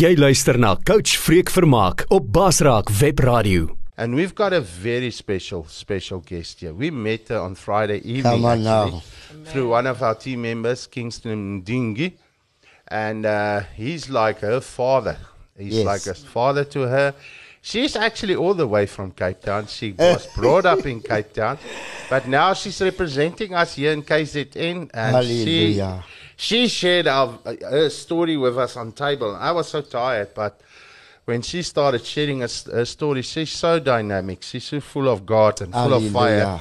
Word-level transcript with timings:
Jy 0.00 0.14
luister 0.16 0.56
na 0.56 0.76
Coach 0.76 1.16
Freek 1.20 1.50
Vermaak 1.52 2.04
op 2.08 2.24
Basraak 2.32 2.88
Webradio. 3.00 3.76
And 3.98 4.14
we've 4.14 4.34
got 4.34 4.52
a 4.54 4.60
very 4.60 5.10
special, 5.10 5.66
special 5.68 6.20
guest 6.20 6.60
here. 6.60 6.72
We 6.72 6.90
met 6.90 7.28
her 7.28 7.38
on 7.38 7.54
Friday 7.54 7.98
evening 7.98 8.22
Come 8.40 8.44
on 8.46 8.66
actually, 8.66 9.02
now. 9.44 9.44
through 9.44 9.68
one 9.68 9.86
of 9.86 10.02
our 10.02 10.14
team 10.14 10.40
members, 10.42 10.86
Kingston 10.86 11.62
Ndingi. 11.62 12.12
And 12.88 13.26
uh, 13.26 13.60
he's 13.76 14.08
like 14.08 14.40
her 14.40 14.60
father. 14.60 15.18
He's 15.58 15.74
Yes. 15.74 15.84
like 15.86 16.06
a 16.06 16.14
father 16.18 16.64
to 16.64 16.80
her. 16.88 17.14
She's 17.60 17.94
actually 17.94 18.36
all 18.36 18.54
the 18.54 18.66
way 18.66 18.86
from 18.86 19.10
Cape 19.12 19.42
Town. 19.42 19.66
She 19.66 19.92
was 19.92 20.26
brought 20.34 20.64
up 20.64 20.86
in 20.86 21.02
Cape 21.02 21.34
Town, 21.34 21.58
but 22.08 22.26
now 22.26 22.54
she's 22.54 22.80
representing 22.80 23.52
us 23.52 23.74
here 23.74 23.92
in 23.92 24.02
KZN. 24.02 24.88
And 24.94 25.14
Hallelujah. 25.16 26.02
she 26.04 26.19
shared 26.68 27.06
our, 27.06 27.38
her 27.44 27.90
story 27.90 28.36
with 28.36 28.56
us 28.58 28.76
on 28.76 28.92
table. 28.92 29.36
I 29.36 29.52
was 29.52 29.68
so 29.68 29.82
tired, 29.82 30.30
but 30.34 30.60
when 31.26 31.42
she 31.42 31.62
started 31.62 32.04
sharing 32.04 32.40
her, 32.40 32.48
her 32.72 32.84
story, 32.84 33.22
she's 33.22 33.50
so 33.50 33.78
dynamic. 33.78 34.42
She's 34.42 34.64
so 34.64 34.80
full 34.80 35.08
of 35.08 35.26
God 35.26 35.60
and 35.60 35.72
full 35.72 35.92
of 35.94 36.10
fire. 36.10 36.58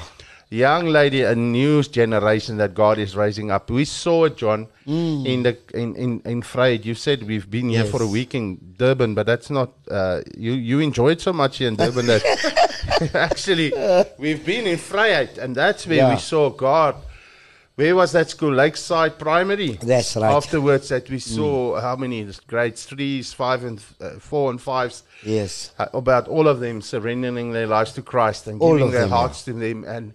Young 0.51 0.87
lady, 0.87 1.21
a 1.21 1.35
new 1.35 1.83
generation 1.83 2.57
that 2.57 2.73
God 2.73 2.97
is 2.97 3.15
raising 3.15 3.51
up. 3.51 3.69
We 3.69 3.85
saw 3.85 4.25
it, 4.25 4.35
John, 4.35 4.67
in 4.87 5.43
the 5.43 5.55
in 5.75 5.95
in 5.95 6.21
in 6.25 6.41
Vryheid. 6.41 6.85
You 6.85 6.95
said 6.95 7.21
we've 7.21 7.47
been 7.49 7.69
here 7.69 7.85
for 7.85 8.01
a 8.01 8.05
Mm. 8.07 8.11
Week 8.11 8.33
in 8.33 8.57
Durban, 8.75 9.13
but 9.13 9.27
that's 9.27 9.51
not. 9.51 9.69
Uh, 9.89 10.21
you 10.35 10.53
you 10.53 10.79
enjoyed 10.79 11.21
so 11.21 11.31
much 11.33 11.59
here 11.59 11.67
in 11.67 11.75
Durban 11.75 12.07
that 12.07 12.23
actually 13.13 13.71
we've 14.17 14.43
been 14.43 14.65
in 14.65 14.79
Vryheid, 14.79 15.37
and 15.37 15.55
that's 15.55 15.85
where 15.85 16.09
we 16.09 16.17
saw 16.19 16.49
God. 16.49 16.95
Where 17.79 17.95
was 17.95 18.11
that 18.11 18.29
school? 18.29 18.53
Lakeside 18.53 19.17
Primary. 19.17 19.79
That's 19.81 20.17
right. 20.17 20.35
Afterwards, 20.35 20.89
that 20.89 21.09
we 21.09 21.19
saw 21.19 21.79
how 21.79 21.95
many 21.95 22.27
grades 22.45 22.83
threes, 22.83 23.31
five 23.31 23.63
and 23.63 23.81
uh, 24.01 24.19
four 24.19 24.51
and 24.51 24.61
fives. 24.61 25.03
Yes. 25.23 25.71
uh, 25.79 25.85
about 25.93 26.27
all 26.27 26.49
of 26.49 26.59
them 26.59 26.81
surrendering 26.81 27.53
their 27.53 27.67
lives 27.67 27.93
to 27.93 28.01
Christ 28.01 28.47
and 28.47 28.59
All 28.61 28.73
giving 28.73 28.91
their 28.91 29.07
them, 29.07 29.11
hearts 29.11 29.45
to 29.45 29.53
them. 29.53 29.85
And 29.85 30.13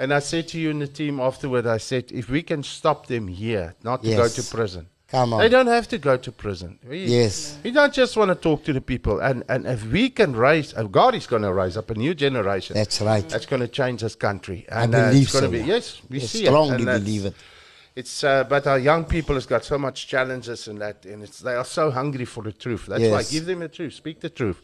and 0.00 0.12
I 0.12 0.18
said 0.18 0.48
to 0.48 0.58
you 0.58 0.70
in 0.70 0.80
the 0.80 0.88
team 0.88 1.20
afterward, 1.20 1.64
I 1.64 1.78
said, 1.78 2.10
if 2.10 2.28
we 2.28 2.42
can 2.42 2.64
stop 2.64 3.06
them 3.06 3.28
here, 3.28 3.76
not 3.84 4.02
to 4.02 4.16
go 4.16 4.26
to 4.26 4.42
prison. 4.42 4.88
Come 5.08 5.34
on. 5.34 5.40
They 5.40 5.48
don't 5.48 5.68
have 5.68 5.86
to 5.88 5.98
go 5.98 6.16
to 6.16 6.32
prison. 6.32 6.78
We, 6.88 7.04
Yes. 7.04 7.58
We 7.62 7.70
don't 7.70 7.94
just 7.94 8.16
want 8.16 8.30
to 8.30 8.34
talk 8.34 8.64
to 8.64 8.72
the 8.72 8.80
people. 8.80 9.20
And, 9.20 9.44
and 9.48 9.64
if 9.66 9.84
we 9.86 10.10
can 10.10 10.34
raise, 10.34 10.74
uh, 10.74 10.82
God 10.84 11.14
is 11.14 11.26
going 11.28 11.42
to 11.42 11.52
raise 11.52 11.76
up 11.76 11.90
a 11.90 11.94
new 11.94 12.12
generation. 12.14 12.74
That's 12.74 13.00
right. 13.00 13.26
That's 13.28 13.46
going 13.46 13.60
to 13.62 13.68
change 13.68 14.02
this 14.02 14.16
country. 14.16 14.66
I 14.70 14.82
And 14.84 14.94
uh, 14.94 15.08
believe 15.10 15.22
it's 15.22 15.32
going 15.32 15.44
so. 15.44 15.50
to 15.52 15.58
be, 15.58 15.64
yes, 15.64 16.02
we 16.10 16.16
I 16.20 16.20
see 16.24 16.44
strongly 16.46 16.82
it. 16.82 16.86
Believe 16.86 17.26
it. 17.26 17.34
It's 17.94 18.24
uh, 18.24 18.44
but 18.44 18.66
our 18.66 18.78
young 18.78 19.04
people 19.06 19.36
has 19.36 19.46
got 19.46 19.64
so 19.64 19.78
much 19.78 20.06
challenges 20.06 20.68
and 20.68 20.78
that, 20.82 21.06
and 21.06 21.22
it's 21.22 21.38
they 21.40 21.54
are 21.54 21.64
so 21.64 21.90
hungry 21.90 22.26
for 22.26 22.42
the 22.44 22.52
truth. 22.52 22.84
That's 22.86 23.00
why 23.00 23.20
Yes. 23.20 23.30
give 23.30 23.46
them 23.46 23.60
the 23.60 23.68
truth, 23.70 23.94
speak 23.94 24.20
the 24.20 24.28
truth. 24.28 24.60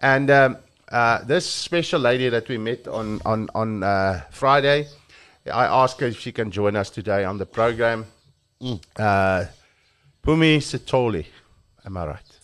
And 0.00 0.28
um, 0.32 0.56
uh, 0.90 1.22
this 1.22 1.46
special 1.48 2.00
lady 2.00 2.28
that 2.28 2.48
we 2.48 2.58
met 2.58 2.88
on 2.88 3.20
on 3.24 3.48
on 3.54 3.84
uh, 3.84 4.22
Friday, 4.32 4.88
I 5.46 5.66
asked 5.66 6.00
her 6.00 6.08
if 6.08 6.18
she 6.18 6.32
can 6.32 6.50
join 6.50 6.74
us 6.74 6.90
today 6.90 7.22
on 7.24 7.38
the 7.38 7.46
program. 7.46 8.06
Uh, 8.96 9.44
Pumi 10.26 10.56
Sithole, 10.58 11.24
am 11.84 11.96
I 11.96 12.06
right? 12.06 12.38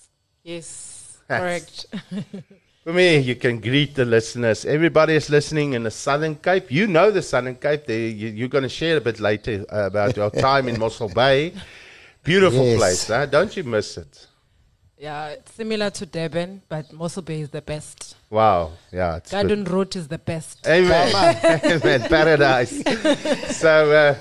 Yes, 0.45 1.19
correct. 1.29 1.87
Pumi, 2.87 3.25
you 3.25 3.35
can 3.35 3.59
greet 3.61 3.97
the 3.97 4.05
listeners. 4.05 4.65
Everybody 4.65 5.15
is 5.17 5.29
listening 5.29 5.73
in 5.73 5.83
the 5.83 5.91
Southern 5.91 6.37
Cape. 6.37 6.71
You 6.71 6.87
know 6.87 7.11
the 7.11 7.23
Southern 7.23 7.57
Cape. 7.57 7.87
They, 7.87 8.07
you, 8.09 8.29
you're 8.29 8.49
going 8.49 8.63
to 8.63 8.69
share 8.69 8.99
a 8.99 9.01
bit 9.01 9.19
later 9.19 9.65
about 9.69 10.17
your 10.17 10.31
time 10.49 10.69
in 10.69 10.79
Mossel 10.79 11.09
Bay. 11.09 11.55
Beautiful 12.23 12.65
Yes. 12.65 12.79
place, 12.79 13.07
huh? 13.09 13.27
Don't 13.27 13.57
you 13.57 13.65
miss 13.65 13.97
it? 13.97 14.29
yeah, 14.97 15.31
it's 15.31 15.53
similar 15.55 15.91
to 15.91 16.07
Durban, 16.07 16.63
but 16.69 16.93
Mossel 16.93 17.23
Bay 17.23 17.41
is 17.41 17.51
the 17.51 17.63
best. 17.63 18.15
Wow. 18.31 18.71
Yeah. 18.93 19.17
It's 19.17 19.33
good. 19.33 19.37
Garden 19.49 19.65
Road 19.65 19.97
is 19.97 20.07
the 20.07 20.19
best. 20.19 20.65
Amen. 20.69 21.13
Amen. 21.65 22.03
Paradise. 22.09 22.81
so, 23.57 23.91
uh, 23.91 24.15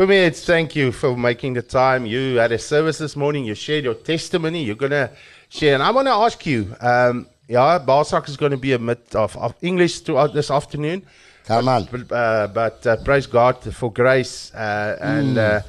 Pumi, 0.00 0.16
it's 0.28 0.46
thank 0.46 0.74
you 0.74 0.92
for 0.92 1.14
making 1.14 1.52
the 1.52 1.60
time. 1.60 2.06
You 2.06 2.38
had 2.38 2.52
a 2.52 2.58
service 2.58 2.96
this 2.96 3.16
morning. 3.16 3.44
You 3.44 3.54
shared 3.54 3.84
your 3.84 3.92
testimony. 3.92 4.64
You're 4.64 4.74
going 4.74 4.92
to 4.92 5.10
share. 5.50 5.74
And 5.74 5.82
I 5.82 5.90
want 5.90 6.08
to 6.08 6.12
ask 6.12 6.46
you, 6.46 6.74
um, 6.80 7.26
yeah, 7.48 7.78
Balsac 7.86 8.26
is 8.26 8.38
going 8.38 8.52
to 8.52 8.56
be 8.56 8.72
a 8.72 8.78
bit 8.78 9.14
of, 9.14 9.36
of 9.36 9.54
English 9.60 10.00
throughout 10.00 10.32
this 10.32 10.50
afternoon. 10.50 11.04
Come 11.44 11.68
on. 11.68 11.84
But, 11.84 12.12
uh, 12.12 12.46
but 12.46 12.86
uh, 12.86 12.96
praise 13.04 13.26
God 13.26 13.62
for 13.74 13.92
grace 13.92 14.54
uh, 14.54 14.96
and 15.02 15.36
uh, 15.36 15.60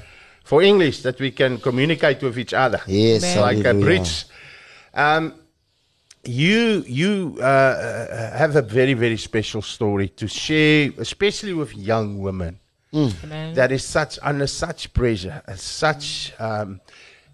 for 0.46 0.62
English 0.62 1.02
that 1.02 1.20
we 1.20 1.32
can 1.32 1.58
communicate 1.58 2.24
with 2.24 2.40
each 2.40 2.54
other. 2.54 2.80
Yes. 2.88 3.36
Amen. 3.36 3.42
Like 3.42 3.66
a 3.66 3.74
bridge. 3.74 4.28
Um, 4.94 5.34
you 6.24 6.86
you 6.88 7.36
uh, 7.38 7.44
uh, 7.44 8.38
have 8.38 8.56
a 8.56 8.62
very 8.62 8.94
very 8.94 9.18
special 9.18 9.62
story 9.62 10.08
to 10.08 10.28
share, 10.30 10.92
especially 11.00 11.54
with 11.54 11.76
young 11.76 12.20
women. 12.20 12.61
Amen. 12.94 13.54
That 13.56 13.72
is 13.72 13.84
such 13.86 14.20
under 14.22 14.48
such 14.48 14.94
pressure, 14.94 15.42
and 15.48 15.60
such. 15.60 16.34
Um, 16.40 16.82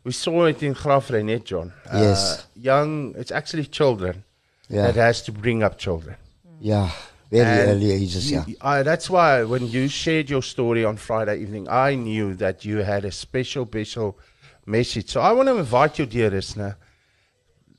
we 0.04 0.12
saw 0.12 0.46
it 0.46 0.62
in 0.64 0.74
Graaff-Reinet, 0.74 1.44
John. 1.44 1.74
Uh, 1.92 1.98
Yes. 2.00 2.46
young. 2.56 3.14
It's 3.18 3.32
actually 3.32 3.66
children 3.66 4.24
Yeah. 4.70 4.84
that 4.88 4.96
has 4.96 5.22
to 5.24 5.32
bring 5.32 5.64
up 5.64 5.78
children. 5.78 6.16
Yeah. 6.62 6.90
Very 7.30 7.46
And 7.46 7.70
early 7.72 7.92
ages, 7.92 8.32
you- 8.32 8.44
yeah. 8.48 8.56
I, 8.62 8.84
that's 8.84 9.10
why 9.10 9.44
when 9.44 9.68
you 9.68 9.90
shared 9.90 10.30
your 10.30 10.42
story 10.42 10.86
on 10.86 10.96
Friday 10.96 11.42
evening, 11.42 11.68
I 11.70 11.96
knew 11.96 12.36
that 12.36 12.64
you 12.64 12.78
had 12.78 13.04
a 13.04 13.12
special, 13.12 13.66
special 13.66 14.18
message. 14.66 15.10
So 15.10 15.20
I 15.20 15.34
want 15.34 15.50
to 15.50 15.58
invite 15.58 16.00
you, 16.00 16.06
dear 16.06 16.30
listener, 16.30 16.78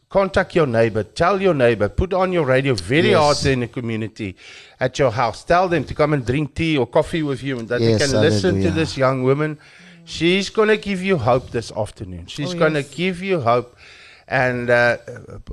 contact 0.08 0.54
your 0.54 0.66
neighbor, 0.66 1.02
tell 1.02 1.41
your 1.41 1.54
neighbor, 1.54 1.88
put 1.88 2.12
on 2.12 2.32
your 2.32 2.44
radio 2.46 2.74
very 2.74 3.10
Yes. 3.10 3.19
hard 3.19 3.46
in 3.52 3.60
the 3.60 3.69
community 3.69 4.36
at 4.80 4.98
your 4.98 5.10
house. 5.10 5.44
Tell 5.44 5.69
them 5.69 5.84
to 5.84 5.94
come 5.94 6.12
and 6.14 6.24
drink 6.24 6.54
tea 6.54 6.78
or 6.78 6.86
coffee 6.86 7.22
with 7.22 7.42
you 7.42 7.58
and 7.58 7.69
that 7.69 7.80
Yes, 7.80 8.00
they 8.00 8.06
can 8.06 8.20
listen 8.20 8.62
to 8.62 8.70
this 8.70 8.96
young 8.96 9.22
woman. 9.22 9.58
She's 10.04 10.48
going 10.48 10.69
to 10.69 10.78
give 10.78 11.02
you 11.02 11.19
hope 11.19 11.50
this 11.50 11.70
afternoon. 11.72 12.26
She's 12.26 12.54
Oh, 12.54 12.58
going 12.58 12.72
to 12.74 12.80
yes. 12.80 12.94
give 12.94 13.22
you 13.22 13.41
hope. 13.41 13.76
And 14.26 14.69
uh, 14.70 14.96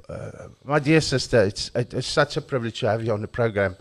uh, 0.09 0.31
my 0.63 0.79
dear 0.79 1.01
sister, 1.01 1.43
it's, 1.43 1.71
it's 1.75 2.07
such 2.07 2.37
a 2.37 2.41
privilege 2.41 2.79
to 2.81 2.87
have 2.87 3.03
you 3.05 3.11
on 3.13 3.21
the 3.21 3.27
program. 3.27 3.75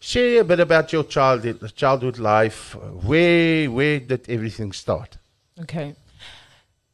Share 0.00 0.40
a 0.40 0.44
bit 0.44 0.60
about 0.60 0.92
your 0.92 1.04
childhood, 1.04 1.72
childhood 1.74 2.18
life. 2.18 2.74
Where 3.04 3.70
where 3.70 3.98
did 3.98 4.28
everything 4.28 4.72
start? 4.72 5.16
Okay. 5.62 5.94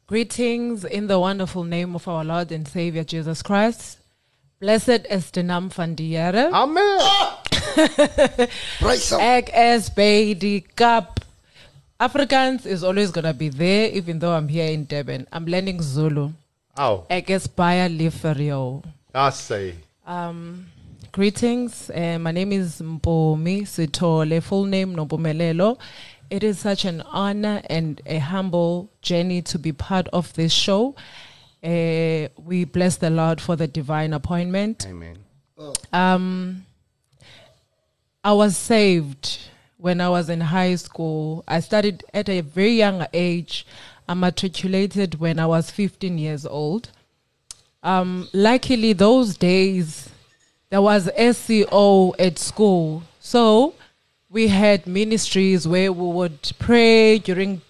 Greetings 0.05 0.83
in 0.83 1.07
the 1.07 1.17
wonderful 1.17 1.63
name 1.63 1.95
of 1.95 2.09
our 2.09 2.25
Lord 2.25 2.51
and 2.51 2.67
Savior 2.67 3.05
Jesus 3.05 3.41
Christ. 3.41 3.99
Blessed 4.59 5.07
is 5.09 5.31
the 5.31 5.43
naam 5.43 5.71
van 5.71 5.95
die. 5.95 6.51
Amen. 6.51 6.99
Ek 9.21 9.49
is 9.55 9.89
by 9.89 10.33
die 10.33 10.65
Kap. 10.75 11.21
Afrikaans 12.01 12.65
is 12.65 12.83
always 12.83 13.11
going 13.11 13.23
to 13.23 13.33
be 13.33 13.47
there, 13.47 13.89
even 13.93 14.19
though 14.19 14.33
I'm 14.33 14.49
here 14.49 14.69
in 14.73 14.83
Durban. 14.83 15.25
I'm 15.31 15.45
learning 15.45 15.81
Zulu. 15.81 16.31
Oh, 16.75 17.05
Ek 17.09 17.29
is. 17.29 17.47
I 17.57 19.29
say. 19.29 19.75
Um, 20.05 20.65
greetings. 21.13 21.89
Uh, 21.89 22.17
my 22.19 22.31
name 22.31 22.51
is 22.51 22.81
Mpumi 22.81 23.61
Sithole, 23.61 24.43
full 24.43 24.65
name 24.65 24.97
Nompumelelo. 24.97 25.77
It 26.33 26.43
is 26.43 26.57
such 26.57 26.83
an 26.83 27.01
honor 27.01 27.61
and 27.69 28.01
a 28.07 28.17
humble 28.17 28.89
journey 29.03 29.43
to 29.43 29.59
be 29.59 29.71
part 29.71 30.07
of 30.07 30.33
this 30.33 30.51
show. 30.51 30.95
Uh, 31.63 32.29
we 32.43 32.65
bless 32.65 32.97
the 32.97 33.11
Lord 33.11 33.39
for 33.39 33.55
the 33.55 33.67
divine 33.67 34.13
appointment. 34.13 34.87
Amen. 34.89 35.19
Um, 35.91 36.65
I 38.23 38.33
was 38.33 38.57
saved 38.57 39.41
when 39.77 40.01
I 40.01 40.09
was 40.09 40.27
in 40.27 40.41
high 40.41 40.73
school. 40.73 41.43
I 41.47 41.59
started 41.59 42.03
at 42.15 42.27
a 42.29 42.41
very 42.41 42.77
young 42.77 43.05
age. 43.13 43.67
I 44.09 44.15
matriculated 44.15 45.19
when 45.19 45.37
I 45.37 45.45
was 45.45 45.69
15 45.69 46.17
years 46.17 46.47
old. 46.47 46.89
Um, 47.83 48.27
luckily, 48.33 48.93
those 48.93 49.37
days 49.37 50.09
there 50.71 50.81
was 50.81 51.11
SCO 51.15 52.15
at 52.17 52.39
school, 52.39 53.03
so 53.19 53.75
we 54.33 54.47
had 54.47 54.87
ministries 54.87 55.67
where 55.67 55.93
we 55.93 56.07
would 56.11 56.51
pray 56.57 57.19
during 57.19 57.61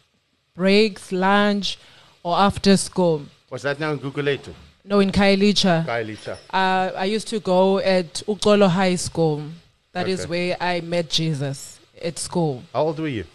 breaks, 0.55 1.11
lunch, 1.11 1.77
or 2.23 2.37
after 2.37 2.77
school. 2.77 3.21
Was 3.51 3.63
that 3.63 3.79
now 3.79 3.91
in 3.91 3.99
Guguletu? 3.99 4.53
No, 4.85 4.99
in 5.01 5.11
Khayelitsha. 5.11 5.85
Khayelitsha. 5.85 6.37
Uh, 6.49 6.91
I 6.97 7.05
used 7.05 7.27
to 7.27 7.39
go 7.39 7.77
at 7.79 8.13
Ukolo 8.27 8.69
High 8.69 8.95
School. 8.95 9.43
That 9.91 10.07
is 10.07 10.21
Okay. 10.21 10.29
where 10.29 10.57
I 10.59 10.81
met 10.81 11.09
Jesus 11.09 11.79
at 12.01 12.17
school. 12.17 12.63
How 12.73 12.83
old 12.87 12.99
were 12.99 13.07
you? 13.09 13.25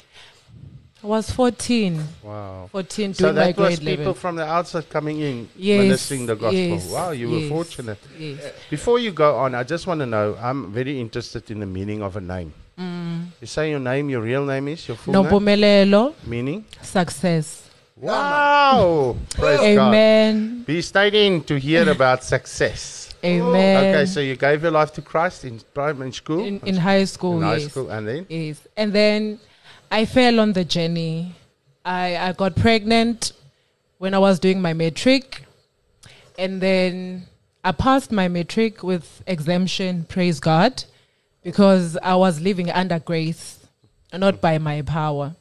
I 1.05 1.07
was 1.07 1.31
14. 1.31 2.03
Wow. 2.23 2.69
14 2.73 3.15
So 3.15 3.25
doing 3.27 3.37
my 3.37 3.53
that 3.53 3.57
was 3.57 3.79
grade 3.79 3.87
people 3.87 4.05
11. 4.13 4.15
from 4.21 4.37
the 4.37 4.45
outside 4.45 4.89
coming 4.91 5.21
in, 5.21 5.49
Yes, 5.55 5.81
ministering 5.83 6.27
the 6.27 6.35
gospel. 6.35 6.53
yes, 6.59 6.91
wow, 6.91 7.11
you 7.13 7.31
yes, 7.31 7.43
were 7.43 7.49
fortunate. 7.57 7.99
Yes. 8.19 8.41
Before 8.69 8.99
you 8.99 9.13
go 9.13 9.37
on, 9.37 9.55
I 9.55 9.63
just 9.63 9.87
want 9.87 10.01
to 10.01 10.07
know. 10.07 10.37
I'm 10.41 10.73
very 10.73 11.01
interested 11.01 11.51
in 11.53 11.61
the 11.61 11.67
meaning 11.67 12.03
of 12.03 12.17
a 12.17 12.21
name. 12.21 12.53
Mm. 12.79 13.27
You 13.41 13.47
say 13.47 13.71
your 13.71 13.81
name, 13.81 14.09
your 14.09 14.21
real 14.21 14.45
name 14.45 14.69
is 14.69 14.87
your 14.87 14.97
full 14.97 15.13
name, 15.15 15.25
Nompumelelo, 15.25 16.15
meaning 16.27 16.65
success. 16.83 17.69
Wow. 17.97 19.17
Praise 19.31 19.59
God. 19.59 19.89
Amen. 19.89 20.63
Be 20.63 20.81
stayed 20.83 21.15
in 21.15 21.43
to 21.45 21.59
hear 21.59 21.89
about 21.91 22.23
success. 22.23 23.13
Amen. 23.25 23.95
Okay, 23.95 24.07
so 24.07 24.21
you 24.21 24.37
gave 24.37 24.63
your 24.63 24.71
life 24.71 24.93
to 24.93 25.03
Christ 25.03 25.45
in 25.45 25.61
primary 25.75 26.13
school? 26.13 26.45
in, 26.45 26.61
in 26.61 26.77
high 26.77 27.05
school, 27.05 27.39
In 27.39 27.43
high 27.43 27.57
yes. 27.57 27.71
school, 27.71 27.91
and 27.91 28.07
then? 28.07 28.27
Yes. 28.29 28.67
And 28.77 28.93
then 28.93 29.41
I 29.91 30.05
fell 30.05 30.39
on 30.39 30.53
the 30.53 30.65
journey. 30.65 31.35
I, 31.85 32.17
I 32.17 32.33
got 32.33 32.55
pregnant 32.55 33.33
when 33.99 34.15
I 34.15 34.19
was 34.19 34.39
doing 34.39 34.63
my 34.63 34.73
matric. 34.73 35.43
And 36.39 36.61
then 36.61 37.27
I 37.65 37.73
passed 37.73 38.13
my 38.13 38.29
matric 38.29 38.85
with 38.85 39.23
exemption, 39.27 40.05
praise 40.09 40.39
God, 40.39 40.85
because 41.49 41.97
I 42.03 42.15
was 42.15 42.43
living 42.43 42.71
under 42.71 42.99
grace, 42.99 43.59
not 44.13 44.39
by 44.39 44.59
my 44.59 44.83
power. 44.83 45.35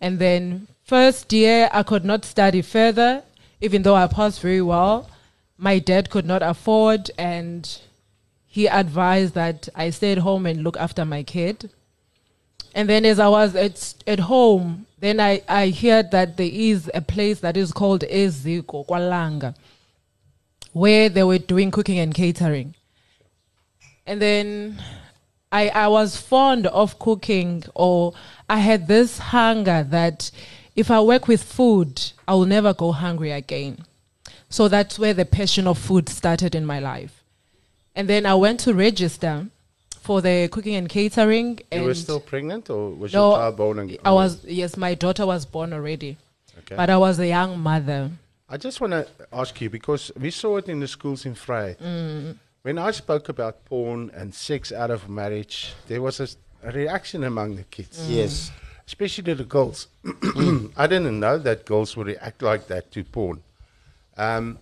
And 0.00 0.18
then 0.18 0.68
first 0.84 1.30
year 1.34 1.68
I 1.70 1.82
could 1.82 2.02
not 2.02 2.24
study 2.24 2.62
further, 2.62 3.22
even 3.60 3.82
though 3.82 3.94
I 3.94 4.06
passed 4.06 4.40
very 4.40 4.62
well. 4.62 5.10
My 5.58 5.80
dad 5.80 6.08
could 6.08 6.24
not 6.24 6.42
afford 6.42 7.10
and 7.18 7.78
he 8.46 8.66
advised 8.68 9.34
that 9.34 9.68
I 9.74 9.90
stay 9.90 10.12
at 10.12 10.18
home 10.18 10.46
and 10.46 10.64
look 10.64 10.78
after 10.78 11.04
my 11.04 11.22
kid. 11.22 11.68
And 12.74 12.88
then 12.88 13.04
as 13.04 13.18
I 13.18 13.28
was 13.28 13.54
at, 13.54 14.02
at 14.06 14.20
home, 14.20 14.86
then 14.98 15.20
I, 15.20 15.42
I 15.46 15.68
heard 15.68 16.10
that 16.12 16.38
there 16.38 16.50
is 16.50 16.90
a 16.94 17.02
place 17.02 17.40
that 17.40 17.58
is 17.58 17.70
called 17.70 18.00
Eziko, 18.00 18.86
Kwalanga, 18.86 19.54
where 20.72 21.10
they 21.10 21.22
were 21.22 21.38
doing 21.38 21.70
cooking 21.70 21.98
and 21.98 22.14
catering. 22.14 22.74
And 24.06 24.22
then 24.22 24.82
I, 25.54 25.68
I 25.68 25.88
was 25.88 26.16
fond 26.16 26.66
of 26.66 26.98
cooking, 26.98 27.62
or 27.74 28.12
I 28.50 28.58
had 28.58 28.88
this 28.88 29.18
hunger 29.18 29.86
that 29.88 30.32
if 30.74 30.90
I 30.90 31.00
work 31.00 31.28
with 31.28 31.44
food, 31.44 32.02
I 32.26 32.34
will 32.34 32.46
never 32.46 32.74
go 32.74 32.90
hungry 32.90 33.30
again. 33.30 33.84
So 34.48 34.66
that's 34.66 34.98
where 34.98 35.14
the 35.14 35.24
passion 35.24 35.68
of 35.68 35.78
food 35.78 36.08
started 36.08 36.56
in 36.56 36.66
my 36.66 36.80
life. 36.80 37.22
And 37.94 38.08
then 38.08 38.26
I 38.26 38.34
went 38.34 38.58
to 38.60 38.74
register 38.74 39.46
for 40.00 40.20
the 40.20 40.48
cooking 40.50 40.74
and 40.74 40.88
catering. 40.88 41.58
You 41.58 41.64
and 41.70 41.84
were 41.84 41.94
still 41.94 42.18
pregnant, 42.18 42.68
or 42.68 42.90
was 42.90 43.12
no, 43.12 43.30
your 43.30 43.38
child 43.38 43.56
born? 43.56 43.78
And, 43.78 43.98
I 44.04 44.10
was 44.10 44.44
yes, 44.44 44.76
my 44.76 44.94
daughter 44.94 45.24
was 45.24 45.46
born 45.46 45.72
already, 45.72 46.18
Okay. 46.58 46.74
but 46.74 46.90
I 46.90 46.96
was 46.96 47.20
a 47.20 47.28
young 47.28 47.60
mother. 47.60 48.10
I 48.48 48.56
just 48.56 48.80
want 48.80 48.92
to 48.92 49.06
ask 49.32 49.60
you 49.60 49.70
because 49.70 50.10
we 50.20 50.30
saw 50.30 50.56
it 50.56 50.68
in 50.68 50.80
the 50.80 50.88
schools 50.88 51.24
in 51.24 51.34
Vryheid. 51.36 51.78
Mm. 51.78 52.38
When 52.64 52.78
I 52.78 52.92
spoke 52.92 53.28
about 53.28 53.66
porn 53.66 54.10
and 54.14 54.34
sex 54.34 54.72
out 54.72 54.90
of 54.90 55.06
marriage, 55.06 55.74
there 55.86 56.00
was 56.00 56.18
a 56.18 56.72
reaction 56.72 57.22
among 57.22 57.56
the 57.56 57.64
kids, 57.64 57.98
Mm. 57.98 58.16
Yes. 58.16 58.50
especially 58.86 59.34
the 59.34 59.44
girls. 59.44 59.86
I 60.74 60.86
didn't 60.86 61.20
know 61.20 61.36
that 61.36 61.66
girls 61.66 61.94
would 61.94 62.06
react 62.06 62.40
like 62.40 62.68
that 62.68 62.90
to 62.92 63.04
porn. 63.04 63.42
Um, 64.16 64.60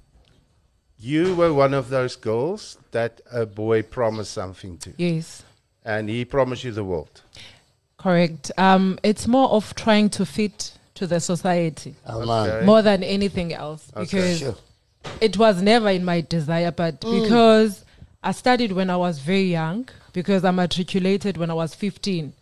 you 0.98 1.36
were 1.36 1.54
one 1.54 1.74
of 1.74 1.90
those 1.90 2.16
girls 2.16 2.76
that 2.90 3.20
a 3.30 3.46
boy 3.46 3.82
promised 3.82 4.32
something 4.32 4.78
to, 4.78 4.92
Yes, 4.96 5.44
and 5.84 6.08
he 6.08 6.24
promised 6.24 6.64
you 6.64 6.72
the 6.72 6.82
world. 6.82 7.22
correct. 7.98 8.50
Um, 8.58 8.98
it's 9.04 9.28
more 9.28 9.48
of 9.50 9.76
trying 9.76 10.10
to 10.10 10.26
fit 10.26 10.72
to 10.96 11.06
the 11.06 11.20
society 11.20 11.94
Amen. 12.08 12.28
Okay. 12.50 12.66
more 12.66 12.82
than 12.82 13.04
anything 13.04 13.52
else 13.54 13.92
Okay. 13.94 14.02
because 14.04 14.38
Sure. 14.40 14.56
it 15.20 15.38
was 15.38 15.62
never 15.62 15.88
in 15.88 16.04
my 16.04 16.20
desire, 16.20 16.72
but 16.72 17.00
because 17.00 17.84
I 18.22 18.32
studied 18.32 18.72
when 18.72 18.88
I 18.90 18.96
was 18.96 19.18
very 19.18 19.44
young, 19.44 19.88
because 20.12 20.44
I 20.44 20.50
matriculated 20.50 21.36
when 21.36 21.50
I 21.50 21.54
was 21.54 21.74
15. 21.74 22.32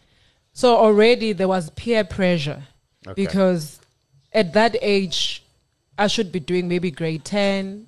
So 0.52 0.76
already 0.76 1.32
there 1.32 1.48
was 1.48 1.70
peer 1.70 2.04
pressure 2.04 2.64
Okay. 3.06 3.24
because 3.24 3.80
at 4.32 4.52
that 4.52 4.76
age, 4.82 5.42
I 5.96 6.06
should 6.06 6.30
be 6.32 6.40
doing 6.40 6.68
maybe 6.68 6.90
grade 6.90 7.24
10 7.24 7.86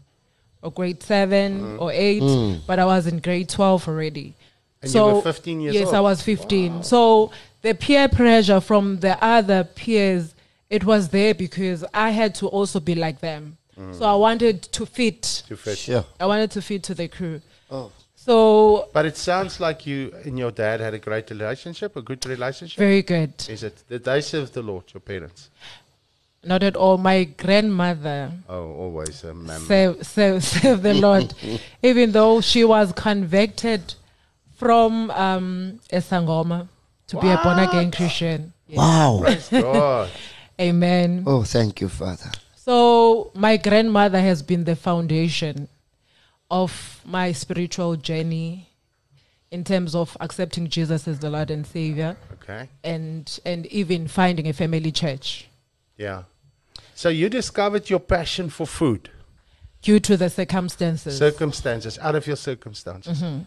or 0.62 0.72
grade 0.72 1.02
7 1.02 1.60
mm-hmm. 1.60 1.82
or 1.82 1.92
8, 1.92 2.22
mm. 2.22 2.60
but 2.66 2.78
I 2.78 2.84
was 2.84 3.06
in 3.06 3.18
grade 3.18 3.48
12 3.48 3.88
already. 3.88 4.34
And 4.80 4.92
you 4.92 5.02
were 5.04 5.22
15 5.22 5.60
years 5.60 5.74
yes, 5.74 5.86
old? 5.86 5.94
I 5.94 6.00
was 6.00 6.22
15. 6.22 6.82
So 6.82 7.30
the 7.62 7.74
peer 7.74 8.08
pressure 8.08 8.60
from 8.60 9.00
the 9.00 9.22
other 9.22 9.64
peers, 9.64 10.34
it 10.70 10.84
was 10.84 11.10
there 11.10 11.34
because 11.34 11.84
I 11.92 12.10
had 12.10 12.34
to 12.36 12.46
also 12.48 12.80
be 12.80 12.94
like 12.94 13.20
them. 13.20 13.58
Mm. 13.78 13.94
So 13.94 14.04
I 14.04 14.14
wanted 14.14 14.62
to 14.62 14.86
fit. 14.86 15.42
To 15.48 15.56
fit. 15.56 15.78
Sure. 15.78 16.04
I 16.18 16.26
wanted 16.26 16.50
to 16.52 16.62
fit 16.62 16.82
to 16.84 16.94
the 16.94 17.08
crew. 17.08 17.40
Oh. 17.72 17.90
So 18.14 18.88
But 18.92 19.04
it 19.06 19.16
sounds 19.16 19.58
like 19.58 19.84
you 19.86 20.12
and 20.24 20.38
your 20.38 20.52
dad 20.52 20.78
had 20.80 20.94
a 20.94 20.98
great 20.98 21.28
relationship, 21.30 21.96
a 21.96 22.02
good 22.02 22.24
relationship. 22.26 22.78
very 22.78 23.02
good. 23.02 23.32
Is 23.48 23.62
it? 23.64 23.82
Did 23.88 24.04
they 24.04 24.20
serve 24.20 24.52
the 24.52 24.62
Lord, 24.62 24.84
your 24.94 25.00
parents? 25.00 25.48
Not 26.44 26.62
at 26.62 26.76
all. 26.76 26.98
My 26.98 27.24
grandmother 27.24 28.30
Oh, 28.48 28.72
always 28.74 29.24
a 29.24 29.32
man. 29.34 29.60
save, 29.60 30.06
save, 30.06 30.44
save 30.44 30.82
the 30.88 30.94
Lord, 30.94 31.34
even 31.82 32.12
though 32.12 32.40
she 32.40 32.62
was 32.64 32.92
convicted 32.92 33.94
from 34.56 35.10
um, 35.12 35.80
Esangoma 35.92 36.68
to 37.08 37.18
be 37.20 37.28
a 37.28 37.38
born 37.42 37.58
again 37.58 37.90
Christian. 37.90 38.52
Yeah. 38.68 38.78
Wow. 38.78 39.18
Praise 39.22 39.48
God. 39.50 40.10
Amen. 40.60 41.24
Oh, 41.26 41.42
thank 41.42 41.80
you, 41.80 41.88
Father. 41.88 42.30
So 42.56 43.32
my 43.34 43.56
grandmother 43.56 44.20
has 44.20 44.42
been 44.42 44.62
the 44.64 44.76
foundation 44.76 45.68
of 46.52 47.00
my 47.04 47.32
spiritual 47.32 47.96
journey 47.96 48.68
in 49.50 49.64
terms 49.64 49.94
of 49.94 50.16
accepting 50.20 50.68
Jesus 50.68 51.08
as 51.08 51.18
the 51.18 51.30
Lord 51.30 51.50
and 51.50 51.66
Savior 51.66 52.16
Okay. 52.34 52.68
and 52.84 53.40
and 53.44 53.66
even 53.66 54.06
finding 54.06 54.46
a 54.48 54.52
family 54.52 54.92
church 54.92 55.48
Yeah. 55.96 56.22
So 56.94 57.08
you 57.08 57.28
discovered 57.28 57.88
your 57.90 58.00
passion 58.00 58.50
for 58.50 58.66
food, 58.66 59.08
due 59.82 59.98
to 60.00 60.16
the 60.16 60.28
circumstances. 60.30 61.18
circumstances, 61.18 61.98
out 62.00 62.14
of 62.14 62.26
your 62.26 62.36
circumstances. 62.36 63.20
Mm-hmm. 63.22 63.42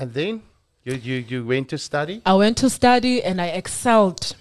And 0.00 0.14
then 0.14 0.42
you, 0.84 0.94
you, 0.94 1.16
you 1.28 1.44
went 1.44 1.68
to 1.68 1.78
study? 1.78 2.22
I 2.24 2.34
went 2.34 2.56
to 2.58 2.70
study 2.70 3.22
and 3.22 3.40
I 3.40 3.48
excelled. 3.48 4.34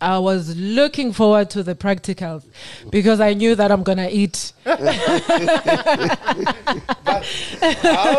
I 0.00 0.18
was 0.18 0.56
looking 0.56 1.12
forward 1.12 1.50
to 1.50 1.62
the 1.62 1.74
practicals 1.74 2.44
because 2.90 3.20
I 3.20 3.34
knew 3.34 3.54
that 3.54 3.70
I'm 3.70 3.82
going 3.82 3.98
to 3.98 4.10
eat. 4.10 4.52
How 4.64 4.76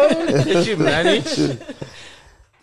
did 0.09 0.67
you 0.67 0.77
manage? 0.77 1.59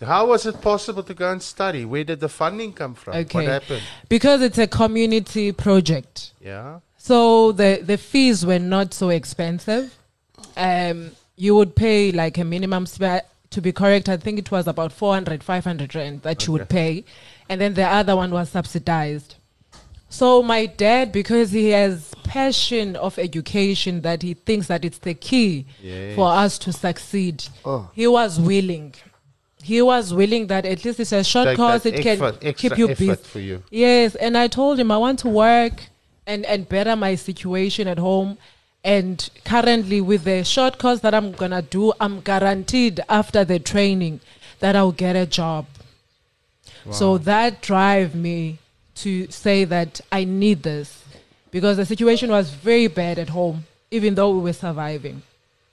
How 0.01 0.27
was 0.27 0.47
it 0.47 0.61
possible 0.61 1.03
to 1.05 1.15
go 1.15 1.31
and 1.31 1.43
study? 1.43 1.85
Where 1.85 2.05
did 2.05 2.21
the 2.21 2.29
funding 2.29 2.73
come 2.73 2.95
from? 2.95 3.15
What 3.15 3.45
happened? 3.45 3.83
Because 4.09 4.43
it's 4.43 4.59
a 4.59 4.67
community 4.67 5.53
project. 5.53 6.33
Yeah. 6.41 6.81
So 6.97 7.53
the, 7.53 7.81
the 7.83 7.99
fees 7.99 8.45
were 8.45 8.59
not 8.59 8.95
so 8.95 9.11
expensive. 9.11 9.97
Um, 10.57 11.13
you 11.37 11.55
would 11.55 11.77
pay 11.77 12.13
like 12.13 12.39
a 12.39 12.45
minimum, 12.45 12.87
sp- 12.87 13.27
to 13.51 13.61
be 13.61 13.73
correct, 13.73 14.09
I 14.09 14.17
think 14.17 14.39
it 14.39 14.51
was 14.51 14.67
about 14.67 14.93
400, 14.93 15.45
500 15.45 15.95
rand 15.95 16.23
that 16.23 16.47
you 16.47 16.53
would 16.53 16.69
pay. 16.69 17.05
And 17.53 17.61
then 17.61 17.75
the 17.75 17.87
other 17.87 18.17
one 18.17 18.31
was 18.31 18.49
subsidized. 18.49 19.35
So 20.09 20.43
my 20.43 20.65
dad, 20.65 21.13
because 21.13 21.51
he 21.51 21.69
has 21.69 22.15
passion 22.25 22.97
of 22.97 23.19
education 23.19 24.01
that 24.01 24.23
he 24.23 24.33
thinks 24.33 24.69
that 24.69 24.87
it's 24.87 24.97
the 24.99 25.13
key 25.13 25.67
Yes. 25.83 26.17
for 26.17 26.29
us 26.33 26.57
to 26.61 26.73
succeed, 26.73 27.45
Oh. 27.63 27.91
he 27.95 28.07
was 28.07 28.41
willing. 28.41 28.95
He 29.63 29.83
was 29.83 30.15
willing 30.15 30.47
that 30.47 30.65
at 30.65 30.83
least 30.87 30.99
it's 30.99 31.13
a 31.13 31.23
short 31.23 31.49
Take 31.49 31.57
course. 31.59 31.85
It 31.85 31.97
can 32.01 32.17
effort- 32.17 32.39
extra 32.43 32.71
keep 32.71 32.79
you 32.79 32.89
busy. 32.89 33.15
for 33.17 33.39
you. 33.41 33.63
Yes, 33.71 34.15
and 34.15 34.39
I 34.39 34.49
told 34.49 34.79
him 34.81 34.91
I 34.91 34.97
want 34.97 35.19
to 35.21 35.29
work 35.29 35.91
and 36.27 36.47
and 36.47 36.67
better 36.71 36.97
my 36.97 37.17
situation 37.17 37.87
at 37.87 37.99
home. 37.99 38.39
And 38.83 39.29
currently, 39.45 40.01
with 40.01 40.25
the 40.25 40.43
short 40.43 40.79
course 40.79 41.01
that 41.01 41.15
I'm 41.15 41.33
gonna 41.33 41.61
do, 41.63 41.93
I'm 42.01 42.21
guaranteed 42.23 43.01
after 43.11 43.45
the 43.45 43.59
training 43.59 44.21
that 44.61 44.75
I'll 44.75 44.93
get 45.07 45.17
a 45.17 45.27
job. 45.27 45.67
So 46.91 47.19
that 47.19 47.63
drive 47.63 48.15
me 48.15 48.59
to 48.97 49.31
say 49.31 49.65
that 49.65 50.01
I 50.11 50.25
need 50.25 50.63
this 50.63 51.05
because 51.51 51.77
the 51.77 51.87
situation 51.87 52.31
was 52.31 52.51
very 52.51 52.89
bad 52.89 53.19
at 53.19 53.29
home, 53.29 53.65
even 53.91 54.15
though 54.15 54.31
we 54.31 54.41
were 54.41 54.53
surviving. 54.53 55.23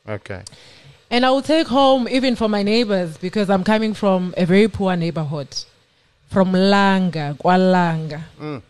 Okay. 0.07 0.43
And 1.09 1.25
I 1.25 1.31
will 1.31 1.41
take 1.41 1.67
home 1.67 2.07
even 2.07 2.35
for 2.35 2.47
my 2.47 2.61
neighbors 2.61 3.17
because 3.17 3.49
I'm 3.49 3.63
coming 3.63 3.93
from 3.93 4.33
a 4.37 4.45
very 4.45 4.67
poor 4.67 4.95
neighborhood, 4.95 5.47
from 6.29 6.51
Langa, 6.51 7.35
Kwalanga. 7.37 8.61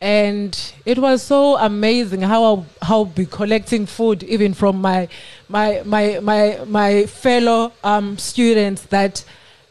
And 0.00 0.72
it 0.84 0.98
was 0.98 1.22
so 1.22 1.56
amazing 1.56 2.20
how 2.20 2.44
I'll, 2.44 2.66
how 2.82 2.98
I'll 2.98 3.04
be 3.06 3.26
collecting 3.26 3.86
food 3.86 4.22
even 4.22 4.54
from 4.54 4.80
my 4.80 5.08
my 5.48 5.82
my 5.84 6.20
my 6.20 6.60
my 6.66 7.06
fellow 7.06 7.72
um, 7.82 8.16
students 8.16 8.82
that 8.82 9.24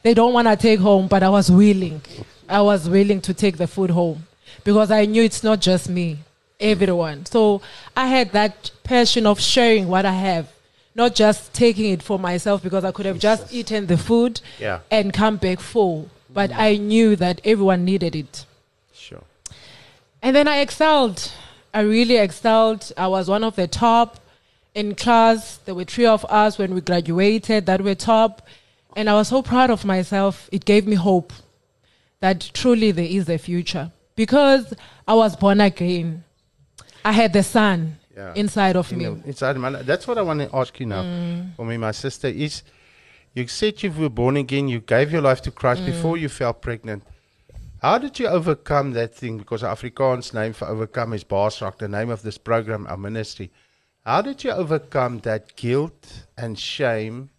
they 0.08 0.14
don't 0.14 0.32
want 0.32 0.48
to 0.48 0.56
take 0.56 0.80
home, 0.80 1.06
but 1.10 1.22
I 1.22 1.28
was 1.28 1.52
willing. 1.52 2.02
I 2.48 2.62
was 2.62 2.88
willing 2.88 3.20
to 3.28 3.34
take 3.34 3.58
the 3.58 3.68
food 3.68 3.90
home 3.90 4.26
because 4.64 4.90
I 4.90 5.04
knew 5.04 5.22
it's 5.22 5.44
not 5.44 5.60
just 5.60 5.90
me, 5.90 6.20
everyone. 6.62 7.26
So 7.26 7.62
I 7.94 8.08
had 8.08 8.32
that 8.32 8.72
passion 8.86 9.26
of 9.28 9.38
sharing 9.42 9.90
what 9.90 10.06
I 10.06 10.14
have, 10.14 10.48
not 10.96 11.14
just 11.14 11.54
taking 11.54 11.92
it 11.92 12.02
for 12.02 12.18
myself 12.18 12.64
because 12.64 12.86
I 12.86 12.94
could 12.94 13.06
have 13.06 13.20
just 13.20 13.54
eaten 13.54 13.88
the 13.88 13.98
food 13.98 14.40
Yeah. 14.58 14.80
and 14.90 15.12
come 15.14 15.36
back 15.36 15.60
full. 15.60 16.08
But 16.34 16.54
I 16.54 16.78
knew 16.78 17.18
that 17.18 17.42
everyone 17.44 17.84
needed 17.84 18.16
it. 18.16 18.46
Sure. 18.94 19.24
And 20.22 20.34
then 20.34 20.48
I 20.48 20.60
excelled. 20.60 21.34
I 21.74 21.82
really 21.82 22.16
excelled. 22.16 22.94
I 22.96 23.08
was 23.08 23.28
one 23.28 23.44
of 23.44 23.58
the 23.58 23.68
top 23.68 24.22
in 24.74 24.96
class. 24.96 25.58
There 25.66 25.76
were 25.76 25.84
three 25.84 26.06
of 26.06 26.24
us 26.30 26.58
when 26.58 26.74
we 26.74 26.80
graduated 26.80 27.66
that 27.66 27.82
were 27.82 27.94
top. 27.96 28.42
And 28.98 29.12
I 29.12 29.14
was 29.14 29.28
so 29.28 29.44
proud 29.44 29.70
of 29.70 29.86
myself. 29.86 30.50
It 30.52 30.66
gave 30.66 30.88
me 30.88 30.96
hope 30.96 31.32
that 32.20 32.50
truly 32.56 32.90
there 32.92 33.06
is 33.06 33.30
a 33.30 33.38
future. 33.38 33.92
Because 34.16 34.74
I 35.08 35.14
was 35.14 35.36
born 35.36 35.62
again, 35.62 36.24
I 37.06 37.12
had 37.12 37.32
the 37.32 37.44
sun 37.44 38.00
Yeah. 38.16 38.34
inside 38.34 38.76
of 38.76 38.90
You 38.92 38.98
me. 38.98 39.04
know, 39.06 39.22
inside 39.24 39.56
my, 39.58 39.70
that's 39.84 40.08
what 40.08 40.18
I 40.18 40.24
want 40.24 40.40
to 40.42 40.50
ask 40.62 40.80
you 40.80 40.88
now. 40.88 41.04
Mm. 41.04 41.56
For 41.56 41.64
me, 41.64 41.78
my 41.78 41.92
sister 41.92 42.28
is. 42.28 42.64
You 43.36 43.48
said 43.48 43.84
you 43.84 43.92
were 43.92 44.10
born 44.10 44.36
again. 44.36 44.68
You 44.68 44.80
gave 44.80 45.12
your 45.12 45.22
life 45.22 45.42
to 45.44 45.52
Christ 45.52 45.84
mm. 45.84 45.86
before 45.86 46.18
you 46.18 46.28
fell 46.28 46.54
pregnant. 46.54 47.04
How 47.84 48.00
did 48.00 48.18
you 48.18 48.28
overcome 48.28 48.94
that 48.94 49.14
thing? 49.14 49.38
Because 49.38 49.62
Afrikaans 49.62 50.34
name 50.34 50.54
for 50.54 50.68
overcome 50.68 51.14
is 51.14 51.24
Baasraak, 51.24 51.78
the 51.78 51.88
name 51.88 52.10
of 52.10 52.24
this 52.24 52.40
program, 52.40 52.88
our 52.90 52.98
ministry. 52.98 53.52
How 54.04 54.24
did 54.24 54.44
you 54.44 54.50
overcome 54.50 55.20
that 55.20 55.56
guilt 55.56 56.24
and 56.36 56.58
shame 56.58 57.30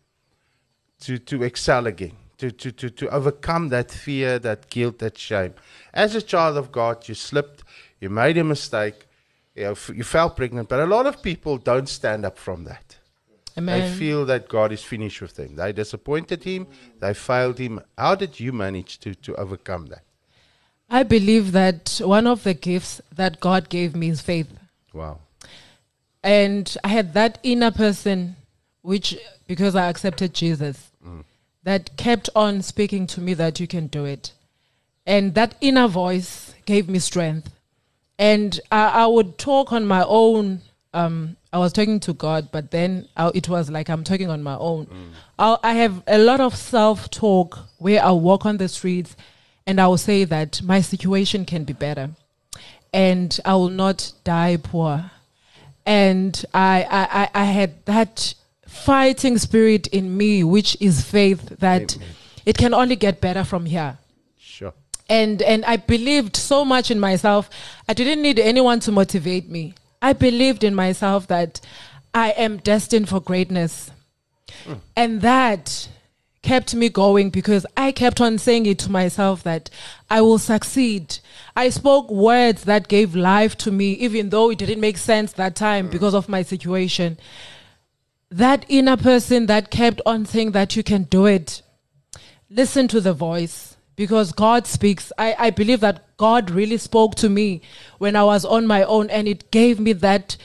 to, 1.00 1.19
to 1.19 1.43
excel 1.43 1.87
again? 1.87 2.12
To, 2.38 2.52
to, 2.52 2.71
to, 2.71 2.90
to 2.90 3.09
overcome 3.09 3.69
that 3.71 3.90
fear, 3.90 4.38
that 4.38 4.71
guilt, 4.71 5.00
that 5.00 5.19
shame. 5.19 5.55
As 5.93 6.14
a 6.14 6.23
child 6.23 6.57
of 6.57 6.71
God, 6.71 7.09
you 7.09 7.14
slipped, 7.14 7.64
you 8.00 8.11
made 8.11 8.38
a 8.38 8.45
mistake, 8.45 9.07
you, 9.57 9.64
know, 9.64 9.75
you 9.93 10.05
fell 10.05 10.31
pregnant, 10.31 10.69
but 10.69 10.78
a 10.78 10.87
lot 10.87 11.07
of 11.07 11.21
people 11.21 11.59
don't 11.59 11.88
stand 11.88 12.25
up 12.25 12.38
from 12.38 12.62
that. 12.64 12.97
Amen. 13.57 13.81
They 13.81 13.97
feel 13.97 14.25
that 14.26 14.49
God 14.49 14.71
is 14.71 14.85
finished 14.85 15.21
with 15.21 15.35
them. 15.35 15.57
They 15.57 15.73
disappointed 15.73 16.45
Him, 16.45 16.69
they 17.00 17.12
failed 17.12 17.59
Him. 17.59 17.81
How 17.97 18.14
did 18.14 18.38
you 18.38 18.52
manage 18.52 18.99
to, 19.00 19.17
to 19.17 19.35
overcome 19.35 19.87
that? 19.87 20.05
I 20.88 21.02
believe 21.02 21.52
that 21.52 22.00
one 22.02 22.26
of 22.26 22.45
the 22.45 22.55
gifts 22.55 23.00
that 23.14 23.40
God 23.40 23.69
gave 23.69 23.97
me 23.97 24.11
is 24.11 24.23
faith. 24.23 24.49
Wow. 24.95 25.19
And 26.23 26.76
I 26.83 26.88
had 26.88 27.14
that 27.14 27.38
inner 27.43 27.71
person, 27.71 28.37
which, 28.82 29.16
because 29.47 29.75
I 29.75 29.88
accepted 29.88 30.35
Jesus, 30.35 30.90
that 31.64 31.97
kept 31.97 32.30
on 32.35 32.62
speaking 32.62 33.06
to 33.08 33.20
me 33.20 33.35
that 33.35 33.61
you 33.61 33.66
can 33.66 33.87
do 33.88 34.04
it. 34.04 34.32
And 35.06 35.35
that 35.35 35.54
inner 35.61 35.88
voice 35.88 36.54
gave 36.66 36.88
me 36.88 36.99
strength. 36.99 37.50
And 38.18 38.58
I, 38.70 38.88
I 38.88 39.06
would 39.06 39.38
talk 39.38 39.73
on 39.73 39.87
my 39.87 40.04
own. 40.06 40.61
Um, 40.94 41.37
I 41.52 41.58
was 41.58 41.73
talking 41.73 42.00
to 42.00 42.12
God, 42.12 42.50
but 42.52 42.70
then 42.70 43.08
I, 43.16 43.30
it 43.35 43.49
was 43.49 43.70
like 43.70 43.88
I'm 43.88 44.04
talking 44.04 44.30
on 44.30 44.42
my 44.42 44.56
own. 44.56 44.87
I'll, 45.38 45.61
I 45.62 45.75
have 45.75 46.02
a 46.06 46.18
lot 46.18 46.40
of 46.40 46.54
self 46.54 47.11
talk 47.11 47.58
where 47.78 48.02
I 48.02 48.11
walk 48.11 48.44
on 48.44 48.56
the 48.58 48.68
streets 48.68 49.16
and 49.66 49.80
I 49.80 49.87
will 49.87 49.99
say 49.99 50.25
that 50.25 50.62
my 50.62 50.80
situation 50.80 51.44
can 51.44 51.64
be 51.64 51.73
better 51.75 52.11
and 52.92 53.38
I 53.44 53.54
will 53.54 53.68
not 53.68 54.12
die 54.25 54.56
poor 54.56 55.11
and 55.85 56.44
I, 56.52 56.87
I, 56.90 57.23
I, 57.23 57.30
I 57.35 57.44
had 57.44 57.85
that 57.87 58.35
fighting 58.68 59.38
spirit 59.38 59.87
in 59.88 60.16
me, 60.16 60.44
which 60.44 60.76
is 60.80 61.02
faith 61.02 61.58
that 61.58 61.96
it 62.44 62.56
can 62.56 62.75
only 62.75 62.96
get 62.96 63.20
better 63.20 63.42
from 63.42 63.66
here. 63.66 63.98
Sure. 64.38 64.75
And 65.08 65.42
and 65.42 65.64
I 65.64 65.78
believed 65.78 66.37
so 66.37 66.64
much 66.64 66.90
in 66.90 67.00
myself. 67.00 67.48
I 67.88 67.94
didn't 67.94 68.22
need 68.22 68.38
anyone 68.38 68.80
to 68.80 68.92
motivate 68.92 69.48
me. 69.48 69.75
I 70.00 70.12
believed 70.12 70.62
in 70.62 70.75
myself 70.75 71.26
that 71.28 71.60
I 72.14 72.30
am 72.30 72.58
destined 72.58 73.08
for 73.08 73.20
greatness. 73.20 73.90
Hmm. 74.64 74.75
And 74.96 75.20
that 75.22 75.88
kept 76.42 76.75
me 76.75 76.88
going 76.88 77.30
because 77.30 77.66
I 77.76 77.90
kept 77.90 78.20
on 78.20 78.38
saying 78.38 78.66
it 78.66 78.78
to 78.80 78.90
myself 78.90 79.42
that 79.42 79.70
I 80.08 80.20
will 80.20 80.38
succeed. 80.38 81.18
I 81.56 81.70
spoke 81.70 82.10
words 82.10 82.64
that 82.64 82.88
gave 82.88 83.14
life 83.14 83.56
to 83.58 83.72
me, 83.72 83.92
even 83.94 84.30
though 84.30 84.50
it 84.50 84.58
didn't 84.58 84.80
make 84.80 84.98
sense 84.98 85.32
that 85.32 85.56
time 85.56 85.87
hmm. 85.87 85.92
because 85.92 86.14
of 86.14 86.28
my 86.28 86.42
situation. 86.42 87.18
That 88.30 88.66
inner 88.68 88.97
person 88.97 89.47
that 89.47 89.70
kept 89.70 90.00
on 90.04 90.26
saying 90.26 90.52
that 90.52 90.76
you 90.76 90.82
can 90.82 91.04
do 91.04 91.26
it, 91.26 91.62
listen 92.50 92.88
to 92.88 93.00
the 93.00 93.14
voice 93.14 93.76
because 93.97 94.32
God 94.32 94.66
speaks. 94.66 95.12
I, 95.16 95.35
I 95.38 95.50
believe 95.50 95.80
that 95.80 96.16
God 96.18 96.50
really 96.50 96.76
spoke 96.76 97.14
to 97.16 97.28
me 97.28 97.62
when 97.99 98.16
I 98.16 98.25
was 98.25 98.44
on 98.44 98.66
my 98.66 98.82
own 98.85 99.08
and 99.11 99.26
it 99.26 99.50
gave 99.50 99.80
me 99.80 99.92
that 99.94 100.37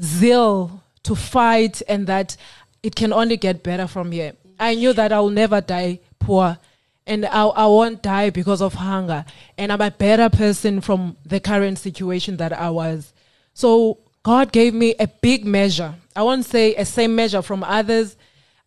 zeal 0.00 0.82
to 1.02 1.14
fight 1.14 1.82
and 1.88 2.06
that 2.06 2.36
it 2.82 2.96
can 2.96 3.12
only 3.12 3.36
get 3.36 3.62
better 3.62 3.86
from 3.86 4.12
here. 4.12 4.32
I 4.58 4.74
knew 4.74 4.92
that 4.94 5.12
I 5.12 5.20
will 5.20 5.30
never 5.30 5.60
die 5.60 6.00
poor 6.18 6.58
and 7.06 7.24
I, 7.26 7.44
I 7.44 7.66
won't 7.66 8.02
die 8.02 8.30
because 8.30 8.60
of 8.60 8.74
hunger. 8.74 9.24
And 9.56 9.72
I'm 9.72 9.80
a 9.80 9.90
better 9.90 10.28
person 10.28 10.80
from 10.80 11.16
the 11.24 11.38
current 11.38 11.78
situation 11.78 12.38
that 12.38 12.52
I 12.52 12.70
was. 12.70 13.12
So 13.54 13.98
God 14.26 14.50
gave 14.50 14.74
me 14.74 14.92
a 14.98 15.06
big 15.06 15.46
measure. 15.46 15.94
I 16.16 16.24
won't 16.24 16.44
say 16.44 16.74
a 16.74 16.84
same 16.84 17.14
measure 17.14 17.42
from 17.42 17.62
others. 17.62 18.16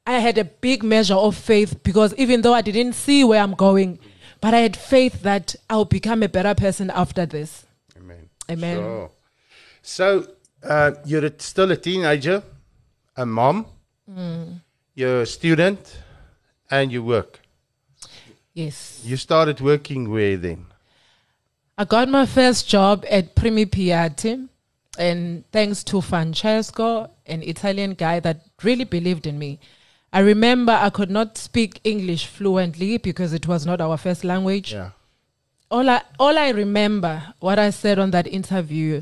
I 0.08 0.20
had 0.20 0.38
a 0.38 0.46
big 0.46 0.84
measure 0.84 1.16
of 1.16 1.36
faith 1.36 1.84
because 1.84 2.14
even 2.16 2.44
though 2.44 2.54
I 2.54 2.62
didn't 2.62 2.94
see 2.94 3.26
where 3.26 3.42
I'm 3.42 3.56
going, 3.56 4.00
but 4.40 4.54
I 4.54 4.60
had 4.60 4.78
faith 4.78 5.22
that 5.24 5.58
I'll 5.70 5.84
become 5.84 6.24
a 6.24 6.30
better 6.30 6.56
person 6.56 6.90
after 6.90 7.26
this. 7.26 7.66
Amen. 7.98 8.30
Amen. 8.50 8.78
Sure. 8.78 9.12
So 9.82 10.28
uh, 10.64 10.92
you're 11.04 11.26
a- 11.26 11.40
still 11.42 11.72
a 11.74 11.76
teenager, 11.76 12.42
a 13.18 13.26
mom, 13.26 13.66
you're 14.96 15.24
a 15.24 15.26
student, 15.26 16.00
and 16.72 16.90
you 16.90 17.04
work. 17.04 17.42
Yes. 18.54 19.02
You 19.04 19.18
started 19.18 19.60
working 19.60 20.10
where 20.10 20.38
then? 20.38 20.68
I 21.78 21.84
got 21.84 22.08
my 22.08 22.26
first 22.26 22.70
job 22.70 23.06
at 23.10 23.36
Primi 23.36 23.66
Piatti, 23.66 24.48
and 25.00 25.44
thanks 25.52 25.84
to 25.86 26.02
Francesco, 26.02 27.10
an 27.26 27.42
Italian 27.42 27.94
guy 27.94 28.20
that 28.20 28.42
really 28.64 28.84
believed 28.84 29.26
in 29.26 29.40
me. 29.40 29.60
I 30.12 30.20
remember 30.20 30.74
I 30.74 30.90
could 30.90 31.10
not 31.10 31.38
speak 31.38 31.80
English 31.84 32.26
fluently 32.28 32.98
because 32.98 33.32
it 33.34 33.48
was 33.48 33.66
not 33.66 33.80
our 33.80 33.98
first 33.98 34.24
language. 34.24 34.74
Yeah. 34.74 34.90
All 35.72 35.88
I 35.90 36.02
all 36.20 36.38
I 36.38 36.50
remember 36.50 37.34
what 37.40 37.60
I 37.60 37.70
said 37.70 37.98
on 38.00 38.12
that 38.12 38.28
interview, 38.28 39.02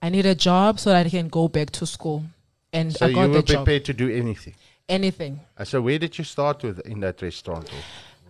I 0.00 0.08
need 0.08 0.26
a 0.26 0.34
job 0.34 0.78
so 0.80 0.90
that 0.90 1.06
I 1.06 1.10
can 1.10 1.28
go 1.28 1.48
back 1.48 1.70
to 1.72 1.86
school. 1.86 2.24
And 2.72 2.94
So 2.96 3.06
I 3.06 3.08
you 3.10 3.14
got 3.16 3.28
were 3.30 3.36
the 3.36 3.42
job. 3.42 3.64
prepared 3.64 3.84
to 3.86 3.92
do 3.92 4.08
anything. 4.08 4.54
Anything. 4.88 5.40
Uh, 5.58 5.64
So 5.64 5.80
where 5.82 5.98
did 5.98 6.16
you 6.18 6.24
start 6.24 6.62
with 6.62 6.80
in 6.86 7.00
that 7.00 7.20
restaurant? 7.20 7.68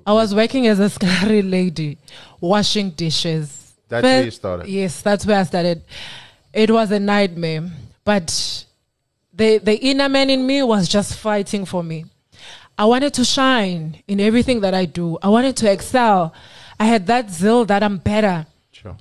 I 0.07 0.13
was 0.13 0.35
working 0.35 0.67
as 0.67 0.81
a 0.81 0.89
scary 0.91 1.43
lady, 1.43 1.99
washing 2.41 2.91
dishes. 2.91 3.75
That's 3.89 4.03
where 4.05 4.25
you 4.25 4.31
started? 4.31 4.67
Yes, 4.67 5.03
that's 5.03 5.25
where 5.27 5.41
I 5.41 5.45
started. 5.45 5.83
It 6.55 6.71
was 6.71 6.93
a 6.93 7.01
nightmare, 7.01 7.71
but 8.05 8.65
the 9.33 9.59
the 9.59 9.77
inner 9.77 10.09
man 10.09 10.31
in 10.31 10.47
me 10.47 10.63
was 10.63 10.89
just 10.89 11.17
fighting 11.17 11.65
for 11.65 11.83
me. 11.83 12.07
I 12.79 12.85
wanted 12.85 13.13
to 13.15 13.25
shine 13.25 14.03
in 14.07 14.21
everything 14.21 14.61
that 14.61 14.73
I 14.73 14.85
do. 14.85 15.19
I 15.23 15.29
wanted 15.29 15.57
to 15.59 15.71
excel. 15.71 16.33
I 16.79 16.85
had 16.85 17.07
that 17.09 17.31
zeal 17.31 17.65
that 17.65 17.83
I'm 17.83 17.99
better. 17.99 18.47
Sure. 18.73 18.97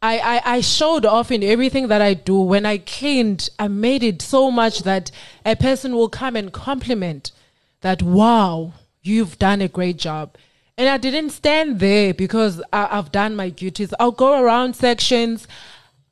I, 0.00 0.18
I, 0.18 0.54
I 0.56 0.60
showed 0.60 1.04
off 1.04 1.30
in 1.32 1.42
everything 1.42 1.88
that 1.88 2.00
I 2.00 2.14
do. 2.14 2.38
When 2.40 2.64
I 2.64 2.78
cleaned, 2.78 3.48
I 3.58 3.68
made 3.68 4.02
it 4.02 4.22
so 4.22 4.50
much 4.50 4.80
that 4.80 5.10
a 5.44 5.56
person 5.56 5.94
will 5.94 6.08
come 6.08 6.36
and 6.36 6.52
compliment 6.52 7.32
that, 7.80 8.02
wow, 8.02 8.74
you've 9.02 9.38
done 9.38 9.60
a 9.60 9.68
great 9.68 9.96
job. 9.96 10.36
And 10.76 10.88
I 10.88 10.98
didn't 10.98 11.30
stand 11.30 11.80
there 11.80 12.14
because 12.14 12.62
I, 12.72 12.88
I've 12.98 13.10
done 13.10 13.34
my 13.34 13.48
duties. 13.48 13.92
I'll 13.98 14.12
go 14.12 14.40
around 14.40 14.76
sections 14.76 15.48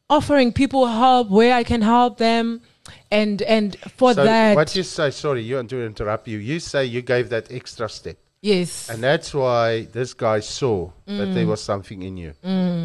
offering 0.09 0.53
people 0.53 0.87
help 0.87 1.31
where 1.31 1.55
I 1.55 1.65
can 1.65 1.83
help 1.83 2.19
them. 2.19 2.61
And, 3.11 3.43
and 3.43 3.77
for 3.97 4.15
So 4.15 4.25
that, 4.25 4.55
what 4.57 4.75
you 4.77 4.83
say, 4.83 5.11
sorry, 5.11 5.43
you 5.43 5.57
want 5.57 5.71
to 5.71 5.85
interrupt 5.85 6.29
you. 6.29 6.39
You 6.39 6.61
say 6.61 6.85
you 6.85 7.03
gave 7.03 7.29
that 7.31 7.51
extra 7.51 7.89
step. 7.89 8.17
yes, 8.43 8.89
And 8.89 9.03
that's 9.03 9.35
why 9.35 9.87
this 9.93 10.15
guy 10.15 10.41
saw 10.41 10.91
that 11.07 11.29
Mm. 11.29 11.35
there 11.35 11.47
was 11.47 11.61
something 11.63 12.03
in 12.03 12.17
you. 12.17 12.33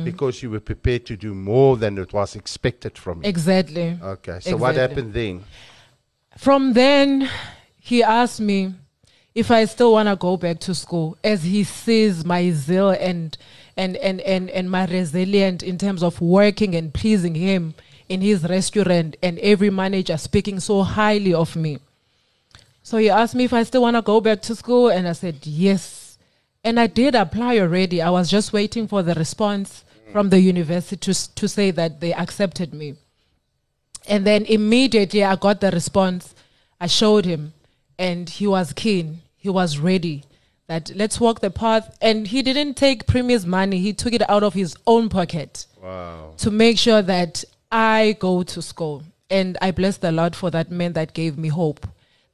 Because 0.04 0.42
you 0.42 0.50
were 0.50 0.60
prepared 0.60 1.06
to 1.08 1.16
do 1.16 1.34
more 1.36 1.78
than 1.78 1.98
it 2.00 2.13
was 2.13 2.36
expected 2.36 2.98
from 2.98 3.22
you. 3.24 3.30
exactly. 3.30 3.98
Okay. 4.01 4.40
So 4.40 4.58
what 4.58 4.75
happened 4.75 5.13
then? 5.13 5.44
From 6.38 6.74
then, 6.74 7.30
he 7.80 8.01
asked 8.01 8.40
me 8.42 8.74
if 9.36 9.51
I 9.51 9.66
still 9.66 9.94
want 9.94 10.10
to 10.10 10.16
go 10.16 10.38
back 10.38 10.60
to 10.62 10.74
school, 10.74 11.18
as 11.24 11.44
he 11.44 11.63
sees 11.63 12.25
my 12.25 12.50
zeal 12.51 12.90
and 12.90 13.38
and 13.78 13.98
and 13.98 14.22
and 14.22 14.50
and 14.50 14.70
my 14.70 14.86
resilience 14.86 15.63
in 15.63 15.78
terms 15.78 16.04
of 16.04 16.22
working 16.22 16.75
and 16.75 16.94
pleasing 16.94 17.36
him 17.36 17.74
in 18.10 18.22
his 18.22 18.44
restaurant, 18.44 19.16
and 19.24 19.40
every 19.40 19.70
manager 19.70 20.18
speaking 20.18 20.60
so 20.60 20.84
highly 20.84 21.34
of 21.34 21.56
me. 21.56 21.80
So 22.84 22.98
he 22.98 23.10
asked 23.10 23.36
me 23.36 23.46
if 23.46 23.54
I 23.54 23.63
still 23.63 23.84
want 23.84 23.96
to 23.96 24.01
go 24.01 24.20
back 24.20 24.42
to 24.44 24.56
school, 24.56 24.90
and 24.90 25.08
I 25.08 25.13
said 25.13 25.38
yes. 25.44 26.18
And 26.63 26.80
I 26.80 26.88
did 26.88 27.16
apply 27.16 27.58
already. 27.60 28.01
I 28.01 28.10
was 28.10 28.30
just 28.30 28.54
waiting 28.54 28.88
for 28.88 29.01
the 29.01 29.13
response 29.13 29.84
from 30.12 30.30
the 30.30 30.40
university 30.40 30.98
to 30.98 31.36
to 31.36 31.48
say 31.48 31.72
that 31.72 32.01
they 32.01 32.13
accepted 32.13 32.74
me. 32.74 32.96
And 34.08 34.25
then 34.25 34.46
immediately 34.46 35.24
I 35.24 35.36
got 35.36 35.62
the 35.62 35.72
response. 35.72 36.36
I 36.80 36.88
showed 36.88 37.25
him, 37.25 37.54
and 37.98 38.30
he 38.30 38.48
was 38.48 38.74
keen. 38.74 39.22
He 39.38 39.50
was 39.50 39.78
ready. 39.78 40.24
That 40.72 40.90
let's 40.96 41.20
walk 41.20 41.42
the 41.42 41.51
path. 41.51 41.98
And 42.01 42.25
he 42.25 42.42
didn't 42.42 42.75
take 42.75 43.06
Primi's 43.06 43.46
money. 43.46 43.80
He 43.80 43.92
took 43.92 44.13
it 44.13 44.24
out 44.30 44.42
of 44.42 44.54
his 44.54 44.74
own 44.88 45.10
pocket 45.10 45.66
Wow. 45.84 46.34
to 46.38 46.50
make 46.50 46.78
sure 46.78 47.01
that 47.01 47.44
I 47.70 48.16
go 48.20 48.44
to 48.44 48.62
school 48.62 49.04
and 49.30 49.58
I 49.62 49.72
bless 49.72 49.98
the 49.98 50.13
Lord 50.13 50.34
for 50.34 50.50
that 50.51 50.72
man 50.72 50.94
that 50.94 51.13
gave 51.13 51.38
me 51.38 51.50
hope 51.50 51.86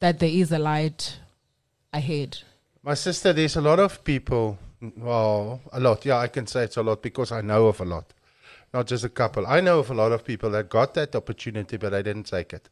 that 0.02 0.20
there 0.20 0.30
is 0.30 0.52
a 0.52 0.60
light 0.60 1.18
ahead. 1.92 2.38
My 2.84 2.94
sister, 2.94 3.34
there's 3.34 3.56
a 3.56 3.62
lot 3.62 3.80
of 3.80 4.04
people. 4.04 4.60
Well, 4.82 5.60
a 5.74 5.80
lot. 5.80 6.06
Yeah, 6.06 6.18
I 6.20 6.28
can 6.28 6.46
say 6.46 6.66
it's 6.66 6.78
a 6.78 6.84
lot 6.84 7.02
because 7.02 7.32
I 7.32 7.42
know 7.42 7.66
of 7.66 7.82
a 7.82 7.86
lot, 7.86 8.14
not 8.72 8.86
just 8.86 9.04
a 9.04 9.10
couple. 9.10 9.48
I 9.48 9.62
know 9.62 9.80
of 9.80 9.90
a 9.90 9.96
lot 9.96 10.12
of 10.12 10.24
people 10.24 10.52
that 10.52 10.70
got 10.70 10.94
that 10.94 11.16
opportunity, 11.16 11.78
but 11.78 11.90
they 11.90 12.04
didn't 12.04 12.28
take 12.28 12.54
it. 12.54 12.70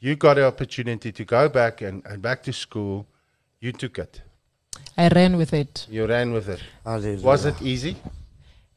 You 0.00 0.16
got 0.16 0.34
the 0.34 0.44
opportunity 0.44 1.12
to 1.12 1.24
go 1.24 1.48
back 1.48 1.80
and, 1.80 2.04
and 2.06 2.20
back 2.20 2.42
to 2.42 2.52
school. 2.52 3.06
You 3.60 3.70
took 3.70 4.00
it. 4.00 4.20
I 4.96 5.08
ran 5.08 5.36
with 5.36 5.52
it. 5.52 5.86
You 5.90 6.06
ran 6.06 6.32
with 6.32 6.48
it. 6.48 6.60
Hallelujah. 6.84 7.20
Was 7.24 7.44
it 7.44 7.60
easy? 7.62 7.96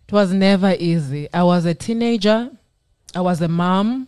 It 0.07 0.13
was 0.13 0.33
never 0.33 0.75
easy. 0.79 1.27
I 1.33 1.43
was 1.43 1.65
a 1.65 1.73
teenager. 1.73 2.49
I 3.13 3.21
was 3.21 3.41
a 3.41 3.47
mom. 3.47 4.07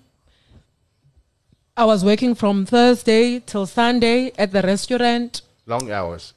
I 1.78 1.86
was 1.86 2.04
working 2.04 2.36
from 2.36 2.66
Thursday 2.66 3.40
till 3.40 3.66
Sunday 3.66 4.32
at 4.38 4.52
the 4.52 4.62
restaurant, 4.62 5.42
Long 5.66 5.90
hours. 5.92 6.34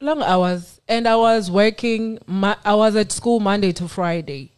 long 0.00 0.22
hours, 0.22 0.80
and 0.88 1.06
I 1.06 1.14
was 1.14 1.50
working. 1.50 2.18
I 2.64 2.74
was 2.74 2.96
at 2.96 3.12
school 3.12 3.38
Monday 3.38 3.70
to 3.72 3.86
Friday, 3.86 4.50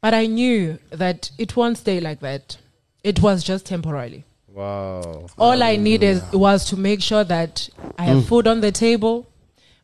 but 0.00 0.14
I 0.14 0.24
knew 0.26 0.78
that 0.90 1.30
it 1.36 1.54
won't 1.54 1.76
stay 1.76 2.00
like 2.00 2.20
that. 2.20 2.56
It 3.04 3.20
was 3.20 3.44
just 3.44 3.66
temporarily. 3.66 4.24
Wow. 4.48 5.26
All 5.36 5.62
I 5.62 5.76
needed 5.76 6.22
was 6.32 6.64
to 6.70 6.76
make 6.78 7.02
sure 7.02 7.24
that 7.24 7.68
I 7.98 8.04
have 8.04 8.22
mm. 8.22 8.26
food 8.26 8.46
on 8.46 8.62
the 8.62 8.72
table, 8.72 9.26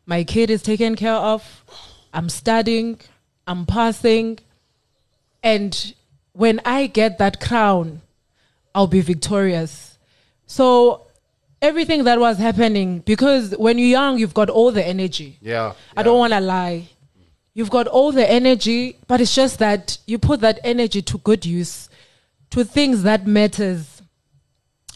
my 0.05 0.23
kid 0.23 0.49
is 0.49 0.61
taken 0.61 0.95
care 0.95 1.13
of, 1.13 1.63
I'm 2.13 2.29
studying, 2.29 2.99
I'm 3.47 3.65
passing, 3.65 4.39
and 5.41 5.93
when 6.33 6.59
I 6.65 6.87
get 6.87 7.17
that 7.19 7.39
crown, 7.39 8.01
I'll 8.75 8.87
be 8.87 9.01
victorious. 9.01 9.97
So 10.45 11.07
everything 11.61 12.03
that 12.03 12.19
was 12.19 12.37
happening, 12.37 12.99
because 12.99 13.55
when 13.57 13.77
you're 13.77 13.87
young, 13.87 14.17
you've 14.19 14.33
got 14.33 14.49
all 14.49 14.71
the 14.71 14.85
energy. 14.85 15.37
Yeah. 15.41 15.73
I 15.95 16.03
don't 16.03 16.19
want 16.19 16.33
to 16.33 16.41
lie. 16.41 16.89
You've 17.53 17.69
got 17.69 17.87
all 17.87 18.11
the 18.11 18.29
energy, 18.29 18.97
but 19.07 19.21
it's 19.21 19.33
just 19.33 19.59
that 19.59 19.97
you 20.05 20.19
put 20.19 20.41
that 20.41 20.59
energy 20.63 21.01
to 21.03 21.17
good 21.19 21.45
use, 21.45 21.89
to 22.49 22.65
things 22.65 23.03
that 23.03 23.25
matters. 23.25 24.01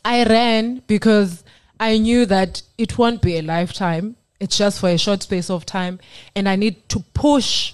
I 0.04 0.26
ran 0.26 0.82
because 0.88 1.46
I 1.80 1.98
knew 1.98 2.26
that 2.26 2.64
it 2.78 2.98
won't 2.98 3.22
be 3.22 3.38
a 3.38 3.42
lifetime. 3.42 4.17
It's 4.40 4.58
just 4.58 4.80
for 4.80 4.90
a 4.90 4.98
short 4.98 5.24
space 5.24 5.50
of 5.50 5.66
time, 5.66 6.00
and 6.36 6.48
I 6.48 6.56
need 6.56 6.88
to 6.90 7.00
push 7.14 7.74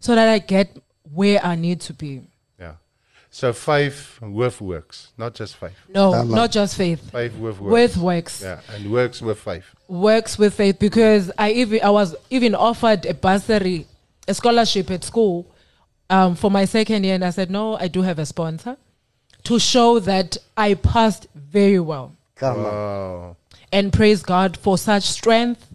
so 0.00 0.14
that 0.14 0.28
I 0.28 0.38
get 0.38 0.76
where 1.12 1.44
I 1.44 1.56
need 1.56 1.80
to 1.82 1.92
be. 1.92 2.22
Yeah. 2.58 2.74
So 3.30 3.52
faith 3.52 4.18
with 4.22 4.60
works, 4.60 5.08
not 5.18 5.34
just 5.34 5.56
faith. 5.56 5.76
No, 5.88 6.12
Come 6.12 6.30
not 6.30 6.52
just 6.52 6.76
faith. 6.76 7.10
Faith 7.10 7.34
with 7.34 7.60
works. 7.60 7.72
With 7.72 7.96
works. 7.96 8.42
yeah, 8.42 8.60
and 8.72 8.92
works 8.92 9.20
with 9.20 9.38
faith. 9.40 9.64
works 9.88 10.38
with 10.38 10.54
faith 10.54 10.78
because 10.78 11.32
I 11.36 11.50
even 11.52 11.82
I 11.82 11.90
was 11.90 12.14
even 12.30 12.54
offered 12.54 13.04
a 13.06 13.14
bursary, 13.14 13.86
a 14.28 14.34
scholarship 14.34 14.90
at 14.92 15.02
school 15.02 15.50
um, 16.10 16.36
for 16.36 16.50
my 16.50 16.64
second 16.64 17.04
year, 17.04 17.14
and 17.16 17.24
I 17.24 17.30
said 17.30 17.50
no, 17.50 17.76
I 17.76 17.88
do 17.88 18.02
have 18.02 18.18
a 18.20 18.26
sponsor 18.26 18.76
to 19.44 19.58
show 19.58 19.98
that 20.00 20.36
I 20.56 20.74
passed 20.74 21.26
very 21.34 21.80
well, 21.80 22.14
Come 22.36 22.64
on. 22.64 23.36
And 23.72 23.92
praise 23.92 24.22
God 24.22 24.56
for 24.56 24.78
such 24.78 25.02
strength, 25.04 25.66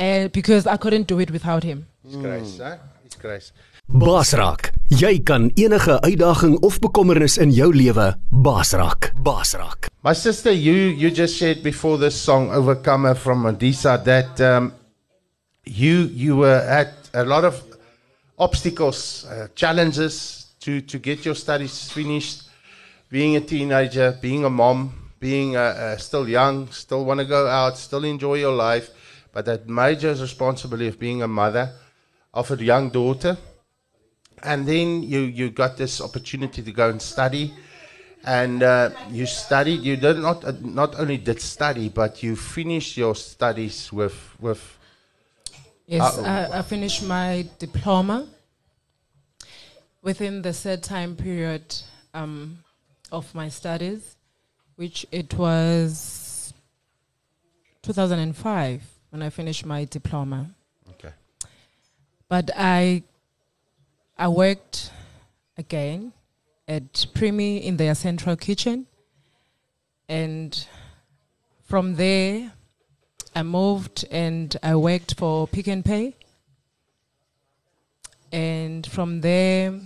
uh, 0.00 0.28
because 0.28 0.66
I 0.66 0.76
couldn't 0.76 1.06
do 1.06 1.20
it 1.20 1.30
without 1.30 1.62
Him. 1.62 1.86
It's 2.04 2.16
grace, 2.16 2.58
hè? 2.58 2.78
It's 3.04 3.16
grace. 3.16 3.52
Baasraak, 3.90 4.70
jy 4.88 5.16
kan 5.26 5.50
enige 5.58 5.96
uitdaging 6.06 6.60
of 6.62 6.78
bekommernis 6.78 7.36
in 7.42 7.50
jou 7.50 7.72
lewe 7.74 8.14
baasraak. 8.30 9.10
Baasraak. 9.22 9.90
My 10.06 10.14
sister, 10.14 10.52
you 10.52 10.94
you 10.94 11.10
just 11.10 11.38
said 11.38 11.62
before 11.62 11.98
this 11.98 12.14
song 12.14 12.50
"Overcomer" 12.54 13.14
from 13.14 13.42
Mandisa 13.42 13.98
that 14.04 14.40
um, 14.40 14.72
you 15.64 16.06
you 16.14 16.36
were 16.36 16.62
at 16.68 17.10
a 17.14 17.24
lot 17.24 17.44
of 17.44 17.58
obstacles, 18.38 19.26
uh, 19.26 19.48
challenges 19.54 20.46
to 20.60 20.80
to 20.80 20.98
get 20.98 21.24
your 21.24 21.34
studies 21.34 21.90
finished. 21.90 22.46
Being 23.10 23.34
a 23.34 23.40
teenager, 23.40 24.16
being 24.22 24.44
a 24.44 24.50
mom, 24.50 24.92
being 25.18 25.56
uh, 25.56 25.60
uh, 25.60 25.96
still 25.96 26.28
young, 26.28 26.70
still 26.70 27.04
want 27.04 27.18
to 27.18 27.26
go 27.26 27.48
out, 27.48 27.76
still 27.76 28.04
enjoy 28.04 28.36
your 28.36 28.54
life, 28.54 28.90
but 29.32 29.44
that 29.46 29.68
major 29.68 30.14
responsibility 30.14 30.88
of 30.88 30.98
being 30.98 31.22
a 31.22 31.28
mother 31.28 31.72
of 32.32 32.50
a 32.50 32.62
young 32.62 32.90
daughter. 32.90 33.36
And 34.42 34.66
then 34.66 35.02
you 35.02 35.20
you 35.20 35.50
got 35.50 35.76
this 35.76 36.00
opportunity 36.00 36.62
to 36.62 36.72
go 36.72 36.88
and 36.88 37.00
study 37.00 37.52
and 38.24 38.62
uh, 38.62 38.90
you 39.10 39.26
studied. 39.26 39.80
You 39.80 39.96
did 39.96 40.18
not 40.18 40.44
uh, 40.44 40.52
not 40.60 40.98
only 40.98 41.18
did 41.18 41.40
study, 41.40 41.88
but 41.88 42.22
you 42.22 42.36
finished 42.36 42.96
your 42.96 43.14
studies 43.14 43.92
with 43.92 44.16
with 44.40 44.78
Yes, 45.86 46.18
Uh-oh. 46.18 46.24
I, 46.24 46.58
I 46.58 46.62
finished 46.62 47.02
my 47.02 47.48
diploma 47.58 48.28
within 50.02 50.40
the 50.40 50.52
said 50.52 50.84
time 50.84 51.16
period 51.16 51.74
um, 52.14 52.58
of 53.10 53.34
my 53.34 53.48
studies, 53.48 54.16
which 54.76 55.04
it 55.10 55.34
was 55.34 56.54
2005 57.82 58.89
when 59.10 59.22
I 59.22 59.30
finished 59.30 59.66
my 59.66 59.84
diploma. 59.84 60.50
okay. 60.90 61.12
But 62.28 62.50
I, 62.56 63.02
I 64.16 64.28
worked 64.28 64.90
again 65.58 66.12
at 66.66 67.06
Primi 67.14 67.58
in 67.58 67.76
their 67.76 67.94
central 67.94 68.36
kitchen, 68.36 68.86
and 70.08 70.66
from 71.62 71.96
there, 71.96 72.52
I 73.34 73.42
moved 73.42 74.04
and 74.10 74.56
I 74.62 74.74
worked 74.74 75.16
for 75.16 75.46
Pick 75.46 75.68
n 75.68 75.82
Pay. 75.82 76.16
And 78.32 78.86
from 78.86 79.20
there, 79.20 79.78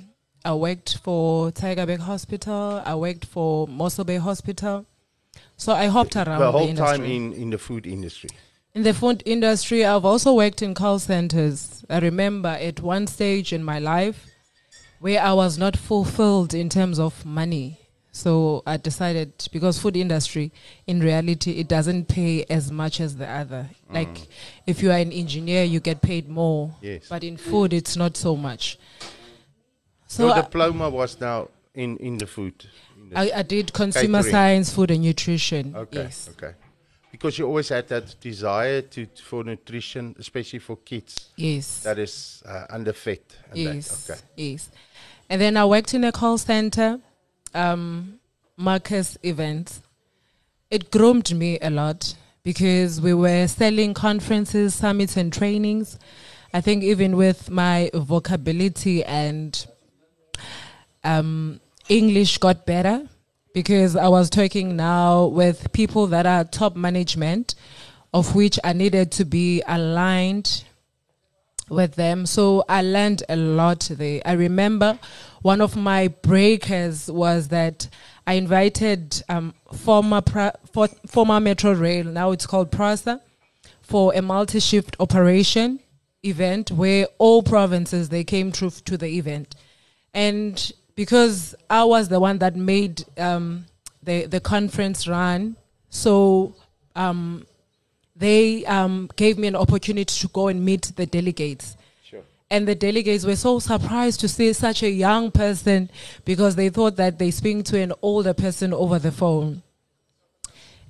I 0.45 0.55
worked 0.55 0.99
for 0.99 1.51
Tygerberg 1.51 2.01
Hospital. 2.01 2.83
I 2.85 2.95
worked 2.95 3.25
for 3.25 3.67
Mossel 3.69 4.05
Bay 4.05 4.17
Hospital. 4.17 4.85
So 5.57 5.73
I 5.73 5.87
hopped 5.87 6.17
around 6.17 6.41
the 6.41 6.53
whole 6.53 6.69
industry. 6.69 6.99
time 6.99 7.05
in 7.05 7.33
in 7.33 7.51
the 7.51 7.59
food 7.59 7.87
industry. 7.87 8.31
In 8.75 8.83
the 8.83 8.93
food 8.93 9.23
industry, 9.25 9.85
I've 9.85 10.05
also 10.05 10.35
worked 10.35 10.61
in 10.61 10.75
call 10.75 10.99
centers. 10.99 11.85
I 11.89 12.01
remember 12.01 12.49
at 12.49 12.81
one 12.81 13.07
stage 13.07 13.53
in 13.53 13.63
my 13.63 13.79
life 13.79 14.27
where 14.99 15.23
I 15.23 15.33
was 15.33 15.57
not 15.57 15.77
fulfilled 15.77 16.55
in 16.55 16.69
terms 16.69 16.99
of 16.99 17.25
money. 17.25 17.79
So 18.11 18.65
I 18.67 18.77
decided 18.77 19.33
because 19.53 19.79
food 19.79 19.97
industry 19.97 20.51
in 20.89 21.01
reality 21.01 21.53
it 21.53 21.69
doesn't 21.69 22.09
pay 22.09 22.45
as 22.51 22.73
much 22.73 23.01
as 23.01 23.17
the 23.17 23.29
other. 23.29 23.71
Mm. 23.91 23.95
Like 23.95 24.29
if 24.67 24.83
you 24.83 24.91
are 24.91 24.99
an 24.99 25.13
engineer 25.13 25.63
you 25.63 25.79
get 25.79 26.03
paid 26.03 26.29
more. 26.29 26.75
Yes. 26.81 27.07
But 27.09 27.23
in 27.23 27.37
food 27.37 27.73
it's 27.73 27.97
not 27.97 28.17
so 28.17 28.35
much. 28.37 28.79
So 30.09 30.27
Your 30.27 30.35
I, 30.35 30.41
diploma 30.43 30.91
was 30.91 31.21
now 31.21 31.49
in 31.75 31.97
in 31.99 32.19
the 32.19 32.27
food. 32.27 32.55
I, 33.15 33.31
I 33.37 33.43
did 33.43 33.73
consumer 33.73 34.19
Catering. 34.19 34.33
science, 34.33 34.73
food 34.73 34.91
and 34.91 35.03
nutrition. 35.03 35.75
okay. 35.77 36.03
Yes. 36.03 36.29
Okay. 36.33 36.55
Because 37.15 37.39
you 37.39 37.47
always 37.47 37.69
had 37.69 37.87
that 37.91 38.17
desire 38.21 38.83
to 38.83 39.07
for 39.23 39.45
nutrition, 39.45 40.17
especially 40.19 40.59
for 40.59 40.75
kids 40.79 41.31
Yes. 41.37 41.85
that 41.85 41.97
is 41.97 42.43
uh, 42.45 42.67
underfed. 42.71 43.21
Yes. 43.55 44.07
That. 44.07 44.15
Okay. 44.15 44.23
Yes. 44.35 44.69
And 45.31 45.41
then 45.41 45.57
I 45.57 45.65
worked 45.65 45.95
in 45.95 46.03
a 46.03 46.11
call 46.11 46.39
center, 46.39 46.99
um, 47.55 48.19
Marcus 48.57 49.17
Evans. 49.23 49.81
It 50.73 50.91
groomed 50.91 51.33
me 51.33 51.57
a 51.61 51.71
lot 51.71 52.17
because 52.43 53.01
we 53.01 53.15
were 53.15 53.47
selling 53.47 53.95
conferences, 53.95 54.75
summits, 54.75 55.17
and 55.17 55.33
trainings. 55.33 56.01
I 56.53 56.61
think 56.61 56.83
even 56.83 57.17
with 57.17 57.49
my 57.49 57.93
vocabulary 57.95 59.05
and 59.05 59.65
um, 61.05 61.61
English 61.89 62.39
got 62.39 62.67
better 62.67 63.09
because 63.55 63.95
I 63.97 64.09
was 64.09 64.29
talking 64.29 64.77
now 64.77 65.27
with 65.27 65.73
people 65.73 66.09
that 66.09 66.27
are 66.27 66.45
top 66.45 66.77
management, 66.77 67.55
of 68.13 68.35
which 68.35 68.59
I 68.63 68.75
needed 68.75 69.13
to 69.13 69.25
be 69.25 69.63
aligned 69.67 70.65
with 71.71 71.95
them. 71.95 72.27
So 72.27 72.65
I 72.69 72.83
learned 72.83 73.23
a 73.29 73.37
lot 73.37 73.89
there. 73.91 74.21
I 74.27 74.33
remember 74.33 74.99
one 75.41 75.61
of 75.61 75.77
my 75.77 76.09
breakers 76.09 77.11
was 77.11 77.49
that 77.49 77.89
I 78.27 78.35
invited 78.35 79.23
um, 79.29 79.55
former 79.73 80.21
pra- 80.21 80.57
for, 80.73 80.89
former 81.07 81.41
Metro 81.41 81.73
Rail, 81.73 82.05
now 82.05 82.33
it's 82.33 82.47
called 82.47 82.73
PRASA, 82.73 83.21
for 83.81 84.13
a 84.15 84.23
multi-shift 84.23 84.97
operation 84.99 85.79
event 86.25 86.71
where 86.71 87.07
all 87.19 87.43
provinces 87.43 88.09
they 88.09 88.25
came 88.25 88.51
through 88.51 88.71
to 88.71 88.97
the 88.97 89.07
event, 89.07 89.55
and 90.13 90.73
because 90.95 91.55
I 91.69 91.85
was 91.85 92.09
the 92.09 92.21
one 92.21 92.39
that 92.39 92.57
made 92.57 93.05
um, 93.19 93.67
the 94.03 94.27
the 94.27 94.41
conference 94.41 95.09
run, 95.09 95.57
so 95.91 96.55
um, 96.95 97.47
they 98.17 98.65
um, 98.67 99.11
gave 99.17 99.39
me 99.39 99.49
an 99.49 99.57
opportunity 99.57 100.21
to 100.21 100.29
go 100.29 100.49
and 100.49 100.65
meet 100.65 100.93
the 100.97 101.07
delegates. 101.07 101.77
Sure. 102.05 102.23
And 102.51 102.69
the 102.69 102.75
delegates 102.75 103.25
were 103.25 103.37
so 103.37 103.59
surprised 103.59 104.21
to 104.21 104.29
see 104.29 104.53
such 104.53 104.83
a 104.83 104.91
young 104.91 105.31
person 105.31 105.91
because 106.25 106.55
they 106.55 106.69
thought 106.69 106.97
that 106.97 107.19
they 107.19 107.31
speak 107.31 107.65
to 107.67 107.81
an 107.81 107.93
older 108.03 108.35
person 108.35 108.73
over 108.73 108.99
the 108.99 109.13
phone. 109.13 109.63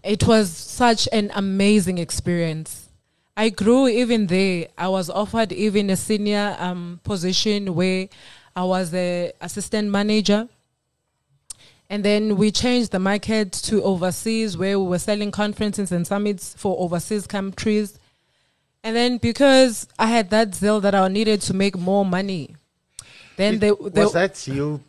It 0.02 0.26
was 0.26 0.50
such 0.50 1.08
an 1.12 1.30
amazing 1.34 1.96
experience. 1.96 2.88
I 3.36 3.48
grew 3.48 3.88
even 3.88 4.26
there. 4.26 4.68
I 4.76 4.88
was 4.88 5.08
offered 5.08 5.50
even 5.50 5.90
a 5.90 5.96
senior 5.96 6.54
um, 6.58 7.00
position 7.02 7.74
where 7.74 8.08
I 8.56 8.64
was 8.64 8.90
the 8.90 9.34
assistant 9.40 9.90
manager. 9.90 10.48
And 11.90 12.04
then 12.04 12.36
we 12.36 12.50
changed 12.50 12.92
the 12.92 12.98
market 12.98 13.52
to 13.52 13.82
overseas 13.82 14.56
where 14.56 14.78
we 14.78 14.86
were 14.86 14.98
selling 14.98 15.30
conferences 15.30 15.92
and 15.92 16.06
summits 16.06 16.54
for 16.56 16.76
overseas 16.78 17.26
countries. 17.26 17.98
And 18.82 18.96
then 18.96 19.18
because 19.18 19.86
I 19.98 20.06
had 20.06 20.30
that 20.30 20.54
zeal 20.54 20.80
that 20.80 20.94
I 20.94 21.08
needed 21.08 21.40
to 21.42 21.54
make 21.54 21.76
more 21.76 22.04
money, 22.04 22.54
then 23.36 23.58
they, 23.58 23.70
they 23.70 24.04
was 24.04 24.12
that 24.12 24.36
zeal 24.36 24.80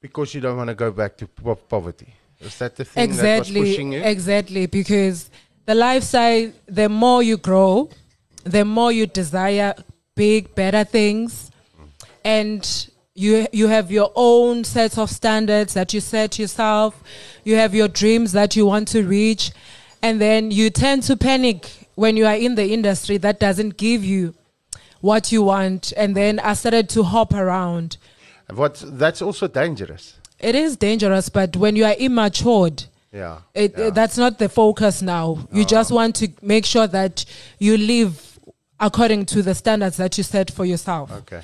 because 0.00 0.34
you 0.34 0.40
don't 0.40 0.56
want 0.56 0.68
to 0.68 0.74
go 0.74 0.90
back 0.90 1.16
to 1.18 1.26
po- 1.26 1.56
poverty? 1.56 2.14
Was 2.42 2.58
that 2.58 2.76
the 2.76 2.84
thing 2.84 3.10
that 3.10 3.16
was 3.16 3.18
exactly 3.18 3.60
pushing 3.60 3.92
you? 3.92 4.00
exactly 4.00 4.66
because 4.66 5.30
the 5.66 5.74
lifestyle 5.74 6.50
the 6.66 6.88
more 6.88 7.22
you 7.22 7.36
grow 7.36 7.90
the 8.44 8.64
more 8.64 8.90
you 8.92 9.06
desire 9.06 9.74
big 10.14 10.54
better 10.54 10.84
things 10.84 11.50
and 12.24 12.90
you 13.20 13.46
you 13.52 13.68
have 13.68 13.90
your 13.90 14.10
own 14.14 14.64
set 14.64 14.96
of 14.98 15.10
standards 15.10 15.74
that 15.74 15.92
you 15.94 16.00
set 16.00 16.38
yourself 16.38 17.02
you 17.44 17.54
have 17.56 17.74
your 17.74 17.88
dreams 17.88 18.32
that 18.32 18.56
you 18.56 18.64
want 18.66 18.88
to 18.88 19.02
reach 19.06 19.52
and 20.02 20.20
then 20.20 20.50
you 20.50 20.70
tend 20.70 21.02
to 21.02 21.16
panic 21.16 21.88
when 21.94 22.16
you 22.16 22.26
are 22.26 22.34
in 22.46 22.54
the 22.54 22.72
industry 22.72 23.18
that 23.18 23.38
doesn't 23.38 23.76
give 23.76 24.02
you 24.04 24.34
what 25.00 25.30
you 25.32 25.42
want 25.42 25.92
and 25.96 26.14
then 26.16 26.38
i 26.40 26.54
started 26.54 26.88
to 26.88 27.02
hop 27.02 27.34
around 27.34 27.96
what 28.54 28.82
that's 28.86 29.22
also 29.22 29.46
dangerous. 29.46 30.18
it 30.38 30.54
is 30.54 30.76
dangerous 30.76 31.28
but 31.28 31.56
when 31.56 31.76
you 31.76 31.84
are 31.84 31.96
immatured 31.98 32.84
Yeah. 33.12 33.38
it, 33.54 33.74
yeah. 33.76 33.90
that's 33.90 34.16
not 34.18 34.38
the 34.38 34.48
focus 34.48 35.02
now. 35.02 35.24
You 35.52 35.64
just 35.64 35.90
want 35.90 36.14
to 36.22 36.28
make 36.42 36.64
sure 36.64 36.86
that 36.86 37.24
you 37.58 37.76
live 37.76 38.38
according 38.78 39.26
to 39.26 39.42
the 39.42 39.54
standards 39.54 39.96
that 39.96 40.16
you 40.16 40.22
set 40.24 40.48
for 40.50 40.64
yourself. 40.64 41.10
okay. 41.22 41.42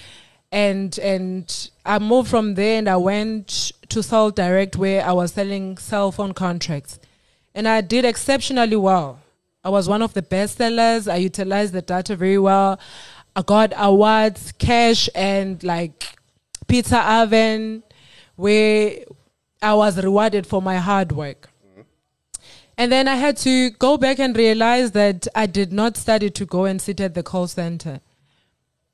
And 0.56 0.98
and 1.00 1.70
I 1.84 1.98
moved 1.98 2.30
from 2.30 2.54
there 2.54 2.78
and 2.78 2.88
I 2.88 2.96
went 2.96 3.72
to 3.90 4.02
Sell 4.02 4.30
Direct 4.30 4.74
where 4.76 5.04
I 5.04 5.12
was 5.12 5.32
selling 5.32 5.76
cell 5.76 6.10
phone 6.10 6.32
contracts. 6.32 6.98
And 7.54 7.68
I 7.68 7.82
did 7.82 8.06
exceptionally 8.06 8.76
well. 8.76 9.20
I 9.62 9.68
was 9.68 9.86
one 9.86 10.00
of 10.00 10.14
the 10.14 10.22
best 10.22 10.56
sellers. 10.56 11.08
I 11.08 11.16
utilized 11.16 11.74
the 11.74 11.82
data 11.82 12.16
very 12.16 12.38
well. 12.38 12.80
I 13.36 13.42
got 13.42 13.74
awards, 13.76 14.52
cash 14.52 15.10
and 15.14 15.62
like 15.62 16.16
pizza 16.66 17.00
oven 17.00 17.82
where 18.36 19.00
I 19.60 19.74
was 19.74 20.02
rewarded 20.02 20.46
for 20.46 20.62
my 20.62 20.78
hard 20.78 21.12
work. 21.12 21.50
And 22.78 22.90
then 22.90 23.08
I 23.08 23.16
had 23.16 23.36
to 23.38 23.68
go 23.72 23.98
back 23.98 24.18
and 24.18 24.34
realize 24.34 24.92
that 24.92 25.28
I 25.34 25.44
did 25.44 25.70
not 25.70 25.98
study 25.98 26.30
to 26.30 26.46
go 26.46 26.64
and 26.64 26.80
sit 26.80 26.98
at 27.02 27.12
the 27.12 27.22
call 27.22 27.46
center. 27.46 28.00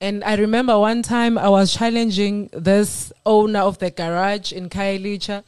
And 0.02 0.24
I 0.24 0.34
remember 0.34 0.76
one 0.76 1.02
time 1.04 1.38
I 1.38 1.48
was 1.48 1.72
challenging 1.72 2.50
this 2.52 3.12
owner 3.24 3.60
of 3.60 3.78
the 3.78 3.92
garage 3.92 4.52
in 4.52 4.68
Khayelitsha. 4.68 5.44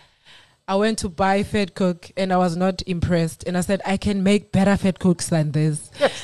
I 0.68 0.76
went 0.76 1.00
to 1.00 1.08
buy 1.08 1.42
vetkoek 1.42 2.12
and 2.16 2.32
I 2.32 2.36
was 2.36 2.56
not 2.56 2.80
impressed. 2.86 3.42
And 3.48 3.58
I 3.58 3.62
said, 3.62 3.82
I 3.84 3.96
can 3.96 4.22
make 4.22 4.52
better 4.52 4.70
vetkoeks 4.70 5.28
than 5.28 5.50
this. 5.50 5.90
Yes. 5.98 6.22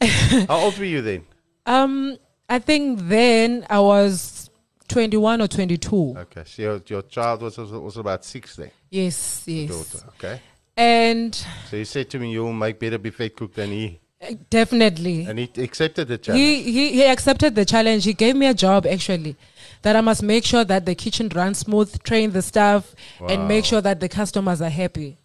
How 0.48 0.56
old 0.56 0.76
were 0.76 0.86
you 0.86 1.02
then? 1.02 1.24
Um, 1.66 2.18
I 2.48 2.58
think 2.58 2.98
then 3.02 3.64
I 3.70 3.78
was 3.78 4.50
21 4.88 5.40
or 5.40 5.46
22. 5.46 6.14
Okay. 6.18 6.42
So 6.46 6.62
your, 6.62 6.82
your 6.84 7.02
child 7.02 7.42
was 7.42 7.58
was 7.58 7.70
was 7.70 7.96
about 7.96 8.24
six 8.24 8.56
then. 8.56 8.72
Yes, 8.90 9.44
yes. 9.46 9.70
Daughter. 9.70 10.04
Okay. 10.16 10.40
And 10.76 11.32
So 11.70 11.76
you 11.76 11.84
said 11.84 12.10
to 12.10 12.18
me 12.18 12.32
you'll 12.32 12.52
make 12.52 12.80
better 12.80 12.98
buffet 12.98 13.36
cook 13.36 13.54
than 13.54 13.70
he. 13.70 14.00
Uh, 14.22 14.34
definitely. 14.50 15.24
And 15.26 15.38
he 15.38 15.50
accepted 15.62 16.08
the 16.08 16.18
challenge. 16.18 16.40
He, 16.42 16.62
he 16.72 16.92
he 16.92 17.04
accepted 17.04 17.54
the 17.54 17.64
challenge. 17.64 18.04
He 18.04 18.12
gave 18.14 18.36
me 18.36 18.46
a 18.46 18.54
job 18.54 18.86
actually, 18.86 19.36
that 19.82 19.94
I 19.96 20.00
must 20.00 20.22
make 20.22 20.44
sure 20.44 20.64
that 20.64 20.86
the 20.86 20.94
kitchen 20.94 21.28
runs 21.34 21.58
smooth, 21.58 22.02
train 22.02 22.32
the 22.32 22.42
staff, 22.42 22.94
and 23.28 23.46
make 23.48 23.64
sure 23.64 23.80
that 23.80 24.00
the 24.00 24.08
customers 24.08 24.60
are 24.60 24.70
happy. 24.70 25.18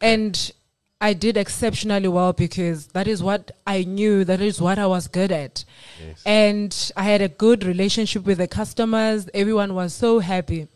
And 0.00 0.52
I 1.00 1.14
did 1.14 1.36
exceptionally 1.36 2.08
well 2.08 2.32
because 2.32 2.88
that 2.88 3.06
is 3.08 3.22
what 3.22 3.50
I 3.66 3.82
knew. 3.84 4.24
That 4.24 4.40
is 4.40 4.60
what 4.60 4.78
I 4.78 4.86
was 4.86 5.08
good 5.08 5.32
at, 5.32 5.64
Yes. 6.04 6.22
and 6.24 6.92
I 6.96 7.02
had 7.04 7.20
a 7.22 7.28
good 7.28 7.64
relationship 7.64 8.24
with 8.24 8.38
the 8.38 8.48
customers. 8.48 9.28
Everyone 9.34 9.74
was 9.74 9.94
so 9.94 10.18
happy. 10.20 10.68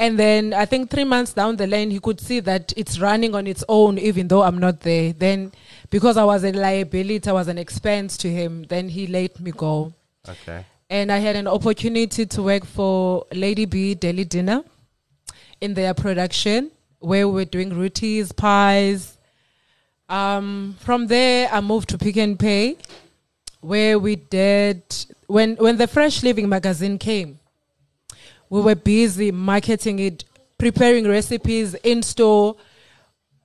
And 0.00 0.18
then 0.18 0.54
I 0.54 0.64
think 0.64 0.88
three 0.88 1.04
months 1.04 1.34
down 1.34 1.56
the 1.56 1.66
lane, 1.66 1.90
he 1.90 2.00
could 2.00 2.22
see 2.22 2.40
that 2.40 2.72
it's 2.74 2.98
running 2.98 3.34
on 3.34 3.46
its 3.46 3.62
own, 3.68 3.98
even 3.98 4.28
though 4.28 4.42
I'm 4.42 4.56
not 4.56 4.80
there. 4.80 5.12
Then, 5.12 5.52
because 5.90 6.16
I 6.16 6.24
was 6.24 6.42
a 6.42 6.52
liability, 6.52 7.28
I 7.28 7.34
was 7.34 7.48
an 7.48 7.58
expense 7.58 8.16
to 8.16 8.30
him, 8.30 8.64
then 8.64 8.88
he 8.88 9.06
let 9.06 9.38
me 9.38 9.50
go. 9.50 9.92
Okay. 10.26 10.64
And 10.88 11.12
I 11.12 11.18
had 11.18 11.36
an 11.36 11.46
opportunity 11.46 12.24
to 12.24 12.42
work 12.42 12.64
for 12.64 13.26
Lady 13.30 13.66
B 13.66 13.94
Daily 13.94 14.24
Dinner 14.24 14.64
in 15.60 15.74
their 15.74 15.92
production, 15.92 16.70
where 17.00 17.28
we 17.28 17.34
were 17.34 17.44
doing 17.44 17.78
rotis, 17.78 18.32
pies. 18.32 19.18
Um, 20.08 20.76
from 20.80 21.08
there, 21.08 21.50
I 21.52 21.60
moved 21.60 21.90
to 21.90 21.98
Pick 21.98 22.16
n 22.16 22.38
Pay, 22.38 22.78
where 23.60 23.98
we 23.98 24.16
did 24.16 24.82
when 25.26 25.56
when 25.56 25.76
the 25.76 25.86
Fresh 25.86 26.22
Living 26.22 26.48
magazine 26.48 26.96
came 26.96 27.39
we 28.50 28.60
were 28.60 28.74
busy 28.74 29.30
marketing 29.30 30.00
it, 30.00 30.24
preparing 30.58 31.08
recipes 31.08 31.74
in 31.76 32.02
store. 32.02 32.56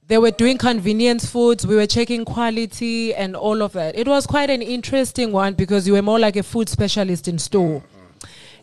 They 0.08 0.18
were 0.18 0.32
doing 0.32 0.58
convenience 0.58 1.26
foods. 1.26 1.66
We 1.66 1.76
were 1.76 1.88
checking 1.88 2.26
quality 2.26 3.14
and 3.16 3.36
all 3.36 3.62
of 3.62 3.74
that. 3.74 3.96
It 3.96 4.08
was 4.08 4.28
quite 4.28 4.50
an 4.50 4.62
interesting 4.62 5.32
one 5.32 5.54
because 5.54 5.88
you 5.88 5.94
were 5.94 6.02
more 6.02 6.20
like 6.20 6.36
a 6.36 6.44
food 6.44 6.70
specialist 6.70 7.28
in 7.28 7.40
store. 7.40 7.84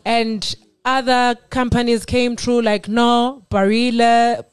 And 0.05 0.55
other 0.85 1.35
companies 1.49 2.05
came 2.05 2.35
through 2.35 2.61
like 2.61 2.87
Knorr, 2.87 3.41
Barilla, 3.49 4.45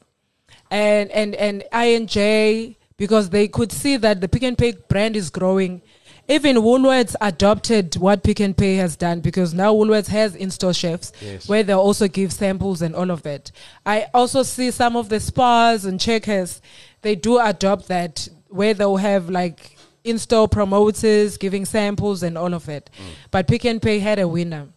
and 0.69 1.11
and 1.11 1.35
and 1.35 1.63
I&J 1.73 2.77
because 2.95 3.29
they 3.29 3.49
could 3.49 3.71
see 3.71 3.97
that 3.97 4.21
the 4.21 4.29
Pick 4.29 4.43
n 4.43 4.55
Pay 4.55 4.73
brand 4.87 5.15
is 5.17 5.29
growing. 5.29 5.81
Even 6.31 6.55
Woolworths 6.57 7.13
adopted 7.19 7.97
what 7.97 8.23
Pick 8.23 8.39
n 8.39 8.53
Pay 8.53 8.77
has 8.77 8.95
done 8.95 9.19
because 9.19 9.53
now 9.53 9.73
Woolworths 9.73 10.07
has 10.07 10.33
in-store 10.33 10.73
chefs 10.73 11.11
Yes. 11.21 11.49
where 11.49 11.61
they 11.61 11.73
also 11.73 12.07
give 12.07 12.31
samples 12.31 12.81
and 12.81 12.95
all 12.95 13.11
of 13.11 13.23
that. 13.23 13.51
I 13.85 14.07
also 14.13 14.43
see 14.43 14.71
some 14.71 14.95
of 14.95 15.09
the 15.09 15.19
Spars 15.19 15.83
and 15.83 15.99
Checkers 15.99 16.61
they 17.01 17.15
do 17.15 17.37
adopt 17.39 17.87
that 17.89 18.29
where 18.47 18.73
they'll 18.73 18.95
have 18.97 19.29
like 19.29 19.75
in-store 20.05 20.47
promoters 20.47 21.35
giving 21.37 21.65
samples 21.65 22.23
and 22.23 22.37
all 22.37 22.53
of 22.53 22.69
it. 22.69 22.89
Mm. 22.97 23.03
But 23.31 23.47
Pick 23.47 23.65
n 23.65 23.79
Pay 23.81 23.99
had 23.99 24.17
a 24.17 24.27
winner 24.27 24.67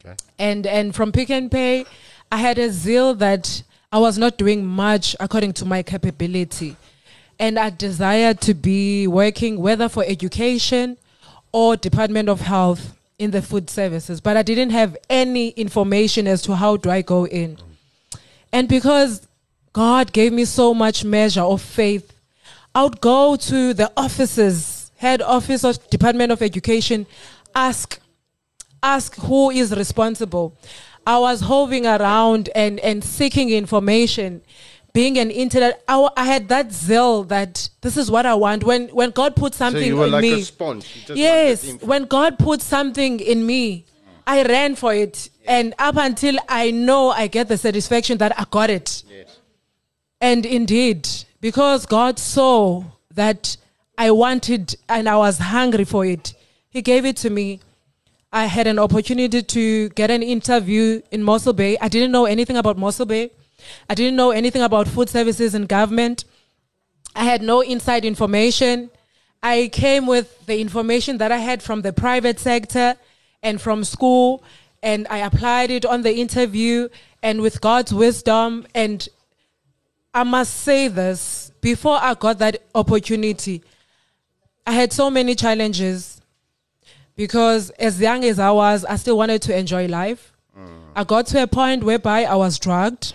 Okay. 0.00 0.14
and 0.38 0.66
and 0.66 0.94
from 0.94 1.12
Pick 1.12 1.28
n 1.28 1.50
Pay, 1.50 1.84
I 2.32 2.38
had 2.38 2.56
a 2.58 2.70
zeal 2.70 3.14
that 3.16 3.62
I 3.92 3.98
was 3.98 4.16
not 4.16 4.38
doing 4.38 4.64
much 4.64 5.14
according 5.20 5.52
to 5.54 5.64
my 5.66 5.82
capability, 5.82 6.76
and 7.38 7.58
I 7.58 7.70
desired 7.70 8.40
to 8.42 8.54
be 8.54 9.06
working 9.06 9.60
whether 9.60 9.88
for 9.88 10.04
education 10.06 10.96
or 11.52 11.76
Department 11.76 12.28
of 12.28 12.40
Health 12.40 12.96
in 13.18 13.30
the 13.30 13.42
food 13.42 13.70
services, 13.70 14.20
but 14.20 14.36
I 14.36 14.42
didn't 14.42 14.70
have 14.70 14.96
any 15.08 15.50
information 15.50 16.26
as 16.26 16.42
to 16.42 16.54
how 16.54 16.76
do 16.76 16.90
I 16.90 17.02
go 17.02 17.26
in, 17.26 17.58
and 18.52 18.68
because 18.68 19.26
God 19.72 20.12
gave 20.12 20.32
me 20.32 20.44
so 20.44 20.72
much 20.72 21.04
measure 21.04 21.42
of 21.42 21.60
faith, 21.60 22.12
I 22.74 22.82
would 22.84 23.00
go 23.00 23.36
to 23.36 23.74
the 23.74 23.92
offices, 23.96 24.90
head 24.96 25.22
office 25.22 25.64
of 25.64 25.88
Department 25.90 26.32
of 26.32 26.42
Education, 26.42 27.06
ask 27.54 28.00
ask 28.82 29.16
who 29.16 29.50
is 29.50 29.74
responsible. 29.74 30.56
I 31.06 31.18
was 31.18 31.40
hoving 31.40 31.86
around 31.86 32.50
and, 32.54 32.80
and 32.80 33.02
seeking 33.02 33.50
information. 33.50 34.42
Being 34.96 35.18
an 35.18 35.30
internet, 35.30 35.82
I, 35.86 36.08
I 36.16 36.24
had 36.24 36.48
that 36.48 36.72
zeal 36.72 37.24
that 37.24 37.68
this 37.82 37.98
is 37.98 38.10
what 38.10 38.24
I 38.24 38.34
want. 38.34 38.64
When 38.64 38.88
when 39.00 39.10
God 39.10 39.36
put 39.36 39.52
something 39.54 39.82
So 39.82 39.86
you 39.86 39.96
were 39.96 40.06
in 40.06 40.12
like 40.12 40.22
me, 40.22 40.40
a 40.40 40.44
sponge. 40.44 40.86
Yes, 41.14 41.58
when 41.82 42.06
God 42.06 42.38
put 42.38 42.62
something 42.62 43.20
in 43.20 43.44
me, 43.44 43.84
I 44.26 44.42
ran 44.44 44.74
for 44.74 44.94
it, 44.94 45.28
and 45.46 45.74
up 45.78 45.96
until 45.96 46.36
I 46.48 46.70
know 46.70 47.10
I 47.10 47.26
get 47.26 47.48
the 47.48 47.58
satisfaction 47.58 48.16
that 48.18 48.32
I 48.40 48.44
got 48.50 48.70
it. 48.70 49.02
Yes. 49.10 49.38
And 50.18 50.46
indeed, 50.46 51.06
because 51.42 51.84
God 51.84 52.18
saw 52.18 52.82
that 53.14 53.58
I 53.98 54.10
wanted 54.12 54.76
and 54.88 55.10
I 55.10 55.16
was 55.16 55.36
hungry 55.38 55.84
for 55.84 56.06
it, 56.06 56.32
He 56.70 56.80
gave 56.80 57.04
it 57.04 57.18
to 57.18 57.28
me. 57.28 57.60
I 58.32 58.46
had 58.46 58.66
an 58.66 58.78
opportunity 58.78 59.42
to 59.42 59.88
get 59.90 60.10
an 60.10 60.22
interview 60.22 61.02
in 61.10 61.22
Mossel 61.22 61.52
Bay. 61.52 61.76
I 61.82 61.88
didn't 61.88 62.12
know 62.12 62.24
anything 62.24 62.56
about 62.56 62.78
Mossel 62.78 63.04
Bay. 63.06 63.30
I 63.88 63.94
didn't 63.94 64.16
know 64.16 64.30
anything 64.30 64.62
about 64.62 64.88
food 64.88 65.08
services 65.08 65.54
and 65.54 65.68
government. 65.68 66.24
I 67.14 67.24
had 67.24 67.42
no 67.42 67.60
inside 67.60 68.04
information. 68.04 68.90
I 69.42 69.68
came 69.72 70.06
with 70.06 70.46
the 70.46 70.60
information 70.60 71.18
that 71.18 71.32
I 71.32 71.38
had 71.38 71.62
from 71.62 71.82
the 71.82 71.92
private 71.92 72.38
sector 72.38 72.96
and 73.42 73.60
from 73.60 73.84
school, 73.84 74.42
and 74.82 75.06
I 75.08 75.18
applied 75.18 75.70
it 75.70 75.84
on 75.84 76.02
the 76.02 76.14
interview, 76.14 76.88
and 77.22 77.40
with 77.40 77.60
God's 77.60 77.92
wisdom, 77.92 78.66
and 78.74 79.08
I 80.12 80.24
must 80.24 80.54
say 80.62 80.88
this 80.88 81.52
before 81.60 81.98
I 82.00 82.14
got 82.14 82.38
that 82.38 82.62
opportunity, 82.74 83.62
I 84.66 84.72
had 84.72 84.92
so 84.92 85.10
many 85.10 85.34
challenges 85.34 86.20
because 87.16 87.70
as 87.70 88.00
young 88.00 88.24
as 88.24 88.38
I 88.38 88.50
was, 88.50 88.84
I 88.84 88.96
still 88.96 89.16
wanted 89.16 89.42
to 89.42 89.56
enjoy 89.56 89.86
life. 89.86 90.32
Mm. 90.58 90.68
I 90.94 91.04
got 91.04 91.26
to 91.28 91.42
a 91.42 91.46
point 91.46 91.84
whereby 91.84 92.24
I 92.24 92.34
was 92.36 92.58
drugged. 92.58 93.14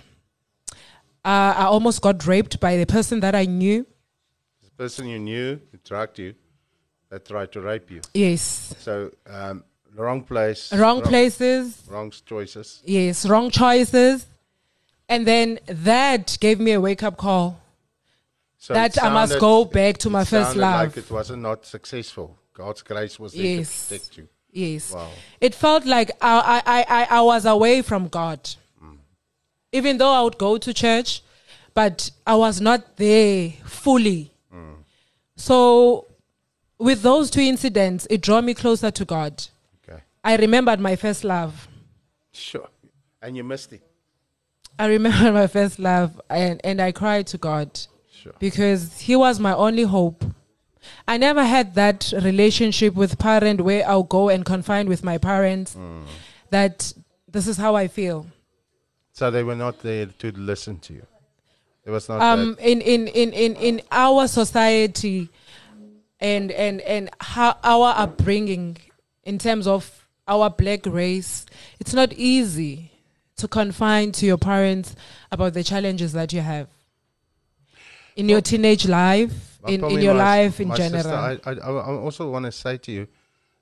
Uh, 1.24 1.54
I 1.58 1.64
almost 1.66 2.02
got 2.02 2.26
raped 2.26 2.60
by 2.60 2.78
the 2.78 2.86
person 2.86 3.20
that 3.20 3.36
I 3.36 3.46
knew. 3.46 3.86
The 4.64 4.72
person 4.72 5.08
you 5.08 5.20
knew 5.20 5.60
who 5.72 5.78
drugged 5.84 6.18
you 6.20 6.34
that 7.10 7.26
tried 7.26 7.52
to 7.52 7.62
rape 7.62 7.92
you. 7.92 8.02
Yes. 8.14 8.74
So, 8.80 9.12
um, 9.28 9.64
the 9.94 10.02
wrong 10.02 10.24
place. 10.24 10.74
Wrong 10.74 11.02
places. 11.02 11.84
Wrong 11.88 12.12
choices. 12.26 12.82
Yes. 12.86 13.26
Wrong 13.28 13.52
choices. 13.52 14.26
And 15.08 15.28
then 15.28 15.60
that 15.68 16.38
gave 16.40 16.60
me 16.60 16.72
a 16.72 16.82
wake 16.82 17.04
up 17.04 17.18
call. 17.18 17.60
So 18.58 18.74
That 18.74 18.96
it 18.96 19.04
I 19.04 19.10
must 19.10 19.40
go 19.40 19.66
back 19.66 19.98
to 20.00 20.10
my 20.10 20.24
first 20.24 20.50
sounded 20.54 20.62
love. 20.62 20.88
Like 20.96 20.98
it 20.98 21.12
wasn't 21.12 21.42
not 21.42 21.66
successful. 21.66 22.38
God's 22.54 22.82
grace 22.82 23.20
was 23.20 23.34
there 23.34 23.44
Yes. 23.58 23.88
to 23.90 23.96
protect 23.96 24.18
you. 24.18 24.28
Yes. 24.52 24.92
Wow. 24.94 25.10
It 25.40 25.54
felt 25.56 25.86
like 25.86 26.12
I, 26.22 26.62
I, 26.66 26.86
I, 26.88 27.18
I 27.18 27.22
was 27.22 27.46
away 27.46 27.82
from 27.82 28.08
God. 28.08 28.40
Even 29.72 29.98
though 29.98 30.12
I 30.12 30.22
would 30.22 30.38
go 30.38 30.58
to 30.58 30.74
church, 30.74 31.22
but 31.74 32.12
I 32.28 32.36
was 32.36 32.60
not 32.62 32.98
there 32.98 33.52
fully. 33.66 34.28
So, 35.38 36.06
with 36.78 37.02
those 37.02 37.32
two 37.32 37.42
incidents, 37.42 38.06
it 38.10 38.22
drew 38.22 38.42
me 38.42 38.54
closer 38.54 38.92
to 38.92 39.06
God. 39.06 39.44
Okay. 39.90 40.02
I 40.24 40.36
remembered 40.36 40.80
my 40.80 40.96
first 40.96 41.24
love. 41.24 41.68
Sure. 42.32 42.68
And 43.22 43.36
you 43.36 43.44
missed 43.44 43.74
it. 43.74 43.82
I 44.78 44.86
remember 44.88 45.32
my 45.42 45.48
first 45.48 45.80
love, 45.80 46.20
and, 46.30 46.62
and 46.64 46.80
I 46.82 46.92
cried 46.92 47.28
to 47.28 47.38
God 47.40 47.80
Sure. 48.14 48.34
because 48.40 49.02
He 49.02 49.16
was 49.16 49.40
my 49.40 49.54
only 49.56 49.84
hope. 49.84 50.24
I 51.08 51.18
never 51.18 51.44
had 51.44 51.74
that 51.76 52.12
relationship 52.22 52.94
with 52.96 53.18
parent 53.18 53.62
where 53.62 53.88
I'll 53.88 54.04
go 54.04 54.30
and 54.30 54.44
confine 54.46 54.88
with 54.90 55.04
my 55.04 55.18
parents. 55.18 55.76
Mm. 55.76 56.04
That 56.50 56.94
this 57.28 57.48
is 57.48 57.58
how 57.58 57.76
I 57.76 57.88
feel. 57.88 58.28
So 59.22 59.30
they 59.30 59.44
were 59.44 59.54
not 59.56 59.84
there 59.84 60.08
to 60.08 60.32
listen 60.32 60.80
to 60.80 60.94
you. 60.94 61.06
It 61.86 61.92
was 61.92 62.10
not 62.10 62.24
Um, 62.24 62.58
in, 62.60 62.82
in, 62.82 63.08
in, 63.08 63.32
in, 63.34 63.56
in 63.56 63.82
our 63.92 64.28
society, 64.28 65.30
and 66.20 66.50
and 66.52 66.82
and 66.82 67.12
how 67.20 67.56
our 67.64 67.94
upbringing, 67.96 68.78
in 69.24 69.38
terms 69.38 69.68
of 69.68 70.08
our 70.28 70.50
black 70.50 70.88
race, 70.88 71.46
it's 71.80 71.94
not 71.94 72.14
easy 72.14 72.90
to 73.36 73.48
confine 73.48 74.12
to 74.14 74.26
your 74.26 74.40
parents 74.40 74.96
about 75.32 75.54
the 75.54 75.64
challenges 75.64 76.14
that 76.14 76.34
you 76.34 76.42
have 76.42 76.68
in 78.16 78.28
your 78.28 78.42
teenage 78.42 78.88
life, 78.88 79.60
Well, 79.62 79.72
in, 79.72 79.86
in 79.86 80.02
your 80.02 80.16
my- 80.16 80.42
life 80.46 80.60
in 80.60 80.74
general. 80.74 81.04
sister, 81.04 81.40
I, 81.46 81.50
I, 81.52 81.54
I 81.54 81.96
also 82.08 82.28
want 82.32 82.46
to 82.46 82.52
say 82.52 82.78
to 82.78 82.92
you, 82.92 83.08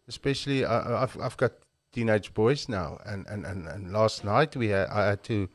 especially 0.07 0.63
I've, 0.63 1.17
I've 1.19 1.35
got 1.35 1.51
teenage 1.99 2.33
boys 2.33 2.69
now, 2.69 2.97
and, 3.05 3.27
and, 3.27 3.45
and, 3.45 3.67
and 3.67 3.91
last 3.91 4.23
night 4.23 4.55
we 4.55 4.69
had, 4.69 4.87
I 4.87 5.07
had 5.07 5.23
to 5.23 5.49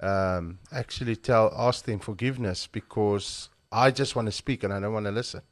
um, 0.00 0.58
actually 0.72 1.16
tell 1.16 1.54
ask 1.56 1.84
them 1.84 2.00
forgiveness 2.00 2.66
because 2.66 3.50
I 3.70 3.92
just 3.92 4.16
want 4.16 4.26
to 4.26 4.32
speak 4.32 4.64
and 4.64 4.72
I 4.72 4.80
don't 4.80 4.92
want 4.92 5.06
to 5.06 5.12
listen. 5.12 5.42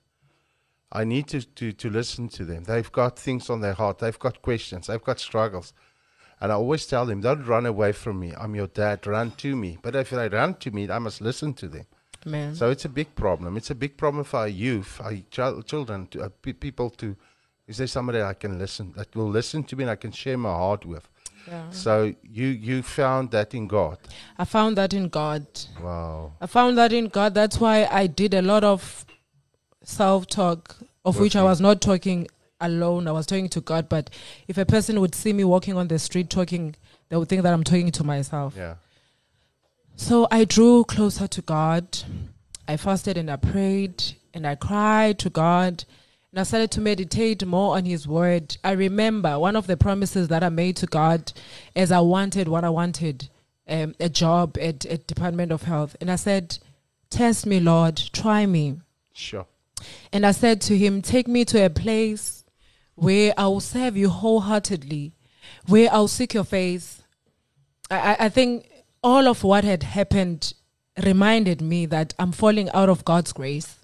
I 0.91 1.05
need 1.05 1.29
to, 1.29 1.41
to, 1.41 1.73
to 1.73 1.89
listen 1.89 2.29
to 2.31 2.45
them. 2.45 2.65
They've 2.65 2.93
got 2.93 3.19
things 3.19 3.49
on 3.49 3.61
their 3.61 3.75
heart. 3.75 3.99
They've 3.99 4.19
got 4.19 4.43
questions. 4.43 4.89
They've 4.89 5.03
got 5.03 5.21
struggles. 5.21 5.73
And 6.41 6.51
I 6.51 6.57
always 6.57 6.85
tell 6.87 7.07
them, 7.07 7.21
don't 7.21 7.47
run 7.47 7.65
away 7.65 7.93
from 7.93 8.19
me. 8.19 8.33
I'm 8.37 8.55
your 8.55 8.67
dad. 8.67 9.07
Run 9.07 9.31
to 9.43 9.57
me. 9.57 9.79
But 9.81 9.95
if 9.95 10.11
they 10.11 10.29
run 10.29 10.55
to 10.57 10.71
me, 10.71 10.91
I 10.91 10.99
must 10.99 11.21
listen 11.21 11.55
to 11.55 11.69
them. 11.69 11.87
Man. 12.27 12.55
So 12.55 12.71
it's 12.71 12.85
a 12.85 12.91
big 12.91 13.15
problem. 13.15 13.57
It's 13.57 13.71
a 13.71 13.75
big 13.75 13.97
problem 13.97 14.25
for 14.25 14.41
our 14.41 14.49
youth, 14.49 15.01
our 15.03 15.15
child, 15.31 15.67
children, 15.67 16.09
to, 16.09 16.23
uh, 16.23 16.29
pe- 16.43 16.53
people 16.53 16.91
to. 16.91 17.17
Is 17.67 17.77
there 17.77 17.87
somebody 17.87 18.21
I 18.21 18.35
can 18.35 18.59
listen 18.59 18.93
that 18.97 19.15
will 19.15 19.29
listen 19.29 19.63
to 19.65 19.77
me 19.77 19.85
and 19.85 19.91
I 19.91 19.97
can 19.97 20.13
share 20.13 20.37
my 20.37 20.51
heart 20.51 20.85
with? 20.85 21.09
Yeah. 21.47 21.71
So 21.71 22.15
you 22.23 22.47
you 22.47 22.83
found 22.83 23.31
that 23.33 23.55
in 23.55 23.67
God. 23.67 23.99
I 24.39 24.45
found 24.45 24.77
that 24.77 24.95
in 24.95 25.09
God. 25.09 25.47
Wow. 25.81 26.33
I 26.41 26.47
found 26.47 26.79
that 26.79 26.93
in 26.93 27.09
God. 27.09 27.35
That's 27.35 27.59
why 27.59 27.87
I 27.91 28.07
did 28.07 28.35
a 28.35 28.43
lot 28.43 28.65
of 28.65 29.05
self 29.83 30.27
talk, 30.27 30.77
of 31.05 31.19
which 31.19 31.35
I 31.37 31.43
was 31.43 31.61
not 31.61 31.81
talking 31.81 32.29
alone. 32.61 33.09
I 33.09 33.13
was 33.13 33.27
talking 33.27 33.49
to 33.51 33.61
God. 33.61 33.89
But 33.89 34.11
if 34.49 34.57
a 34.57 34.65
person 34.65 35.01
would 35.01 35.15
see 35.15 35.33
me 35.33 35.45
walking 35.45 35.77
on 35.77 35.89
the 35.89 35.99
street 35.99 36.31
talking, 36.31 36.77
they 37.09 37.17
would 37.17 37.29
think 37.29 37.43
that 37.43 37.53
I'm 37.53 37.65
talking 37.65 37.91
to 37.93 38.05
myself. 38.05 38.55
Yeah. 38.57 38.77
So 39.97 40.27
I 40.31 40.45
drew 40.45 40.85
closer 40.85 41.27
to 41.27 41.43
God. 41.43 41.87
I 42.67 42.77
fasted 42.77 43.19
and 43.19 43.31
I 43.31 43.37
prayed 43.37 44.03
and 44.33 44.47
I 44.47 44.55
cried 44.55 45.19
to 45.21 45.31
God. 45.31 45.85
And 46.33 46.41
I 46.41 46.45
started 46.45 46.71
to 46.73 46.81
meditate 46.81 47.45
more 47.45 47.77
on 47.77 47.85
His 47.85 48.09
Word. 48.09 48.57
I 48.65 48.73
remember 48.73 49.39
one 49.39 49.55
of 49.55 49.67
the 49.67 49.77
promises 49.77 50.29
that 50.29 50.43
I 50.43 50.49
made 50.49 50.77
to 50.79 50.87
God 50.87 51.31
as 51.77 51.93
I 51.93 52.01
wanted 52.01 52.49
what 52.49 52.65
I 52.65 52.71
wanted 52.71 53.29
um, 53.69 53.95
a 54.01 54.09
job 54.09 54.57
at, 54.59 54.87
at 54.87 55.07
Department 55.07 55.53
of 55.53 55.65
Health. 55.65 55.95
And 56.01 56.11
I 56.11 56.17
said, 56.17 56.59
Test 57.11 57.45
me, 57.45 57.61
Lord, 57.61 57.99
try 58.15 58.47
me. 58.47 58.81
Sure. 59.13 59.47
And 60.11 60.25
I 60.25 60.33
said 60.33 60.63
to 60.63 60.79
him, 60.79 61.03
Take 61.03 61.29
me 61.29 61.45
to 61.45 61.67
a 61.67 61.69
place 61.69 62.45
where 62.95 63.35
I 63.37 63.47
will 63.49 63.61
serve 63.61 63.99
you 63.99 64.09
wholeheartedly, 64.09 65.13
where 65.67 65.91
I'll 65.93 66.09
seek 66.09 66.33
your 66.33 66.45
face. 66.45 67.03
I, 67.91 67.99
I, 67.99 68.17
I 68.21 68.29
think 68.31 68.71
all 69.03 69.29
of 69.29 69.45
what 69.45 69.65
had 69.65 69.83
happened 69.83 70.55
reminded 71.05 71.61
me 71.61 71.85
that 71.87 72.15
I'm 72.19 72.33
falling 72.33 72.71
out 72.71 72.89
of 72.89 73.05
God's 73.05 73.33
grace. 73.35 73.82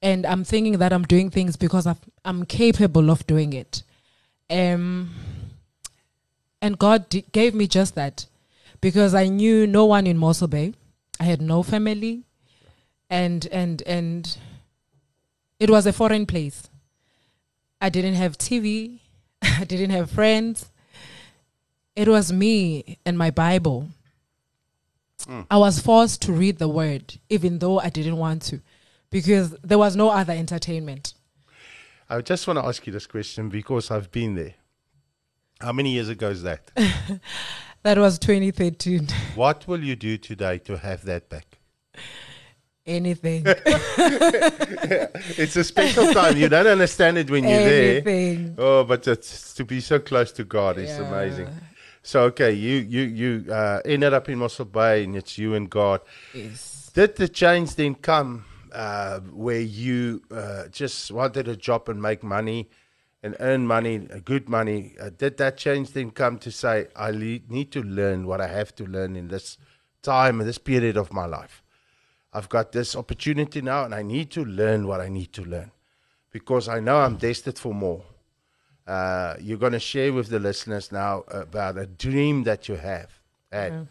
And 0.00 0.24
I'm 0.26 0.44
thinking 0.44 0.78
that 0.78 0.92
I'm 0.92 1.04
doing 1.04 1.30
things 1.30 1.56
because 1.56 1.86
I've, 1.86 1.98
I'm 2.24 2.44
capable 2.44 3.10
of 3.10 3.26
doing 3.26 3.52
it. 3.52 3.82
Um, 4.48 5.10
and 6.62 6.78
God 6.78 7.08
d- 7.08 7.24
gave 7.32 7.54
me 7.54 7.66
just 7.66 7.94
that 7.96 8.26
because 8.80 9.14
I 9.14 9.26
knew 9.26 9.66
no 9.66 9.84
one 9.86 10.06
in 10.06 10.16
Mossel 10.16 10.48
Bay. 10.48 10.74
I 11.18 11.24
had 11.24 11.40
no 11.40 11.62
family. 11.62 12.22
And, 13.10 13.46
and, 13.50 13.82
and 13.86 14.36
it 15.58 15.70
was 15.70 15.86
a 15.86 15.92
foreign 15.92 16.26
place. 16.26 16.68
I 17.80 17.88
didn't 17.88 18.14
have 18.14 18.38
TV. 18.38 19.00
I 19.42 19.64
didn't 19.64 19.90
have 19.90 20.10
friends. 20.10 20.70
It 21.96 22.06
was 22.06 22.32
me 22.32 22.98
and 23.04 23.18
my 23.18 23.30
Bible. 23.30 23.88
I 25.50 25.58
was 25.58 25.80
forced 25.80 26.22
to 26.22 26.32
read 26.32 26.58
the 26.58 26.68
word, 26.68 27.18
even 27.28 27.58
though 27.58 27.80
I 27.80 27.90
didn't 27.90 28.16
want 28.16 28.42
to, 28.42 28.60
because 29.10 29.52
there 29.62 29.78
was 29.78 29.96
no 29.96 30.10
other 30.10 30.32
entertainment. 30.32 31.14
I 32.10 32.20
just 32.20 32.46
want 32.46 32.58
to 32.58 32.64
ask 32.64 32.86
you 32.86 32.92
this 32.92 33.06
question 33.06 33.48
because 33.48 33.90
I've 33.90 34.10
been 34.10 34.34
there. 34.34 34.54
How 35.60 35.72
many 35.72 35.92
years 35.92 36.08
ago 36.08 36.30
is 36.30 36.42
that? 36.42 36.70
That 37.84 37.96
was 37.96 38.18
2013. 38.18 39.06
what 39.36 39.68
will 39.68 39.82
you 39.82 39.94
do 39.94 40.18
today 40.18 40.58
to 40.58 40.76
have 40.76 41.04
that 41.04 41.28
back? 41.28 41.58
Anything. 42.84 43.44
It's 45.38 45.54
a 45.56 45.62
special 45.62 46.12
time. 46.12 46.36
You 46.36 46.48
don't 46.48 46.66
understand 46.66 47.18
it 47.18 47.30
when 47.30 47.44
you're 47.44 48.02
there. 48.02 48.54
Oh, 48.58 48.82
but 48.84 49.06
it's, 49.06 49.54
to 49.54 49.64
be 49.64 49.80
so 49.80 50.00
close 50.00 50.32
to 50.32 50.44
God 50.44 50.78
is 50.78 50.88
Yeah. 50.90 51.06
amazing. 51.08 51.48
So 52.02 52.22
okay, 52.24 52.52
you 52.52 52.76
you 52.78 53.02
you 53.02 53.52
uh, 53.52 53.80
ended 53.84 54.12
up 54.12 54.28
in 54.28 54.38
Mossel 54.38 54.64
Bay, 54.64 55.04
and 55.04 55.14
it's 55.16 55.38
you 55.38 55.54
and 55.54 55.68
God. 55.70 56.00
Yes. 56.34 56.90
Did 56.94 57.16
the 57.16 57.28
change 57.28 57.74
then 57.76 57.94
come 57.94 58.44
uh, 58.78 59.18
where 59.32 59.60
you 59.60 60.22
uh, 60.30 60.68
just 60.68 61.10
wanted 61.10 61.48
a 61.48 61.56
job 61.56 61.88
and 61.88 62.00
make 62.00 62.22
money 62.22 62.70
and 63.24 63.34
earn 63.40 63.66
money, 63.66 64.06
uh, 64.14 64.20
good 64.24 64.48
money? 64.48 64.94
Uh, 65.00 65.10
did 65.10 65.36
that 65.38 65.56
change 65.56 65.90
then 65.90 66.12
come 66.12 66.38
to 66.38 66.52
say, 66.52 66.86
I 66.94 67.10
le- 67.10 67.40
need 67.48 67.72
to 67.72 67.82
learn 67.82 68.28
what 68.28 68.40
I 68.40 68.46
have 68.46 68.72
to 68.76 68.84
learn 68.86 69.16
in 69.16 69.26
this 69.26 69.58
time, 70.00 70.40
in 70.40 70.46
this 70.46 70.58
period 70.58 70.96
of 70.96 71.12
my 71.12 71.26
life? 71.26 71.64
I've 72.32 72.48
got 72.48 72.70
this 72.70 72.94
opportunity 72.94 73.60
now, 73.60 73.84
and 73.84 73.92
I 73.92 74.02
need 74.02 74.30
to 74.32 74.44
learn 74.44 74.86
what 74.86 75.00
I 75.00 75.08
need 75.08 75.32
to 75.32 75.44
learn 75.44 75.72
because 76.30 76.68
I 76.68 76.78
know 76.78 77.00
I'm 77.00 77.16
destined 77.16 77.58
for 77.58 77.74
more. 77.74 78.04
Uh, 78.86 79.34
you're 79.40 79.58
going 79.58 79.72
to 79.72 79.80
share 79.80 80.12
with 80.12 80.28
the 80.28 80.38
listeners 80.38 80.92
now 80.92 81.24
about 81.28 81.76
a 81.78 81.86
dream 81.86 82.44
that 82.44 82.68
you 82.68 82.76
have 82.76 83.10
had 83.50 83.88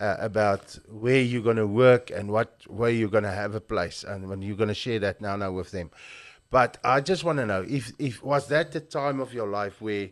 uh, 0.00 0.16
about 0.18 0.78
where 0.88 1.20
you're 1.20 1.42
going 1.42 1.56
to 1.56 1.66
work 1.66 2.10
and 2.10 2.30
what 2.30 2.62
where 2.68 2.90
you're 2.90 3.08
going 3.08 3.24
to 3.24 3.30
have 3.30 3.54
a 3.54 3.60
place, 3.60 4.04
and 4.04 4.28
when 4.28 4.42
you're 4.42 4.56
going 4.56 4.68
to 4.68 4.74
share 4.74 4.98
that 5.00 5.20
now 5.20 5.36
now 5.36 5.52
with 5.52 5.70
them. 5.70 5.90
But 6.50 6.78
I 6.84 7.00
just 7.00 7.24
want 7.24 7.38
to 7.38 7.46
know 7.46 7.64
if 7.68 7.92
if 7.98 8.22
was 8.22 8.48
that 8.48 8.72
the 8.72 8.80
time 8.80 9.20
of 9.20 9.32
your 9.32 9.48
life 9.48 9.80
where 9.80 10.10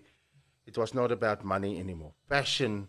it 0.66 0.78
was 0.78 0.94
not 0.94 1.12
about 1.12 1.44
money 1.44 1.78
anymore. 1.78 2.12
Passion 2.28 2.88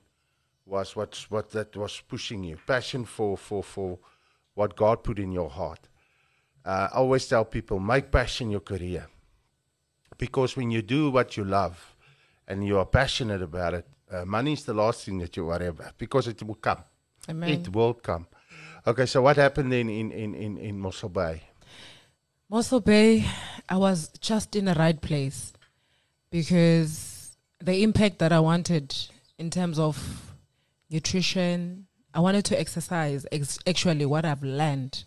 was 0.65 0.95
what 0.95 1.25
what 1.29 1.51
that 1.51 1.75
was 1.75 2.01
pushing 2.07 2.43
you. 2.43 2.57
Passion 2.65 3.05
for 3.05 3.37
for 3.37 3.63
for 3.63 3.99
what 4.53 4.75
God 4.75 5.03
put 5.03 5.19
in 5.19 5.31
your 5.31 5.49
heart. 5.49 5.89
Uh, 6.63 6.87
I 6.91 6.95
always 6.95 7.27
tell 7.27 7.45
people 7.45 7.79
make 7.79 8.11
passion 8.11 8.49
your 8.49 8.61
career 8.61 9.07
because 10.17 10.55
when 10.55 10.71
you 10.71 10.81
do 10.81 11.11
what 11.11 11.37
you 11.37 11.43
love 11.43 11.95
and 12.47 12.65
you 12.65 12.79
are 12.79 12.85
passionate 12.85 13.41
about 13.41 13.73
it, 13.73 13.87
uh, 14.15 14.25
money 14.25 14.53
is 14.53 14.63
the 14.63 14.73
last 14.73 15.05
thing 15.05 15.17
that 15.19 15.35
you 15.35 15.45
worry 15.45 15.67
about 15.67 15.97
because 15.97 16.27
it 16.27 16.41
will 16.43 16.55
come. 16.55 16.83
Amen. 17.29 17.49
It 17.49 17.69
will 17.69 17.93
come. 17.93 18.27
Okay, 18.87 19.05
so 19.05 19.21
what 19.21 19.37
happened 19.37 19.71
then 19.71 19.89
in 19.89 20.11
in 20.11 20.35
in 20.35 20.57
in 20.57 20.79
Mossel 20.79 21.09
Bay? 21.09 21.41
Mossel 22.49 22.79
Bay, 22.79 23.25
I 23.67 23.77
was 23.77 24.09
just 24.19 24.55
in 24.55 24.65
the 24.65 24.75
right 24.75 25.01
place 25.01 25.53
because 26.29 27.35
the 27.59 27.81
impact 27.81 28.19
that 28.19 28.31
I 28.31 28.39
wanted 28.39 28.95
in 29.39 29.49
terms 29.49 29.79
of 29.79 30.33
nutrition, 30.89 31.87
I 32.13 32.19
wanted 32.19 32.45
to 32.45 32.59
exercise 32.59 33.25
ex- 33.31 33.59
actually 33.65 34.05
what 34.05 34.25
I've 34.25 34.43
learned. 34.43 35.03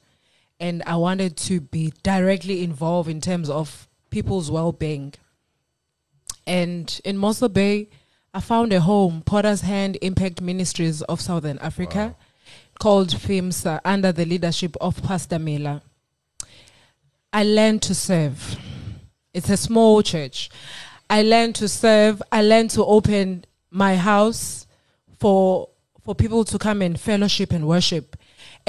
And 0.59 0.83
I 0.87 0.97
wanted 0.97 1.37
to 1.37 1.61
be 1.61 1.93
directly 2.03 2.65
involved 2.65 3.09
in 3.09 3.21
terms 3.21 3.49
of 3.49 3.89
people's 4.11 4.51
well 4.51 4.73
being. 4.73 5.15
And 6.49 7.01
in 7.05 7.17
Mossel 7.17 7.49
Bay, 7.49 7.91
I 8.39 8.41
found 8.41 8.73
a 8.73 8.79
home, 8.79 9.23
Potter's 9.23 9.63
Hand 9.63 9.99
Impact 10.01 10.41
Ministries 10.41 11.03
of 11.03 11.21
Southern 11.21 11.59
Africa, 11.59 12.15
called 12.79 13.09
FIMSA, 13.09 13.67
uh, 13.67 13.81
under 13.85 14.13
the 14.13 14.25
leadership 14.25 14.77
of 14.81 15.03
Pastor 15.03 15.41
Miller. 15.41 15.83
I 17.33 17.43
learned 17.43 17.83
to 17.83 17.97
serve. 17.97 18.57
It's 19.35 19.51
a 19.51 19.57
small 19.57 20.03
church. 20.05 20.51
I 21.11 21.23
learned 21.25 21.57
to 21.57 21.69
serve. 21.69 22.23
I 22.31 22.43
learned 22.43 22.71
to 22.71 22.85
open 22.85 23.45
my 23.73 23.97
house 23.97 24.69
for 25.19 25.71
for 26.05 26.15
people 26.15 26.45
to 26.45 26.59
come 26.61 26.81
and 26.81 26.99
fellowship 27.01 27.53
and 27.53 27.67
worship 27.67 28.17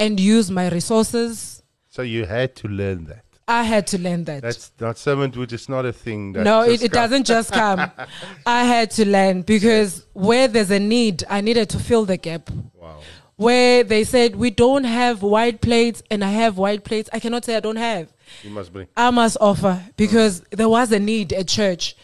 and 0.00 0.18
use 0.18 0.50
my 0.50 0.68
resources. 0.68 1.62
So 1.86 2.02
you 2.02 2.24
had 2.24 2.56
to 2.56 2.66
learn 2.66 3.04
that. 3.04 3.24
I 3.50 3.64
had 3.64 3.86
to 3.88 3.98
learn 3.98 4.24
that. 4.24 4.42
That's 4.42 4.70
not 4.78 4.94
servanthood. 4.94 5.52
It's 5.52 5.68
not 5.68 5.84
a 5.84 5.92
thing. 5.92 6.32
That 6.34 6.44
no, 6.44 6.62
it, 6.62 6.82
it 6.84 6.92
doesn't 6.92 7.26
just 7.26 7.52
come. 7.52 7.90
I 8.46 8.64
had 8.64 8.92
to 8.92 9.04
learn 9.04 9.42
because 9.42 10.06
where 10.12 10.46
there's 10.46 10.70
a 10.70 10.78
need, 10.78 11.24
I 11.28 11.40
needed 11.40 11.68
to 11.70 11.78
fill 11.80 12.04
the 12.04 12.16
gap. 12.16 12.48
Wow. 12.74 13.00
Where 13.34 13.82
they 13.82 14.04
said 14.04 14.36
we 14.36 14.50
don't 14.50 14.84
have 14.84 15.22
white 15.22 15.60
plates 15.62 16.00
and 16.12 16.22
I 16.24 16.30
have 16.30 16.58
white 16.58 16.84
plates, 16.84 17.10
I 17.12 17.18
cannot 17.18 17.44
say 17.44 17.56
I 17.56 17.60
don't 17.60 17.76
have. 17.76 18.12
You 18.44 18.50
must 18.50 18.72
bring. 18.72 18.86
I 18.96 19.10
must 19.10 19.36
offer 19.40 19.82
because 19.96 20.42
mm. 20.42 20.50
there 20.56 20.68
was 20.68 20.92
a 20.92 21.00
need 21.00 21.32
at 21.32 21.48
church. 21.48 21.96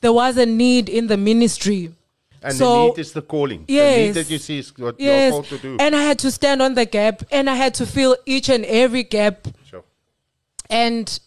There 0.00 0.12
was 0.12 0.38
a 0.38 0.46
need 0.46 0.88
in 0.88 1.06
the 1.08 1.18
ministry. 1.18 1.92
And 2.42 2.54
So- 2.54 2.64
the 2.82 2.88
need 2.88 2.98
is 2.98 3.12
the 3.12 3.22
calling. 3.22 3.64
Yes. 3.68 3.94
The 3.96 4.06
need 4.06 4.14
that 4.14 4.30
you 4.30 4.38
see 4.38 4.58
is 4.58 4.78
what 4.78 4.98
you're 4.98 5.30
called 5.32 5.46
to 5.46 5.58
do. 5.58 5.76
And 5.80 5.94
I 5.94 6.02
had 6.02 6.18
to 6.20 6.30
stand 6.30 6.62
on 6.62 6.74
the 6.74 6.86
gap 6.86 7.22
and 7.30 7.50
I 7.50 7.56
had 7.56 7.74
to 7.74 7.84
fill 7.86 8.16
each 8.24 8.48
and 8.48 8.64
every 8.64 9.02
gap. 9.02 9.48
And 10.70 11.18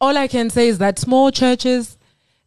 all 0.00 0.16
I 0.16 0.28
can 0.28 0.50
say 0.50 0.68
is 0.68 0.78
that 0.78 0.98
small 0.98 1.30
churches, 1.30 1.96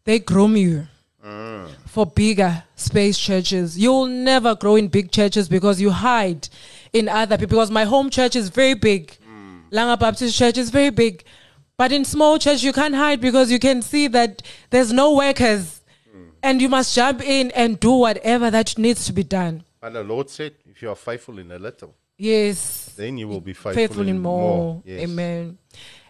they 0.04 0.18
groom 0.18 0.56
you 0.56 0.86
mm. 1.24 1.68
for 1.86 2.06
bigger 2.06 2.62
space 2.76 3.18
churches. 3.18 3.78
You'll 3.78 4.06
never 4.06 4.54
grow 4.54 4.76
in 4.76 4.88
big 4.88 5.10
churches 5.10 5.48
because 5.48 5.80
you 5.80 5.90
hide 5.90 6.48
in 6.92 7.08
other 7.08 7.36
people. 7.36 7.56
Because 7.56 7.70
my 7.70 7.84
home 7.84 8.10
church 8.10 8.36
is 8.36 8.48
very 8.48 8.74
big. 8.74 9.16
Mm. 9.28 9.62
Langa 9.70 9.98
Baptist 9.98 10.36
Church 10.36 10.58
is 10.58 10.70
very 10.70 10.90
big. 10.90 11.24
But 11.76 11.92
in 11.92 12.04
small 12.04 12.38
church, 12.38 12.62
you 12.62 12.72
can't 12.72 12.94
hide 12.94 13.20
because 13.20 13.52
you 13.52 13.58
can 13.58 13.82
see 13.82 14.08
that 14.08 14.42
there's 14.70 14.92
no 14.92 15.14
workers. 15.16 15.80
Mm. 16.14 16.30
And 16.42 16.62
you 16.62 16.68
must 16.68 16.94
jump 16.94 17.22
in 17.22 17.50
and 17.52 17.78
do 17.78 17.92
whatever 17.92 18.50
that 18.50 18.76
needs 18.78 19.06
to 19.06 19.12
be 19.12 19.22
done. 19.22 19.64
And 19.82 19.94
the 19.94 20.02
Lord 20.02 20.28
said, 20.28 20.54
if 20.68 20.82
you 20.82 20.90
are 20.90 20.96
faithful 20.96 21.38
in 21.38 21.52
a 21.52 21.58
little, 21.58 21.94
Yes. 22.16 22.94
then 22.96 23.16
you 23.16 23.28
will 23.28 23.40
be 23.40 23.52
faithful, 23.52 23.74
faithful 23.74 24.08
in 24.08 24.18
more. 24.18 24.82
Yes. 24.84 25.02
Amen. 25.02 25.58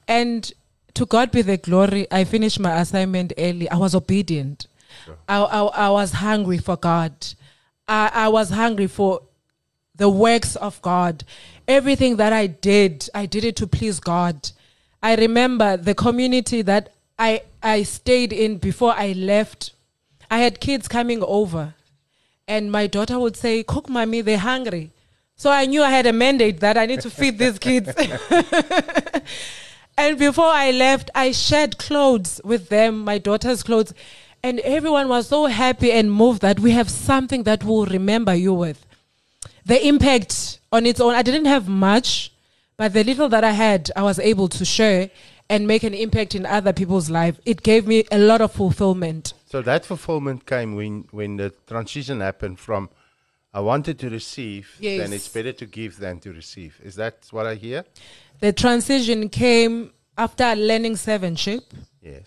And 0.08 0.50
to 0.94 1.06
God 1.06 1.30
be 1.30 1.42
the 1.42 1.58
glory. 1.58 2.08
I 2.10 2.24
finished 2.24 2.58
my 2.58 2.80
assignment 2.80 3.32
early. 3.38 3.68
I 3.68 3.76
was 3.76 3.94
obedient. 3.94 4.66
I, 5.28 5.38
I, 5.38 5.60
I 5.60 5.90
was 5.90 6.12
hungry 6.12 6.58
for 6.58 6.76
God. 6.76 7.12
I, 7.86 8.10
I 8.12 8.28
was 8.28 8.50
hungry 8.50 8.86
for 8.86 9.22
the 9.94 10.08
works 10.08 10.56
of 10.56 10.80
God. 10.82 11.24
Everything 11.68 12.16
that 12.16 12.32
I 12.32 12.46
did, 12.46 13.08
I 13.14 13.26
did 13.26 13.44
it 13.44 13.56
to 13.56 13.66
please 13.66 14.00
God. 14.00 14.50
I 15.02 15.14
remember 15.14 15.76
the 15.76 15.94
community 15.94 16.62
that 16.62 16.92
I, 17.18 17.42
I 17.62 17.82
stayed 17.82 18.32
in 18.32 18.58
before 18.58 18.94
I 18.96 19.12
left. 19.12 19.72
I 20.30 20.38
had 20.38 20.60
kids 20.60 20.88
coming 20.88 21.22
over, 21.22 21.74
and 22.46 22.72
my 22.72 22.86
daughter 22.86 23.18
would 23.18 23.36
say, 23.36 23.62
Cook, 23.62 23.88
mommy, 23.88 24.20
they're 24.20 24.38
hungry. 24.38 24.90
So 25.36 25.50
I 25.50 25.66
knew 25.66 25.82
I 25.82 25.90
had 25.90 26.06
a 26.06 26.12
mandate 26.12 26.60
that 26.60 26.76
I 26.76 26.86
need 26.86 27.00
to 27.02 27.10
feed 27.10 27.38
these 27.38 27.58
kids. 27.58 27.90
and 29.98 30.16
before 30.16 30.46
I 30.46 30.70
left, 30.70 31.10
I 31.14 31.32
shared 31.32 31.76
clothes 31.76 32.40
with 32.44 32.68
them, 32.68 33.04
my 33.04 33.18
daughter's 33.18 33.64
clothes. 33.64 33.92
And 34.44 34.60
everyone 34.60 35.08
was 35.08 35.26
so 35.26 35.46
happy 35.46 35.90
and 35.90 36.12
moved 36.12 36.40
that 36.42 36.60
we 36.60 36.70
have 36.70 36.88
something 36.88 37.42
that 37.42 37.64
we'll 37.64 37.86
remember 37.86 38.32
you 38.32 38.54
with. 38.54 38.86
The 39.66 39.84
impact 39.86 40.60
on 40.70 40.86
its 40.86 41.00
own, 41.00 41.14
I 41.14 41.22
didn't 41.22 41.46
have 41.46 41.68
much, 41.68 42.32
but 42.76 42.92
the 42.92 43.02
little 43.02 43.28
that 43.30 43.42
I 43.42 43.50
had, 43.50 43.90
I 43.96 44.04
was 44.04 44.20
able 44.20 44.48
to 44.50 44.64
share 44.64 45.10
and 45.50 45.66
make 45.66 45.82
an 45.82 45.94
impact 45.94 46.36
in 46.36 46.46
other 46.46 46.72
people's 46.72 47.10
life. 47.10 47.40
It 47.44 47.64
gave 47.64 47.86
me 47.88 48.04
a 48.12 48.18
lot 48.18 48.40
of 48.40 48.52
fulfillment. 48.52 49.32
So 49.46 49.62
that 49.62 49.84
fulfillment 49.84 50.46
came 50.46 50.76
when, 50.76 51.08
when 51.10 51.38
the 51.38 51.52
transition 51.66 52.20
happened 52.20 52.60
from 52.60 52.88
I 53.52 53.60
wanted 53.60 53.98
to 54.00 54.10
receive, 54.10 54.76
then 54.78 55.12
it's 55.12 55.28
better 55.28 55.52
to 55.52 55.66
give 55.66 55.96
than 55.98 56.20
to 56.20 56.32
receive. 56.32 56.78
Is 56.84 56.96
that 56.96 57.26
what 57.30 57.46
I 57.46 57.54
hear? 57.54 57.84
The 58.40 58.52
transition 58.52 59.28
came 59.28 59.90
after 60.16 60.54
learning 60.54 60.94
servantship. 60.94 61.62
Yes. 62.02 62.22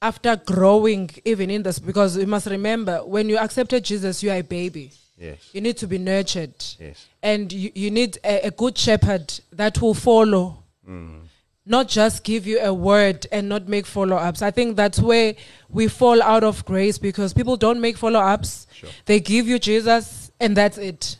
after 0.00 0.36
growing 0.36 1.08
even 1.24 1.50
in 1.50 1.62
this 1.62 1.78
because 1.78 2.16
you 2.16 2.26
must 2.26 2.46
remember 2.46 2.98
when 3.04 3.28
you 3.28 3.38
accepted 3.38 3.84
jesus 3.84 4.22
you 4.22 4.30
are 4.30 4.36
a 4.38 4.42
baby 4.42 4.90
Yes. 5.18 5.38
you 5.52 5.60
need 5.60 5.76
to 5.78 5.86
be 5.86 5.98
nurtured 5.98 6.54
Yes. 6.80 7.06
and 7.22 7.52
you, 7.52 7.70
you 7.74 7.90
need 7.90 8.18
a, 8.24 8.46
a 8.48 8.50
good 8.50 8.76
shepherd 8.76 9.32
that 9.52 9.80
will 9.80 9.94
follow 9.94 10.62
mm-hmm. 10.88 11.18
not 11.66 11.88
just 11.88 12.22
give 12.24 12.46
you 12.46 12.58
a 12.60 12.72
word 12.74 13.26
and 13.32 13.48
not 13.48 13.68
make 13.68 13.86
follow-ups 13.86 14.42
i 14.42 14.50
think 14.50 14.76
that's 14.76 14.98
where 15.00 15.34
we 15.68 15.88
fall 15.88 16.22
out 16.22 16.44
of 16.44 16.64
grace 16.64 16.98
because 16.98 17.32
people 17.32 17.56
don't 17.56 17.80
make 17.80 17.96
follow-ups 17.96 18.66
Sure. 18.74 18.90
they 19.06 19.20
give 19.20 19.46
you 19.48 19.58
jesus 19.58 20.30
and 20.40 20.56
that's 20.56 20.76
it. 20.78 21.18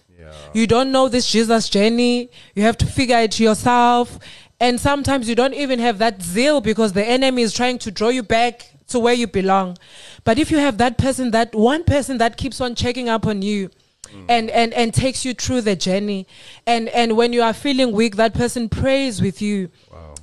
You 0.52 0.66
don't 0.66 0.92
know 0.92 1.08
this 1.08 1.30
jesus 1.30 1.68
journey. 1.68 2.30
You 2.54 2.62
have 2.62 2.76
to 2.78 2.86
figure 2.86 3.18
it 3.18 3.38
yourself. 3.40 4.18
And 4.60 4.80
sometimes 4.80 5.28
you 5.28 5.34
don't 5.34 5.54
even 5.54 5.80
have 5.80 5.98
that 5.98 6.22
zeal 6.22 6.60
because 6.60 6.92
the 6.92 7.04
enemy 7.04 7.42
is 7.42 7.52
trying 7.52 7.78
to 7.80 7.90
draw 7.90 8.10
you 8.10 8.22
back 8.22 8.70
to 8.88 9.00
where 9.00 9.14
you 9.14 9.26
belong. 9.26 9.76
But 10.22 10.38
if 10.38 10.50
you 10.50 10.58
have 10.58 10.78
that 10.78 10.98
person 10.98 11.32
that 11.32 11.54
one 11.54 11.84
person 11.84 12.18
that 12.18 12.36
keeps 12.36 12.60
on 12.60 12.74
checking 12.74 13.08
up 13.08 13.26
on 13.26 13.42
you 13.42 13.70
mm. 14.06 14.24
and, 14.28 14.50
and 14.50 14.72
and 14.74 14.94
takes 14.94 15.24
you 15.24 15.34
through 15.34 15.62
the 15.62 15.74
journey. 15.76 16.26
And 16.66 16.88
and 16.90 17.16
when 17.16 17.32
you 17.32 17.42
are 17.42 17.52
feeling 17.52 17.92
weak 17.92 18.16
that 18.16 18.34
person 18.34 18.68
prays 18.68 19.20
with 19.20 19.42
you 19.42 19.70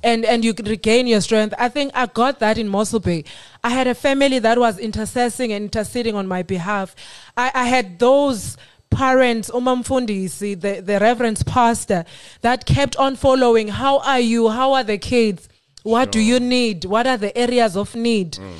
and 0.02 0.24
and 0.24 0.44
you 0.44 0.54
regain 0.64 1.06
your 1.06 1.20
strength. 1.20 1.54
I 1.58 1.68
think 1.68 1.92
i 1.94 2.06
got 2.06 2.38
that 2.38 2.58
in 2.58 2.68
mossel 2.68 3.00
bay 3.00 3.24
i 3.62 3.70
had 3.70 3.86
a 3.86 3.94
family 3.94 4.38
that 4.38 4.58
was 4.58 4.78
intercessing 4.78 5.52
and 5.52 5.64
interceding 5.64 6.14
on 6.14 6.26
my 6.26 6.42
behalf. 6.42 6.94
I, 7.36 7.50
I 7.54 7.64
had 7.64 7.98
those 7.98 8.56
parents 8.90 9.50
umamfundisi 9.50 10.60
the, 10.60 10.80
the 10.80 10.98
reverend 10.98 11.44
pastor 11.46 12.04
that 12.42 12.66
kept 12.66 12.96
on 12.96 13.16
following 13.16 13.68
how 13.68 13.98
are 14.00 14.20
you? 14.20 14.48
How 14.48 14.74
are 14.74 14.84
the 14.84 14.98
kids? 14.98 15.48
What 15.82 16.12
do 16.12 16.20
you 16.20 16.40
need? 16.40 16.84
What 16.84 17.06
are 17.06 17.16
the 17.16 17.36
areas 17.36 17.76
of 17.76 17.94
need? 17.94 18.32
Mm. 18.32 18.52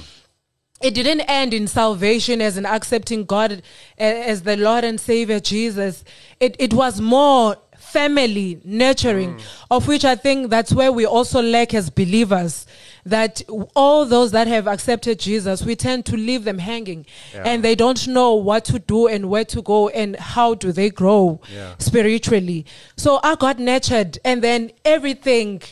It 0.80 0.94
didn't 0.94 1.20
end 1.22 1.52
in 1.52 1.66
salvation 1.66 2.40
as 2.40 2.56
in 2.56 2.64
accepting 2.64 3.26
God 3.26 3.62
as 3.98 4.42
the 4.42 4.56
Lord 4.56 4.82
and 4.82 4.98
Savior 4.98 5.38
Jesus. 5.38 6.04
It, 6.40 6.56
it 6.58 6.72
was 6.72 7.00
more 7.02 7.56
family 7.92 8.60
nurturing, 8.64 9.40
of 9.70 9.88
which 9.88 10.04
I 10.04 10.14
think 10.16 10.50
that's 10.50 10.72
where 10.72 10.92
we 10.92 11.04
also 11.06 11.42
lack 11.42 11.74
as 11.74 11.90
believers. 11.90 12.66
That 13.06 13.42
all 13.74 14.04
those 14.04 14.30
that 14.32 14.46
have 14.46 14.66
accepted 14.68 15.18
Jesus, 15.18 15.62
we 15.64 15.74
tend 15.74 16.04
to 16.06 16.16
leave 16.16 16.44
them 16.44 16.58
hanging 16.58 17.06
and 17.34 17.62
they 17.64 17.74
don't 17.74 18.06
know 18.08 18.34
what 18.34 18.64
to 18.66 18.78
do 18.78 19.06
and 19.06 19.30
where 19.30 19.44
to 19.46 19.62
go 19.62 19.88
and 19.88 20.16
how 20.16 20.54
do 20.54 20.70
they 20.70 20.90
grow 20.90 21.40
Yeah. 21.54 21.74
spiritually. 21.78 22.66
So 22.96 23.18
I 23.22 23.36
got 23.36 23.58
nurtured 23.58 24.18
and 24.24 24.42
then 24.42 24.70
everything 24.84 25.62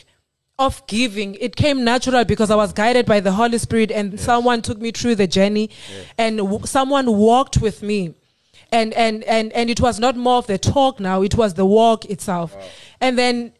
of 0.57 0.85
giving 0.87 1.35
it 1.35 1.55
came 1.55 1.85
natural 1.85 2.25
because 2.25 2.51
i 2.51 2.55
was 2.63 2.73
guided 2.73 3.05
by 3.05 3.21
the 3.21 3.31
holy 3.31 3.57
spirit 3.57 3.89
and 3.91 4.19
someone 4.19 4.61
took 4.61 4.77
me 4.81 4.91
through 4.91 5.15
the 5.15 5.25
journey 5.25 5.69
and 6.17 6.37
w- 6.39 6.59
someone 6.65 7.15
walked 7.15 7.61
with 7.61 7.81
me 7.81 8.13
and 8.71 8.93
and 8.93 9.23
and 9.23 9.51
and 9.53 9.69
it 9.69 9.81
was 9.81 9.99
not 9.99 10.15
more 10.15 10.37
of 10.37 10.47
the 10.47 10.57
talk 10.57 10.99
now 10.99 11.21
it 11.21 11.35
was 11.35 11.53
the 11.55 11.65
walk 11.65 12.05
itself. 12.05 12.55
And 13.01 13.17
then 13.17 13.53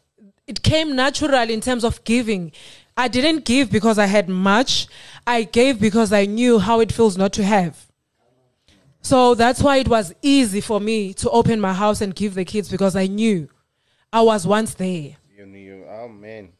it 0.46 0.62
came 0.62 0.96
natural 0.96 1.48
in 1.48 1.60
terms 1.60 1.84
of 1.84 2.02
giving. 2.04 2.52
I 2.96 3.08
didn't 3.08 3.44
give 3.44 3.70
because 3.70 3.98
i 3.98 4.06
had 4.06 4.28
much. 4.28 4.86
I 5.26 5.44
gave 5.44 5.80
because 5.80 6.12
i 6.12 6.26
knew 6.26 6.58
how 6.58 6.80
it 6.80 6.92
feels 6.92 7.16
not 7.16 7.32
to 7.34 7.44
have. 7.44 7.86
So 9.02 9.34
that's 9.34 9.62
why 9.62 9.78
it 9.78 9.88
was 9.88 10.14
easy 10.20 10.60
for 10.60 10.80
me 10.80 11.14
to 11.14 11.30
open 11.30 11.60
my 11.60 11.72
house 11.72 12.00
and 12.00 12.14
give 12.14 12.34
the 12.34 12.44
kids 12.44 12.68
because 12.68 12.96
i 12.96 13.06
knew. 13.06 13.48
I 14.12 14.22
was 14.22 14.46
once 14.46 14.74
there. 14.74 15.16
You 15.36 15.46
knew. 15.46 15.86
Man. 16.20 16.52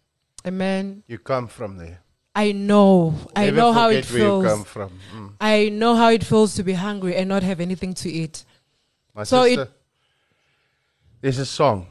amen. 0.46 1.03
You 1.07 1.18
come 1.18 1.48
from 1.48 1.76
there. 1.76 1.99
I 2.35 2.53
know, 2.53 3.14
I 3.35 3.47
Never 3.47 3.57
know 3.57 3.72
how 3.72 3.91
it 3.91 4.05
forget 4.05 4.20
where 4.20 4.37
you 4.39 4.49
come 4.49 4.59
feels. 4.64 4.68
from. 4.68 4.91
Mm. 5.14 5.33
I 5.41 5.68
know 5.68 5.97
how 5.97 6.11
it 6.11 6.22
feels 6.24 6.55
to 6.55 6.62
be 6.62 6.74
hungry 6.74 7.16
and 7.16 7.28
not 7.28 7.43
have 7.43 7.61
anything 7.61 7.93
to 7.95 8.09
eat. 8.11 8.45
My 9.14 9.24
So 9.24 9.43
it- 9.43 9.57
sister, 9.57 9.68
there's 11.20 11.39
a 11.39 11.47
song. 11.47 11.87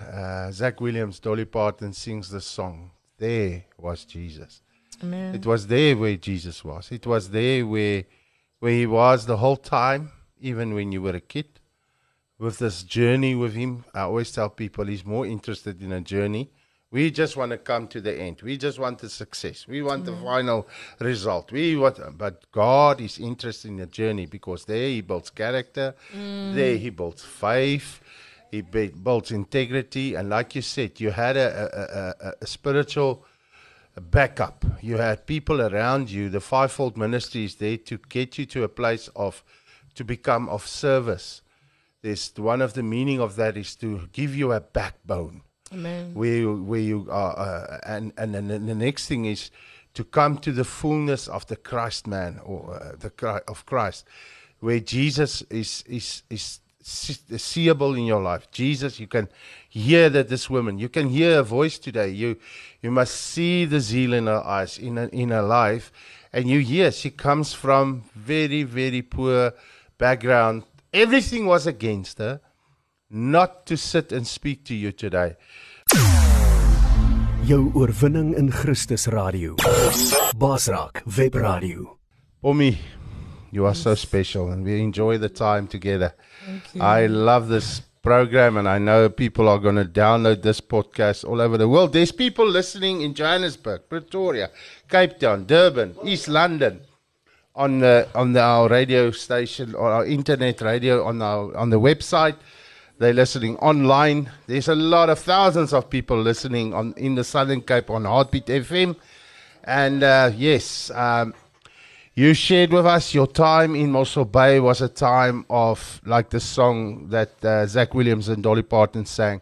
Uh, 0.00 0.50
Zach 0.50 0.80
Williams, 0.80 1.20
Dolly 1.20 1.44
Parton 1.44 1.92
sings 1.92 2.28
the 2.30 2.40
song. 2.40 2.90
There 3.18 3.64
was 3.78 4.04
Jesus. 4.04 4.62
Amen. 5.02 5.34
It 5.34 5.46
was 5.46 5.66
there 5.66 5.96
where 5.96 6.16
Jesus 6.16 6.64
was. 6.64 6.90
It 6.90 7.06
was 7.06 7.30
there 7.30 7.66
where, 7.66 8.04
where 8.60 8.72
he 8.72 8.86
was 8.86 9.26
the 9.26 9.36
whole 9.36 9.56
time, 9.56 10.10
even 10.40 10.74
when 10.74 10.92
you 10.92 11.02
were 11.02 11.14
a 11.16 11.20
kid. 11.20 11.46
With 12.38 12.58
this 12.58 12.82
journey 12.82 13.34
with 13.34 13.54
him, 13.54 13.84
I 13.94 14.00
always 14.00 14.32
tell 14.32 14.48
people 14.50 14.86
he's 14.86 15.04
more 15.04 15.24
interested 15.26 15.80
in 15.82 15.92
a 15.92 16.00
journey. 16.00 16.50
We 16.94 17.10
just 17.10 17.36
want 17.36 17.50
to 17.50 17.58
come 17.58 17.88
to 17.88 18.00
the 18.00 18.14
end. 18.14 18.40
We 18.42 18.56
just 18.56 18.78
want 18.78 19.00
the 19.00 19.08
success. 19.08 19.66
We 19.66 19.82
want 19.82 20.04
the 20.04 20.14
final 20.14 20.68
result. 21.00 21.50
We 21.50 21.74
want, 21.74 21.98
but 22.16 22.48
God 22.52 23.00
is 23.00 23.18
interested 23.18 23.66
in 23.66 23.78
the 23.78 23.86
journey 23.86 24.26
because 24.26 24.64
there 24.64 24.86
He 24.88 25.00
builds 25.00 25.30
character, 25.30 25.96
there 26.12 26.76
He 26.76 26.90
builds 26.90 27.24
faith, 27.24 28.00
He 28.52 28.60
bu- 28.60 28.92
builds 28.92 29.32
integrity, 29.32 30.14
and 30.14 30.30
like 30.30 30.54
you 30.54 30.62
said, 30.62 31.00
you 31.00 31.10
had 31.10 31.36
a, 31.36 31.48
a, 31.64 32.26
a, 32.26 32.28
a, 32.28 32.34
a 32.42 32.46
spiritual 32.46 33.24
backup. 34.00 34.64
You 34.80 34.98
had 34.98 35.26
people 35.26 35.62
around 35.62 36.12
you. 36.12 36.28
The 36.28 36.40
fivefold 36.40 36.96
ministry 36.96 37.44
is 37.44 37.56
there 37.56 37.76
to 37.76 37.98
get 38.08 38.38
you 38.38 38.46
to 38.46 38.62
a 38.62 38.68
place 38.68 39.08
of 39.16 39.42
to 39.96 40.04
become 40.04 40.48
of 40.48 40.64
service. 40.64 41.42
There's 42.02 42.32
one 42.36 42.62
of 42.62 42.74
the 42.74 42.84
meaning 42.84 43.20
of 43.20 43.34
that 43.34 43.56
is 43.56 43.74
to 43.76 44.08
give 44.12 44.36
you 44.36 44.52
a 44.52 44.60
backbone 44.60 45.42
Amen. 45.72 46.12
where 46.14 46.36
you, 46.36 46.62
where 46.62 46.80
you 46.80 47.08
are, 47.10 47.38
uh, 47.38 47.80
and 47.86 48.12
and 48.16 48.34
then 48.34 48.48
the 48.66 48.74
next 48.74 49.06
thing 49.06 49.24
is 49.24 49.50
to 49.94 50.04
come 50.04 50.38
to 50.38 50.52
the 50.52 50.64
fullness 50.64 51.28
of 51.28 51.46
the 51.46 51.56
Christ 51.56 52.06
man 52.06 52.40
or 52.44 52.74
uh, 52.74 52.96
the 52.98 53.10
Chri- 53.10 53.42
of 53.48 53.64
Christ, 53.64 54.04
where 54.60 54.80
Jesus 54.80 55.42
is 55.50 55.82
is 55.86 56.22
is 56.28 56.60
seeable 56.82 57.94
in 57.94 58.04
your 58.04 58.20
life. 58.20 58.50
Jesus, 58.50 59.00
you 59.00 59.06
can 59.06 59.28
hear 59.70 60.10
that 60.10 60.28
this 60.28 60.50
woman, 60.50 60.78
you 60.78 60.90
can 60.90 61.08
hear 61.08 61.38
a 61.38 61.42
voice 61.42 61.78
today. 61.78 62.10
You 62.10 62.36
you 62.82 62.90
must 62.90 63.14
see 63.14 63.64
the 63.64 63.80
zeal 63.80 64.12
in 64.12 64.26
her 64.26 64.44
eyes, 64.44 64.78
in 64.78 64.96
her, 64.96 65.06
in 65.06 65.30
her 65.30 65.42
life, 65.42 65.90
and 66.32 66.48
you 66.48 66.60
hear 66.60 66.92
she 66.92 67.10
comes 67.10 67.54
from 67.54 68.02
very 68.14 68.64
very 68.64 69.00
poor 69.00 69.52
background. 69.96 70.64
Everything 70.92 71.46
was 71.46 71.66
against 71.66 72.18
her 72.18 72.40
not 73.14 73.64
to 73.66 73.76
sit 73.76 74.12
and 74.12 74.26
speak 74.26 74.64
to 74.64 74.74
you 74.74 74.92
today. 74.92 75.36
Jou 77.46 77.70
oorwinning 77.74 78.34
in 78.34 78.50
Christus 78.50 79.06
Radio. 79.08 79.54
Baasraak 80.36 81.02
Webradio. 81.06 81.96
Omi, 82.42 82.78
you 83.50 83.66
are 83.66 83.74
so 83.74 83.94
special 83.94 84.50
and 84.50 84.64
we 84.64 84.80
enjoy 84.80 85.18
the 85.18 85.28
time 85.28 85.66
together. 85.66 86.14
I 86.80 87.06
love 87.06 87.48
this 87.48 87.82
program 88.02 88.56
and 88.56 88.68
I 88.68 88.78
know 88.78 89.08
people 89.08 89.48
are 89.48 89.58
going 89.58 89.76
to 89.76 89.84
download 89.84 90.42
this 90.42 90.60
podcast 90.60 91.24
all 91.24 91.40
over 91.40 91.56
the 91.56 91.68
world. 91.68 91.92
There's 91.92 92.12
people 92.12 92.46
listening 92.46 93.00
in 93.02 93.14
Johannesburg, 93.14 93.88
Pretoria, 93.88 94.50
Cape 94.88 95.18
Town, 95.18 95.46
Durban, 95.46 95.96
East 96.04 96.28
London 96.28 96.80
on 97.54 97.78
the 97.78 98.08
on 98.14 98.32
the, 98.32 98.40
our 98.40 98.68
radio 98.68 99.10
station 99.10 99.74
or 99.74 99.90
our 99.90 100.04
internet 100.04 100.60
radio 100.60 101.04
on 101.04 101.22
our 101.22 101.56
on 101.56 101.70
the 101.70 101.80
website. 101.80 102.36
They're 102.98 103.12
listening 103.12 103.56
online. 103.56 104.30
There's 104.46 104.68
a 104.68 104.74
lot 104.74 105.10
of 105.10 105.18
thousands 105.18 105.72
of 105.72 105.90
people 105.90 106.20
listening 106.20 106.72
on 106.74 106.94
in 106.96 107.14
the 107.16 107.24
Southern 107.24 107.60
Cape 107.60 107.90
on 107.90 108.04
Heartbeat 108.04 108.46
FM. 108.46 108.96
And 109.64 110.02
uh, 110.02 110.30
yes, 110.36 110.90
um, 110.92 111.34
you 112.14 112.34
shared 112.34 112.72
with 112.72 112.86
us 112.86 113.12
your 113.12 113.26
time 113.26 113.74
in 113.74 113.90
Mossel 113.90 114.24
Bay 114.24 114.60
was 114.60 114.80
a 114.80 114.88
time 114.88 115.44
of 115.50 116.00
like 116.04 116.30
the 116.30 116.38
song 116.38 117.08
that 117.08 117.44
uh, 117.44 117.66
Zach 117.66 117.94
Williams 117.94 118.28
and 118.28 118.42
Dolly 118.42 118.62
Parton 118.62 119.06
sang. 119.06 119.40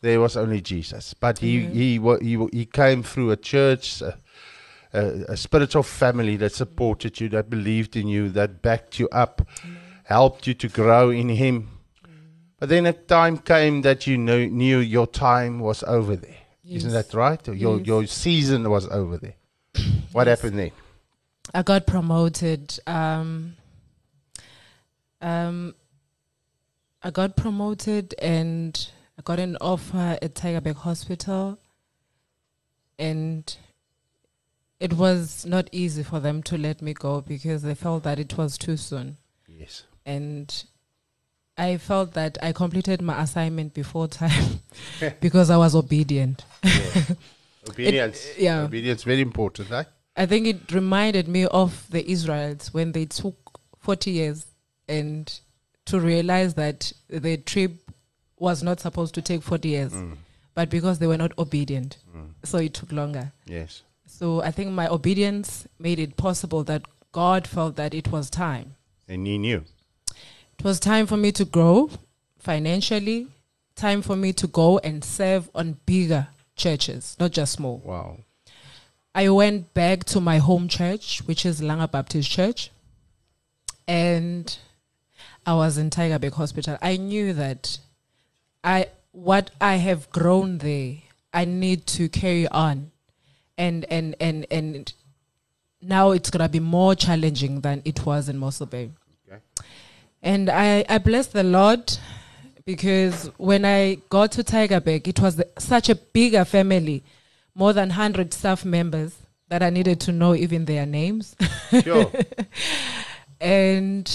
There 0.00 0.20
was 0.20 0.36
only 0.36 0.60
Jesus, 0.60 1.14
but 1.14 1.38
he 1.38 1.60
he 1.66 1.98
wa- 1.98 2.18
he 2.20 2.36
wa- 2.36 2.50
he 2.52 2.66
came 2.66 3.02
through 3.02 3.30
a 3.30 3.36
church, 3.36 4.02
a, 4.02 4.18
a, 4.92 5.32
a 5.32 5.36
spiritual 5.36 5.82
family 5.82 6.36
that 6.36 6.52
supported 6.52 7.18
you, 7.20 7.30
that 7.30 7.48
believed 7.48 7.96
in 7.96 8.06
you, 8.06 8.28
that 8.28 8.60
backed 8.60 8.98
you 9.00 9.08
up, 9.10 9.48
helped 10.04 10.46
you 10.46 10.52
to 10.54 10.68
grow 10.68 11.08
in 11.08 11.30
Him. 11.30 11.70
But 12.64 12.70
then 12.70 12.86
a 12.86 12.94
time 12.94 13.36
came 13.36 13.82
that 13.82 14.06
you 14.06 14.16
knew, 14.16 14.48
knew 14.48 14.78
your 14.78 15.06
time 15.06 15.60
was 15.60 15.82
over 15.82 16.16
there. 16.16 16.38
Isn't 16.66 16.92
that 16.92 17.12
right? 17.12 17.46
Your 17.46 17.76
Yes. 17.76 17.86
your 17.86 18.06
season 18.06 18.70
was 18.70 18.86
over 18.88 19.18
there. 19.18 19.34
What 20.12 20.28
happened 20.28 20.58
then? 20.58 20.70
I 21.52 21.62
got 21.62 21.86
promoted. 21.86 22.78
Um, 22.86 23.56
um, 25.20 25.74
I 27.02 27.10
got 27.10 27.36
promoted 27.36 28.14
and 28.18 28.74
I 29.18 29.20
got 29.20 29.38
an 29.40 29.58
offer 29.60 30.16
at 30.22 30.34
Tygerberg 30.34 30.76
Hospital. 30.76 31.58
And 32.98 33.44
it 34.80 34.94
was 34.94 35.44
not 35.44 35.68
easy 35.70 36.02
for 36.02 36.18
them 36.18 36.42
to 36.44 36.56
let 36.56 36.80
me 36.80 36.94
go 36.94 37.20
because 37.20 37.60
they 37.60 37.74
felt 37.74 38.04
that 38.04 38.18
it 38.18 38.38
was 38.38 38.56
too 38.56 38.78
soon. 38.78 39.18
Yes. 39.46 39.82
And 40.06 40.64
I 41.56 41.76
felt 41.76 42.14
that 42.14 42.36
I 42.42 42.52
completed 42.52 43.00
my 43.00 43.22
assignment 43.22 43.74
before 43.74 44.08
time 44.08 44.60
because 45.20 45.50
I 45.50 45.56
was 45.56 45.74
obedient. 45.74 46.44
Obedience. 47.68 48.26
yeah. 48.36 48.62
Obedience 48.62 49.04
very 49.04 49.20
important, 49.20 49.70
right? 49.70 49.86
I 50.16 50.26
think 50.26 50.46
it 50.46 50.72
reminded 50.72 51.28
me 51.28 51.46
of 51.46 51.86
the 51.90 52.08
Israelites 52.08 52.74
when 52.74 52.92
they 52.92 53.06
took 53.06 53.36
40 53.80 54.10
years 54.10 54.46
and 54.88 55.32
to 55.86 56.00
realize 56.00 56.54
that 56.54 56.92
the 57.08 57.36
trip 57.36 57.90
was 58.38 58.62
not 58.62 58.80
supposed 58.80 59.14
to 59.14 59.22
take 59.22 59.42
40 59.42 59.68
years, 59.68 59.92
mm. 59.92 60.16
but 60.54 60.70
because 60.70 60.98
they 60.98 61.06
were 61.06 61.16
not 61.16 61.32
obedient. 61.38 61.98
Mm. 62.16 62.30
So 62.44 62.58
it 62.58 62.74
took 62.74 62.92
longer. 62.92 63.32
Yes. 63.46 63.82
So 64.06 64.42
I 64.42 64.50
think 64.50 64.70
my 64.70 64.88
obedience 64.88 65.66
made 65.78 65.98
it 65.98 66.16
possible 66.16 66.64
that 66.64 66.82
God 67.12 67.46
felt 67.46 67.76
that 67.76 67.94
it 67.94 68.08
was 68.08 68.30
time. 68.30 68.74
And 69.08 69.26
he 69.26 69.38
knew. 69.38 69.64
It 70.58 70.64
was 70.64 70.80
time 70.80 71.06
for 71.06 71.16
me 71.16 71.32
to 71.32 71.44
grow 71.44 71.90
financially, 72.38 73.28
time 73.74 74.02
for 74.02 74.16
me 74.16 74.32
to 74.34 74.46
go 74.46 74.78
and 74.78 75.04
serve 75.04 75.50
on 75.54 75.78
bigger 75.84 76.28
churches, 76.56 77.16
not 77.18 77.32
just 77.32 77.52
small. 77.52 77.82
Wow. 77.84 78.18
I 79.14 79.28
went 79.28 79.74
back 79.74 80.04
to 80.06 80.20
my 80.20 80.38
home 80.38 80.68
church, 80.68 81.22
which 81.26 81.46
is 81.46 81.60
Langa 81.60 81.90
Baptist 81.90 82.30
Church, 82.30 82.70
and 83.86 84.56
I 85.46 85.54
was 85.54 85.78
in 85.78 85.90
Tygerberg 85.90 86.32
Hospital. 86.32 86.78
I 86.82 86.96
knew 86.96 87.32
that 87.32 87.78
I 88.62 88.88
what 89.12 89.50
I 89.60 89.76
have 89.76 90.10
grown 90.10 90.58
there, 90.58 90.96
I 91.32 91.44
need 91.44 91.86
to 91.88 92.08
carry 92.08 92.48
on, 92.48 92.90
and 93.56 93.84
and 93.90 94.16
and 94.18 94.46
and 94.50 94.92
now 95.80 96.10
it's 96.10 96.30
gonna 96.30 96.48
be 96.48 96.60
more 96.60 96.94
challenging 96.94 97.60
than 97.60 97.82
it 97.84 98.04
was 98.04 98.28
in 98.28 98.38
Mossel 98.38 98.66
Bay. 98.66 98.90
And 100.24 100.48
I, 100.48 100.86
I 100.88 100.96
bless 100.96 101.26
the 101.26 101.42
Lord 101.42 101.98
because 102.64 103.30
when 103.36 103.66
I 103.66 103.98
got 104.08 104.32
to 104.32 104.42
Tygerberg, 104.42 105.06
it 105.06 105.20
was 105.20 105.36
the, 105.36 105.46
such 105.58 105.90
a 105.90 105.94
bigger 105.94 106.46
family, 106.46 107.04
more 107.54 107.74
than 107.74 107.90
100 107.90 108.32
staff 108.32 108.64
members 108.64 109.14
that 109.48 109.62
I 109.62 109.68
needed 109.68 110.00
to 110.00 110.12
know 110.12 110.34
even 110.34 110.64
their 110.64 110.86
names. 110.86 111.36
Sure. 111.82 112.10
and 113.40 114.10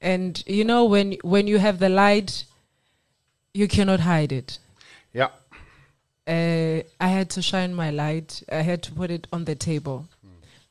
and 0.00 0.42
you 0.46 0.64
know 0.64 0.84
when 0.84 1.16
when 1.22 1.48
you 1.48 1.58
have 1.58 1.80
the 1.80 1.88
light, 1.88 2.44
you 3.52 3.66
cannot 3.66 4.00
hide 4.00 4.30
it. 4.32 4.58
yeah. 5.12 5.30
Uh, 6.24 6.86
I 7.00 7.08
had 7.08 7.30
to 7.30 7.42
shine 7.42 7.74
my 7.74 7.90
light. 7.90 8.44
I 8.50 8.62
had 8.62 8.84
to 8.84 8.92
put 8.92 9.10
it 9.10 9.26
on 9.32 9.44
the 9.44 9.56
table. 9.56 10.06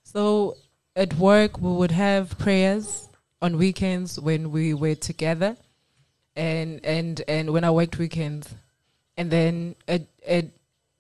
So 0.03 0.55
at 0.95 1.13
work, 1.15 1.59
we 1.59 1.69
would 1.71 1.91
have 1.91 2.37
prayers 2.39 3.09
on 3.41 3.57
weekends 3.57 4.19
when 4.19 4.51
we 4.51 4.73
were 4.73 4.95
together, 4.95 5.57
and 6.35 6.83
and 6.85 7.21
and 7.27 7.51
when 7.51 7.63
I 7.63 7.71
worked 7.71 7.97
weekends, 7.97 8.53
and 9.17 9.31
then 9.31 9.75
at 9.87 10.03
at 10.25 10.45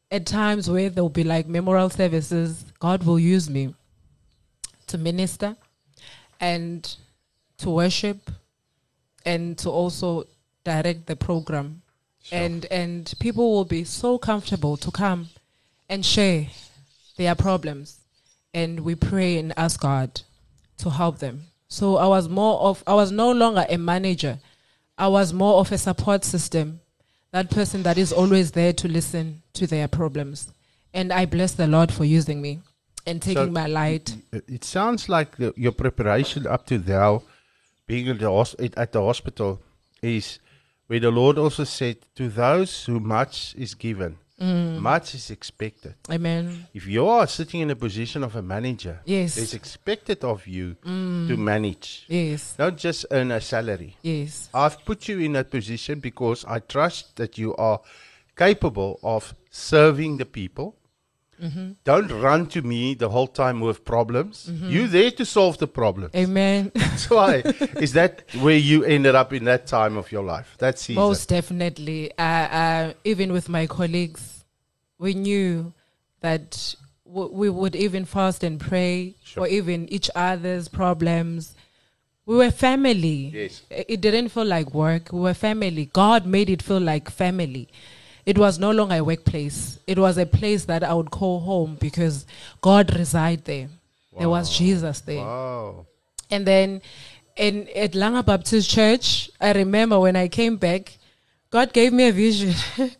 at 0.09 0.25
times 0.25 0.69
where 0.69 0.89
there 0.89 1.03
will 1.03 1.09
be 1.09 1.23
like 1.23 1.47
memorial 1.47 1.89
services, 1.89 2.65
God 2.79 3.03
will 3.03 3.19
use 3.19 3.49
me 3.49 3.73
to 4.87 4.97
minister 4.97 5.55
and 6.39 6.95
to 7.59 7.69
worship 7.69 8.31
and 9.25 9.57
to 9.59 9.69
also 9.69 10.25
direct 10.63 11.05
the 11.05 11.15
program. 11.15 11.81
And 12.31 12.65
and 12.65 13.11
people 13.19 13.51
will 13.51 13.65
be 13.65 13.83
so 13.83 14.17
comfortable 14.17 14.77
to 14.77 14.91
come 14.91 15.29
and 15.89 16.05
share 16.05 16.47
their 17.17 17.35
problems. 17.35 17.99
And 18.53 18.81
we 18.81 18.95
pray 18.95 19.37
and 19.37 19.53
ask 19.57 19.79
God 19.79 20.21
to 20.79 20.89
help 20.89 21.19
them 21.19 21.50
so 21.71 21.95
I 21.95 22.07
was 22.07 22.27
more 22.27 22.59
of 22.59 22.83
I 22.85 22.93
was 22.93 23.11
no 23.11 23.31
longer 23.31 23.65
a 23.69 23.77
manager 23.77 24.39
I 24.97 25.07
was 25.07 25.33
more 25.33 25.55
of 25.61 25.71
a 25.71 25.77
support 25.77 26.25
system 26.25 26.81
that 27.31 27.49
person 27.49 27.83
that 27.83 27.97
is 27.97 28.11
always 28.11 28.51
there 28.51 28.73
to 28.73 28.87
listen 28.87 29.41
to 29.53 29.67
their 29.67 29.87
problems 29.87 30.51
and 30.93 31.13
I 31.13 31.25
bless 31.25 31.53
the 31.53 31.67
Lord 31.67 31.91
for 31.91 32.03
using 32.03 32.41
me 32.41 32.59
and 33.07 33.21
taking 33.21 33.45
So- 33.45 33.51
my 33.51 33.67
light. 33.67 34.15
It- 34.31 34.63
sounds 34.63 35.09
like 35.09 35.37
the, 35.37 35.53
your 35.55 35.71
preparation 35.71 36.45
up 36.45 36.65
to 36.67 36.77
now, 36.77 37.23
being 37.87 38.07
at 38.09 38.19
the, 38.19 38.73
at 38.77 38.91
the 38.91 39.01
hospital, 39.01 39.61
is 40.01 40.39
where 40.87 40.99
the 40.99 41.11
Lord 41.11 41.37
also 41.37 41.63
said, 41.63 41.97
To 42.15 42.29
those 42.29 42.85
who 42.85 42.99
much 42.99 43.55
is 43.57 43.73
given, 43.73 44.17
Mm. 44.41 44.79
much 44.79 45.13
is 45.13 45.29
expected. 45.29 45.93
Amen. 46.09 46.65
If 46.73 46.87
you 46.87 47.07
are 47.07 47.27
sitting 47.27 47.61
in 47.61 47.69
a 47.69 47.75
position 47.75 48.23
of 48.23 48.35
a 48.35 48.41
manager, 48.41 48.99
Yes. 49.05 49.37
it's 49.37 49.53
expected 49.53 50.23
of 50.23 50.47
you 50.47 50.75
to 50.83 51.37
manage, 51.37 52.05
Yes. 52.07 52.55
not 52.57 52.75
just 52.77 53.05
earn 53.11 53.31
a 53.31 53.39
salary. 53.39 53.97
Yes. 54.01 54.49
I've 54.53 54.83
put 54.83 55.07
you 55.07 55.19
in 55.19 55.33
that 55.33 55.51
position 55.51 55.99
because 55.99 56.43
I 56.45 56.59
trust 56.59 57.15
that 57.17 57.37
you 57.37 57.55
are 57.57 57.81
capable 58.35 58.99
of 59.03 59.35
serving 59.51 60.17
the 60.17 60.25
people. 60.25 60.75
Mm-hmm. 61.41 61.71
Don't 61.83 62.11
run 62.21 62.45
to 62.47 62.61
me 62.61 62.93
the 62.93 63.09
whole 63.09 63.27
time 63.27 63.59
with 63.61 63.83
problems. 63.83 64.49
You're 64.51 64.87
there 64.87 65.11
to 65.11 65.25
solve 65.25 65.57
the 65.57 65.67
problem. 65.67 66.11
Amen. 66.15 66.71
That's 66.75 67.09
why. 67.09 67.37
Is 67.77 67.93
that 67.93 68.23
where 68.41 68.57
you 68.57 68.83
ended 68.83 69.15
up 69.15 69.33
in 69.33 69.45
that 69.45 69.65
time 69.67 69.97
of 69.97 70.11
your 70.11 70.23
life? 70.23 70.55
That 70.59 70.77
season. 70.77 71.01
Most 71.01 71.29
definitely. 71.29 72.11
Uh, 72.17 72.21
uh, 72.21 72.93
even 73.03 73.31
with 73.33 73.49
my 73.49 73.65
colleagues, 73.67 74.43
we 74.99 75.13
knew 75.15 75.73
that 76.19 76.75
w- 77.05 77.31
we 77.33 77.49
would 77.49 77.75
even 77.75 78.05
fast 78.05 78.43
and 78.43 78.59
pray 78.59 79.15
Sure. 79.23 79.45
for 79.45 79.47
even 79.49 79.91
each 79.91 80.09
other's 80.15 80.67
problems. 80.67 81.55
We 82.27 82.35
were 82.35 82.51
family. 82.51 83.31
Yes. 83.33 83.63
It 83.71 83.99
didn't 83.99 84.29
feel 84.29 84.45
like 84.45 84.73
work. 84.75 85.11
We 85.11 85.21
were 85.21 85.33
family. 85.33 85.85
God 85.91 86.25
made 86.27 86.49
it 86.51 86.61
feel 86.61 86.79
like 86.79 87.09
family. 87.09 87.67
It 88.25 88.37
was 88.37 88.59
no 88.59 88.71
longer 88.71 88.95
a 88.95 89.03
workplace. 89.03 89.79
It 89.87 89.97
was 89.97 90.17
a 90.17 90.25
place 90.25 90.65
that 90.65 90.83
I 90.83 90.93
would 90.93 91.11
call 91.11 91.39
home 91.39 91.77
because 91.79 92.25
God 92.61 92.95
resided 92.95 93.45
there. 93.45 93.69
There 94.17 94.29
was 94.29 94.55
Jesus 94.55 95.01
there. 95.01 95.23
Wow. 95.23 95.85
And 96.29 96.45
then 96.45 96.81
in 97.35 97.67
at 97.75 97.93
Langa 97.93 98.25
Baptist 98.25 98.69
Church, 98.69 99.29
I 99.39 99.53
remember 99.53 99.99
when 99.99 100.15
I 100.15 100.27
came 100.27 100.57
back, 100.57 100.97
God 101.49 101.73
gave 101.73 101.93
me 101.93 102.07
a 102.07 102.11
vision. 102.11 102.53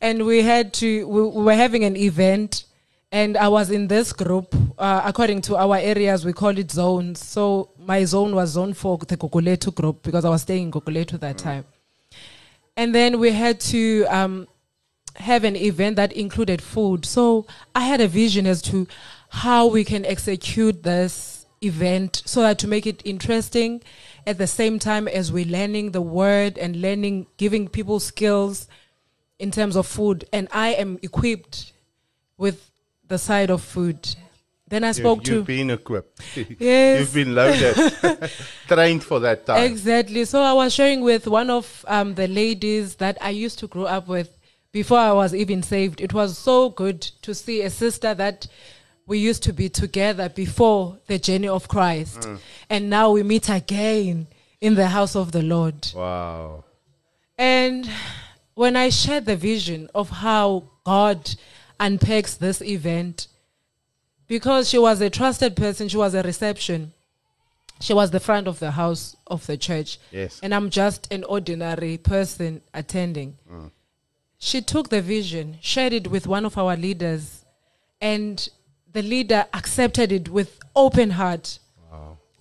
and 0.00 0.24
we 0.24 0.42
had 0.42 0.72
to 0.74 1.06
we, 1.06 1.22
we 1.22 1.42
were 1.44 1.54
having 1.54 1.84
an 1.84 1.96
event 1.96 2.64
and 3.12 3.36
I 3.36 3.48
was 3.48 3.70
in 3.70 3.88
this 3.88 4.12
group. 4.12 4.54
Uh, 4.78 5.02
according 5.04 5.42
to 5.42 5.56
our 5.56 5.76
areas, 5.76 6.24
we 6.24 6.32
call 6.32 6.56
it 6.56 6.70
zones. 6.70 7.24
So 7.24 7.70
my 7.78 8.04
zone 8.04 8.34
was 8.34 8.50
zone 8.50 8.72
four, 8.72 8.98
the 8.98 9.16
Gugulethu 9.16 9.74
group, 9.74 10.02
because 10.02 10.24
I 10.24 10.30
was 10.30 10.42
staying 10.42 10.64
in 10.64 10.70
Gugulethu 10.70 11.18
that 11.20 11.38
time. 11.38 11.64
And 12.76 12.94
then 12.94 13.18
we 13.18 13.32
had 13.32 13.60
to 13.60 14.04
um, 14.08 14.48
have 15.16 15.44
an 15.44 15.56
event 15.56 15.96
that 15.96 16.12
included 16.12 16.62
food. 16.62 17.04
So 17.04 17.46
I 17.74 17.80
had 17.80 18.00
a 18.00 18.08
vision 18.08 18.46
as 18.46 18.62
to 18.62 18.86
how 19.30 19.66
we 19.66 19.84
can 19.84 20.04
execute 20.04 20.82
this 20.82 21.46
event 21.62 22.22
so 22.24 22.40
that 22.40 22.58
to 22.58 22.68
make 22.68 22.86
it 22.86 23.02
interesting 23.04 23.82
at 24.26 24.38
the 24.38 24.46
same 24.46 24.78
time 24.78 25.06
as 25.06 25.30
we're 25.30 25.44
learning 25.44 25.90
the 25.90 26.00
word 26.00 26.58
and 26.58 26.76
learning, 26.76 27.26
giving 27.36 27.68
people 27.68 28.00
skills 28.00 28.66
in 29.38 29.50
terms 29.50 29.76
of 29.76 29.86
food. 29.86 30.24
And 30.32 30.48
I 30.52 30.68
am 30.70 30.98
equipped 31.02 31.72
with 32.36 32.70
the 33.08 33.18
side 33.18 33.50
of 33.50 33.62
food. 33.62 34.16
Then 34.70 34.84
I 34.84 34.92
spoke 34.92 35.18
you, 35.18 35.24
to 35.24 35.32
You've 35.38 35.46
been 35.46 35.70
equipped. 35.70 36.20
Yes. 36.58 37.00
You've 37.00 37.14
been 37.14 37.34
loaded, 37.34 38.30
trained 38.68 39.02
for 39.02 39.18
that 39.20 39.44
time. 39.44 39.64
Exactly. 39.64 40.24
So 40.24 40.40
I 40.40 40.52
was 40.52 40.72
sharing 40.72 41.00
with 41.00 41.26
one 41.26 41.50
of 41.50 41.84
um, 41.88 42.14
the 42.14 42.28
ladies 42.28 42.94
that 42.96 43.18
I 43.20 43.30
used 43.30 43.58
to 43.58 43.66
grow 43.66 43.84
up 43.84 44.06
with 44.06 44.38
before 44.72 44.98
I 44.98 45.12
was 45.12 45.34
even 45.34 45.64
saved. 45.64 46.00
It 46.00 46.14
was 46.14 46.38
so 46.38 46.70
good 46.70 47.00
to 47.22 47.34
see 47.34 47.62
a 47.62 47.70
sister 47.70 48.14
that 48.14 48.46
we 49.06 49.18
used 49.18 49.42
to 49.42 49.52
be 49.52 49.68
together 49.68 50.28
before 50.28 50.98
the 51.08 51.18
journey 51.18 51.48
of 51.48 51.66
Christ. 51.66 52.28
And 52.70 52.88
now 52.88 53.10
we 53.10 53.24
meet 53.24 53.48
again 53.48 54.28
in 54.60 54.76
the 54.76 54.86
house 54.86 55.16
of 55.16 55.32
the 55.32 55.42
Lord. 55.42 55.88
wow. 55.94 56.64
And 57.36 57.90
when 58.54 58.76
I 58.76 58.90
shared 58.90 59.24
the 59.24 59.34
vision 59.34 59.88
of 59.94 60.10
how 60.10 60.64
God 60.84 61.34
unpacks 61.80 62.34
this 62.34 62.60
event, 62.62 63.26
because 64.30 64.70
she 64.70 64.78
was 64.78 65.00
a 65.00 65.10
trusted 65.10 65.56
person, 65.56 65.88
she 65.88 65.96
was 65.96 66.14
a 66.14 66.22
reception. 66.22 66.92
She 67.80 67.92
was 67.92 68.12
the 68.12 68.20
front 68.20 68.46
of 68.46 68.60
the 68.60 68.70
house 68.70 69.16
of 69.26 69.44
the 69.48 69.56
church. 69.56 69.98
Yes. 70.12 70.38
And 70.40 70.54
I'm 70.54 70.70
just 70.70 71.12
an 71.12 71.24
ordinary 71.24 71.98
person 71.98 72.62
attending. 72.72 73.36
Mm. 73.52 73.72
She 74.38 74.62
took 74.62 74.88
the 74.88 75.02
vision, 75.02 75.58
shared 75.60 75.92
it 75.92 76.06
with 76.12 76.28
one 76.28 76.46
of 76.46 76.56
our 76.56 76.76
leaders, 76.76 77.44
and 78.00 78.48
the 78.92 79.02
leader 79.02 79.46
accepted 79.52 80.12
it 80.12 80.28
with 80.28 80.60
open 80.76 81.10
heart. 81.10 81.58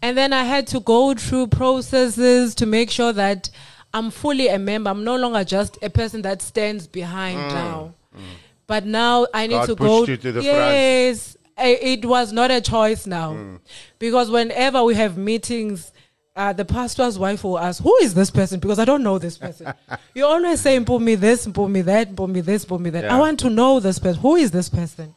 And 0.01 0.15
then 0.17 0.31
I 0.31 0.43
had 0.43 0.67
to 0.67 0.79
go 0.79 1.13
through 1.15 1.47
processes 1.47 2.53
to 2.55 2.65
make 2.65 2.91
sure 2.91 3.11
that 3.13 3.49
I'm 3.93 4.11
fully 4.11 4.47
a 4.47 4.59
member. 4.59 4.91
I'm 4.91 5.03
no 5.03 5.17
longer 5.17 5.43
just 5.43 5.77
a 5.81 5.89
person 5.89 6.21
that 6.21 6.43
stands 6.43 6.85
behind 6.85 7.37
mm. 7.37 7.49
now. 7.49 7.93
Mm. 8.15 8.21
But 8.67 8.85
now 8.85 9.25
I 9.33 9.47
need 9.47 9.55
God 9.55 9.65
to 9.65 9.75
go. 9.75 10.05
you 10.05 10.17
to 10.17 10.31
the 10.31 10.43
front. 10.43 11.37
I- 11.59 11.79
it 11.81 12.05
was 12.05 12.31
not 12.33 12.51
a 12.51 12.61
choice 12.61 13.05
now, 13.05 13.33
Mm. 13.33 13.59
because 13.99 14.29
whenever 14.31 14.83
we 14.83 14.95
have 14.95 15.17
meetings, 15.17 15.91
uh, 16.35 16.53
the 16.53 16.63
pastor's 16.65 17.19
wife 17.19 17.43
will 17.43 17.59
ask, 17.59 17.83
"Who 17.83 17.95
is 18.01 18.13
this 18.13 18.29
person?" 18.31 18.59
Because 18.59 18.79
I 18.79 18.85
don't 18.85 19.03
know 19.03 19.19
this 19.19 19.37
person. 19.37 19.73
you 20.15 20.25
always 20.25 20.61
say, 20.61 20.79
"Pull 20.79 20.99
me 20.99 21.15
this, 21.15 21.45
pull 21.47 21.67
me 21.67 21.81
that, 21.81 22.15
pull 22.15 22.27
me 22.27 22.41
this, 22.41 22.63
pull 22.65 22.79
me 22.79 22.89
that." 22.91 23.05
I 23.05 23.17
want 23.19 23.39
to 23.41 23.49
know 23.49 23.79
this 23.79 23.99
person. 23.99 24.21
Who 24.21 24.35
is 24.37 24.51
this 24.51 24.69
person? 24.69 25.15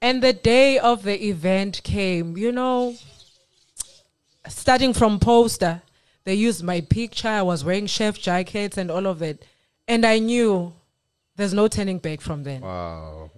And 0.00 0.22
the 0.22 0.32
day 0.32 0.78
of 0.78 1.02
the 1.02 1.16
event 1.28 1.82
came. 1.82 2.36
You 2.36 2.52
know, 2.52 2.94
starting 4.48 4.92
from 4.94 5.18
poster, 5.18 5.82
they 6.24 6.34
used 6.34 6.62
my 6.62 6.80
picture. 6.80 7.28
I 7.28 7.42
was 7.42 7.64
wearing 7.64 7.86
chef 7.86 8.18
jackets 8.18 8.76
and 8.78 8.90
all 8.90 9.06
of 9.06 9.18
that. 9.18 9.38
And 9.88 10.06
I 10.06 10.18
knew 10.20 10.72
there's 11.36 11.52
no 11.54 11.66
turning 11.68 11.98
back 11.98 12.20
from 12.20 12.44
then. 12.44 12.60
Wow. 12.60 13.30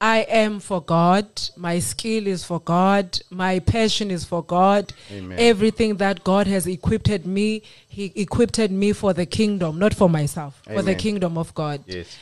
I 0.00 0.20
am 0.20 0.60
for 0.60 0.80
God. 0.80 1.26
My 1.56 1.78
skill 1.78 2.26
is 2.26 2.42
for 2.44 2.60
God. 2.60 3.20
My 3.30 3.58
passion 3.58 4.10
is 4.10 4.24
for 4.24 4.42
God. 4.42 4.92
Amen. 5.12 5.38
Everything 5.38 5.96
that 5.96 6.24
God 6.24 6.46
has 6.46 6.66
equipped 6.66 7.26
me, 7.26 7.62
He 7.88 8.12
equipped 8.16 8.58
me 8.70 8.92
for 8.92 9.12
the 9.12 9.26
kingdom, 9.26 9.78
not 9.78 9.92
for 9.92 10.08
myself, 10.08 10.62
for 10.64 10.82
the 10.82 10.94
kingdom 10.94 11.36
of 11.36 11.54
God. 11.54 11.84
Yes. 11.86 12.16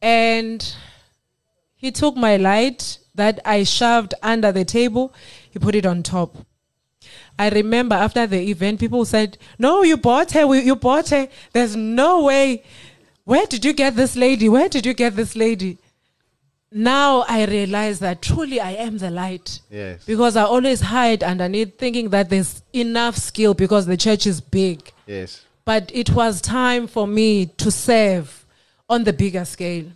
And 0.00 0.74
he 1.78 1.92
took 1.92 2.16
my 2.16 2.36
light 2.36 2.98
that 3.14 3.40
I 3.44 3.62
shoved 3.62 4.12
under 4.22 4.50
the 4.52 4.64
table, 4.64 5.14
he 5.50 5.58
put 5.58 5.76
it 5.76 5.86
on 5.86 6.02
top. 6.02 6.36
I 7.38 7.48
remember 7.50 7.94
after 7.94 8.26
the 8.26 8.50
event, 8.50 8.80
people 8.80 9.04
said, 9.04 9.38
No, 9.58 9.84
you 9.84 9.96
bought 9.96 10.32
her. 10.32 10.52
You 10.56 10.74
bought 10.74 11.10
her. 11.10 11.28
There's 11.52 11.76
no 11.76 12.24
way. 12.24 12.64
Where 13.24 13.46
did 13.46 13.64
you 13.64 13.72
get 13.72 13.94
this 13.94 14.16
lady? 14.16 14.48
Where 14.48 14.68
did 14.68 14.84
you 14.84 14.92
get 14.92 15.14
this 15.14 15.36
lady? 15.36 15.78
Now 16.70 17.20
I 17.28 17.46
realize 17.46 17.98
that 18.00 18.20
truly 18.20 18.60
I 18.60 18.72
am 18.72 18.98
the 18.98 19.10
light. 19.10 19.60
Yes. 19.70 20.04
Because 20.04 20.36
I 20.36 20.42
always 20.42 20.80
hide 20.82 21.22
underneath 21.22 21.78
thinking 21.78 22.10
that 22.10 22.28
there's 22.28 22.62
enough 22.72 23.16
skill 23.16 23.54
because 23.54 23.86
the 23.86 23.96
church 23.96 24.26
is 24.26 24.40
big 24.40 24.92
Yes. 25.06 25.44
but 25.64 25.90
it 25.94 26.10
was 26.10 26.40
time 26.42 26.86
for 26.86 27.06
me 27.06 27.46
to 27.46 27.70
serve 27.70 28.44
on 28.88 29.04
the 29.04 29.12
bigger 29.12 29.44
scale. 29.44 29.86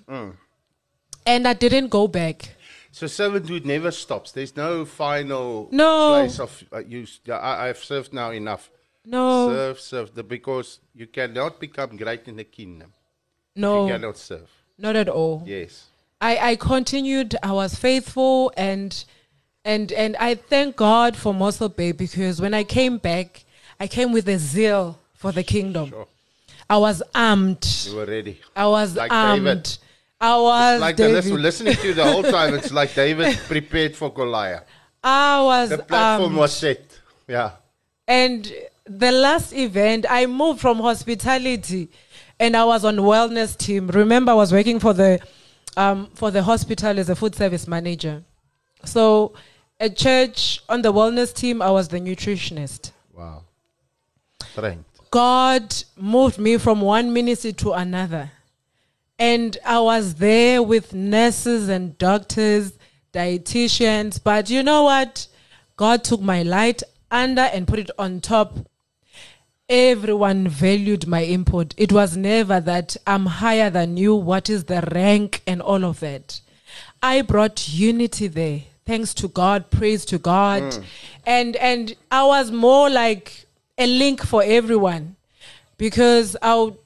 And 1.27 1.47
I 1.47 1.53
didn't 1.53 1.89
go 1.89 2.09
back. 2.09 2.57
So 2.91 3.07
servanthood 3.07 3.65
never 3.65 3.91
stops. 3.91 4.33
There's 4.33 4.57
no 4.57 4.85
final 4.85 5.69
No. 5.73 6.15
place 6.21 6.39
of 6.41 6.65
uh. 6.73 6.81
Yeah, 7.25 7.37
I, 7.37 7.69
I've 7.69 7.79
served 7.79 8.13
now 8.13 8.31
enough. 8.33 8.71
No, 9.05 9.49
Serve, 9.49 9.81
serve, 9.81 10.15
the, 10.15 10.23
because 10.23 10.79
you 10.95 11.07
cannot 11.09 11.59
become 11.59 11.97
great 11.97 12.29
in 12.29 12.37
the 12.37 12.45
kingdom. 12.45 12.93
No. 13.57 13.87
you 13.87 13.93
cannot 13.93 14.17
serve. 14.17 14.49
not 14.79 14.95
at 14.97 15.09
all. 15.09 15.43
Yes. 15.47 15.89
I, 16.23 16.51
I 16.53 16.57
continued. 16.57 17.35
I 17.43 17.53
was 17.53 17.75
faithful, 17.75 18.53
and 18.57 19.05
and 19.65 19.91
and 19.93 20.17
I 20.19 20.37
thank 20.37 20.77
God 20.77 21.17
for 21.17 21.35
Mossel 21.35 21.69
Bay 21.69 21.93
because 21.93 22.41
when 22.41 22.55
I 22.55 22.65
came 22.65 22.99
back, 22.99 23.45
I 23.81 23.87
came 23.89 24.13
with 24.13 24.29
a 24.29 24.39
zeal 24.39 24.99
for 25.15 25.33
the 25.33 25.43
kingdom. 25.43 25.91
Sure. 25.91 26.07
I 26.71 26.79
was 26.79 27.03
armed. 27.15 27.67
You 27.87 27.97
were 27.97 28.07
ready. 28.07 28.41
I 28.57 28.67
was 28.69 28.95
Like 28.97 29.13
armed. 29.13 29.45
David. 29.45 29.79
I 30.21 30.37
was 30.39 30.81
Like 30.81 30.97
the 30.97 31.03
David. 31.09 31.25
listen, 31.25 31.43
listening 31.43 31.75
to 31.75 31.87
you 31.89 31.95
the 31.95 32.05
whole 32.05 32.23
time, 32.23 32.55
it's 32.55 32.73
like 32.73 32.95
David 33.05 33.37
prepared 33.49 33.97
for 33.97 34.13
Goliath. 34.13 34.63
I 35.03 35.43
was 35.43 35.71
The 35.71 35.79
platform 35.79 36.29
armed. 36.31 36.37
was 36.39 36.53
set. 36.57 37.01
Yeah. 37.27 37.51
And 38.07 38.51
the 38.87 39.11
last 39.11 39.53
event, 39.53 40.07
I 40.09 40.27
moved 40.27 40.61
from 40.61 40.79
hospitality, 40.79 41.89
and 42.39 42.57
I 42.57 42.65
was 42.65 42.85
on 42.85 42.97
wellness 42.99 43.57
team. 43.59 43.89
Remember, 43.89 44.31
I 44.31 44.35
was 44.37 44.53
working 44.53 44.79
for 44.79 44.93
the 44.95 45.19
um, 45.77 46.11
for 46.15 46.31
the 46.31 46.43
hospital 46.43 46.99
as 46.99 47.09
a 47.09 47.17
food 47.17 47.35
service 47.35 47.67
manager. 47.67 48.23
So, 48.85 49.35
at 49.79 49.97
church 49.97 50.61
on 50.69 50.83
the 50.83 50.93
wellness 50.93 51.35
team, 51.35 51.63
I 51.63 51.71
was 51.71 51.89
the 51.89 51.99
nutritionist. 51.99 52.93
Wow. 53.13 53.45
Trained. 54.55 54.85
God 55.11 55.75
moved 55.97 56.39
me 56.39 56.57
from 56.57 56.81
one 56.81 57.13
ministry 57.13 57.53
to 57.55 57.73
another. 57.73 58.31
And 59.19 59.57
I 59.65 59.79
was 59.81 60.15
there 60.15 60.63
with 60.63 60.95
nurses 60.95 61.69
and 61.69 61.97
doctors 61.99 62.73
dietitians. 63.13 64.23
But 64.23 64.51
you 64.51 64.63
know 64.63 64.85
what? 64.85 65.29
God 65.77 66.03
took 66.05 66.21
my 66.21 66.43
light 66.43 66.83
under 67.11 67.43
and 67.43 67.69
put 67.69 67.79
it 67.79 67.91
on 67.99 68.21
top. 68.21 68.59
Everyone 69.73 70.49
valued 70.49 71.07
my 71.07 71.25
input. 71.25 71.73
It 71.79 71.93
was 71.93 72.15
never 72.15 72.61
that 72.61 72.95
I'm 73.07 73.25
higher 73.25 73.71
than 73.71 73.97
you, 73.97 74.15
what 74.15 74.51
is 74.51 74.65
the 74.65 74.87
rank, 74.93 75.41
and 75.47 75.63
all 75.63 75.83
of 75.87 76.01
that. 76.01 76.43
I 77.03 77.23
brought 77.23 77.71
unity 77.71 78.27
there. 78.27 78.61
Thanks 78.85 79.15
to 79.15 79.29
God, 79.29 79.71
praise 79.71 80.05
to 80.07 80.19
God. 80.19 80.77
And 81.25 81.57
and 81.57 81.97
I 82.11 82.23
was 82.25 82.51
more 82.53 82.91
like 82.91 83.47
a 83.79 83.87
link 83.87 84.23
for 84.23 84.43
everyone 84.45 85.17
because 85.79 86.37
I 86.43 86.55
would, 86.57 86.77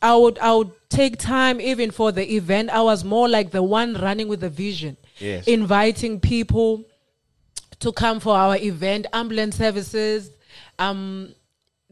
I 0.00 0.16
would 0.16 0.38
I 0.38 0.54
would 0.54 0.70
take 0.88 1.18
time 1.18 1.60
even 1.60 1.90
for 1.90 2.10
the 2.10 2.36
event. 2.36 2.70
I 2.70 2.80
was 2.80 3.04
more 3.04 3.28
like 3.28 3.50
the 3.50 3.62
one 3.62 3.92
running 4.00 4.28
with 4.28 4.40
the 4.40 4.48
vision, 4.48 4.96
Yes. 5.18 5.46
inviting 5.46 6.20
people 6.20 6.84
to 7.80 7.92
come 7.92 8.18
for 8.18 8.34
our 8.34 8.56
event, 8.56 9.06
ambulance 9.12 9.56
services, 9.56 10.30
um, 10.78 11.34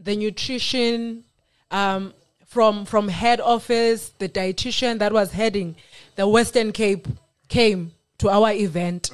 the 0.03 0.17
nutrition 0.17 1.25
um, 1.71 2.15
from 2.47 2.85
from 2.85 3.09
head 3.09 3.41
office, 3.41 4.11
the 4.19 4.29
dietitian 4.29 4.99
that 4.99 5.13
was 5.13 5.33
heading 5.33 5.77
the 6.17 6.27
Western 6.27 6.73
Cape 6.73 7.07
came 7.49 7.93
to 8.19 8.29
our 8.29 8.53
event 8.53 9.11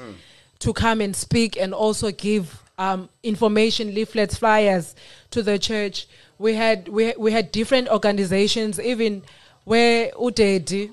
to 0.61 0.73
come 0.73 1.01
and 1.03 1.15
speak 1.15 1.57
and 1.59 1.75
also 1.75 2.11
give 2.11 2.63
um, 2.79 3.09
information 3.23 3.95
leaflets, 3.95 4.37
flyers 4.39 4.95
to 5.31 5.43
the 5.43 5.59
church. 5.59 6.07
We 6.39 6.55
had 6.55 6.89
we 6.89 7.13
we 7.19 7.33
had 7.33 7.53
different 7.53 7.89
organizations, 7.89 8.81
even 8.81 9.23
where 9.65 10.11
Udedi 10.13 10.93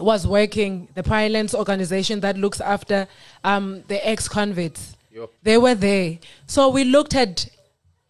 was 0.00 0.26
working, 0.26 0.88
the 0.94 1.02
Pinelands 1.02 1.54
organization 1.54 2.20
that 2.20 2.36
looks 2.36 2.60
after 2.60 3.06
um, 3.44 3.84
the 3.86 4.06
ex 4.06 4.28
convicts. 4.28 4.96
Yep. 5.12 5.30
They 5.44 5.58
were 5.58 5.76
there. 5.76 6.18
So 6.48 6.68
we 6.70 6.82
looked 6.82 7.14
at 7.14 7.48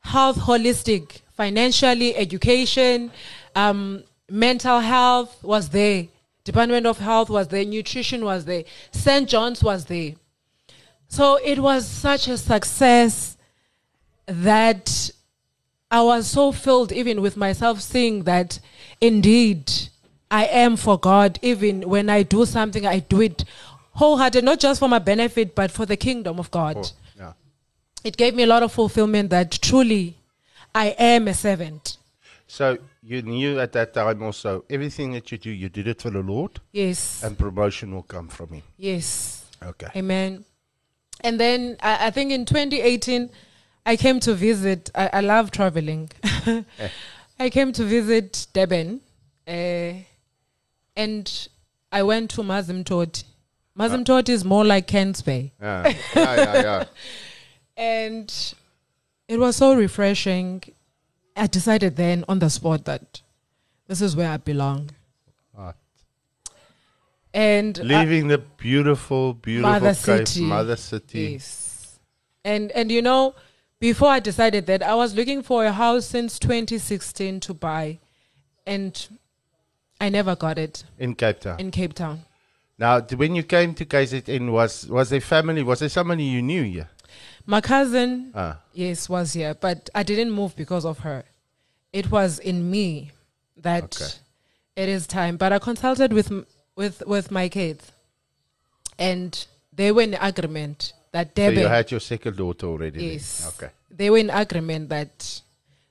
health 0.04 0.38
holistic, 0.38 1.22
financially, 1.32 2.14
education, 2.14 3.10
um, 3.56 4.04
mental 4.30 4.80
health 4.80 5.42
was 5.42 5.70
there. 5.70 6.06
Department 6.44 6.86
of 6.86 6.98
Health 6.98 7.30
was 7.30 7.48
there, 7.48 7.64
nutrition 7.64 8.24
was 8.24 8.44
there, 8.44 8.64
St. 8.92 9.28
John's 9.28 9.62
was 9.62 9.86
there. 9.86 10.12
So 11.08 11.38
it 11.42 11.58
was 11.58 11.88
such 11.88 12.28
a 12.28 12.36
success 12.36 13.38
that 14.26 15.10
I 15.90 16.02
was 16.02 16.26
so 16.26 16.52
filled 16.52 16.92
even 16.92 17.22
with 17.22 17.36
myself 17.36 17.80
seeing 17.80 18.24
that 18.24 18.58
indeed 19.00 19.72
I 20.30 20.46
am 20.46 20.76
for 20.76 20.98
God. 20.98 21.38
Even 21.40 21.88
when 21.88 22.10
I 22.10 22.24
do 22.24 22.44
something, 22.44 22.84
I 22.84 22.98
do 22.98 23.20
it 23.22 23.44
wholehearted, 23.92 24.44
not 24.44 24.60
just 24.60 24.80
for 24.80 24.88
my 24.88 24.98
benefit, 24.98 25.54
but 25.54 25.70
for 25.70 25.86
the 25.86 25.96
kingdom 25.96 26.38
of 26.38 26.50
God. 26.50 26.76
Yeah. 26.76 27.03
It 28.04 28.16
gave 28.18 28.34
me 28.34 28.42
a 28.42 28.46
lot 28.46 28.62
of 28.62 28.70
fulfillment 28.72 29.30
that 29.30 29.50
truly 29.62 30.16
I 30.74 30.88
am 30.98 31.26
a 31.28 31.34
servant. 31.34 31.96
So 32.46 32.78
you 33.02 33.22
knew 33.22 33.58
at 33.58 33.72
that 33.72 33.94
time 33.94 34.22
also 34.22 34.64
everything 34.68 35.12
that 35.12 35.32
you 35.32 35.38
do, 35.38 35.50
you 35.50 35.68
did 35.70 35.88
it 35.88 36.02
for 36.02 36.10
the 36.10 36.20
Lord, 36.20 36.60
Yes. 36.72 37.22
and 37.24 37.36
promotion 37.38 37.94
will 37.94 38.02
come 38.02 38.28
from 38.28 38.50
Him. 38.50 38.62
yes. 38.76 39.40
Okay. 39.62 39.86
Amen. 39.96 40.44
And 41.22 41.40
then 41.40 41.78
I, 41.80 42.08
I 42.08 42.10
think 42.10 42.32
in 42.32 42.44
2018, 42.44 43.30
I 43.86 43.96
came 43.96 44.20
to 44.20 44.34
visit. 44.34 44.90
I, 44.94 45.08
I 45.14 45.20
love 45.20 45.50
traveling. 45.50 46.10
I 47.40 47.48
came 47.50 47.72
to 47.72 47.84
visit 47.84 48.46
Durban, 48.52 49.00
uh, 49.48 49.92
and 50.96 51.48
I 51.90 52.02
went 52.02 52.30
to 52.32 52.42
Amanzimtoti. 52.42 53.24
Amanzimtoti 53.78 54.04
Mazim 54.04 54.28
is 54.28 54.44
more 54.44 54.64
like 54.66 54.86
Kent's 54.86 55.22
Bay. 55.22 55.52
Yeah, 55.60 55.88
yeah, 56.14 56.36
yeah. 56.36 56.62
yeah. 56.62 56.84
And 57.76 58.54
it 59.28 59.38
was 59.38 59.56
so 59.56 59.74
refreshing. 59.74 60.62
I 61.36 61.46
decided 61.46 61.96
then 61.96 62.24
on 62.28 62.38
the 62.38 62.48
spot 62.50 62.84
that 62.84 63.20
this 63.88 64.00
is 64.00 64.14
where 64.14 64.30
I 64.30 64.36
belong. 64.36 64.90
Right. 65.56 65.74
And 67.32 67.78
I- 67.80 67.82
Leaving 67.82 68.28
the 68.28 68.38
beautiful, 68.38 69.34
beautiful 69.34 69.70
Mother 69.70 69.94
Cape, 69.94 70.28
City. 70.28 70.42
Mother 70.42 70.76
City. 70.76 71.20
Yes. 71.32 71.98
And 72.44 72.70
and 72.72 72.92
you 72.92 73.02
know, 73.02 73.34
before 73.80 74.10
I 74.10 74.20
decided 74.20 74.66
that 74.66 74.82
I 74.82 74.94
was 74.94 75.14
looking 75.14 75.42
for 75.42 75.64
a 75.64 75.72
house 75.72 76.06
since 76.06 76.38
2016 76.38 77.40
to 77.40 77.54
buy 77.54 77.98
and 78.66 79.08
I 80.00 80.08
never 80.10 80.36
got 80.36 80.58
it 80.58 80.84
in 80.98 81.14
Cape 81.14 81.40
Town. 81.40 81.58
in 81.58 81.70
Cape 81.70 81.94
Town. 81.94 82.22
now, 82.78 83.00
when 83.00 83.34
you 83.34 83.42
came 83.42 83.74
to 83.74 83.84
KZN, 83.84 84.50
was 84.52 84.86
was 84.86 85.10
there 85.10 85.20
family? 85.20 85.62
Was 85.62 85.80
there 85.80 85.88
somebody 85.88 86.24
you 86.24 86.42
knew 86.42 86.62
here? 86.62 86.88
My 87.46 87.60
cousin 87.60 88.32
Ah, 88.34 88.60
yes 88.72 89.08
was 89.08 89.32
here, 89.34 89.54
but 89.54 89.90
I 89.94 90.02
didn't 90.02 90.30
move 90.30 90.56
because 90.56 90.84
of 90.84 91.00
her. 91.00 91.24
It 91.92 92.10
was 92.10 92.38
in 92.38 92.70
me 92.70 93.10
that 93.56 93.84
Okay. 94.00 94.12
it 94.76 94.88
is 94.88 95.06
time. 95.06 95.36
But 95.36 95.52
I 95.52 95.58
consulted 95.58 96.12
with 96.12 96.32
with 96.76 97.02
with 97.06 97.30
my 97.30 97.48
kids 97.48 97.92
and 98.98 99.46
they 99.72 99.92
were 99.92 100.02
in 100.02 100.14
agreement 100.14 100.92
that 101.12 101.30
so 101.36 101.48
you 101.50 101.66
had 101.68 101.90
your 101.90 102.00
second 102.00 102.36
daughter 102.36 102.66
already. 102.66 102.98
then? 102.98 103.08
Yes. 103.12 103.46
Okay. 103.56 103.70
They 103.90 104.10
were 104.10 104.18
in 104.18 104.30
agreement 104.30 104.88
that 104.88 105.40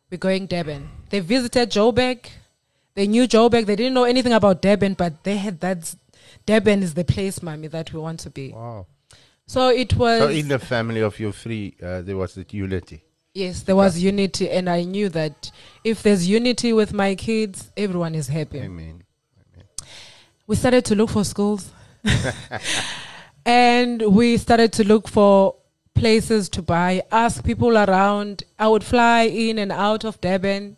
we're 0.10 0.18
going 0.18 0.48
Durban. 0.48 0.90
They 1.10 1.22
visited 1.22 1.72
Joburg. 1.72 2.26
They 2.96 3.08
knew 3.08 3.28
Joburg. 3.28 3.66
They 3.66 3.76
didn't 3.76 3.94
know 3.94 4.04
anything 4.04 4.34
about 4.34 4.62
Durban, 4.62 4.96
but 4.96 5.24
they 5.24 5.38
had 5.38 5.60
that. 5.62 5.96
Durban 6.46 6.84
is 6.84 6.94
the 6.94 7.06
place, 7.06 7.42
mommy, 7.42 7.68
that 7.68 7.94
we 7.94 8.00
want 8.00 8.20
to 8.22 8.30
be. 8.30 8.50
Wow. 8.52 8.86
So 9.48 9.70
it 9.70 9.96
was. 9.96 10.20
So 10.20 10.28
in 10.30 10.48
the 10.48 10.60
family 10.60 11.02
of 11.02 11.20
your 11.20 11.32
three, 11.34 11.76
uh, 11.82 12.02
there 12.02 12.18
was 12.18 12.34
that 12.36 12.54
unity. 12.54 13.04
yes, 13.34 13.64
there 13.64 13.76
was 13.76 14.00
unity, 14.00 14.50
and 14.50 14.70
I 14.70 14.84
knew 14.84 15.10
that 15.10 15.52
if 15.84 16.02
there's 16.04 16.28
unity 16.28 16.72
with 16.74 16.94
my 16.94 17.16
kids, 17.16 17.72
everyone 17.76 18.16
is 18.16 18.28
happy. 18.28 18.60
Amen. 18.60 19.04
we 20.48 20.56
started 20.56 20.86
to 20.86 20.96
look 20.96 21.10
for 21.10 21.24
schools 21.24 21.72
and 23.46 24.02
we 24.02 24.38
started 24.38 24.72
to 24.74 24.84
look 24.84 25.08
for 25.08 25.56
places 25.96 26.50
to 26.50 26.62
buy 26.62 27.02
ask 27.12 27.44
people 27.46 27.78
around 27.78 28.44
i 28.60 28.68
would 28.68 28.84
fly 28.84 29.22
in 29.24 29.58
and 29.58 29.72
out 29.72 30.04
of 30.04 30.20
durban 30.22 30.76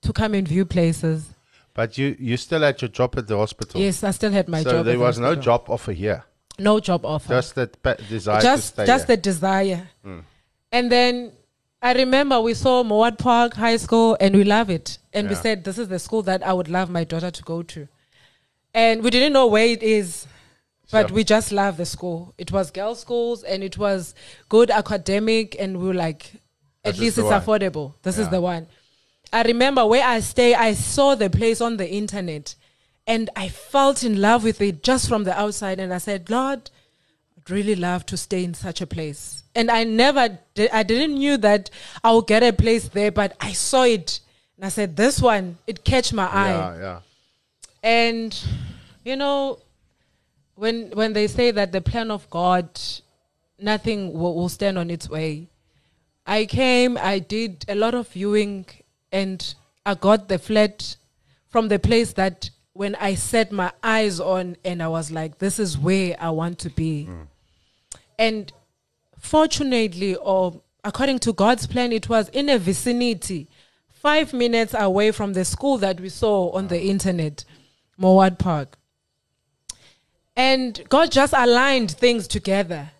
to 0.00 0.12
come 0.12 0.32
and 0.34 0.46
view 0.48 0.64
places 0.64 1.28
But 1.74 1.98
you, 1.98 2.16
you 2.20 2.36
still 2.36 2.60
had 2.62 2.80
your 2.80 2.88
job 2.88 3.14
at 3.18 3.26
the 3.26 3.36
hospital. 3.36 3.80
yes 3.80 4.04
i 4.04 4.10
still 4.12 4.30
had 4.32 4.48
my 4.48 4.62
so 4.62 4.70
job 4.70 4.78
So 4.78 4.82
there 4.84 4.94
at 4.94 4.98
the 4.98 5.04
was 5.04 5.18
no 5.18 5.34
job 5.34 5.64
offer 5.68 5.92
here. 5.92 6.24
No 6.58 6.80
job 6.80 7.04
offer. 7.04 7.28
Just 7.28 7.54
that 7.56 7.82
pa- 7.82 7.94
desire 8.08 8.40
just 8.40 8.76
just 8.76 9.06
here. 9.06 9.16
the 9.16 9.22
desire. 9.22 9.88
Mm. 10.04 10.22
And 10.72 10.90
then 10.92 11.32
i 11.82 11.92
remember 11.92 12.40
we 12.40 12.54
saw 12.54 12.82
Mowat 12.82 13.18
park 13.18 13.54
high 13.54 13.76
school 13.76 14.16
and 14.20 14.34
we 14.34 14.44
love 14.44 14.70
it. 14.70 14.98
And 15.12 15.28
we 15.28 15.34
said 15.34 15.64
this 15.64 15.78
is 15.78 15.88
the 15.88 15.98
school 15.98 16.22
that 16.22 16.42
i 16.46 16.52
would 16.52 16.68
love 16.68 16.90
my 16.90 17.04
daughter 17.04 17.30
to 17.30 17.42
go 17.42 17.62
to. 17.62 17.88
And 18.72 19.02
we 19.04 19.10
didn't 19.10 19.32
know 19.32 19.46
where 19.46 19.66
it 19.66 19.82
is 19.82 20.26
but 20.90 21.08
Sure. 21.08 21.14
we 21.16 21.24
just 21.24 21.50
love 21.50 21.76
the 21.78 21.86
school. 21.86 22.34
It 22.38 22.52
was 22.52 22.70
girls 22.70 23.00
schools 23.00 23.42
and 23.42 23.62
it 23.64 23.78
was 23.78 24.14
good 24.48 24.70
academic 24.70 25.56
and 25.58 25.78
we 25.80 25.88
were 25.88 25.94
like 25.94 26.32
at 26.84 26.92
This 26.94 27.00
least 27.00 27.18
it's 27.18 27.24
one. 27.24 27.40
affordable. 27.40 27.94
This 28.02 28.18
is 28.18 28.28
the 28.28 28.40
one. 28.40 28.66
I 29.32 29.42
remember 29.42 29.84
where 29.86 30.06
i 30.06 30.20
stay 30.20 30.54
i 30.54 30.74
saw 30.74 31.14
the 31.16 31.28
place 31.30 31.60
on 31.60 31.76
the 31.76 31.90
internet 31.90 32.54
and 33.06 33.30
i 33.36 33.48
felt 33.48 34.02
in 34.02 34.20
love 34.20 34.44
with 34.44 34.60
it 34.60 34.82
just 34.82 35.08
from 35.08 35.24
the 35.24 35.38
outside 35.38 35.78
and 35.78 35.92
i 35.92 35.98
said 35.98 36.30
lord 36.30 36.70
I'd 37.36 37.50
really 37.50 37.74
love 37.74 38.06
to 38.06 38.16
stay 38.16 38.42
in 38.42 38.54
such 38.54 38.80
a 38.80 38.86
place. 38.86 39.42
And 39.54 39.70
I 39.70 39.84
never, 39.84 40.38
did, 40.54 40.70
I 40.70 40.82
didn't 40.82 41.18
knew 41.18 41.36
that 41.38 41.68
I 42.02 42.12
would 42.12 42.26
get 42.26 42.42
a 42.42 42.52
place 42.52 42.88
there, 42.88 43.12
but 43.12 43.36
I 43.38 43.52
saw 43.52 43.82
it 43.84 44.20
and 44.56 44.64
I 44.64 44.68
said, 44.68 44.96
this 44.96 45.20
one, 45.20 45.58
it 45.66 45.84
catch 45.84 46.12
my 46.12 46.26
eye. 46.26 46.50
Yeah, 46.50 46.78
yeah. 46.78 47.00
And 47.82 48.44
you 49.04 49.16
know, 49.16 49.58
when 50.54 50.90
when 50.92 51.12
they 51.12 51.26
say 51.26 51.50
that 51.50 51.72
the 51.72 51.80
plan 51.80 52.10
of 52.10 52.28
God, 52.30 52.68
nothing 53.58 54.12
will, 54.12 54.34
will 54.34 54.48
stand 54.48 54.78
on 54.78 54.90
its 54.90 55.08
way. 55.08 55.48
I 56.26 56.46
came, 56.46 56.96
I 56.96 57.18
did 57.18 57.66
a 57.68 57.74
lot 57.74 57.94
of 57.94 58.08
viewing, 58.08 58.64
and 59.12 59.54
I 59.84 59.94
got 59.94 60.28
the 60.28 60.38
flat 60.38 60.96
from 61.48 61.68
the 61.68 61.78
place 61.78 62.14
that 62.14 62.48
when 62.74 62.96
I 62.96 63.14
set 63.14 63.52
my 63.52 63.72
eyes 63.82 64.20
on, 64.20 64.56
and 64.64 64.82
I 64.82 64.88
was 64.88 65.10
like, 65.10 65.38
this 65.38 65.58
is 65.58 65.78
where 65.78 66.16
I 66.20 66.30
want 66.30 66.58
to 66.60 66.70
be. 66.70 67.08
And 68.18 68.52
fortunately, 69.18 70.16
or 70.16 70.60
according 70.82 71.20
to 71.20 71.32
God's 71.32 71.66
plan, 71.66 71.92
it 71.92 72.08
was 72.08 72.28
in 72.30 72.48
a 72.48 72.58
vicinity, 72.58 73.48
five 73.88 74.32
minutes 74.32 74.74
away 74.76 75.12
from 75.12 75.32
the 75.32 75.44
school 75.44 75.78
that 75.78 76.00
we 76.00 76.08
saw 76.08 76.50
on 76.50 76.68
the 76.68 76.82
internet, 76.82 77.44
Mowat 77.96 78.38
Park. 78.38 78.76
And 80.36 80.82
God 80.88 81.12
just 81.12 81.32
aligned 81.32 81.92
things 81.92 82.26
together. 82.26 82.90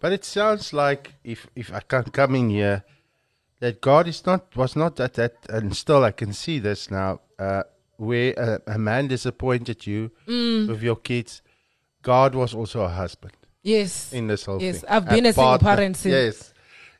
But 0.00 0.12
it 0.12 0.24
sounds 0.24 0.72
like 0.72 1.14
if 1.24 1.46
if 1.54 1.72
I 1.72 1.80
can 1.80 2.04
come 2.04 2.34
in 2.34 2.50
here, 2.50 2.84
that 3.60 3.80
God 3.80 4.08
is 4.08 4.26
not 4.26 4.56
was 4.56 4.76
not 4.76 4.98
at 5.00 5.14
that, 5.14 5.34
and 5.48 5.76
still 5.76 6.04
I 6.04 6.12
can 6.12 6.32
see 6.32 6.58
this 6.58 6.90
now. 6.90 7.20
Uh, 7.38 7.62
where 7.98 8.32
a, 8.38 8.74
a 8.74 8.78
man 8.78 9.08
disappointed 9.08 9.86
you 9.86 10.10
Mm. 10.26 10.68
with 10.68 10.82
your 10.82 10.96
kids, 10.96 11.42
God 12.02 12.34
was 12.34 12.54
also 12.54 12.80
a 12.82 12.88
husband. 12.88 13.32
Yes. 13.62 14.12
in 14.12 14.28
this 14.28 14.44
whole 14.46 14.62
Yes, 14.62 14.80
thing? 14.80 14.88
I've 14.88 15.06
been 15.08 15.26
a 15.26 15.32
single 15.32 15.58
parent 15.58 15.96
since- 15.96 16.12
Yes, 16.14 16.54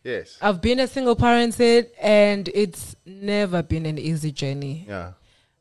yes, 0.05 0.38
I've 0.42 0.61
been 0.61 0.80
a 0.80 0.86
single 0.86 1.16
parent 1.16 1.59
and 2.03 2.49
it's 2.53 2.94
never 3.07 3.62
been 3.62 3.86
an 3.86 3.96
easy 3.99 4.32
journey. 4.32 4.84
yeah, 4.86 5.12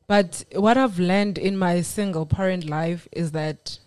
But 0.08 0.44
what 0.54 0.76
I've 0.78 1.00
learned 1.00 1.38
in 1.38 1.56
my 1.58 1.82
single 1.82 2.26
parent 2.26 2.66
life 2.66 3.08
is 3.12 3.32
that 3.32 3.80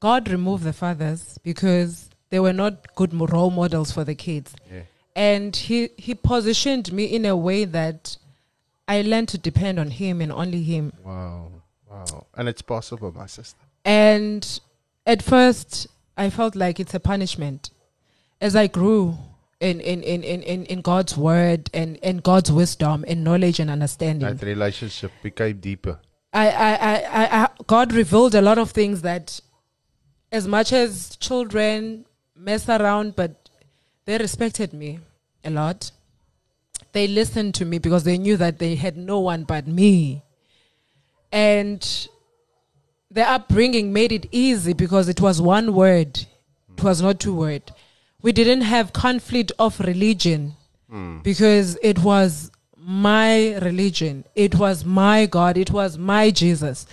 God 0.00 0.28
removed 0.28 0.64
the 0.64 0.72
fathers 0.72 1.38
because 1.44 2.08
they 2.30 2.40
were 2.40 2.52
not 2.54 2.94
good 2.94 3.12
role 3.32 3.50
models 3.50 3.92
for 3.92 4.02
the 4.04 4.14
kids. 4.14 4.54
yeah. 4.72 4.82
And 5.14 5.54
he, 5.56 5.90
he 5.96 6.14
positioned 6.14 6.92
me 6.92 7.04
in 7.04 7.24
a 7.26 7.36
way 7.36 7.64
that 7.64 8.16
I 8.88 9.02
learned 9.02 9.28
to 9.28 9.38
depend 9.38 9.78
on 9.78 9.90
him 9.90 10.20
and 10.20 10.32
only 10.32 10.62
him. 10.62 10.92
Wow, 11.04 11.52
wow, 11.90 12.26
and 12.34 12.48
it's 12.48 12.62
possible, 12.62 13.12
my 13.12 13.26
sister. 13.26 13.58
And 13.84 14.60
at 15.06 15.22
first, 15.22 15.86
I 16.16 16.30
felt 16.30 16.56
like 16.56 16.80
it's 16.80 16.94
a 16.94 17.00
punishment. 17.00 17.70
As 18.40 18.56
I 18.56 18.66
grew 18.66 19.18
in, 19.60 19.80
in, 19.80 20.02
in, 20.02 20.22
in, 20.22 20.42
in, 20.42 20.64
in 20.66 20.80
God's 20.80 21.16
word 21.16 21.70
and, 21.74 21.98
and 22.02 22.22
God's 22.22 22.50
wisdom 22.50 23.04
and 23.06 23.22
knowledge 23.24 23.60
and 23.60 23.70
understanding, 23.70 24.36
That 24.36 24.44
relationship 24.44 25.12
became 25.22 25.58
deeper. 25.58 25.98
I, 26.32 26.48
I, 26.48 26.74
I, 26.74 26.94
I, 26.94 27.42
I, 27.44 27.48
God 27.66 27.92
revealed 27.92 28.34
a 28.34 28.42
lot 28.42 28.58
of 28.58 28.70
things 28.70 29.02
that, 29.02 29.40
as 30.30 30.46
much 30.46 30.72
as 30.72 31.16
children 31.16 32.06
mess 32.36 32.68
around, 32.68 33.16
but 33.16 33.48
they 34.04 34.18
respected 34.18 34.72
me 34.72 35.00
a 35.44 35.50
lot. 35.50 35.90
They 36.92 37.06
listened 37.06 37.54
to 37.56 37.64
me 37.64 37.78
because 37.78 38.04
they 38.04 38.18
knew 38.18 38.36
that 38.36 38.58
they 38.58 38.74
had 38.74 38.96
no 38.96 39.20
one 39.20 39.44
but 39.44 39.66
me. 39.66 40.22
And 41.30 42.08
the 43.10 43.28
upbringing 43.28 43.92
made 43.92 44.12
it 44.12 44.26
easy 44.30 44.72
because 44.72 45.08
it 45.08 45.20
was 45.20 45.40
one 45.40 45.74
word, 45.74 46.26
it 46.76 46.82
was 46.82 47.02
not 47.02 47.20
two 47.20 47.34
word. 47.34 47.62
We 48.20 48.32
didn't 48.32 48.62
have 48.62 48.92
conflict 48.92 49.52
of 49.58 49.80
religion 49.80 50.56
hmm. 50.90 51.18
because 51.18 51.78
it 51.82 52.00
was 52.00 52.50
my 52.76 53.56
religion, 53.58 54.24
it 54.34 54.54
was 54.54 54.84
my 54.84 55.26
God, 55.26 55.56
it 55.56 55.70
was 55.70 55.98
my 55.98 56.30
Jesus. 56.30 56.86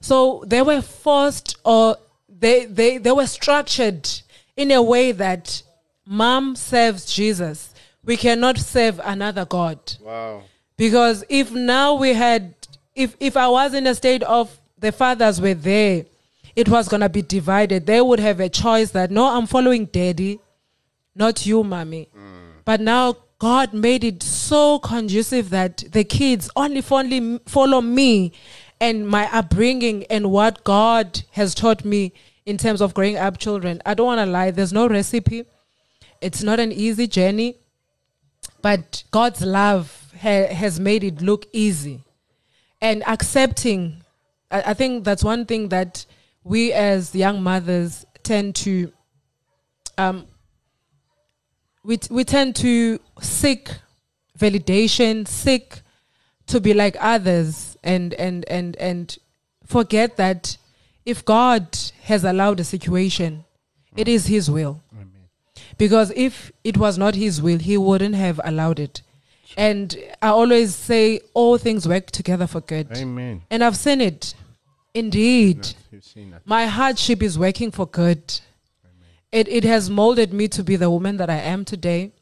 So 0.00 0.44
they 0.46 0.62
were 0.62 0.80
forced 0.80 1.58
or 1.64 1.96
they, 2.28 2.64
they, 2.64 2.98
they 2.98 3.12
were 3.12 3.26
structured 3.26 4.08
in 4.56 4.70
a 4.70 4.82
way 4.82 5.12
that 5.12 5.62
mom 6.06 6.56
serves 6.56 7.12
Jesus. 7.12 7.69
We 8.04 8.16
cannot 8.16 8.58
serve 8.58 9.00
another 9.04 9.44
God. 9.44 9.78
Wow. 10.00 10.42
Because 10.76 11.24
if 11.28 11.52
now 11.52 11.94
we 11.94 12.14
had, 12.14 12.54
if, 12.94 13.16
if 13.20 13.36
I 13.36 13.48
was 13.48 13.74
in 13.74 13.86
a 13.86 13.94
state 13.94 14.22
of 14.22 14.58
the 14.78 14.92
fathers 14.92 15.40
were 15.40 15.54
there, 15.54 16.06
it 16.56 16.68
was 16.68 16.88
going 16.88 17.00
to 17.00 17.08
be 17.08 17.22
divided. 17.22 17.86
They 17.86 18.00
would 18.00 18.18
have 18.18 18.40
a 18.40 18.48
choice 18.48 18.90
that, 18.92 19.10
no, 19.10 19.26
I'm 19.26 19.46
following 19.46 19.84
daddy, 19.86 20.40
not 21.14 21.44
you, 21.46 21.62
mommy. 21.62 22.08
Mm. 22.16 22.62
But 22.64 22.80
now 22.80 23.16
God 23.38 23.72
made 23.72 24.04
it 24.04 24.22
so 24.22 24.78
conducive 24.78 25.50
that 25.50 25.84
the 25.92 26.04
kids 26.04 26.50
only 26.56 26.80
follow 26.82 27.80
me 27.80 28.32
and 28.80 29.06
my 29.06 29.28
upbringing 29.32 30.04
and 30.04 30.30
what 30.30 30.64
God 30.64 31.22
has 31.32 31.54
taught 31.54 31.84
me 31.84 32.12
in 32.46 32.56
terms 32.56 32.80
of 32.80 32.94
growing 32.94 33.16
up 33.16 33.38
children. 33.38 33.80
I 33.84 33.94
don't 33.94 34.06
want 34.06 34.20
to 34.20 34.26
lie, 34.26 34.50
there's 34.50 34.72
no 34.72 34.88
recipe. 34.88 35.44
It's 36.20 36.42
not 36.42 36.58
an 36.58 36.72
easy 36.72 37.06
journey, 37.06 37.56
but 38.62 39.04
God's 39.10 39.42
love 39.42 40.12
ha- 40.20 40.52
has 40.52 40.78
made 40.78 41.04
it 41.04 41.20
look 41.22 41.46
easy. 41.52 42.02
And 42.80 43.02
accepting, 43.06 44.02
I, 44.50 44.62
I 44.66 44.74
think 44.74 45.04
that's 45.04 45.24
one 45.24 45.46
thing 45.46 45.68
that 45.68 46.06
we 46.44 46.72
as 46.72 47.14
young 47.14 47.42
mothers 47.42 48.06
tend 48.22 48.54
to 48.56 48.92
um, 49.98 50.26
we, 51.84 51.96
t- 51.96 52.12
we 52.12 52.24
tend 52.24 52.56
to 52.56 52.98
seek 53.20 53.70
validation, 54.38 55.26
seek 55.26 55.80
to 56.46 56.60
be 56.60 56.74
like 56.74 56.96
others, 57.00 57.76
and 57.82 58.14
and 58.14 58.48
and 58.48 58.76
and 58.76 59.18
forget 59.66 60.16
that 60.16 60.56
if 61.04 61.24
God 61.24 61.76
has 62.02 62.24
allowed 62.24 62.60
a 62.60 62.64
situation, 62.64 63.44
it 63.96 64.08
is 64.08 64.26
His 64.26 64.50
will. 64.50 64.82
Because 65.78 66.12
if 66.16 66.52
it 66.64 66.76
was 66.76 66.98
not 66.98 67.14
His 67.14 67.40
will, 67.40 67.58
He 67.58 67.76
wouldn't 67.76 68.14
have 68.14 68.40
allowed 68.44 68.78
it. 68.78 69.02
And 69.56 69.96
I 70.22 70.28
always 70.28 70.74
say, 70.74 71.20
all 71.34 71.58
things 71.58 71.88
work 71.88 72.10
together 72.10 72.46
for 72.46 72.60
good. 72.60 72.88
Amen. 72.96 73.42
And 73.50 73.64
I've 73.64 73.76
seen 73.76 74.00
it. 74.00 74.34
Indeed. 74.94 75.74
You've 75.90 76.04
seen 76.04 76.30
that. 76.30 76.46
My 76.46 76.66
hardship 76.66 77.22
is 77.22 77.38
working 77.38 77.70
for 77.70 77.86
good. 77.86 78.40
It, 79.32 79.48
it 79.48 79.64
has 79.64 79.88
molded 79.88 80.32
me 80.32 80.48
to 80.48 80.64
be 80.64 80.76
the 80.76 80.90
woman 80.90 81.16
that 81.18 81.30
I 81.30 81.36
am 81.36 81.64
today. 81.64 82.12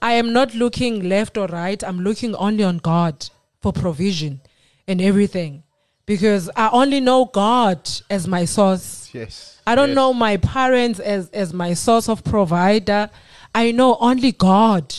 I 0.00 0.12
am 0.12 0.32
not 0.32 0.54
looking 0.54 1.08
left 1.08 1.36
or 1.36 1.46
right. 1.46 1.82
I'm 1.84 2.00
looking 2.00 2.34
only 2.36 2.64
on 2.64 2.78
God 2.78 3.28
for 3.60 3.72
provision 3.72 4.40
and 4.88 5.00
everything. 5.00 5.62
Because 6.06 6.50
I 6.56 6.68
only 6.70 7.00
know 7.00 7.26
God 7.26 7.90
as 8.10 8.26
my 8.28 8.44
source. 8.44 9.10
Yes. 9.12 9.53
I 9.66 9.74
don't 9.74 9.90
yes. 9.90 9.96
know 9.96 10.12
my 10.12 10.36
parents 10.36 11.00
as, 11.00 11.30
as 11.30 11.52
my 11.52 11.74
source 11.74 12.08
of 12.08 12.22
provider. 12.24 13.10
I 13.54 13.70
know 13.70 13.96
only 14.00 14.32
God. 14.32 14.94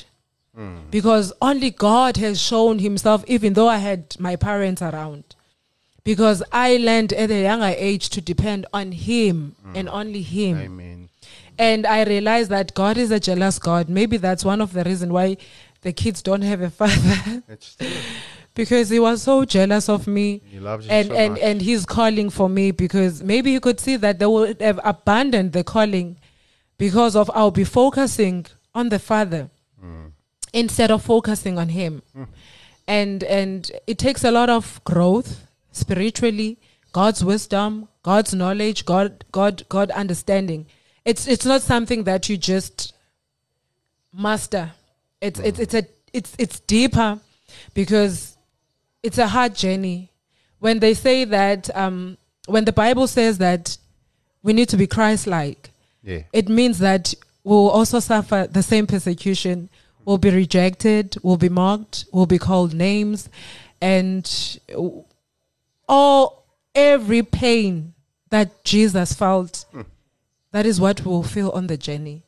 Hmm. 0.56 0.78
Because 0.90 1.34
only 1.42 1.70
God 1.70 2.18
has 2.18 2.42
shown 2.42 2.80
himself, 2.80 3.24
even 3.28 3.54
though 3.54 3.68
I 3.68 3.78
had 3.78 4.16
my 4.20 4.36
parents 4.36 4.82
around. 4.82 5.24
Because 6.04 6.42
I 6.52 6.78
learned 6.78 7.14
at 7.14 7.32
a 7.32 7.42
younger 7.42 7.74
age 7.78 8.10
to 8.10 8.22
depend 8.22 8.66
on 8.72 8.92
Him 8.92 9.56
hmm. 9.64 9.76
and 9.76 9.90
only 9.90 10.22
Him. 10.22 10.58
Amen. 10.58 11.10
And 11.58 11.86
I 11.86 12.04
realized 12.04 12.52
that 12.52 12.74
God 12.74 12.98
is 12.98 13.12
a 13.12 13.20
jealous 13.20 13.60
God. 13.60 13.90
Maybe 13.90 14.18
that's 14.18 14.46
one 14.46 14.62
of 14.62 14.74
the 14.74 14.84
reasons 14.84 15.12
why 15.12 15.38
the 15.82 15.94
kids 15.94 16.22
don't 16.22 16.42
have 16.42 16.62
a 16.62 16.70
father. 16.82 17.44
Because 18.56 18.90
he 18.90 19.00
was 19.00 19.22
so 19.22 19.46
jealous 19.46 19.90
of 19.90 20.08
me. 20.08 20.42
He 20.50 20.60
loves 20.60 20.86
you 20.86 20.92
and, 20.92 21.08
so 21.10 21.14
and, 21.16 21.34
much. 21.34 21.42
and 21.44 21.62
he's 21.62 21.86
calling 21.86 22.30
for 22.30 22.50
me 22.50 22.72
because 22.72 23.22
maybe 23.22 23.54
he 23.54 23.60
could 23.60 23.80
see 23.80 23.98
that 23.98 24.18
they 24.20 24.26
would 24.26 24.62
have 24.62 24.80
abandoned 24.84 25.52
the 25.54 25.64
calling 25.64 26.18
because 26.78 27.16
of 27.16 27.30
I'll 27.36 27.52
be 27.52 27.64
focusing 27.66 28.46
on 28.74 28.90
the 28.90 29.00
father 29.00 29.50
Mm. 29.84 30.12
instead 30.54 30.90
of 30.90 31.04
focusing 31.04 31.60
on 31.60 31.70
him. 31.70 32.02
And 32.88 33.24
and 33.24 33.70
it 33.88 33.98
takes 33.98 34.24
a 34.24 34.32
lot 34.32 34.50
of 34.50 34.82
growth 34.86 35.46
spiritually, 35.72 36.58
God's 36.94 37.24
wisdom, 37.26 37.90
God's 38.04 38.34
knowledge, 38.34 38.86
God 38.86 39.26
God 39.32 39.64
God 39.70 39.92
understanding. 39.92 40.66
It's 41.04 41.28
it's 41.28 41.46
not 41.46 41.62
something 41.62 42.06
that 42.06 42.30
you 42.30 42.38
just 42.38 42.94
master. 44.14 44.72
It's 45.22 45.40
it's 45.40 45.60
it's 45.60 45.74
a 45.74 45.84
it's 46.14 46.36
it's 46.40 46.60
deeper 46.62 47.20
because 47.74 48.35
it's 49.06 49.18
a 49.18 49.28
hard 49.28 49.54
journey. 49.56 50.12
When 50.60 50.80
they 50.80 50.94
say 50.94 51.26
that 51.26 51.70
um 51.76 52.18
when 52.48 52.66
the 52.66 52.74
Bible 52.74 53.08
says 53.08 53.38
that 53.40 53.78
we 54.44 54.54
need 54.54 54.70
to 54.70 54.78
be 54.78 54.88
Christ 54.88 55.26
like, 55.28 55.72
Yeah. 56.04 56.24
it 56.34 56.48
means 56.50 56.78
that 56.80 57.14
we'll 57.44 57.70
also 57.70 58.00
suffer 58.00 58.48
the 58.58 58.64
same 58.64 58.86
persecution. 58.88 59.70
We'll 60.06 60.20
be 60.20 60.30
rejected, 60.30 61.16
we'll 61.24 61.38
be 61.38 61.50
mocked, 61.50 62.06
we'll 62.14 62.28
be 62.28 62.38
called 62.38 62.74
names, 62.76 63.28
and 63.82 64.26
all 65.90 66.46
every 66.76 67.24
pain 67.24 67.94
that 68.30 68.64
Jesus 68.64 69.14
felt, 69.14 69.66
that 70.52 70.66
is 70.66 70.80
what 70.80 71.06
we'll 71.06 71.24
feel 71.24 71.50
on 71.52 71.68
the 71.68 71.78
journey. 71.78 72.24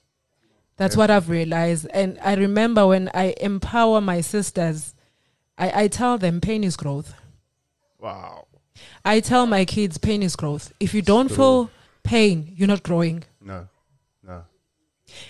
That's 0.77 0.95
what 0.97 1.09
I've 1.09 1.29
realized. 1.29 1.87
And 1.93 2.17
I 2.23 2.33
remember 2.35 2.87
when 2.87 3.09
I 3.13 3.35
empower 3.41 3.99
my 4.01 4.21
sisters, 4.21 4.93
I, 5.57 5.83
I 5.83 5.87
tell 5.87 6.17
them 6.17 6.41
pain 6.41 6.63
is 6.63 6.77
growth. 6.77 7.13
Wow. 7.99 8.47
I 9.03 9.19
tell 9.19 9.45
my 9.47 9.65
kids 9.65 9.97
pain 9.97 10.21
is 10.21 10.35
growth. 10.35 10.71
If 10.79 10.93
you 10.93 11.01
don't 11.01 11.29
feel 11.29 11.71
pain, 12.03 12.53
you're 12.55 12.67
not 12.67 12.83
growing. 12.83 13.23
No. 13.41 13.67
No. 14.23 14.43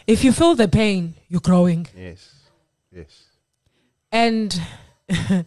If 0.06 0.24
you 0.24 0.32
feel 0.32 0.56
the 0.56 0.68
pain, 0.68 1.16
you're 1.30 1.42
growing. 1.42 1.88
Yes. 1.96 2.34
Yes. 2.92 3.24
And 4.12 4.60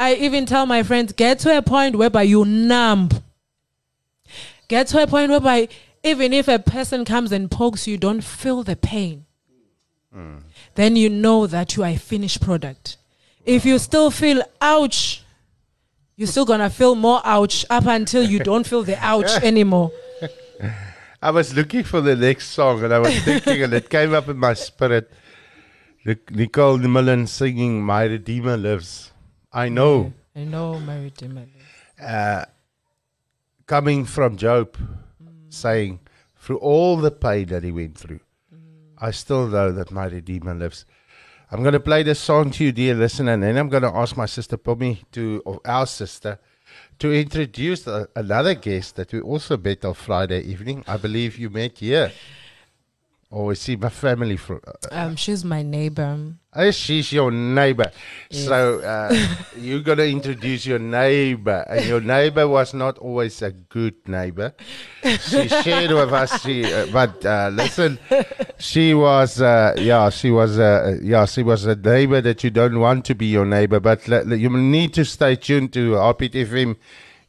I 0.00 0.14
even 0.14 0.46
tell 0.46 0.66
my 0.66 0.82
friends, 0.82 1.12
get 1.12 1.38
to 1.40 1.56
a 1.56 1.62
point 1.62 1.96
whereby 1.96 2.22
you 2.22 2.44
numb. 2.44 3.10
Get 4.68 4.86
to 4.88 5.02
a 5.02 5.06
point 5.06 5.30
whereby 5.30 5.68
even 6.02 6.32
if 6.32 6.48
a 6.48 6.58
person 6.58 7.04
comes 7.04 7.30
and 7.30 7.50
pokes 7.50 7.86
you, 7.86 7.96
don't 7.98 8.22
feel 8.22 8.62
the 8.62 8.76
pain. 8.76 9.26
Hmm. 10.12 10.38
Then 10.74 10.96
you 10.96 11.08
know 11.08 11.46
that 11.46 11.76
you 11.76 11.82
are 11.82 11.90
a 11.90 11.96
finished 11.96 12.40
product. 12.40 12.96
If 13.44 13.64
you 13.64 13.78
still 13.78 14.10
feel 14.10 14.42
ouch, 14.60 15.22
you're 16.16 16.28
still 16.28 16.44
gonna 16.44 16.70
feel 16.70 16.94
more 16.94 17.20
ouch 17.24 17.64
up 17.70 17.86
until 17.86 18.22
you 18.22 18.38
don't 18.38 18.66
feel 18.66 18.82
the 18.82 18.96
ouch 19.04 19.30
anymore. 19.42 19.90
I 21.20 21.30
was 21.30 21.54
looking 21.54 21.84
for 21.84 22.00
the 22.00 22.16
next 22.16 22.48
song 22.48 22.84
and 22.84 22.92
I 22.92 22.98
was 22.98 23.18
thinking, 23.22 23.62
and 23.62 23.72
it 23.74 23.88
came 23.88 24.12
up 24.14 24.28
in 24.28 24.36
my 24.38 24.54
spirit. 24.54 25.10
Nicole 26.30 26.78
Mullen 26.78 27.26
singing 27.26 27.82
"My 27.82 28.04
Redeemer 28.04 28.56
Lives." 28.56 29.12
I 29.52 29.68
know, 29.68 30.12
I 30.34 30.44
know 30.44 30.80
my 30.80 30.98
redeemer. 31.02 31.46
uh, 32.02 32.44
coming 33.66 34.04
from 34.06 34.36
Job, 34.36 34.76
saying, 35.50 36.00
through 36.36 36.56
all 36.58 36.96
the 36.96 37.10
pain 37.10 37.46
that 37.48 37.62
he 37.62 37.70
went 37.70 37.98
through, 37.98 38.20
I 38.98 39.10
still 39.10 39.46
know 39.46 39.70
that 39.72 39.90
my 39.90 40.06
Redeemer 40.06 40.54
lives. 40.54 40.86
I'm 41.52 41.60
going 41.62 41.74
to 41.74 41.80
play 41.80 42.02
this 42.02 42.18
song 42.18 42.50
to 42.52 42.64
you, 42.64 42.72
dear 42.72 42.94
listener, 42.94 43.34
and 43.34 43.42
then 43.42 43.58
I'm 43.58 43.68
going 43.68 43.82
to 43.82 43.94
ask 43.94 44.16
my 44.16 44.24
sister 44.24 44.56
Mpumi 44.56 45.04
to, 45.12 45.42
or 45.44 45.60
our 45.66 45.86
sister, 45.86 46.38
to 46.98 47.12
introduce 47.12 47.86
a, 47.86 48.08
another 48.16 48.54
guest 48.54 48.96
that 48.96 49.12
we 49.12 49.20
also 49.20 49.58
met 49.58 49.84
on 49.84 49.92
Friday 49.92 50.40
evening. 50.44 50.82
I 50.88 50.96
believe 50.96 51.36
you 51.36 51.50
met 51.50 51.76
here. 51.76 52.10
Or 53.32 53.52
is 53.52 53.62
she 53.62 53.76
my 53.76 53.88
family 53.88 54.36
from? 54.36 54.60
Um, 54.90 55.16
she's 55.16 55.42
my 55.42 55.62
neighbor. 55.62 56.34
Uh, 56.52 56.70
she's 56.70 57.10
your 57.14 57.30
neighbor. 57.30 57.90
So 58.30 58.80
uh, 58.80 59.16
you're 59.56 59.80
going 59.80 59.96
to 59.98 60.06
introduce 60.06 60.66
your 60.66 60.78
neighbor. 60.78 61.64
And 61.66 61.86
your 61.86 62.02
neighbor 62.02 62.46
was 62.46 62.74
not 62.74 62.98
always 62.98 63.40
a 63.40 63.50
good 63.52 63.94
neighbor. 64.06 64.52
She 65.02 65.48
shared 65.64 65.92
with 65.92 66.12
us, 66.12 66.42
she, 66.42 66.70
uh, 66.70 66.88
but 66.92 67.24
uh, 67.24 67.48
listen, 67.54 67.98
she 68.58 68.92
was, 68.92 69.40
uh, 69.40 69.76
yeah, 69.78 70.10
she 70.10 70.30
was, 70.30 70.58
uh, 70.58 70.98
yeah, 71.02 71.24
she 71.24 71.42
was 71.42 71.64
a 71.64 71.74
neighbor 71.74 72.20
that 72.20 72.44
you 72.44 72.50
don't 72.50 72.80
want 72.80 73.06
to 73.06 73.14
be 73.14 73.26
your 73.26 73.46
neighbor. 73.46 73.80
But 73.80 74.06
le- 74.08 74.24
le- 74.24 74.36
you 74.36 74.50
need 74.50 74.92
to 74.92 75.06
stay 75.06 75.36
tuned 75.36 75.72
to 75.72 75.94
Heartbeat 75.94 76.32
FM, 76.34 76.76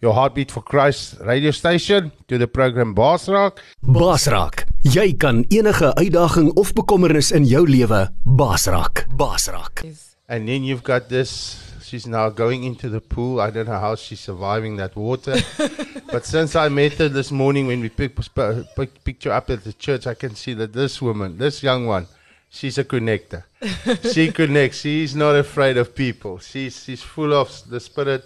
your 0.01 0.13
Heartbeat 0.13 0.51
for 0.51 0.61
Christ 0.61 1.15
radio 1.21 1.51
station, 1.51 2.11
to 2.27 2.37
the 2.37 2.47
program 2.49 2.93
Boss 2.93 3.29
Rock. 3.29 3.61
Baasraak, 3.85 4.65
jy 4.83 5.13
kan 5.15 5.45
enige 5.47 5.93
uitdaging 5.95 6.51
of 6.59 6.73
bekommernis 6.75 7.31
in 7.31 7.45
jou 7.47 7.63
lewe 7.67 8.07
basraak. 8.23 9.05
Basraak. 9.15 9.83
And 10.27 10.47
then 10.47 10.63
you've 10.63 10.83
got 10.83 11.09
this. 11.09 11.61
She's 11.81 12.07
now 12.07 12.29
going 12.29 12.63
into 12.63 12.89
the 12.89 12.99
pool. 12.99 13.39
I 13.39 13.51
don't 13.51 13.67
know 13.67 13.79
how 13.79 13.95
she's 13.95 14.19
surviving 14.19 14.77
that 14.77 14.95
water. 14.95 15.35
but 16.11 16.25
since 16.25 16.55
I 16.55 16.67
met 16.69 16.93
her 16.93 17.07
this 17.07 17.31
morning 17.31 17.67
when 17.67 17.81
we 17.81 17.89
pick, 17.89 18.11
sp- 18.19 18.67
pick, 18.75 19.03
picked 19.03 19.23
her 19.25 19.31
up 19.31 19.49
at 19.49 19.63
the 19.63 19.73
church, 19.73 20.07
I 20.07 20.15
can 20.15 20.35
see 20.35 20.53
that 20.55 20.73
this 20.73 21.01
woman, 21.01 21.37
this 21.37 21.61
young 21.61 21.85
one, 21.85 22.07
she's 22.49 22.77
a 22.77 22.83
connector. 22.83 23.43
she 24.13 24.31
connects. 24.31 24.79
She's 24.79 25.15
not 25.15 25.35
afraid 25.35 25.77
of 25.77 25.95
people. 25.95 26.39
She's 26.39 26.83
she's 26.83 27.01
full 27.01 27.33
of 27.33 27.49
the 27.69 27.79
spirit. 27.79 28.25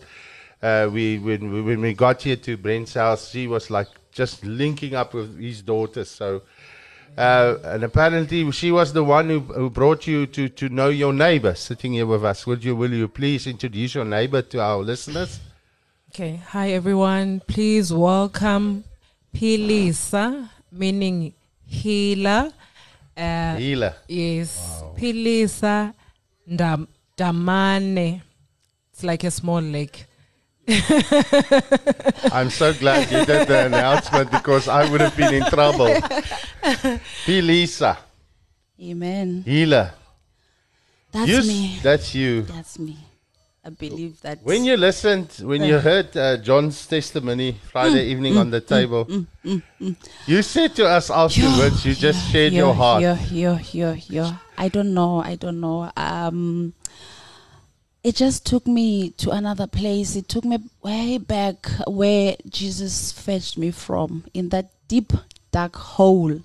Uh, 0.61 0.89
we 0.91 1.19
when 1.19 1.51
we, 1.51 1.61
when 1.61 1.81
we 1.81 1.93
got 1.93 2.23
here 2.23 2.37
to 2.37 2.57
Brent's 2.57 2.95
house, 2.95 3.29
she 3.29 3.47
was 3.47 3.69
like 3.69 3.89
just 4.17 4.43
linking 4.43 4.95
up 4.95 5.13
with 5.13 5.39
his 5.39 5.61
daughters. 5.61 6.09
So. 6.09 6.41
Uh, 7.17 7.57
and 7.73 7.83
apparently, 7.83 8.51
she 8.51 8.69
was 8.71 8.93
the 8.93 9.03
one 9.03 9.27
who, 9.29 9.39
who 9.39 9.69
brought 9.71 10.05
you 10.05 10.27
to, 10.27 10.49
to 10.49 10.69
know 10.69 10.89
your 10.89 11.11
neighbor 11.13 11.55
sitting 11.55 11.93
here 11.93 12.05
with 12.05 12.23
us. 12.23 12.45
Would 12.45 12.63
you, 12.63 12.75
will 12.75 12.93
you 12.93 13.07
please 13.07 13.47
introduce 13.47 13.95
your 13.95 14.05
neighbor 14.05 14.43
to 14.43 14.61
our 14.61 14.77
listeners? 14.77 15.39
Okay, 16.09 16.39
hi 16.49 16.71
everyone. 16.73 17.41
Please 17.47 17.91
welcome 17.91 18.83
Philisa, 19.33 20.47
meaning 20.71 21.33
healer. 21.65 22.51
Uh, 23.15 23.55
Healer. 23.55 23.95
yes, 24.07 24.83
Philisa 24.95 25.93
Ndam- 26.47 26.87
Danyane. 27.17 28.21
It's 28.93 29.03
like 29.03 29.23
a 29.23 29.31
small 29.31 29.61
lake. 29.61 30.05
I'm 32.31 32.49
so 32.49 32.73
glad 32.73 33.09
you 33.09 33.23
did 33.23 33.47
the 33.47 33.67
announcement 33.67 34.29
because 34.31 34.67
I 34.67 34.89
would 34.91 34.99
have 34.99 35.15
been 35.15 35.33
in 35.33 35.45
trouble. 35.45 35.95
Be 37.25 37.41
Lisa, 37.41 37.97
Amen. 38.81 39.43
healer. 39.45 39.93
That's 41.13 41.29
You 41.29 41.41
me. 41.43 41.79
That's 41.81 42.13
you. 42.13 42.41
That's 42.41 42.79
me. 42.79 42.97
I 43.63 43.69
believe 43.69 44.19
that. 44.21 44.39
When 44.43 44.65
you 44.65 44.75
listened, 44.75 45.39
when 45.41 45.63
you 45.63 45.79
heard 45.79 46.15
uh, 46.15 46.37
John's 46.37 46.85
testimony 46.85 47.57
Friday 47.71 48.07
mm, 48.07 48.11
evening 48.11 48.33
mm, 48.33 48.39
on 48.39 48.51
the 48.51 48.61
mm, 48.61 48.67
table, 48.67 49.07
you 50.25 50.41
said 50.41 50.75
to 50.75 50.87
us 50.87 51.09
afterwards, 51.09 51.85
you 51.85 51.95
just 51.95 52.29
shared 52.29 52.53
your 52.53 52.73
heart. 52.73 53.01
Yeah, 53.01 53.19
yeah, 53.31 53.59
yeah, 53.71 53.95
yeah. 54.07 54.37
I 54.57 54.67
don't 54.67 54.93
know. 54.93 55.21
I 55.23 55.35
don't 55.35 55.59
know. 55.59 55.91
Um, 55.95 56.73
it 58.07 58.15
just 58.15 58.45
took 58.45 58.65
me 58.67 59.09
to 59.21 59.31
another 59.31 59.67
place. 59.67 60.15
It 60.15 60.27
took 60.29 60.45
me 60.45 60.57
way 60.81 61.17
back 61.17 61.67
where 61.87 62.35
Jesus 62.49 63.11
fetched 63.11 63.57
me 63.57 63.71
from 63.71 64.23
in 64.33 64.49
that 64.49 64.69
deep, 64.87 65.11
dark 65.51 65.75
hole. 65.75 66.39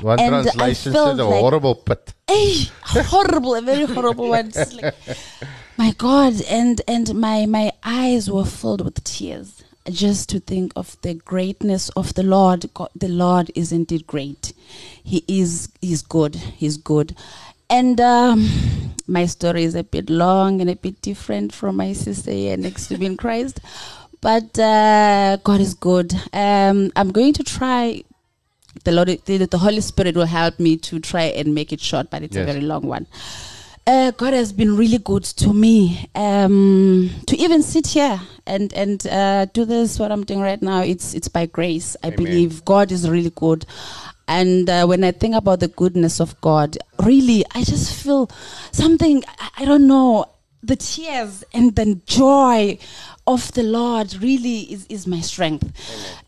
One 0.00 0.18
And 0.20 0.30
translation 0.30 0.92
said 0.92 1.18
a 1.18 1.24
like- 1.24 1.40
horrible 1.40 1.74
pit. 1.74 2.14
Hey, 2.26 2.54
horrible, 2.82 3.54
a 3.54 3.60
very 3.62 3.84
horrible 3.84 4.28
one. 4.30 4.50
Like, 4.80 4.94
my 5.76 5.90
God, 5.98 6.34
and 6.48 6.80
and 6.88 7.14
my 7.14 7.44
my 7.46 7.72
eyes 7.82 8.30
were 8.30 8.44
filled 8.46 8.82
with 8.84 9.02
tears 9.04 9.62
just 9.90 10.28
to 10.30 10.40
think 10.40 10.72
of 10.76 10.96
the 11.02 11.14
greatness 11.14 11.90
of 11.90 12.14
the 12.14 12.22
Lord. 12.22 12.72
God, 12.72 12.90
the 12.94 13.08
Lord 13.08 13.50
is 13.54 13.72
indeed 13.72 14.06
great. 14.06 14.52
He 15.02 15.22
is 15.28 15.68
he's 15.82 16.02
good. 16.02 16.34
He's 16.36 16.76
good. 16.78 17.14
And 17.68 18.00
um, 18.00 18.48
my 19.06 19.26
story 19.26 19.64
is 19.64 19.74
a 19.74 19.84
bit 19.84 20.08
long 20.10 20.60
and 20.60 20.70
a 20.70 20.76
bit 20.76 21.00
different 21.02 21.52
from 21.52 21.76
my 21.76 21.92
sister 21.92 22.30
here 22.30 22.56
next 22.56 22.88
to 22.88 22.98
me 22.98 23.06
in 23.06 23.16
Christ. 23.16 23.60
But 24.20 24.58
uh, 24.58 25.36
God 25.44 25.60
is 25.60 25.74
good. 25.74 26.14
Um, 26.32 26.90
I'm 26.96 27.12
going 27.12 27.34
to 27.34 27.44
try 27.44 28.02
the 28.84 28.92
Lord, 28.92 29.08
the, 29.08 29.46
the 29.46 29.58
Holy 29.58 29.80
Spirit 29.80 30.16
will 30.16 30.26
help 30.26 30.58
me 30.58 30.76
to 30.78 30.98
try 30.98 31.24
and 31.24 31.54
make 31.54 31.72
it 31.72 31.80
short, 31.80 32.10
but 32.10 32.22
it's 32.22 32.36
a 32.36 32.44
very 32.44 32.60
long 32.60 32.86
one. 32.86 33.06
Uh, 33.86 34.10
God 34.12 34.32
has 34.32 34.52
been 34.52 34.76
really 34.76 34.96
good 34.96 35.24
to 35.24 35.52
me. 35.52 36.08
Um, 36.14 37.10
to 37.26 37.36
even 37.36 37.62
sit 37.62 37.88
here 37.88 38.18
and 38.46 38.72
and 38.72 39.06
uh, 39.06 39.44
do 39.52 39.66
this, 39.66 39.98
what 39.98 40.10
I'm 40.10 40.24
doing 40.24 40.40
right 40.40 40.60
now, 40.62 40.80
it's 40.80 41.12
it's 41.12 41.28
by 41.28 41.44
grace. 41.44 41.94
I 42.02 42.06
Amen. 42.06 42.16
believe 42.16 42.64
God 42.64 42.90
is 42.90 43.08
really 43.08 43.32
good. 43.34 43.66
And 44.26 44.68
uh, 44.68 44.86
when 44.86 45.04
I 45.04 45.12
think 45.12 45.34
about 45.34 45.60
the 45.60 45.68
goodness 45.68 46.20
of 46.20 46.40
God, 46.40 46.78
really, 47.02 47.44
I 47.54 47.64
just 47.64 48.02
feel 48.02 48.30
something. 48.72 49.22
I, 49.38 49.50
I 49.58 49.64
don't 49.64 49.86
know 49.86 50.26
the 50.64 50.76
tears 50.76 51.44
and 51.52 51.76
the 51.76 52.00
joy 52.06 52.78
of 53.26 53.52
the 53.52 53.62
Lord 53.62 54.14
really 54.22 54.60
is, 54.72 54.86
is 54.88 55.06
my 55.06 55.20
strength. 55.20 55.70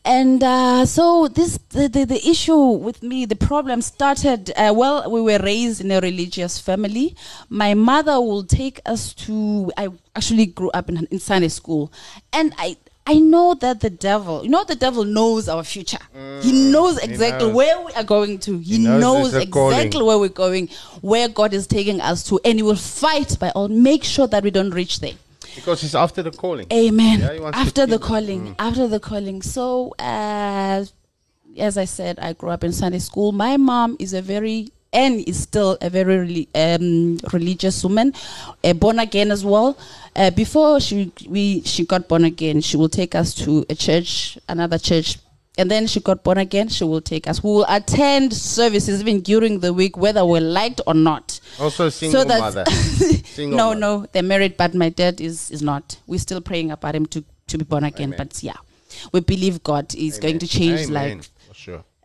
And 0.05 0.42
uh, 0.42 0.86
so 0.86 1.28
this 1.28 1.59
the, 1.70 1.88
the, 1.88 2.05
the 2.05 2.28
issue 2.28 2.57
with 2.57 3.03
me, 3.03 3.24
the 3.24 3.36
problem 3.36 3.82
started. 3.82 4.53
Uh, 4.57 4.72
well, 4.76 5.11
we 5.11 5.20
were 5.20 5.38
raised 5.38 5.80
in 5.80 5.90
a 5.90 6.01
religious 6.01 6.59
family. 6.59 7.16
My 7.49 7.74
mother 7.74 8.20
will 8.20 8.44
take 8.44 8.80
us 8.86 9.14
to. 9.14 9.72
I 9.76 9.88
actually 10.14 10.47
grew 10.47 10.70
up 10.70 10.88
in, 10.88 11.07
in 11.11 11.18
Sunday 11.18 11.49
school, 11.49 11.92
and 12.32 12.55
I. 12.59 12.76
I 13.09 13.15
know 13.21 13.55
that 13.55 13.81
the 13.81 13.91
devil, 13.91 14.43
you 14.43 14.51
know, 14.51 14.65
the 14.65 14.75
devil 14.75 15.05
knows 15.05 15.49
our 15.49 15.63
future. 15.63 15.99
he 16.43 16.53
knows 16.53 16.99
exactly 16.99 17.47
knows. 17.47 17.55
where 17.57 17.81
we 17.81 17.93
are 17.93 18.03
going 18.05 18.39
to. 18.41 18.59
He, 18.59 18.73
He 18.77 18.79
knows 18.79 19.01
knows, 19.01 19.35
a 19.35 19.47
calling. 19.47 19.77
exactly 19.79 20.03
where 20.03 20.19
we're 20.19 20.29
going, 20.29 20.69
where 21.03 21.29
God 21.29 21.55
is 21.55 21.67
taking 21.69 22.01
us 22.01 22.25
to, 22.25 22.41
and 22.45 22.59
He 22.59 22.63
will 22.65 22.75
fight 22.75 23.39
by 23.39 23.51
all. 23.51 23.69
Make 23.69 24.03
sure 24.03 24.27
that 24.27 24.43
we 24.43 24.51
don't 24.51 24.71
reach 24.71 25.01
there. 25.01 25.15
Because 25.55 25.81
he's 25.81 25.95
after 25.95 26.23
the 26.23 26.31
calling. 26.33 26.67
Amen. 26.71 27.21
Yeah, 27.21 27.33
he 27.33 27.41
after 27.45 27.87
the 27.87 27.99
calling, 27.99 28.55
after 28.59 28.87
the 28.89 29.01
calling. 29.01 29.41
So, 29.41 29.95
uh, 29.99 30.85
as 31.57 31.79
I 31.79 31.87
said, 31.87 32.19
I 32.19 32.35
grew 32.35 32.51
up 32.51 32.63
in 32.63 32.73
Sunday 32.73 32.99
school. 32.99 33.33
My 33.33 33.57
mom 33.57 33.97
is 33.99 34.13
a 34.13 34.21
very 34.21 34.71
and 34.97 35.20
is 35.28 35.42
still 35.42 35.76
a 35.82 35.90
very 35.90 36.49
um, 36.55 37.18
religious 37.32 37.84
woman, 37.84 38.14
uh, 38.64 38.72
born 38.72 38.99
again 38.99 39.30
as 39.30 39.44
well. 39.44 39.78
Uh, 40.16 40.30
before 40.30 40.80
she 40.80 41.12
we 41.28 41.62
she 41.62 41.84
got 41.84 42.09
born 42.09 42.24
again, 42.24 42.61
she 42.62 42.76
will 42.78 42.88
take 42.88 43.14
us 43.14 43.34
to 43.34 43.64
a 43.68 43.74
church, 43.74 44.38
another 44.49 44.78
church. 44.78 45.18
And 45.59 45.70
then 45.70 45.86
she 45.86 46.01
got 46.01 46.22
born 46.22 46.36
again. 46.36 46.68
She 46.68 46.84
will 46.84 47.01
take 47.01 47.26
us. 47.26 47.42
We 47.42 47.51
will 47.51 47.64
attend 47.68 48.34
services 48.34 49.01
even 49.01 49.22
during 49.22 49.61
the 49.61 49.72
week, 49.72 49.97
whether 49.97 50.22
we're 50.22 50.42
liked 50.42 50.82
or 50.86 50.92
not. 50.92 51.40
Also, 51.59 51.88
single 51.88 52.24
that's- 52.26 52.55
mother. 52.55 52.64
Single 53.36 53.57
no, 53.57 53.68
mother. 53.68 53.80
no, 53.80 54.07
they're 54.12 54.22
married, 54.22 54.57
but 54.57 54.74
my 54.74 54.88
dad 54.88 55.20
is 55.20 55.51
is 55.51 55.62
not. 55.62 55.99
We're 56.07 56.18
still 56.20 56.40
praying 56.40 56.70
about 56.72 56.94
him 56.94 57.07
to 57.07 57.24
to 57.49 57.59
be 57.59 57.64
born 57.64 57.84
again. 57.84 58.14
Amen. 58.14 58.18
But 58.18 58.42
yeah, 58.42 58.57
we 59.12 59.20
believe 59.20 59.62
God 59.62 59.94
is 59.94 60.18
going 60.18 60.38
to 60.40 60.47
change 60.47 60.88
Amen. 60.88 61.18
like. 61.18 61.28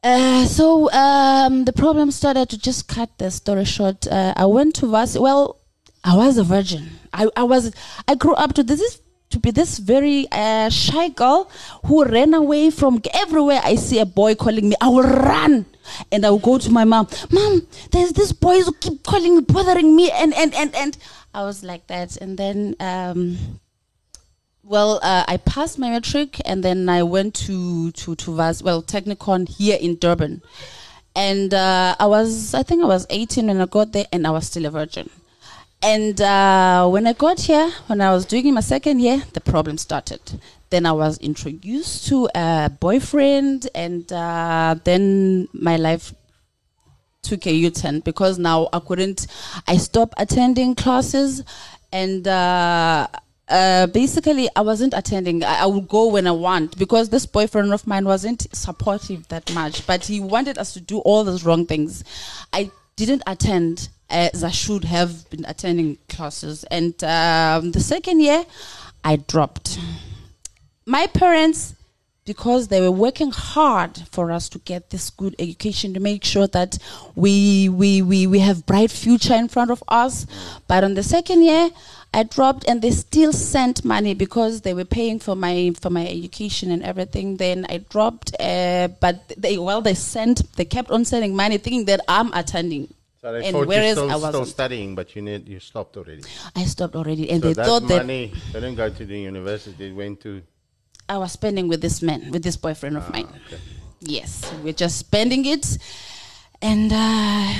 Uh, 0.03 0.45
so 0.45 0.91
um, 0.91 1.65
the 1.65 1.73
problem 1.73 2.09
started 2.09 2.49
to 2.49 2.57
just 2.57 2.87
cut 2.87 3.09
the 3.19 3.29
story 3.29 3.65
short. 3.65 4.07
Uh, 4.07 4.33
I 4.35 4.45
went 4.45 4.75
to 4.75 4.87
Vas. 4.87 5.17
Well, 5.17 5.59
I 6.03 6.15
was 6.17 6.37
a 6.37 6.43
virgin. 6.43 6.89
I, 7.13 7.27
I 7.35 7.43
was. 7.43 7.71
I 8.07 8.15
grew 8.15 8.33
up 8.33 8.53
to 8.53 8.63
this 8.63 8.81
is 8.81 9.01
to 9.31 9.39
be 9.39 9.51
this 9.51 9.79
very 9.79 10.27
uh, 10.31 10.69
shy 10.69 11.09
girl 11.09 11.49
who 11.85 12.03
ran 12.05 12.33
away 12.33 12.69
from 12.69 13.01
everywhere. 13.13 13.61
I 13.63 13.75
see 13.75 13.99
a 13.99 14.05
boy 14.05 14.35
calling 14.35 14.69
me, 14.69 14.75
I 14.81 14.89
will 14.89 15.03
run. 15.03 15.65
And 16.11 16.25
I 16.25 16.29
will 16.29 16.39
go 16.39 16.57
to 16.57 16.69
my 16.69 16.83
mom. 16.83 17.07
Mom, 17.31 17.67
there's 17.91 18.13
this 18.13 18.31
boy 18.31 18.61
who 18.61 18.73
keep 18.73 19.03
calling 19.03 19.37
me, 19.37 19.41
bothering 19.41 19.95
me, 19.95 20.11
and 20.11 20.33
and 20.33 20.53
and 20.53 20.73
and 20.75 20.97
I 21.33 21.43
was 21.43 21.63
like 21.63 21.87
that. 21.87 22.17
And 22.17 22.37
then 22.37 22.75
um, 22.79 23.59
well, 24.71 25.01
uh, 25.03 25.25
I 25.27 25.35
passed 25.35 25.77
my 25.77 25.89
matric 25.89 26.39
and 26.45 26.63
then 26.63 26.87
I 26.87 27.03
went 27.03 27.35
to 27.45 27.91
to 27.91 28.15
to 28.15 28.35
Vas, 28.35 28.63
well 28.63 28.81
Technikon 28.81 29.49
here 29.49 29.77
in 29.79 29.97
Durban, 29.97 30.41
and 31.13 31.53
uh, 31.53 31.95
I 31.99 32.07
was 32.07 32.53
I 32.53 32.63
think 32.63 32.81
I 32.81 32.87
was 32.87 33.05
18 33.09 33.47
when 33.47 33.59
I 33.59 33.65
got 33.65 33.91
there 33.91 34.05
and 34.13 34.25
I 34.25 34.31
was 34.31 34.47
still 34.47 34.65
a 34.65 34.71
virgin. 34.71 35.09
And 35.83 36.21
uh, 36.21 36.87
when 36.87 37.05
I 37.05 37.13
got 37.13 37.41
here, 37.41 37.69
when 37.87 38.01
I 38.01 38.11
was 38.11 38.25
doing 38.25 38.53
my 38.53 38.61
second 38.61 39.01
year, 39.01 39.23
the 39.33 39.41
problem 39.41 39.77
started. 39.77 40.21
then 40.69 40.85
I 40.85 40.93
was 40.93 41.17
introduced 41.17 42.07
to 42.07 42.29
a 42.33 42.71
boyfriend, 42.79 43.67
and 43.75 44.09
uh, 44.13 44.75
then 44.85 45.49
my 45.51 45.75
life 45.75 46.13
took 47.23 47.45
a 47.45 47.51
U-turn 47.51 47.99
because 47.99 48.39
now 48.39 48.69
I 48.71 48.79
couldn't. 48.79 49.27
I 49.67 49.75
stopped 49.77 50.13
attending 50.17 50.75
classes, 50.75 51.43
and 51.91 52.25
uh, 53.51 53.87
basically 53.87 54.49
I 54.55 54.61
wasn't 54.61 54.93
attending. 54.95 55.43
I, 55.43 55.63
I 55.63 55.65
would 55.65 55.87
go 55.87 56.07
when 56.07 56.25
I 56.25 56.31
want 56.31 56.77
because 56.77 57.09
this 57.09 57.25
boyfriend 57.25 57.73
of 57.73 57.85
mine 57.85 58.05
wasn't 58.05 58.47
supportive 58.55 59.27
that 59.27 59.53
much, 59.53 59.85
but 59.85 60.05
he 60.05 60.19
wanted 60.19 60.57
us 60.57 60.73
to 60.73 60.81
do 60.81 60.99
all 60.99 61.23
those 61.23 61.43
wrong 61.43 61.65
things. 61.65 62.03
I 62.53 62.71
didn't 62.95 63.23
attend 63.27 63.89
as 64.09 64.43
I 64.43 64.51
should 64.51 64.85
have 64.85 65.29
been 65.29 65.45
attending 65.45 65.97
classes, 66.09 66.63
and 66.65 67.01
um, 67.03 67.71
the 67.71 67.79
second 67.81 68.21
year 68.21 68.45
I 69.03 69.17
dropped. 69.17 69.77
My 70.85 71.07
parents 71.07 71.75
because 72.25 72.67
they 72.67 72.79
were 72.79 72.91
working 72.91 73.31
hard 73.31 73.97
for 74.11 74.31
us 74.31 74.47
to 74.47 74.59
get 74.59 74.91
this 74.91 75.09
good 75.09 75.35
education 75.39 75.93
to 75.93 75.99
make 75.99 76.23
sure 76.23 76.47
that 76.47 76.77
we 77.15 77.67
we 77.67 78.01
we, 78.01 78.27
we 78.27 78.39
have 78.39 78.65
bright 78.65 78.91
future 78.91 79.33
in 79.33 79.47
front 79.47 79.71
of 79.71 79.83
us 79.87 80.27
but 80.67 80.83
on 80.83 80.93
the 80.93 81.03
second 81.03 81.43
year 81.43 81.69
i 82.13 82.23
dropped 82.23 82.63
and 82.67 82.81
they 82.81 82.91
still 82.91 83.31
sent 83.33 83.85
money 83.85 84.13
because 84.13 84.61
they 84.61 84.73
were 84.73 84.85
paying 84.85 85.17
for 85.19 85.35
my 85.35 85.71
for 85.79 85.89
my 85.89 86.05
education 86.07 86.71
and 86.71 86.83
everything 86.83 87.37
then 87.37 87.65
i 87.69 87.77
dropped 87.89 88.35
uh, 88.39 88.87
but 88.99 89.15
they 89.37 89.57
well 89.57 89.81
they 89.81 89.93
sent 89.93 90.37
they 90.57 90.65
kept 90.65 90.91
on 90.91 91.05
sending 91.05 91.35
money 91.35 91.57
thinking 91.57 91.85
that 91.85 92.01
i'm 92.07 92.31
attending 92.33 92.87
So 93.21 93.31
they 93.33 93.45
and 93.45 93.53
thought 93.55 93.67
whereas 93.67 93.95
you're 93.97 94.09
I 94.09 94.17
still, 94.17 94.29
still 94.33 94.45
studying, 94.45 94.95
but 94.99 95.07
you 95.15 95.21
need 95.21 95.47
you 95.47 95.59
stopped 95.59 95.95
already. 95.95 96.23
i 96.55 96.63
stopped 96.65 96.95
already 96.95 97.29
and 97.31 97.39
so 97.41 97.47
they 97.47 97.53
that 97.59 97.65
thought 97.67 97.87
that 97.87 98.03
money 98.07 98.33
didn't 98.51 98.75
go 98.75 98.89
to 98.89 99.03
the 99.05 99.19
university. 99.31 99.75
they 99.77 99.91
went 100.03 100.19
to 100.25 100.41
I 101.09 101.17
was 101.17 101.31
spending 101.33 101.67
with 101.67 101.81
this 101.81 102.01
man, 102.01 102.31
with 102.31 102.41
this 102.43 102.55
boyfriend 102.55 102.95
of 102.95 103.05
mine. 103.11 103.27
Ah, 103.29 103.35
okay. 103.45 103.59
Yes, 103.99 104.49
we're 104.63 104.73
just 104.85 104.97
spending 104.97 105.45
it, 105.45 105.77
and 106.61 106.91
uh, 106.93 107.53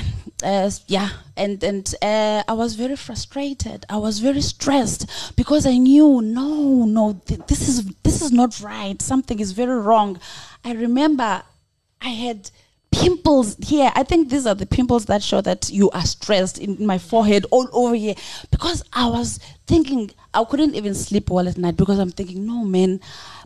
uh, 0.44 0.72
yeah, 0.88 1.10
and 1.36 1.64
and 1.64 1.94
uh, 2.02 2.44
I 2.48 2.54
was 2.54 2.76
very 2.76 2.96
frustrated. 2.96 3.86
I 3.90 3.98
was 3.98 4.20
very 4.20 4.42
stressed 4.42 5.36
because 5.36 5.66
I 5.66 5.78
knew 5.78 6.22
no, 6.22 6.86
no, 6.86 7.22
th- 7.26 7.42
this 7.48 7.68
is 7.68 7.86
this 8.04 8.22
is 8.22 8.32
not 8.32 8.60
right. 8.62 9.02
Something 9.02 9.40
is 9.40 9.52
very 9.52 9.80
wrong. 9.80 10.20
I 10.64 10.74
remember 10.74 11.44
I 12.02 12.10
had 12.10 12.52
pimples 12.92 13.56
here. 13.62 13.92
I 13.96 14.04
think 14.04 14.30
these 14.30 14.46
are 14.46 14.56
the 14.56 14.66
pimples 14.66 15.06
that 15.06 15.24
show 15.24 15.42
that 15.42 15.70
you 15.70 15.90
are 15.92 16.06
stressed 16.06 16.58
in 16.60 16.86
my 16.86 16.98
forehead, 16.98 17.46
all 17.52 17.68
over 17.72 17.96
here, 17.96 18.16
because 18.52 18.84
I 18.94 19.08
was 19.08 19.40
thinking 19.66 20.12
I 20.34 20.44
couldn't 20.44 20.76
even 20.76 20.94
sleep 20.94 21.30
well 21.30 21.48
at 21.48 21.58
night 21.58 21.78
because 21.78 22.00
I'm 22.00 22.12
thinking, 22.12 22.46
no, 22.46 22.64
man, 22.64 23.00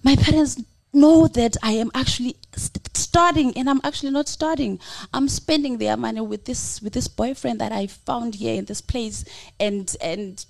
my 0.04 0.16
parents 0.16 0.62
know 0.96 1.28
that 1.28 1.58
I 1.62 1.74
am 1.74 1.92
actually 1.94 2.38
st- 2.56 2.86
and 3.16 3.70
I'm 3.70 3.80
actually 3.84 4.12
not 4.12 4.28
studying. 4.28 4.80
I'm 5.14 5.30
spending 5.30 5.78
their 5.78 5.96
money 5.96 6.22
with 6.22 6.46
this 6.46 6.82
with 6.82 6.94
this 6.94 7.08
boyfriend 7.08 7.62
that 7.62 7.72
I 7.72 7.88
found 7.88 8.36
here 8.36 8.56
in 8.56 8.66
this 8.66 8.82
place, 8.82 9.24
and 9.60 9.96
and 10.02 10.46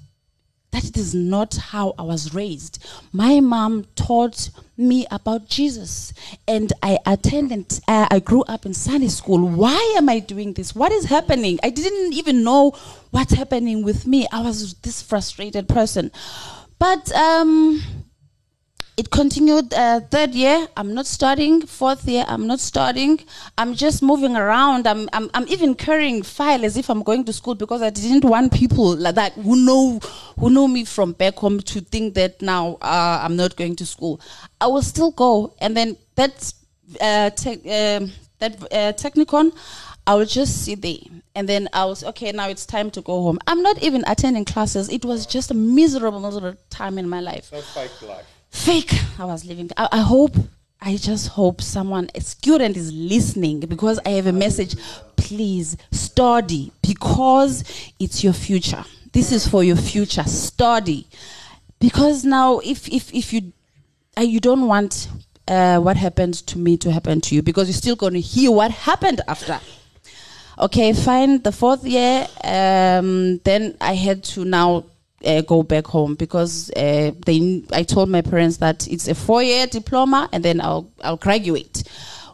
that 0.72 0.98
is 0.98 1.14
not 1.14 1.56
how 1.56 1.94
I 1.98 2.02
was 2.02 2.34
raised. 2.34 2.84
My 3.14 3.40
mom 3.40 3.86
taught 3.96 4.50
me 4.78 5.06
about 5.12 5.48
Jesus, 5.48 6.12
and 6.48 6.74
I 6.82 6.98
attended. 7.06 7.80
Uh, 7.88 8.08
I 8.10 8.20
grew 8.20 8.42
up 8.44 8.66
in 8.66 8.74
Sunday 8.74 9.10
school. 9.10 9.48
Why 9.48 9.96
am 9.98 10.10
I 10.10 10.20
doing 10.20 10.54
this? 10.54 10.74
What 10.74 10.92
is 10.92 11.06
happening? 11.06 11.60
I 11.62 11.70
didn't 11.70 12.14
even 12.14 12.44
know 12.44 12.72
what's 13.12 13.34
happening 13.34 13.84
with 13.84 14.08
me. 14.08 14.28
I 14.32 14.42
was 14.42 14.74
this 14.82 15.04
frustrated 15.04 15.70
person, 15.70 16.12
but 16.80 17.12
um, 17.14 17.82
it 18.98 19.10
continued 19.10 19.74
uh, 19.74 20.00
third 20.00 20.34
year 20.34 20.68
i'm 20.78 20.94
not 20.94 21.06
studying 21.06 21.66
fourth 21.66 22.08
year 22.08 22.24
i'm 22.28 22.48
not 22.48 22.60
studying 22.60 23.20
i'm 23.58 23.74
just 23.74 24.02
moving 24.02 24.36
around 24.38 24.88
I'm, 24.88 25.10
I'm 25.12 25.30
i'm 25.34 25.48
even 25.50 25.76
carrying 25.76 26.24
file 26.24 26.64
as 26.64 26.78
if 26.78 26.90
i'm 26.90 27.04
going 27.04 27.26
to 27.26 27.34
school 27.34 27.56
because 27.56 27.82
i 27.82 27.90
didn't 27.90 28.24
want 28.24 28.54
people 28.54 28.96
like 28.96 29.16
that 29.16 29.34
who 29.34 29.56
know 29.58 30.00
who 30.40 30.50
know 30.50 30.68
me 30.68 30.86
from 30.86 31.12
back 31.12 31.36
home 31.36 31.60
to 31.60 31.82
think 31.82 32.14
that 32.14 32.42
now 32.42 32.78
uh, 32.82 33.20
i'm 33.22 33.36
not 33.36 33.56
going 33.56 33.76
to 33.78 33.86
school 33.86 34.22
i 34.62 34.68
will 34.68 34.82
still 34.82 35.12
go 35.12 35.54
and 35.60 35.76
then 35.76 35.98
that's 36.16 36.54
uh, 37.02 37.30
te- 37.32 37.70
um, 37.72 38.12
that 38.40 38.62
uh, 38.72 38.94
Technikon 38.94 39.52
I 40.08 40.14
would 40.14 40.30
just 40.30 40.64
sit 40.64 40.84
there 40.84 41.00
and 41.34 41.50
then 41.50 41.68
I 41.74 41.86
was 41.86 42.04
okay. 42.04 42.32
Now 42.32 42.48
it's 42.48 42.68
time 42.68 42.92
to 42.92 43.02
go 43.02 43.24
home. 43.24 43.40
I'm 43.48 43.64
not 43.64 43.82
even 43.82 44.04
attending 44.06 44.46
classes. 44.46 44.88
It 44.90 45.04
was 45.04 45.26
just 45.26 45.50
a 45.50 45.56
miserable, 45.56 46.20
miserable 46.20 46.56
time 46.70 47.00
in 47.00 47.10
my 47.10 47.22
life 47.22 47.46
fake 47.46 48.02
life. 48.04 48.35
Fake 48.56 48.94
I 49.20 49.26
was 49.26 49.46
living. 49.46 49.70
I, 49.78 49.90
I 49.92 50.00
hope, 50.00 50.36
I 50.82 50.96
just 50.96 51.28
hope 51.30 51.62
someone, 51.62 52.10
a 52.16 52.22
student 52.22 52.78
is 52.78 52.92
listening 52.92 53.60
because 53.60 54.00
I 54.06 54.10
have 54.12 54.28
a 54.28 54.32
message. 54.32 54.76
Please 55.18 55.76
study 55.92 56.72
because 56.82 57.64
it's 58.00 58.24
your 58.24 58.34
future. 58.34 58.84
This 59.12 59.32
is 59.32 59.48
for 59.48 59.64
your 59.64 59.76
future. 59.76 60.24
Study. 60.24 61.08
Because 61.80 62.24
now, 62.24 62.60
if, 62.60 62.88
if, 62.88 63.14
if 63.14 63.34
you, 63.34 63.52
uh, 64.18 64.22
you 64.22 64.40
don't 64.40 64.68
want 64.68 65.10
uh, 65.48 65.80
what 65.80 65.98
happened 65.98 66.36
to 66.48 66.58
me 66.58 66.78
to 66.78 66.92
happen 66.92 67.22
to 67.22 67.36
you 67.36 67.42
because 67.42 67.68
you're 67.68 67.74
still 67.74 67.96
going 67.96 68.14
to 68.14 68.22
hear 68.22 68.52
what 68.52 68.72
happened 68.72 69.22
after. 69.28 69.60
Okay, 70.58 70.94
fine. 70.94 71.42
The 71.42 71.52
fourth 71.52 71.84
year, 71.84 72.28
um, 72.44 73.40
then 73.40 73.76
I 73.82 73.94
had 73.96 74.24
to 74.36 74.46
now 74.46 74.86
uh, 75.26 75.42
go 75.42 75.64
back 75.64 75.88
home 75.88 76.16
because 76.16 76.70
uh, 76.72 77.12
they. 77.26 77.64
I 77.72 77.84
told 77.84 78.10
my 78.10 78.22
parents 78.22 78.58
that 78.58 78.88
it's 78.88 79.08
a 79.08 79.16
four-year 79.16 79.68
diploma 79.68 80.30
and 80.32 80.44
then 80.44 80.62
I'll 80.62 80.90
I'll 81.04 81.18
graduate. 81.18 81.84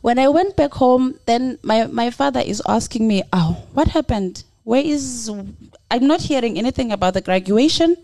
When 0.01 0.17
I 0.17 0.27
went 0.29 0.55
back 0.55 0.73
home, 0.73 1.19
then 1.25 1.59
my 1.63 1.87
my 1.87 2.09
father 2.09 2.41
is 2.41 2.61
asking 2.67 3.07
me, 3.07 3.23
"Oh, 3.33 3.63
what 3.73 3.87
happened? 3.87 4.43
Where 4.63 4.83
is? 4.83 5.29
I'm 5.89 6.07
not 6.07 6.21
hearing 6.21 6.57
anything 6.57 6.91
about 6.91 7.13
the 7.13 7.21
graduation." 7.21 7.97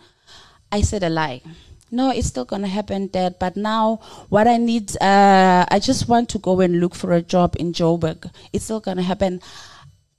I 0.72 0.82
said 0.82 1.04
a 1.04 1.10
lie. 1.10 1.42
No, 1.90 2.12
it's 2.12 2.28
still 2.28 2.44
gonna 2.44 2.68
happen, 2.68 3.08
Dad. 3.08 3.40
But 3.40 3.56
now, 3.56 4.02
what 4.28 4.48
I 4.48 4.58
need, 4.58 4.92
uh, 5.02 5.66
I 5.72 5.80
just 5.80 6.10
want 6.10 6.28
to 6.30 6.40
go 6.40 6.60
and 6.60 6.82
look 6.82 6.94
for 6.94 7.14
a 7.14 7.22
job 7.22 7.56
in 7.58 7.72
Joburg. 7.72 8.30
It's 8.52 8.66
still 8.66 8.82
gonna 8.82 9.04
happen. 9.04 9.42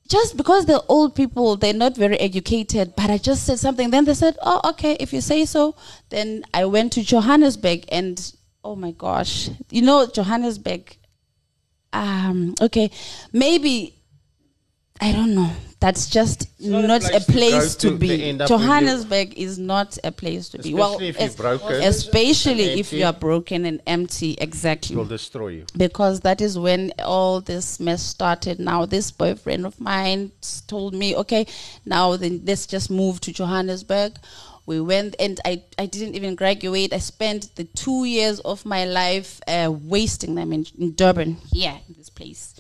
Just 0.09 0.37
because 0.39 0.65
they're 0.65 0.81
old 0.89 1.15
people, 1.15 1.57
they're 1.57 1.75
not 1.75 1.95
very 1.95 2.19
educated, 2.19 2.95
but 2.97 3.11
I 3.11 3.19
just 3.19 3.45
said 3.45 3.59
something. 3.59 3.91
Then 3.91 4.07
they 4.07 4.15
said, 4.15 4.37
"Oh, 4.43 4.61
okay, 4.71 4.97
if 4.99 5.13
you 5.13 5.21
say 5.21 5.45
so." 5.45 5.75
Then 6.09 6.45
I 6.55 6.65
went 6.65 6.93
to 6.95 7.03
Johannesburg, 7.03 7.85
and 7.91 8.17
oh 8.65 8.75
my 8.75 8.93
gosh, 8.93 9.51
you 9.71 9.83
know 9.83 10.07
Johannesburg. 10.07 10.97
Um, 11.93 12.55
okay, 12.61 12.91
maybe 13.33 13.95
I 15.01 15.13
don't 15.13 15.35
know. 15.35 15.51
That's 15.81 16.09
just 16.11 16.49
not 16.61 17.05
a 17.05 17.09
place 17.09 17.15
a 17.15 17.21
to 17.21 17.33
place 17.33 17.75
go 17.77 17.81
to, 17.83 17.91
to- 17.91 17.97
be. 17.99 18.09
to 18.09 18.23
end 18.25 18.43
up 18.43 18.51
with 18.51 18.61
you. 18.61 18.67
Johannesburg 18.67 19.35
is 19.39 19.59
not 19.61 19.97
a 20.03 20.11
place 20.11 20.49
to 20.49 20.59
be. 20.59 20.75
Well, 20.75 20.99
Especially 21.01 21.09
if 21.09 21.17
you're 21.21 21.29
es- 21.29 21.37
broken 21.37 21.83
especially 21.83 22.71
and 22.71 22.81
if 22.81 22.87
empty. 22.87 22.97
you 22.99 23.05
are 23.07 23.13
broken 23.13 23.65
and 23.65 23.81
empty. 23.87 24.35
Exactly 24.41 24.95
It 24.95 24.99
will 24.99 25.05
destroy 25.05 25.49
you. 25.49 25.67
because 25.77 26.21
that 26.23 26.41
is 26.41 26.59
when 26.59 26.93
all 27.05 27.41
this 27.41 27.79
mess 27.79 28.03
started. 28.03 28.59
Now, 28.59 28.87
this 28.87 29.13
boyfriend 29.13 29.67
of 29.67 29.81
mine 29.81 30.33
told 30.67 30.95
me, 30.95 31.15
okay, 31.15 31.47
now 31.87 32.17
then 32.17 32.43
let's 32.45 32.67
just 32.67 32.91
move 32.91 33.21
to 33.21 33.33
Johannesburg. 33.33 34.17
We 34.67 34.81
went, 34.83 35.15
and 35.19 35.41
I, 35.47 35.63
I 35.79 35.87
didn't 35.87 36.15
even 36.17 36.35
graduate. 36.35 36.93
I 36.93 36.99
spent 36.99 37.55
the 37.57 37.65
two 37.65 38.05
years 38.05 38.39
of 38.41 38.67
my 38.67 38.85
life 38.85 39.41
uh, 39.49 39.71
wasting 39.73 40.35
them 40.35 40.53
in, 40.53 40.67
in 40.79 40.93
Durban, 40.95 41.39
here 41.53 41.79
in 41.89 41.95
this 41.97 42.11
place. 42.11 42.55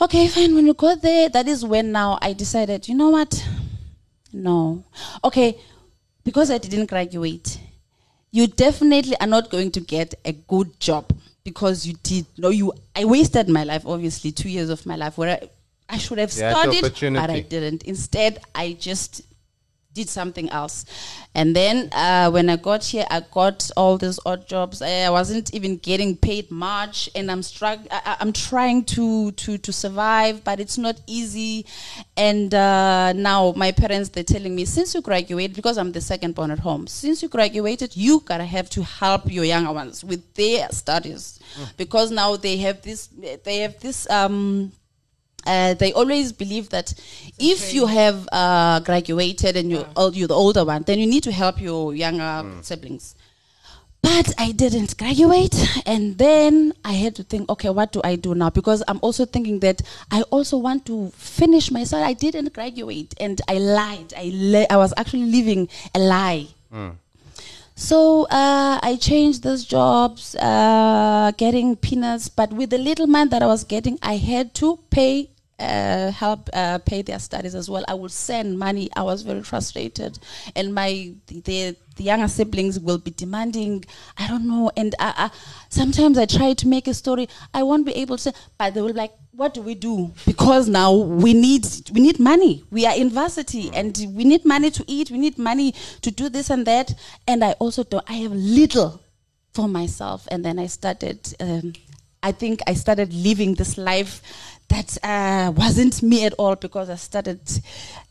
Okay, 0.00 0.28
fine. 0.28 0.54
When 0.54 0.66
we 0.66 0.74
got 0.74 1.02
there, 1.02 1.28
that 1.28 1.46
is 1.46 1.64
when 1.64 1.92
now 1.92 2.18
I 2.20 2.32
decided, 2.32 2.88
you 2.88 2.94
know 2.94 3.10
what? 3.10 3.46
No. 4.32 4.84
Okay, 5.22 5.58
because 6.24 6.50
I 6.50 6.58
didn't 6.58 6.86
graduate, 6.86 7.60
you 8.32 8.48
definitely 8.48 9.16
are 9.20 9.26
not 9.28 9.50
going 9.50 9.70
to 9.72 9.80
get 9.80 10.14
a 10.24 10.32
good 10.32 10.80
job 10.80 11.12
because 11.44 11.86
you 11.86 11.94
did 12.02 12.26
no 12.38 12.48
you 12.48 12.72
I 12.96 13.04
wasted 13.04 13.48
my 13.48 13.64
life 13.64 13.86
obviously 13.86 14.32
two 14.32 14.48
years 14.48 14.70
of 14.70 14.84
my 14.86 14.96
life 14.96 15.18
where 15.18 15.38
I, 15.40 15.48
I 15.94 15.98
should 15.98 16.18
have 16.18 16.32
You 16.32 16.40
the 16.40 16.50
studied 16.50 17.14
but 17.14 17.30
I 17.30 17.40
didn't 17.40 17.82
instead 17.84 18.40
I 18.54 18.72
just 18.72 19.22
did 19.94 20.08
something 20.08 20.50
else. 20.50 20.84
And 21.34 21.54
then 21.54 21.88
uh, 21.92 22.30
when 22.30 22.50
I 22.50 22.56
got 22.56 22.84
here 22.84 23.06
I 23.10 23.22
got 23.30 23.70
all 23.76 23.96
these 23.96 24.20
odd 24.26 24.46
jobs. 24.46 24.82
I 24.82 25.08
wasn't 25.10 25.54
even 25.54 25.76
getting 25.78 26.16
paid 26.16 26.50
much 26.50 27.08
and 27.14 27.30
I'm 27.30 27.42
struggling 27.42 27.88
I'm 27.90 28.32
trying 28.32 28.84
to 28.96 29.32
to 29.32 29.58
to 29.58 29.72
survive 29.72 30.44
but 30.44 30.60
it's 30.60 30.78
not 30.78 31.00
easy. 31.06 31.66
And 32.16 32.52
uh, 32.54 33.12
now 33.12 33.52
my 33.56 33.72
parents 33.72 34.10
they're 34.10 34.24
telling 34.24 34.54
me 34.54 34.64
since 34.64 34.94
you 34.94 35.00
graduated 35.00 35.56
because 35.56 35.78
I'm 35.78 35.92
the 35.92 36.00
second 36.00 36.34
born 36.34 36.50
at 36.50 36.58
home 36.58 36.86
since 36.86 37.22
you 37.22 37.28
graduated 37.28 37.96
you 37.96 38.20
gotta 38.20 38.44
have 38.44 38.68
to 38.70 38.82
help 38.82 39.30
your 39.30 39.44
younger 39.44 39.72
ones 39.72 40.04
with 40.04 40.34
their 40.34 40.68
studies. 40.70 41.40
Because 41.76 42.10
now 42.10 42.36
they 42.36 42.56
have 42.58 42.82
this 42.82 43.08
they 43.44 43.58
have 43.58 43.78
this 43.80 44.08
um 44.10 44.72
uh, 45.46 45.74
they 45.74 45.92
always 45.92 46.32
believe 46.32 46.68
that 46.70 46.94
if 47.38 47.72
you 47.74 47.86
have 47.86 48.28
uh, 48.32 48.80
graduated 48.80 49.56
and 49.56 49.70
you're, 49.70 49.86
old, 49.96 50.14
you're 50.16 50.28
the 50.28 50.34
older 50.34 50.64
one, 50.64 50.82
then 50.84 50.98
you 50.98 51.06
need 51.06 51.22
to 51.24 51.32
help 51.32 51.60
your 51.60 51.94
younger 51.94 52.44
siblings. 52.62 53.14
but 54.02 54.34
I 54.36 54.52
didn't 54.52 54.98
graduate. 54.98 55.54
And 55.86 56.18
then 56.18 56.74
I 56.84 56.92
had 56.92 57.14
to 57.16 57.22
think, 57.22 57.48
okay, 57.48 57.70
what 57.70 57.90
do 57.92 58.00
I 58.04 58.16
do 58.16 58.34
now? 58.34 58.50
Because 58.50 58.82
I'm 58.86 58.98
also 59.00 59.24
thinking 59.24 59.60
that 59.60 59.80
I 60.10 60.20
also 60.30 60.58
want 60.58 60.84
to 60.86 61.10
finish 61.16 61.70
my 61.70 61.84
study. 61.84 62.04
I 62.04 62.12
didn't 62.12 62.52
graduate 62.52 63.14
and 63.18 63.40
I 63.48 63.56
lied. 63.58 64.12
I, 64.16 64.24
li- 64.24 64.66
I 64.68 64.76
was 64.76 64.92
actually 64.98 65.24
living 65.30 65.68
a 65.94 65.98
lie. 66.00 66.48
So 67.76 68.24
uh, 68.30 68.78
I 68.82 68.96
changed 69.00 69.42
those 69.42 69.64
jobs, 69.64 70.36
uh, 70.36 71.32
getting 71.36 71.74
peanuts, 71.74 72.28
but 72.28 72.52
with 72.52 72.70
the 72.70 72.78
little 72.78 73.06
money 73.08 73.30
that 73.30 73.42
I 73.42 73.46
was 73.46 73.64
getting, 73.64 73.98
I 74.02 74.16
had 74.16 74.54
to 74.54 74.78
pay, 74.90 75.30
uh, 75.58 76.10
help 76.10 76.50
uh, 76.52 76.78
pay 76.78 77.02
their 77.02 77.18
studies 77.18 77.54
as 77.54 77.70
well. 77.70 77.84
I 77.88 77.94
would 77.94 78.10
send 78.10 78.58
money. 78.58 78.90
I 78.96 79.02
was 79.02 79.22
very 79.22 79.42
frustrated, 79.42 80.18
and 80.56 80.74
my 80.74 81.12
the, 81.26 81.76
the 81.96 82.02
younger 82.02 82.28
siblings 82.28 82.80
will 82.80 82.98
be 82.98 83.10
demanding. 83.10 83.84
I 84.18 84.26
don't 84.26 84.46
know, 84.46 84.70
and 84.76 84.94
I, 84.98 85.14
I, 85.16 85.30
sometimes 85.68 86.18
I 86.18 86.26
try 86.26 86.54
to 86.54 86.68
make 86.68 86.88
a 86.88 86.94
story. 86.94 87.28
I 87.52 87.62
won't 87.62 87.86
be 87.86 87.92
able 87.92 88.16
to, 88.18 88.32
but 88.58 88.74
they 88.74 88.80
will 88.80 88.88
be 88.88 88.94
like. 88.94 89.12
What 89.36 89.52
do 89.52 89.62
we 89.62 89.74
do? 89.74 90.12
Because 90.26 90.68
now 90.68 90.92
we 90.94 91.34
need 91.34 91.66
we 91.92 92.00
need 92.00 92.20
money. 92.20 92.62
We 92.70 92.86
are 92.86 92.94
in 92.94 93.10
varsity 93.10 93.68
and 93.74 93.92
we 94.14 94.22
need 94.22 94.44
money 94.44 94.70
to 94.70 94.84
eat. 94.86 95.10
We 95.10 95.18
need 95.18 95.38
money 95.38 95.74
to 96.02 96.12
do 96.12 96.28
this 96.28 96.50
and 96.50 96.64
that. 96.68 96.94
And 97.26 97.42
I 97.42 97.50
also 97.58 97.82
don't. 97.82 98.08
I 98.08 98.12
have 98.12 98.30
little 98.30 99.00
for 99.52 99.66
myself. 99.66 100.28
And 100.30 100.44
then 100.44 100.60
I 100.60 100.66
started. 100.66 101.34
Um, 101.40 101.72
I 102.22 102.32
think 102.32 102.60
I 102.66 102.72
started 102.74 103.12
living 103.12 103.54
this 103.54 103.76
life 103.76 104.22
that 104.68 104.98
uh, 105.02 105.52
wasn't 105.52 106.02
me 106.02 106.24
at 106.24 106.32
all 106.34 106.56
because 106.56 106.90
I 106.90 106.96
started 106.96 107.40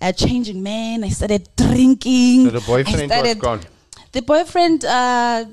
uh, 0.02 0.12
changing 0.12 0.62
men. 0.62 1.04
I 1.04 1.10
started 1.10 1.50
drinking. 1.56 2.46
So 2.46 2.52
the 2.52 2.62
boyfriend 2.62 3.12
I 3.12 3.22
was 3.22 3.36
gone. 3.36 3.62
The 4.12 4.22
boyfriend. 4.22 4.86
Uh, 4.86 5.46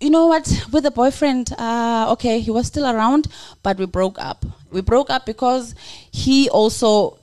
you 0.00 0.10
know 0.10 0.26
what 0.26 0.66
with 0.72 0.82
the 0.82 0.90
boyfriend 0.90 1.52
uh, 1.58 2.08
okay 2.10 2.40
he 2.40 2.50
was 2.50 2.66
still 2.66 2.84
around 2.84 3.28
but 3.62 3.78
we 3.78 3.86
broke 3.86 4.18
up 4.18 4.44
we 4.72 4.80
broke 4.80 5.10
up 5.10 5.24
because 5.24 5.76
he 6.10 6.50
also 6.50 7.20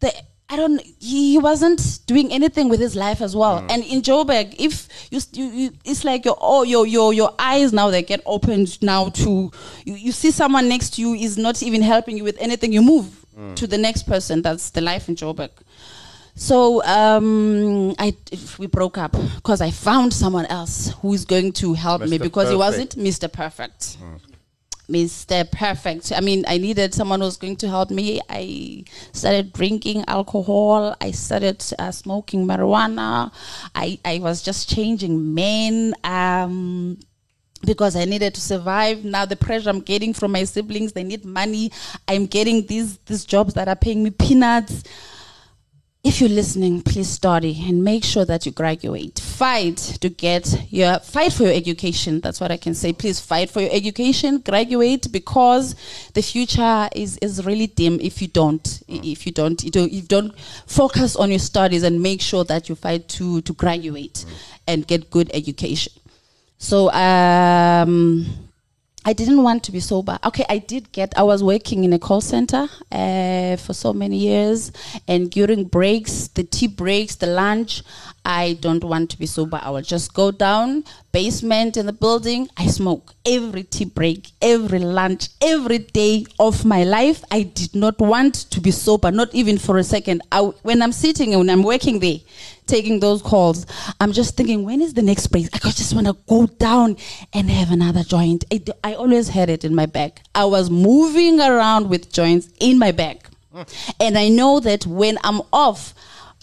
the 0.00 0.12
I 0.48 0.56
don't. 0.56 0.80
He, 1.00 1.32
he 1.32 1.38
wasn't 1.38 2.00
doing 2.06 2.30
anything 2.30 2.68
with 2.68 2.78
his 2.78 2.94
life 2.94 3.22
as 3.22 3.34
well. 3.34 3.62
Mm. 3.62 3.70
And 3.70 3.84
in 3.84 4.02
Joburg, 4.02 4.54
if 4.58 4.88
you, 5.10 5.20
you, 5.32 5.44
you, 5.50 5.70
it's 5.84 6.04
like 6.04 6.24
your 6.24 6.36
oh 6.40 6.64
your 6.64 6.86
your 6.86 7.14
your 7.14 7.34
eyes 7.38 7.72
now 7.72 7.88
they 7.90 8.02
get 8.02 8.20
opened 8.26 8.80
now 8.82 9.08
to 9.10 9.50
you, 9.84 9.94
you 9.94 10.12
see 10.12 10.30
someone 10.30 10.68
next 10.68 10.94
to 10.94 11.00
you 11.00 11.14
is 11.14 11.38
not 11.38 11.62
even 11.62 11.80
helping 11.80 12.16
you 12.18 12.24
with 12.24 12.36
anything. 12.38 12.72
You 12.72 12.82
move 12.82 13.24
mm. 13.36 13.56
to 13.56 13.66
the 13.66 13.78
next 13.78 14.02
person. 14.02 14.42
That's 14.42 14.70
the 14.70 14.82
life 14.82 15.08
in 15.08 15.16
Joburg. 15.16 15.50
So 16.36 16.82
um, 16.84 17.94
I 17.98 18.14
we 18.58 18.66
broke 18.66 18.98
up 18.98 19.12
because 19.36 19.60
I 19.60 19.70
found 19.70 20.12
someone 20.12 20.46
else 20.46 20.92
who 21.00 21.14
is 21.14 21.24
going 21.24 21.52
to 21.54 21.74
help 21.74 22.02
me 22.02 22.18
Mr. 22.18 22.22
because 22.22 22.50
he 22.50 22.56
wasn't 22.56 22.96
Mr. 22.96 23.32
Perfect. 23.32 23.96
Mm. 24.02 24.33
Mr. 24.88 25.50
Perfect. 25.50 26.12
I 26.12 26.20
mean, 26.20 26.44
I 26.46 26.58
needed 26.58 26.92
someone 26.92 27.20
who 27.20 27.26
was 27.26 27.36
going 27.36 27.56
to 27.56 27.68
help 27.68 27.90
me. 27.90 28.20
I 28.28 28.84
started 29.12 29.52
drinking 29.52 30.04
alcohol. 30.08 30.94
I 31.00 31.10
started 31.12 31.64
uh, 31.78 31.90
smoking 31.90 32.46
marijuana. 32.46 33.32
I, 33.74 33.98
I 34.04 34.18
was 34.18 34.42
just 34.42 34.68
changing 34.68 35.34
men. 35.34 35.94
Um, 36.04 36.98
because 37.64 37.96
I 37.96 38.04
needed 38.04 38.34
to 38.34 38.40
survive. 38.42 39.04
Now 39.04 39.24
the 39.24 39.36
pressure 39.36 39.70
I'm 39.70 39.80
getting 39.80 40.12
from 40.12 40.32
my 40.32 40.44
siblings, 40.44 40.92
they 40.92 41.02
need 41.02 41.24
money. 41.24 41.72
I'm 42.06 42.26
getting 42.26 42.66
these 42.66 42.98
these 43.06 43.24
jobs 43.24 43.54
that 43.54 43.68
are 43.68 43.76
paying 43.76 44.02
me 44.02 44.10
peanuts. 44.10 44.84
If 46.04 46.20
you're 46.20 46.28
listening, 46.28 46.82
please 46.82 47.08
study 47.08 47.64
and 47.66 47.82
make 47.82 48.04
sure 48.04 48.26
that 48.26 48.44
you 48.44 48.52
graduate. 48.52 49.18
Fight 49.18 49.78
to 50.02 50.10
get 50.10 50.70
your 50.70 50.98
fight 50.98 51.32
for 51.32 51.44
your 51.44 51.54
education. 51.54 52.20
That's 52.20 52.42
what 52.42 52.52
I 52.52 52.58
can 52.58 52.74
say. 52.74 52.92
Please 52.92 53.20
fight 53.20 53.48
for 53.48 53.62
your 53.62 53.72
education, 53.72 54.40
graduate 54.40 55.10
because 55.10 55.74
the 56.12 56.20
future 56.20 56.90
is, 56.94 57.16
is 57.22 57.46
really 57.46 57.68
dim 57.68 57.98
if 58.00 58.20
you 58.20 58.28
don't 58.28 58.82
if 58.86 59.24
you 59.24 59.32
don't 59.32 59.64
you 59.64 59.70
don't, 59.70 59.90
you 59.90 60.02
don't 60.02 60.38
focus 60.66 61.16
on 61.16 61.30
your 61.30 61.38
studies 61.38 61.82
and 61.82 62.02
make 62.02 62.20
sure 62.20 62.44
that 62.44 62.68
you 62.68 62.74
fight 62.74 63.08
to 63.08 63.40
to 63.40 63.54
graduate 63.54 64.26
and 64.66 64.86
get 64.86 65.10
good 65.10 65.30
education. 65.32 65.94
So 66.58 66.90
um, 66.92 68.26
I 69.06 69.12
didn't 69.12 69.42
want 69.42 69.62
to 69.64 69.72
be 69.72 69.80
sober. 69.80 70.18
Okay, 70.24 70.46
I 70.48 70.58
did 70.58 70.90
get. 70.92 71.16
I 71.16 71.22
was 71.22 71.42
working 71.42 71.84
in 71.84 71.92
a 71.92 71.98
call 71.98 72.22
center 72.22 72.68
uh, 72.90 73.56
for 73.56 73.74
so 73.74 73.92
many 73.92 74.16
years, 74.16 74.72
and 75.06 75.30
during 75.30 75.64
breaks, 75.64 76.28
the 76.28 76.44
tea 76.44 76.68
breaks, 76.68 77.16
the 77.16 77.26
lunch, 77.26 77.82
I 78.24 78.54
don't 78.60 78.82
want 78.82 79.10
to 79.10 79.18
be 79.18 79.26
sober. 79.26 79.60
I 79.62 79.68
will 79.70 79.82
just 79.82 80.14
go 80.14 80.30
down 80.30 80.84
basement 81.12 81.76
in 81.76 81.84
the 81.84 81.92
building. 81.92 82.48
I 82.56 82.66
smoke 82.68 83.14
every 83.26 83.64
tea 83.64 83.84
break, 83.84 84.30
every 84.40 84.78
lunch, 84.78 85.28
every 85.42 85.78
day 85.78 86.24
of 86.40 86.64
my 86.64 86.84
life. 86.84 87.22
I 87.30 87.42
did 87.42 87.74
not 87.74 87.98
want 87.98 88.34
to 88.50 88.60
be 88.60 88.70
sober, 88.70 89.10
not 89.10 89.34
even 89.34 89.58
for 89.58 89.76
a 89.76 89.84
second. 89.84 90.22
I, 90.32 90.40
when 90.40 90.80
I'm 90.80 90.92
sitting 90.92 91.34
and 91.34 91.40
when 91.40 91.50
I'm 91.50 91.62
working 91.62 91.98
there, 91.98 92.20
taking 92.66 93.00
those 93.00 93.22
calls, 93.22 93.66
I'm 94.00 94.12
just 94.12 94.36
thinking, 94.36 94.64
when 94.64 94.80
is 94.80 94.94
the 94.94 95.02
next 95.02 95.28
break? 95.28 95.48
I 95.54 95.70
just 95.70 95.94
want 95.94 96.06
to 96.06 96.16
go 96.28 96.46
down 96.46 96.96
and 97.32 97.50
have 97.50 97.70
another 97.70 98.02
joint. 98.02 98.44
I, 98.52 98.62
I 98.82 98.94
always 98.94 99.28
had 99.28 99.50
it 99.50 99.64
in 99.64 99.74
my 99.74 99.86
bag. 99.86 100.20
I 100.34 100.44
was 100.44 100.70
moving 100.70 101.40
around 101.40 101.88
with 101.88 102.12
joints 102.12 102.48
in 102.60 102.78
my 102.78 102.92
bag. 102.92 103.28
And 104.00 104.18
I 104.18 104.28
know 104.28 104.58
that 104.60 104.84
when 104.86 105.16
I'm 105.22 105.40
off, 105.52 105.94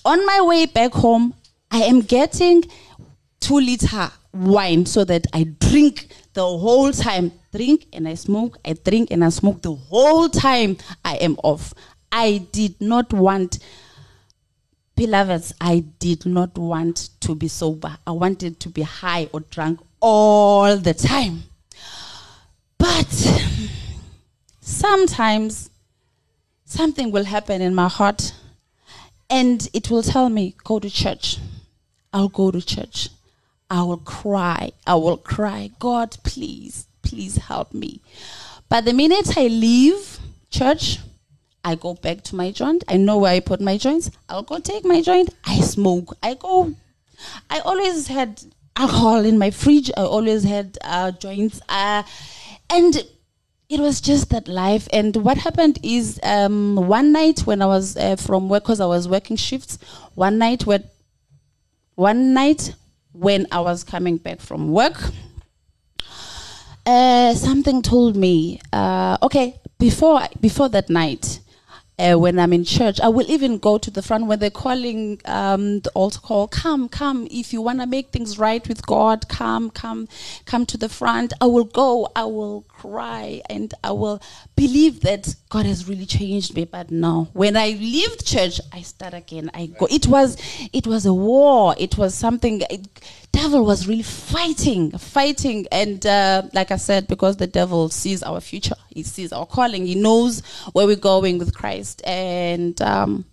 on 0.05 0.25
my 0.25 0.41
way 0.41 0.65
back 0.65 0.93
home, 0.93 1.33
I 1.69 1.79
am 1.83 2.01
getting 2.01 2.63
two 3.39 3.59
liter 3.59 4.11
wine 4.33 4.85
so 4.85 5.03
that 5.03 5.27
I 5.33 5.43
drink 5.43 6.07
the 6.33 6.43
whole 6.43 6.91
time. 6.91 7.33
Drink 7.53 7.87
and 7.91 8.07
I 8.07 8.13
smoke, 8.13 8.57
I 8.63 8.73
drink 8.73 9.11
and 9.11 9.25
I 9.25 9.29
smoke 9.29 9.61
the 9.61 9.73
whole 9.73 10.29
time 10.29 10.77
I 11.03 11.15
am 11.15 11.35
off. 11.43 11.73
I 12.11 12.47
did 12.53 12.79
not 12.79 13.11
want 13.11 13.59
beloveds, 15.01 15.51
I 15.59 15.79
did 15.97 16.27
not 16.27 16.55
want 16.59 17.09
to 17.21 17.33
be 17.33 17.47
sober. 17.47 17.97
I 18.05 18.11
wanted 18.11 18.59
to 18.59 18.69
be 18.69 18.83
high 18.83 19.29
or 19.33 19.39
drunk 19.39 19.79
all 19.99 20.77
the 20.77 20.93
time. 20.93 21.41
But 22.77 23.11
sometimes 24.61 25.71
something 26.65 27.09
will 27.09 27.23
happen 27.23 27.63
in 27.63 27.73
my 27.73 27.87
heart 27.87 28.35
and 29.27 29.67
it 29.73 29.89
will 29.89 30.03
tell 30.03 30.29
me, 30.29 30.53
go 30.63 30.77
to 30.77 30.87
church. 30.87 31.39
I'll 32.13 32.29
go 32.29 32.51
to 32.51 32.61
church. 32.61 33.09
I 33.71 33.81
will 33.81 33.97
cry. 33.97 34.71
I 34.85 34.93
will 34.93 35.17
cry. 35.17 35.71
God, 35.79 36.15
please, 36.23 36.85
please 37.01 37.37
help 37.37 37.73
me. 37.73 38.01
But 38.69 38.85
the 38.85 38.93
minute 38.93 39.35
I 39.35 39.47
leave 39.47 40.19
church, 40.51 40.99
I 41.63 41.75
go 41.75 41.93
back 41.93 42.23
to 42.23 42.35
my 42.35 42.51
joint. 42.51 42.83
I 42.87 42.97
know 42.97 43.17
where 43.17 43.33
I 43.33 43.39
put 43.39 43.61
my 43.61 43.77
joints. 43.77 44.09
I'll 44.29 44.43
go 44.43 44.59
take 44.59 44.85
my 44.85 45.01
joint. 45.01 45.29
I 45.45 45.59
smoke. 45.61 46.15
I 46.23 46.33
go. 46.33 46.73
I 47.49 47.59
always 47.59 48.07
had 48.07 48.41
alcohol 48.75 49.23
in 49.25 49.37
my 49.37 49.51
fridge. 49.51 49.91
I 49.95 50.01
always 50.01 50.43
had 50.43 50.77
uh, 50.83 51.11
joints. 51.11 51.61
Uh, 51.69 52.03
and 52.69 53.03
it 53.69 53.79
was 53.79 54.01
just 54.01 54.29
that 54.31 54.47
life. 54.47 54.87
And 54.91 55.15
what 55.17 55.37
happened 55.37 55.79
is 55.83 56.19
um, 56.23 56.75
one 56.75 57.11
night 57.11 57.41
when 57.41 57.61
I 57.61 57.67
was 57.67 57.95
uh, 57.95 58.15
from 58.15 58.49
work, 58.49 58.63
because 58.63 58.81
I 58.81 58.85
was 58.85 59.07
working 59.07 59.37
shifts, 59.37 59.77
one 60.15 60.37
night 60.37 60.65
when 60.65 60.83
one 61.95 62.33
night 62.33 62.73
when 63.11 63.45
I 63.51 63.59
was 63.59 63.83
coming 63.83 64.17
back 64.17 64.39
from 64.39 64.71
work, 64.71 64.99
uh, 66.85 67.33
something 67.35 67.81
told 67.81 68.15
me, 68.15 68.59
uh, 68.73 69.17
okay, 69.21 69.59
before 69.77 70.21
before 70.39 70.69
that 70.69 70.89
night, 70.89 71.40
uh, 72.01 72.17
when 72.17 72.39
I'm 72.39 72.51
in 72.51 72.63
church, 72.63 72.99
I 72.99 73.09
will 73.09 73.29
even 73.29 73.59
go 73.59 73.77
to 73.77 73.91
the 73.91 74.01
front 74.01 74.25
when 74.25 74.39
they're 74.39 74.49
calling 74.49 75.21
um, 75.25 75.81
the 75.81 75.91
altar 75.91 76.19
call. 76.19 76.47
Come, 76.47 76.89
come, 76.89 77.27
if 77.29 77.53
you 77.53 77.61
want 77.61 77.79
to 77.79 77.85
make 77.85 78.09
things 78.09 78.39
right 78.39 78.67
with 78.67 78.85
God, 78.85 79.27
come, 79.29 79.69
come, 79.69 80.07
come 80.45 80.65
to 80.65 80.77
the 80.77 80.89
front. 80.89 81.33
I 81.39 81.45
will 81.45 81.65
go. 81.65 82.09
I 82.15 82.25
will 82.25 82.63
cry, 82.63 83.41
and 83.49 83.73
I 83.83 83.91
will 83.91 84.21
believe 84.55 85.01
that 85.01 85.35
God 85.49 85.65
has 85.65 85.87
really 85.87 86.07
changed 86.07 86.55
me. 86.55 86.65
But 86.65 86.89
no, 86.89 87.29
when 87.33 87.55
I 87.55 87.69
leave 87.69 88.23
church, 88.25 88.59
I 88.71 88.81
start 88.81 89.13
again. 89.13 89.51
I 89.53 89.67
go. 89.67 89.87
It 89.91 90.07
was, 90.07 90.37
it 90.73 90.87
was 90.87 91.05
a 91.05 91.13
war. 91.13 91.75
It 91.77 91.97
was 91.97 92.15
something. 92.15 92.61
It, 92.69 92.87
devil 93.31 93.65
was 93.65 93.87
really 93.87 94.03
fighting, 94.03 94.91
fighting, 94.91 95.67
and 95.71 96.05
uh, 96.05 96.43
like 96.53 96.71
I 96.71 96.75
said, 96.77 97.07
because 97.07 97.37
the 97.37 97.47
devil 97.47 97.89
sees 97.89 98.23
our 98.23 98.41
future, 98.41 98.75
he 98.89 99.03
sees 99.03 99.31
our 99.31 99.45
calling, 99.45 99.85
he 99.85 99.95
knows 99.95 100.41
where 100.73 100.85
we're 100.85 100.95
going 100.95 101.37
with 101.37 101.55
Christ, 101.55 102.01
and 102.05 102.79
um, 102.81 103.25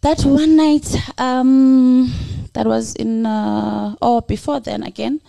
that 0.00 0.24
one 0.24 0.56
night, 0.56 0.96
um, 1.18 2.12
that 2.54 2.66
was 2.66 2.94
in 2.96 3.24
uh, 3.24 3.96
oh 4.02 4.20
before 4.20 4.60
then 4.60 4.82
again, 4.82 5.20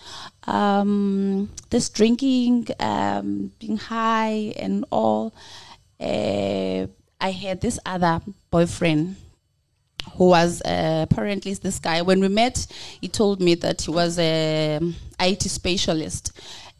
um, 0.46 1.50
this 1.70 1.88
drinking, 1.88 2.68
um, 2.80 3.52
being 3.58 3.76
high, 3.76 4.54
and 4.56 4.84
all. 4.90 5.34
Uh, 6.00 6.86
I 7.20 7.30
had 7.30 7.62
this 7.62 7.78
other 7.86 8.20
boyfriend 8.50 9.16
who 10.12 10.28
was 10.28 10.62
uh, 10.62 11.06
apparently 11.10 11.54
this 11.54 11.78
guy. 11.78 12.02
When 12.02 12.20
we 12.20 12.28
met, 12.28 12.66
he 13.00 13.08
told 13.08 13.40
me 13.40 13.54
that 13.56 13.82
he 13.82 13.90
was 13.90 14.18
a 14.18 14.76
um, 14.76 14.94
IT 15.20 15.42
specialist 15.42 16.32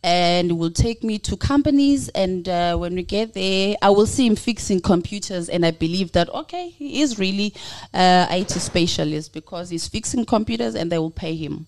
and 0.04 0.58
will 0.58 0.70
take 0.70 1.02
me 1.02 1.18
to 1.18 1.34
companies. 1.36 2.10
And 2.10 2.46
uh, 2.46 2.76
when 2.76 2.94
we 2.94 3.02
get 3.02 3.32
there, 3.32 3.74
I 3.80 3.88
will 3.88 4.06
see 4.06 4.26
him 4.26 4.36
fixing 4.36 4.80
computers. 4.80 5.48
And 5.48 5.64
I 5.64 5.70
believe 5.70 6.12
that, 6.12 6.28
okay, 6.28 6.68
he 6.68 7.00
is 7.00 7.18
really 7.18 7.54
uh, 7.94 8.26
IT 8.30 8.50
specialist 8.50 9.32
because 9.32 9.70
he's 9.70 9.88
fixing 9.88 10.26
computers 10.26 10.74
and 10.74 10.92
they 10.92 10.98
will 10.98 11.10
pay 11.10 11.34
him. 11.34 11.66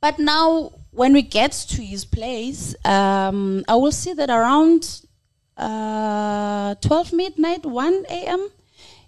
But 0.00 0.18
now, 0.18 0.72
when 0.90 1.12
we 1.12 1.22
get 1.22 1.52
to 1.52 1.82
his 1.82 2.04
place, 2.04 2.74
um, 2.84 3.64
I 3.68 3.76
will 3.76 3.92
see 3.92 4.12
that 4.14 4.28
around 4.28 5.00
uh, 5.56 6.74
12 6.80 7.12
midnight, 7.12 7.64
1 7.64 8.04
a.m., 8.08 8.50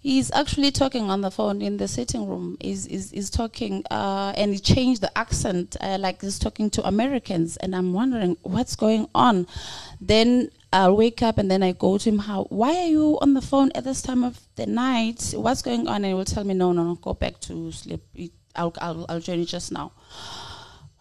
he's 0.05 0.31
actually 0.33 0.71
talking 0.71 1.11
on 1.11 1.23
the 1.23 1.31
phone 1.31 1.63
in 1.63 1.79
the 1.79 1.89
sitting 1.89 2.29
room. 2.29 2.59
He's, 2.61 2.85
he's, 2.85 3.11
he's 3.11 3.31
talking, 3.31 3.83
uh, 3.91 4.35
and 4.37 4.53
he 4.53 4.59
changed 4.61 5.01
the 5.01 5.17
accent, 5.19 5.77
uh, 5.81 5.97
like 5.99 6.21
he's 6.21 6.39
talking 6.39 6.69
to 6.71 6.87
Americans. 6.87 7.57
And 7.57 7.75
I'm 7.75 7.95
wondering 7.95 8.37
what's 8.43 8.77
going 8.77 9.09
on. 9.15 9.49
Then 10.01 10.51
I'll 10.73 10.95
wake 10.97 11.23
up 11.23 11.39
and 11.39 11.51
then 11.51 11.63
I 11.63 11.73
go 11.73 11.97
to 11.97 12.09
him, 12.09 12.19
How, 12.19 12.45
why 12.45 12.77
are 12.77 12.87
you 12.87 13.19
on 13.23 13.33
the 13.33 13.41
phone 13.41 13.73
at 13.75 13.85
this 13.85 14.03
time 14.03 14.23
of 14.23 14.39
the 14.57 14.67
night? 14.67 15.33
What's 15.35 15.63
going 15.63 15.89
on? 15.89 15.97
And 15.97 16.07
he 16.07 16.15
will 16.15 16.27
tell 16.27 16.45
me, 16.45 16.53
No, 16.53 16.73
no, 16.73 16.85
no, 16.85 16.95
go 16.97 17.15
back 17.15 17.41
to 17.41 17.73
sleep. 17.73 18.03
I'll, 18.55 18.75
I'll, 18.81 19.07
I'll 19.09 19.21
join 19.21 19.41
you 19.41 19.47
just 19.47 19.73
now 19.73 19.93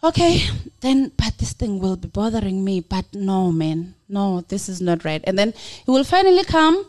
okay, 0.04 0.42
then, 0.82 1.12
but 1.18 1.38
this 1.38 1.54
thing 1.54 1.80
will 1.80 1.96
be 1.96 2.08
bothering 2.08 2.64
me. 2.64 2.82
But 2.82 3.06
no, 3.14 3.52
man, 3.52 3.96
no, 4.10 4.42
this 4.42 4.70
is 4.70 4.82
not 4.82 5.06
right. 5.06 5.22
And 5.26 5.38
then 5.38 5.54
he 5.86 5.92
will 5.92 6.04
finally 6.04 6.44
come 6.44 6.86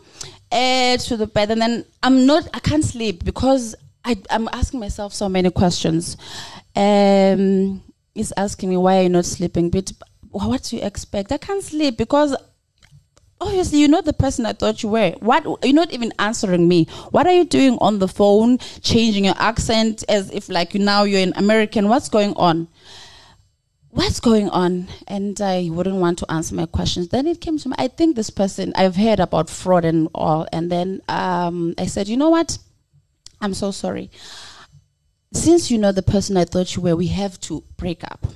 uh, 0.51 0.97
to 0.97 1.16
the 1.16 1.27
bed, 1.27 1.51
and 1.51 1.61
then 1.61 1.85
I'm 2.03 2.27
not, 2.27 2.49
I 2.53 2.59
can't 2.59 2.85
sleep 2.85 3.24
because 3.24 3.74
I, 4.05 4.16
I'm 4.31 4.49
asking 4.53 4.81
myself 4.81 5.15
so 5.15 5.28
many 5.28 5.51
questions. 5.51 6.16
Um, 6.77 7.82
he's 8.15 8.32
asking 8.36 8.70
me, 8.70 8.77
why 8.77 8.99
are 8.99 9.03
you 9.03 9.09
not 9.09 9.24
sleeping? 9.24 9.70
But 9.70 9.93
what 10.31 10.65
do 10.65 10.77
you 10.77 10.82
expect? 10.82 11.32
I 11.32 11.39
can't 11.39 11.62
sleep 11.62 11.97
because 11.97 12.36
obviously 13.41 13.81
you're 13.81 13.89
not 13.89 14.05
the 14.05 14.12
person 14.12 14.47
I 14.47 14.53
thought 14.53 14.82
you 14.82 14.89
were. 14.89 15.12
What 15.20 15.45
you're 15.62 15.74
not 15.74 15.93
even 15.93 16.12
answering 16.19 16.66
me. 16.69 16.86
What 17.11 17.27
are 17.27 17.32
you 17.32 17.45
doing 17.45 17.78
on 17.81 17.99
the 17.99 18.09
phone, 18.09 18.59
changing 18.82 19.24
your 19.24 19.35
accent 19.39 20.05
as 20.09 20.31
if 20.31 20.49
like 20.49 20.74
you 20.74 20.81
now 20.81 21.05
you're 21.05 21.20
an 21.20 21.32
American? 21.36 21.89
What's 21.89 22.09
going 22.09 22.35
on? 22.35 22.69
What's 23.94 24.20
going 24.20 24.48
on? 24.50 24.88
And 25.06 25.40
I 25.40 25.68
wouldn't 25.70 25.96
want 25.96 26.18
to 26.18 26.30
answer 26.30 26.54
my 26.54 26.66
questions. 26.66 27.08
Then 27.08 27.26
it 27.26 27.40
came 27.40 27.58
to 27.58 27.68
me, 27.68 27.74
I 27.78 27.88
think 27.88 28.16
this 28.16 28.30
person, 28.30 28.72
I've 28.76 28.96
heard 28.96 29.20
about 29.20 29.48
fraud 29.48 29.84
and 29.84 30.08
all. 30.14 30.46
And 30.52 30.70
then 30.70 31.00
um, 31.08 31.74
I 31.78 31.86
said, 31.86 32.08
you 32.08 32.16
know 32.16 32.30
what? 32.30 32.58
I'm 33.40 33.54
so 33.54 33.70
sorry. 33.70 34.10
Since 35.32 35.70
you 35.70 35.78
know 35.78 35.92
the 35.92 36.02
person 36.02 36.36
I 36.36 36.44
thought 36.44 36.74
you 36.76 36.82
were, 36.82 36.96
we 36.96 37.08
have 37.08 37.40
to 37.42 37.62
break 37.76 38.04
up 38.04 38.26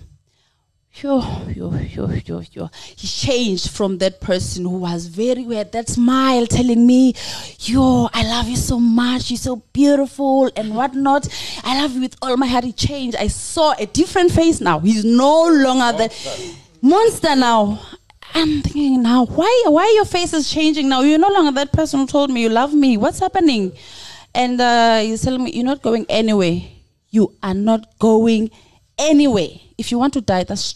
yo, 1.03 1.20
yo, 1.55 1.70
yo, 1.75 2.11
yo, 2.25 2.43
yo. 2.53 2.70
He 2.97 3.07
changed 3.07 3.70
from 3.70 3.99
that 3.99 4.20
person 4.20 4.65
who 4.65 4.79
was 4.79 5.07
very 5.07 5.45
weird, 5.45 5.73
that 5.73 5.89
smile 5.89 6.47
telling 6.47 6.87
me, 6.87 7.15
yo, 7.61 8.09
I 8.12 8.25
love 8.25 8.49
you 8.49 8.57
so 8.57 8.79
much, 8.81 9.31
you're 9.31 9.39
so 9.39 9.57
beautiful 9.73 10.51
and 10.57 10.75
whatnot. 10.75 11.29
I 11.65 11.81
love 11.81 11.95
you 11.95 12.01
with 12.01 12.16
all 12.23 12.37
my 12.37 12.47
heart. 12.47 12.65
He 12.65 12.73
changed. 12.73 13.16
I 13.16 13.29
saw 13.29 13.75
a 13.79 13.87
different 13.87 14.33
face 14.33 14.61
now. 14.61 14.81
He's 14.81 15.05
no 15.05 15.49
longer 15.49 15.97
the 15.99 16.55
monster 16.83 17.37
now. 17.37 17.81
I'm 18.35 18.61
thinking 18.62 19.03
now, 19.03 19.25
why 19.25 19.65
why 19.66 19.91
your 19.97 20.05
face 20.05 20.35
is 20.35 20.51
changing 20.51 20.89
now? 20.89 21.01
You're 21.01 21.19
no 21.19 21.31
longer 21.31 21.53
that 21.53 21.73
person 21.73 22.01
who 22.01 22.07
told 22.07 22.31
me 22.31 22.43
you 22.43 22.51
love 22.51 22.75
me. 22.75 22.97
What's 22.97 23.20
happening? 23.20 23.73
And 24.35 24.61
uh, 24.61 24.99
he's 24.99 25.23
telling 25.23 25.45
me, 25.45 25.53
You're 25.53 25.65
not 25.65 25.81
going 25.81 26.05
anywhere. 26.09 26.61
You 27.11 27.35
are 27.43 27.55
not 27.55 27.99
going 27.99 28.51
anywhere 28.99 29.51
if 29.79 29.93
you 29.93 29.99
want 29.99 30.12
to 30.15 30.20
die, 30.20 30.43
that's 30.43 30.75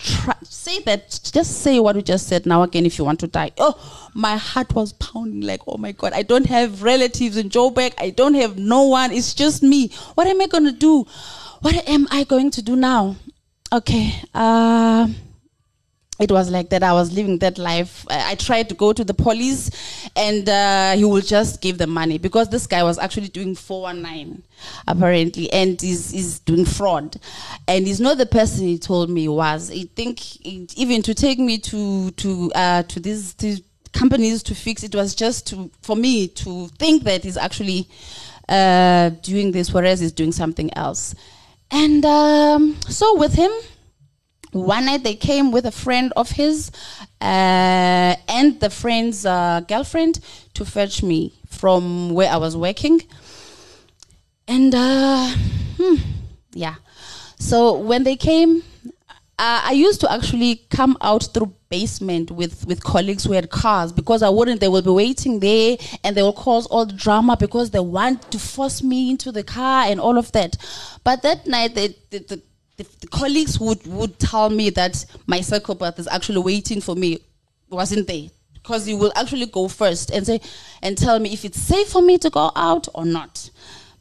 say 0.48 0.78
that. 0.84 1.20
Just 1.32 1.60
say 1.60 1.80
what 1.80 1.96
we 1.96 2.02
just 2.02 2.28
said 2.28 2.46
now 2.46 2.62
again. 2.62 2.86
If 2.86 2.98
you 2.98 3.04
want 3.04 3.18
to 3.20 3.26
die, 3.26 3.50
oh, 3.58 4.10
my 4.14 4.36
heart 4.36 4.72
was 4.74 4.92
pounding 4.92 5.40
like, 5.40 5.60
oh 5.66 5.76
my 5.76 5.90
god, 5.90 6.12
I 6.12 6.22
don't 6.22 6.46
have 6.46 6.84
relatives 6.84 7.36
in 7.36 7.48
Joburg. 7.48 7.94
I 7.98 8.10
don't 8.10 8.34
have 8.34 8.56
no 8.56 8.84
one. 8.84 9.10
It's 9.10 9.34
just 9.34 9.62
me. 9.64 9.88
What 10.14 10.28
am 10.28 10.40
I 10.40 10.46
going 10.46 10.64
to 10.64 10.72
do? 10.72 11.04
What 11.60 11.88
am 11.88 12.06
I 12.12 12.22
going 12.22 12.52
to 12.52 12.62
do 12.62 12.76
now? 12.76 13.16
Okay. 13.72 14.14
Uh, 14.32 15.08
it 16.20 16.30
was 16.30 16.50
like 16.50 16.68
that. 16.70 16.82
I 16.82 16.92
was 16.92 17.12
living 17.12 17.38
that 17.38 17.58
life. 17.58 18.06
I, 18.08 18.34
tried 18.34 18.68
to 18.68 18.74
go 18.74 18.92
to 18.92 19.02
the 19.02 19.14
police, 19.14 19.70
and 20.14 20.48
uh, 20.48 20.92
he 20.92 21.04
will 21.04 21.20
just 21.20 21.60
give 21.60 21.78
the 21.78 21.86
money 21.86 22.18
because 22.18 22.48
this 22.48 22.66
guy 22.66 22.82
was 22.82 22.98
actually 22.98 23.28
doing 23.28 23.54
419 23.54 24.42
apparently, 24.86 25.52
and 25.52 25.80
he's, 25.80 26.10
he's 26.10 26.38
doing 26.40 26.64
fraud. 26.64 27.16
And 27.66 27.86
he's 27.86 28.00
not 28.00 28.18
the 28.18 28.26
person 28.26 28.66
he 28.66 28.78
told 28.78 29.10
me 29.10 29.22
he 29.22 29.28
was. 29.28 29.70
I 29.70 29.84
think 29.96 30.44
it, 30.44 30.76
even 30.76 31.02
to 31.02 31.14
take 31.14 31.38
me 31.38 31.58
to 31.58 32.10
to 32.12 32.52
uh, 32.54 32.82
to 32.84 33.00
these, 33.00 33.34
these 33.34 33.62
companies 33.92 34.42
to 34.44 34.54
fix 34.54 34.82
it 34.82 34.94
was 34.94 35.14
just 35.14 35.46
to 35.48 35.70
for 35.82 35.96
me 35.96 36.26
to 36.26 36.68
think 36.78 37.04
that 37.04 37.24
he's 37.24 37.36
actually 37.36 37.88
uh, 38.48 39.10
doing 39.22 39.52
this, 39.52 39.72
whereas 39.72 40.00
he's 40.00 40.12
doing 40.12 40.32
something 40.32 40.72
else. 40.76 41.14
And 41.70 42.04
um, 42.04 42.76
so 42.88 43.16
with 43.16 43.32
him 43.32 43.50
one 44.52 44.84
night 44.86 45.02
they 45.02 45.14
came 45.14 45.50
with 45.50 45.66
a 45.66 45.72
friend 45.72 46.12
of 46.16 46.30
his 46.30 46.70
uh, 47.20 48.14
and 48.28 48.60
the 48.60 48.70
friend's 48.70 49.24
uh, 49.26 49.62
girlfriend 49.66 50.20
to 50.54 50.64
fetch 50.64 51.02
me 51.02 51.34
from 51.48 52.10
where 52.10 52.30
I 52.30 52.36
was 52.36 52.56
working. 52.56 53.00
And 54.46 54.74
uh, 54.74 55.34
hmm, 55.78 55.94
yeah, 56.52 56.74
so 57.38 57.78
when 57.78 58.04
they 58.04 58.16
came, 58.16 58.62
uh, 59.38 59.62
I 59.64 59.72
used 59.72 60.00
to 60.02 60.12
actually 60.12 60.66
come 60.70 60.96
out 61.00 61.24
through 61.32 61.54
basement 61.70 62.30
with 62.30 62.66
with 62.66 62.84
colleagues 62.84 63.24
who 63.24 63.32
had 63.32 63.48
cars 63.50 63.90
because 63.92 64.22
I 64.22 64.28
wouldn't. 64.28 64.60
They 64.60 64.68
will 64.68 64.82
be 64.82 64.90
waiting 64.90 65.40
there 65.40 65.78
and 66.04 66.14
they 66.14 66.22
will 66.22 66.34
cause 66.34 66.66
all 66.66 66.84
the 66.84 66.92
drama 66.92 67.36
because 67.36 67.70
they 67.70 67.80
want 67.80 68.30
to 68.32 68.38
force 68.38 68.82
me 68.82 69.10
into 69.10 69.32
the 69.32 69.42
car 69.42 69.86
and 69.86 69.98
all 69.98 70.18
of 70.18 70.30
that. 70.32 70.56
But 71.02 71.22
that 71.22 71.46
night, 71.46 71.74
they, 71.74 71.96
the, 72.10 72.18
the 72.18 72.42
the, 72.82 72.96
the 73.00 73.06
colleagues 73.08 73.58
would, 73.60 73.86
would 73.86 74.18
tell 74.18 74.50
me 74.50 74.70
that 74.70 75.04
my 75.26 75.40
psychopath 75.40 75.98
is 75.98 76.08
actually 76.08 76.40
waiting 76.40 76.80
for 76.80 76.94
me 76.94 77.18
wasn't 77.70 78.06
there 78.06 78.28
because 78.52 78.84
he 78.86 78.94
will 78.94 79.12
actually 79.16 79.46
go 79.46 79.66
first 79.66 80.10
and 80.10 80.26
say 80.26 80.40
and 80.82 80.98
tell 80.98 81.18
me 81.18 81.32
if 81.32 81.44
it's 81.44 81.58
safe 81.58 81.88
for 81.88 82.02
me 82.02 82.18
to 82.18 82.28
go 82.28 82.52
out 82.54 82.86
or 82.94 83.04
not. 83.04 83.50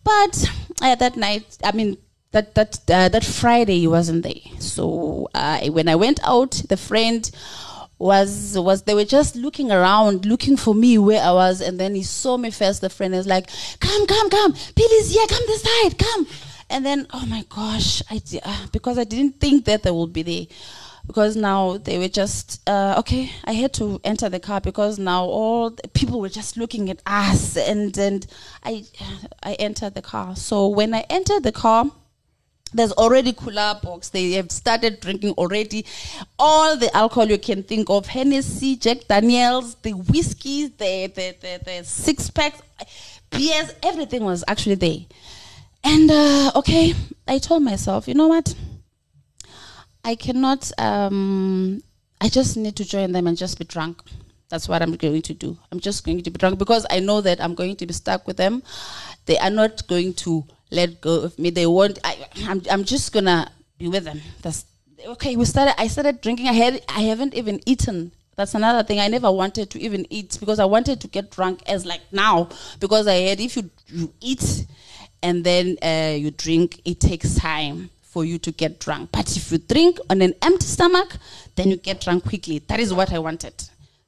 But 0.03 0.51
uh, 0.81 0.95
that 0.95 1.15
night 1.15 1.57
i 1.63 1.71
mean 1.71 1.97
that 2.31 2.55
that 2.55 2.79
uh, 2.89 3.09
that 3.09 3.23
friday 3.23 3.79
he 3.79 3.87
wasn't 3.87 4.23
there 4.23 4.59
so 4.59 5.29
uh, 5.33 5.59
when 5.69 5.87
i 5.87 5.95
went 5.95 6.19
out 6.23 6.51
the 6.69 6.77
friend 6.77 7.31
was 7.99 8.57
was 8.57 8.83
they 8.83 8.95
were 8.95 9.05
just 9.05 9.35
looking 9.35 9.71
around 9.71 10.25
looking 10.25 10.57
for 10.57 10.73
me 10.73 10.97
where 10.97 11.21
i 11.23 11.31
was 11.31 11.61
and 11.61 11.79
then 11.79 11.93
he 11.93 12.01
saw 12.01 12.35
me 12.35 12.49
first 12.49 12.81
the 12.81 12.89
friend 12.89 13.13
is 13.13 13.27
like 13.27 13.47
come 13.79 14.07
come 14.07 14.29
come. 14.29 14.53
Billy's 14.75 15.11
here. 15.13 15.27
Come 15.27 15.43
this 15.45 15.61
side. 15.61 15.97
Come 15.99 16.27
and 16.72 16.85
then, 16.85 17.07
oh 17.14 17.26
my 17.26 17.45
gosh, 17.49 18.02
I 18.10 18.22
uh, 18.43 18.68
because 18.72 18.98
I 18.98 19.03
didn't 19.03 19.39
think 19.39 19.65
that 19.65 19.84
they 19.84 19.91
would 19.91 20.14
be 20.14 20.23
there. 20.23 20.45
Because 21.07 21.35
now 21.35 21.77
they 21.77 21.98
were 21.98 22.07
just 22.07 22.61
uh, 22.69 22.95
okay. 22.99 23.31
I 23.43 23.53
had 23.53 23.73
to 23.73 23.99
enter 24.03 24.30
the 24.30 24.39
car 24.39 24.61
because 24.61 24.99
now 24.99 25.26
all 25.26 25.72
the 25.72 25.88
people 25.89 26.22
were 26.22 26.30
just 26.30 26.57
looking 26.57 26.89
at 26.89 27.02
us, 27.06 27.57
and 27.57 27.98
and 27.98 28.26
I 28.64 28.85
I 29.41 29.53
entered 29.53 29.95
the 29.95 30.02
car. 30.03 30.35
So 30.35 30.68
when 30.68 30.93
I 30.93 31.03
entered 31.10 31.41
the 31.43 31.52
car, 31.52 31.85
there's 32.73 32.91
already 32.93 33.34
cooler 33.34 33.80
box. 33.81 34.10
They 34.10 34.34
have 34.34 34.52
started 34.52 34.99
drinking 34.99 35.34
already 35.34 35.85
all 36.38 36.77
the 36.77 36.95
alcohol 36.95 37.26
you 37.26 37.39
can 37.39 37.64
think 37.64 37.89
of: 37.89 38.06
Hennessy, 38.06 38.76
Jack 38.76 39.07
Daniels, 39.07 39.76
the 39.81 39.93
whiskey, 39.93 40.68
the 40.68 41.07
the 41.07 41.35
the, 41.41 41.61
the 41.65 41.84
six 41.84 42.30
packs, 42.30 42.61
beers. 43.31 43.73
Everything 43.84 44.23
was 44.23 44.43
actually 44.48 44.76
there. 44.76 44.99
And 45.83 46.11
uh, 46.11 46.51
okay, 46.55 46.93
I 47.27 47.37
told 47.39 47.63
myself, 47.63 48.07
you 48.07 48.13
know 48.13 48.27
what? 48.27 48.55
I 50.03 50.15
cannot. 50.15 50.71
Um, 50.77 51.81
I 52.19 52.29
just 52.29 52.57
need 52.57 52.75
to 52.75 52.85
join 52.85 53.11
them 53.11 53.27
and 53.27 53.37
just 53.37 53.57
be 53.57 53.65
drunk. 53.65 54.01
That's 54.49 54.67
what 54.67 54.81
I'm 54.81 54.95
going 54.95 55.21
to 55.21 55.33
do. 55.33 55.57
I'm 55.71 55.79
just 55.79 56.03
going 56.03 56.21
to 56.21 56.29
be 56.29 56.37
drunk 56.37 56.59
because 56.59 56.85
I 56.89 56.99
know 56.99 57.21
that 57.21 57.39
I'm 57.41 57.55
going 57.55 57.75
to 57.77 57.85
be 57.85 57.93
stuck 57.93 58.27
with 58.27 58.37
them. 58.37 58.63
They 59.25 59.37
are 59.37 59.49
not 59.49 59.87
going 59.87 60.13
to 60.15 60.43
let 60.71 61.01
go 61.01 61.21
of 61.21 61.39
me. 61.39 61.49
They 61.49 61.65
won't. 61.65 61.99
I, 62.03 62.27
I'm. 62.45 62.61
I'm 62.69 62.83
just 62.83 63.13
gonna 63.13 63.51
be 63.77 63.87
with 63.87 64.03
them. 64.03 64.21
That's 64.41 64.65
okay. 65.05 65.35
We 65.35 65.45
started. 65.45 65.79
I 65.79 65.87
started 65.87 66.21
drinking. 66.21 66.47
I 66.47 66.53
had. 66.53 66.81
I 66.89 67.01
haven't 67.01 67.33
even 67.33 67.61
eaten 67.65 68.11
that's 68.41 68.55
another 68.55 68.81
thing. 68.83 68.99
I 68.99 69.07
never 69.07 69.31
wanted 69.31 69.69
to 69.71 69.79
even 69.79 70.07
eat 70.09 70.37
because 70.39 70.59
I 70.59 70.65
wanted 70.65 71.01
to 71.01 71.07
get 71.07 71.31
drunk 71.31 71.61
as 71.67 71.85
like 71.85 72.01
now 72.11 72.49
because 72.79 73.05
I 73.05 73.15
had 73.15 73.39
if 73.39 73.57
you, 73.57 73.69
you 73.87 74.13
eat 74.21 74.65
and 75.23 75.43
then 75.43 75.77
uh, 75.81 76.15
you 76.18 76.31
drink, 76.31 76.81
it 76.85 76.99
takes 76.99 77.35
time 77.35 77.89
for 78.02 78.26
you 78.26 78.38
to 78.39 78.52
get 78.52 78.80
drunk. 78.80 79.10
But 79.11 79.35
if 79.38 79.52
you 79.52 79.57
drink 79.57 79.98
on 80.10 80.22
an 80.22 80.34
empty 80.41 80.65
stomach, 80.65 81.18
then 81.56 81.69
you 81.69 81.77
get 81.77 82.02
drunk 82.02 82.26
quickly. 82.26 82.60
That 82.60 82.80
is 82.80 82.93
what 82.93 83.14
I 83.14 83.19
wanted. 83.19 83.53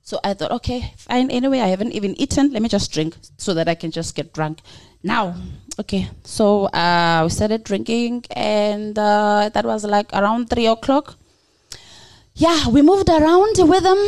So 0.04 0.20
I 0.24 0.34
thought, 0.34 0.52
okay, 0.52 0.94
fine. 0.98 1.32
Anyway, 1.32 1.60
I 1.62 1.68
haven't 1.68 1.94
even 1.94 2.20
eaten. 2.20 2.52
Let 2.52 2.62
me 2.62 2.68
just 2.68 2.92
drink 2.92 3.16
so 3.38 3.54
that 3.54 3.70
I 3.70 3.76
can 3.76 3.92
just 3.92 4.16
get 4.16 4.34
drunk. 4.34 4.60
Now, 5.02 5.36
okay. 5.80 6.10
So 6.26 6.66
uh, 6.66 7.22
we 7.24 7.30
started 7.30 7.64
drinking, 7.64 8.26
and 8.36 9.00
uh, 9.00 9.50
that 9.54 9.64
was 9.64 9.86
like 9.86 10.12
around 10.12 10.50
three 10.50 10.68
o'clock. 10.68 11.16
Yeah, 12.36 12.68
we 12.68 12.82
moved 12.82 13.08
around 13.08 13.56
with 13.58 13.84
them. 13.84 14.02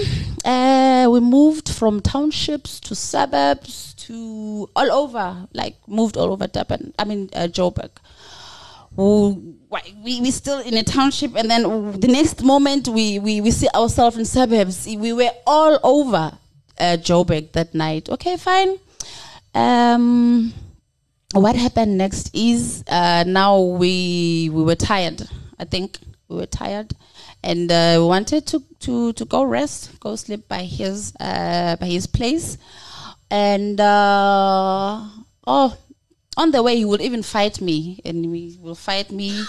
Uh, 0.44 1.07
we 1.10 1.22
moved 1.22 1.69
from 1.69 2.02
townships 2.02 2.82
to 2.82 2.95
suburbs 2.95 3.94
to 4.07 4.69
all 4.76 4.91
over, 4.91 5.48
like 5.53 5.76
moved 5.88 6.18
all 6.18 6.32
over 6.32 6.48
Durban. 6.48 6.94
I 6.99 7.06
mean, 7.06 7.30
uh, 7.34 7.48
Joburg. 7.48 7.91
we, 8.98 10.22
we 10.22 10.32
still 10.32 10.60
in 10.60 10.76
a 10.77 10.84
township, 10.84 11.36
and 11.36 11.49
then 11.49 11.64
the 11.99 12.07
next 12.07 12.44
moment 12.44 12.88
we, 12.88 13.19
we, 13.19 13.41
we 13.41 13.52
see 13.52 13.68
ourselves 13.76 14.18
in 14.18 14.26
suburbs. 14.26 14.86
We 14.88 15.11
were 15.14 15.32
all 15.45 15.80
over 15.84 16.38
uh, 16.80 16.98
Joburg 16.98 17.52
that 17.53 17.73
night. 17.73 18.10
Okay, 18.10 18.38
fine. 18.38 18.77
Um, 19.53 20.53
what 21.34 21.56
happened 21.56 21.98
next 21.98 22.34
is 22.34 22.84
uh, 22.88 23.23
now 23.27 23.60
we 23.60 24.49
we 24.52 24.64
were 24.64 24.76
tired. 24.76 25.27
I 25.60 25.65
think 25.65 25.98
we 26.27 26.38
were 26.38 26.45
tired, 26.45 26.94
and 27.44 27.72
uh, 27.72 27.95
we 27.99 28.06
wanted 28.06 28.45
to, 28.48 28.64
to, 28.80 29.14
to 29.14 29.26
go 29.26 29.44
rest, 29.44 29.99
go 29.99 30.15
sleep 30.15 30.48
by 30.48 30.64
his 30.64 31.14
uh, 31.19 31.76
by 31.80 31.86
his 31.86 32.07
place, 32.07 32.57
and 33.30 33.80
uh, 33.80 35.02
oh, 35.47 35.77
on 36.38 36.52
the 36.52 36.61
way 36.61 36.76
he 36.76 36.85
would 36.85 37.02
even 37.02 37.23
fight 37.23 37.61
me, 37.61 38.02
and 38.06 38.23
he 38.26 38.57
will 38.61 38.76
fight 38.76 39.11
me. 39.11 39.43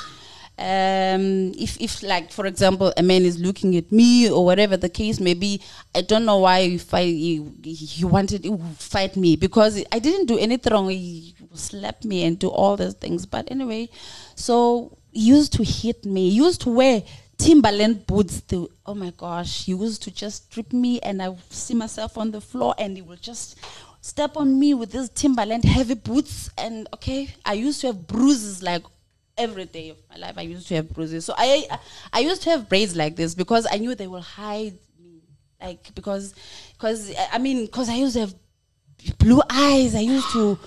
Um, 0.59 1.53
if, 1.59 1.79
if 1.83 2.03
like 2.03 2.33
for 2.33 2.47
example 2.47 2.91
a 2.97 3.03
man 3.03 3.27
is 3.27 3.39
looking 3.39 3.77
at 3.77 3.93
me 3.93 4.31
or 4.31 4.43
whatever 4.43 4.79
the 4.79 4.89
case 4.89 5.21
may 5.21 5.35
be, 5.35 5.61
I 5.95 6.01
don't 6.01 6.25
know 6.25 6.39
why 6.39 6.63
he 6.63 6.79
fight. 6.79 7.09
He, 7.09 7.45
he 7.63 8.05
wanted 8.07 8.45
to 8.45 8.59
fight 8.79 9.17
me 9.17 9.37
because 9.37 9.85
I 9.93 9.99
didn't 9.99 10.27
do 10.27 10.39
anything 10.39 10.73
wrong. 10.73 10.89
He 10.89 11.35
slapped 11.53 12.07
me 12.07 12.25
and 12.25 12.39
do 12.39 12.49
all 12.49 12.77
those 12.79 12.95
things. 12.95 13.27
But 13.27 13.51
anyway, 13.51 13.91
so 14.35 14.97
he 15.13 15.27
used 15.27 15.53
to 15.55 15.63
hit 15.63 16.07
me. 16.07 16.31
He 16.31 16.37
used 16.37 16.63
to 16.63 16.71
wear 16.71 17.03
Timberland 17.39 18.07
boots. 18.07 18.41
To, 18.43 18.71
oh 18.85 18.95
my 18.95 19.13
gosh, 19.17 19.65
he 19.65 19.73
used 19.73 20.03
to 20.05 20.11
just 20.11 20.51
strip 20.51 20.73
me, 20.73 21.01
and 21.01 21.23
I 21.23 21.37
see 21.51 21.75
myself 21.75 22.17
on 22.19 22.31
the 22.31 22.41
floor, 22.41 22.75
and 22.79 22.97
he 22.97 23.03
would 23.03 23.23
just 23.23 23.59
step 24.01 24.37
on 24.37 24.59
me 24.59 24.75
with 24.75 24.93
these 24.93 25.09
Timberland 25.11 25.65
heavy 25.65 25.95
boots. 25.95 26.51
And 26.57 26.89
okay, 26.95 27.29
I 27.45 27.55
used 27.55 27.81
to 27.83 27.89
have 27.89 28.07
bruises 28.07 28.63
like 28.63 28.83
every 29.37 29.67
day 29.67 29.91
of 29.91 29.99
my 30.09 30.17
life. 30.17 30.35
I 30.39 30.43
used 30.43 30.69
to 30.69 30.77
have 30.77 30.91
bruises. 30.91 31.25
So 31.25 31.35
I, 31.37 31.67
I 32.13 32.21
used 32.21 32.43
to 32.43 32.51
have 32.51 32.69
braids 32.69 32.97
like 32.97 33.17
this 33.17 33.35
because 33.35 33.67
I 33.71 33.79
knew 33.79 33.95
they 33.95 34.07
will 34.07 34.21
hide 34.21 34.79
me, 35.03 35.23
like 35.61 35.95
because, 35.95 36.35
because 36.73 37.13
I 37.33 37.39
mean, 37.39 37.67
because 37.67 37.89
I 37.89 37.95
used 37.95 38.15
to 38.15 38.21
have 38.21 38.35
blue 39.19 39.43
eyes. 39.51 39.95
I 39.95 40.01
used 40.01 40.31
to. 40.33 40.59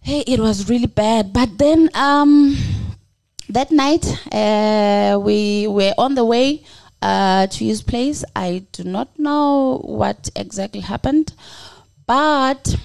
Hey, 0.00 0.24
it 0.26 0.40
was 0.40 0.68
really 0.68 0.86
bad. 0.86 1.32
But 1.32 1.56
then, 1.58 1.88
um, 1.94 2.56
that 3.48 3.70
night 3.70 4.04
uh, 4.32 5.18
we 5.20 5.66
were 5.66 5.92
on 5.98 6.14
the 6.14 6.24
way 6.24 6.64
uh, 7.00 7.46
to 7.48 7.64
his 7.64 7.82
place. 7.82 8.24
I 8.34 8.64
do 8.72 8.84
not 8.84 9.18
know 9.18 9.80
what 9.84 10.30
exactly 10.36 10.80
happened, 10.80 11.32
but 12.06 12.76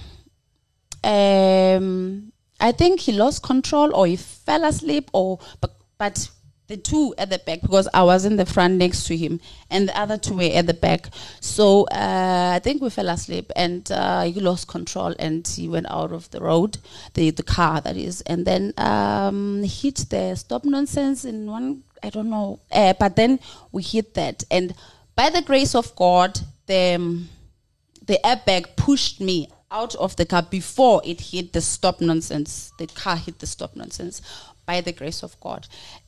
um, 1.03 2.31
I 2.59 2.71
think 2.71 3.01
he 3.01 3.11
lost 3.11 3.43
control 3.43 3.93
or 3.95 4.07
he 4.07 4.15
fell 4.15 4.65
asleep 4.65 5.09
or 5.13 5.39
but, 5.61 5.75
but 5.97 6.29
the 6.67 6.77
two 6.77 7.15
at 7.17 7.29
the 7.29 7.39
back 7.39 7.61
because 7.61 7.87
I 7.93 8.03
was 8.03 8.25
in 8.25 8.35
the 8.35 8.45
front 8.45 8.75
next 8.75 9.05
to 9.05 9.17
him 9.17 9.39
and 9.69 9.87
the 9.87 9.99
other 9.99 10.17
two 10.17 10.35
were 10.35 10.43
at 10.53 10.67
the 10.67 10.73
back. 10.73 11.09
So 11.39 11.83
uh, 11.85 12.51
I 12.55 12.59
think 12.59 12.81
we 12.81 12.89
fell 12.89 13.09
asleep 13.09 13.51
and 13.55 13.89
uh, 13.91 14.23
he 14.23 14.39
lost 14.39 14.67
control 14.67 15.15
and 15.17 15.47
he 15.47 15.69
went 15.69 15.89
out 15.89 16.11
of 16.11 16.29
the 16.31 16.41
road, 16.41 16.77
the 17.13 17.29
the 17.31 17.43
car 17.43 17.81
that 17.81 17.95
is, 17.95 18.21
and 18.21 18.45
then 18.45 18.73
um, 18.77 19.63
hit 19.63 20.05
the 20.09 20.35
stop 20.35 20.65
nonsense 20.65 21.25
in 21.25 21.49
one. 21.49 21.83
I 22.03 22.11
don't 22.11 22.29
know, 22.29 22.59
uh, 22.71 22.93
but 22.99 23.15
then 23.15 23.39
we 23.71 23.81
hit 23.81 24.13
that 24.13 24.43
and 24.51 24.75
by 25.15 25.31
the 25.31 25.41
grace 25.41 25.73
of 25.73 25.95
God, 25.95 26.39
the 26.67 26.93
um, 26.95 27.29
the 28.05 28.19
airbag 28.23 28.75
pushed 28.75 29.19
me 29.19 29.49
out 29.71 29.95
of 29.95 30.15
the 30.15 30.25
car 30.25 30.43
before 30.43 31.01
it 31.03 31.19
hit 31.19 31.53
the 31.53 31.61
stop 31.61 31.99
nonsense. 31.99 32.71
The 32.77 32.87
car 32.87 33.17
hit 33.17 33.39
the 33.39 33.47
stop 33.47 33.75
nonsense 33.75 34.21
by 34.65 34.81
the 34.81 34.93
grace 34.93 35.23
of 35.23 35.39
God. 35.39 35.67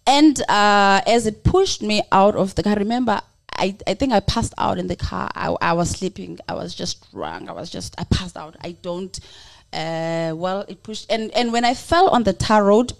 And 0.10 0.42
uh, 0.50 1.02
as 1.06 1.28
it 1.28 1.44
pushed 1.44 1.84
me 1.84 2.02
out 2.12 2.36
of 2.36 2.56
the 2.56 2.64
car, 2.64 2.76
remember, 2.76 3.22
I, 3.56 3.78
I 3.86 3.94
think 3.94 4.12
I 4.12 4.22
passed 4.22 4.56
out 4.58 4.80
in 4.80 4.88
the 4.88 4.96
car. 4.96 5.30
I, 5.36 5.56
I 5.62 5.74
was 5.74 5.92
sleeping. 5.92 6.40
I 6.50 6.56
was 6.56 6.74
just 6.74 7.12
drunk. 7.12 7.48
I 7.48 7.52
was 7.52 7.70
just, 7.70 7.94
I 8.00 8.06
passed 8.06 8.36
out. 8.36 8.56
I 8.62 8.72
don't, 8.72 9.20
uh, 9.72 10.34
well, 10.36 10.66
it 10.68 10.82
pushed. 10.82 11.12
And, 11.12 11.30
and 11.36 11.54
when 11.54 11.64
I 11.64 11.76
fell 11.76 12.10
on 12.10 12.24
the 12.24 12.34
tar 12.34 12.64
road, 12.64 12.94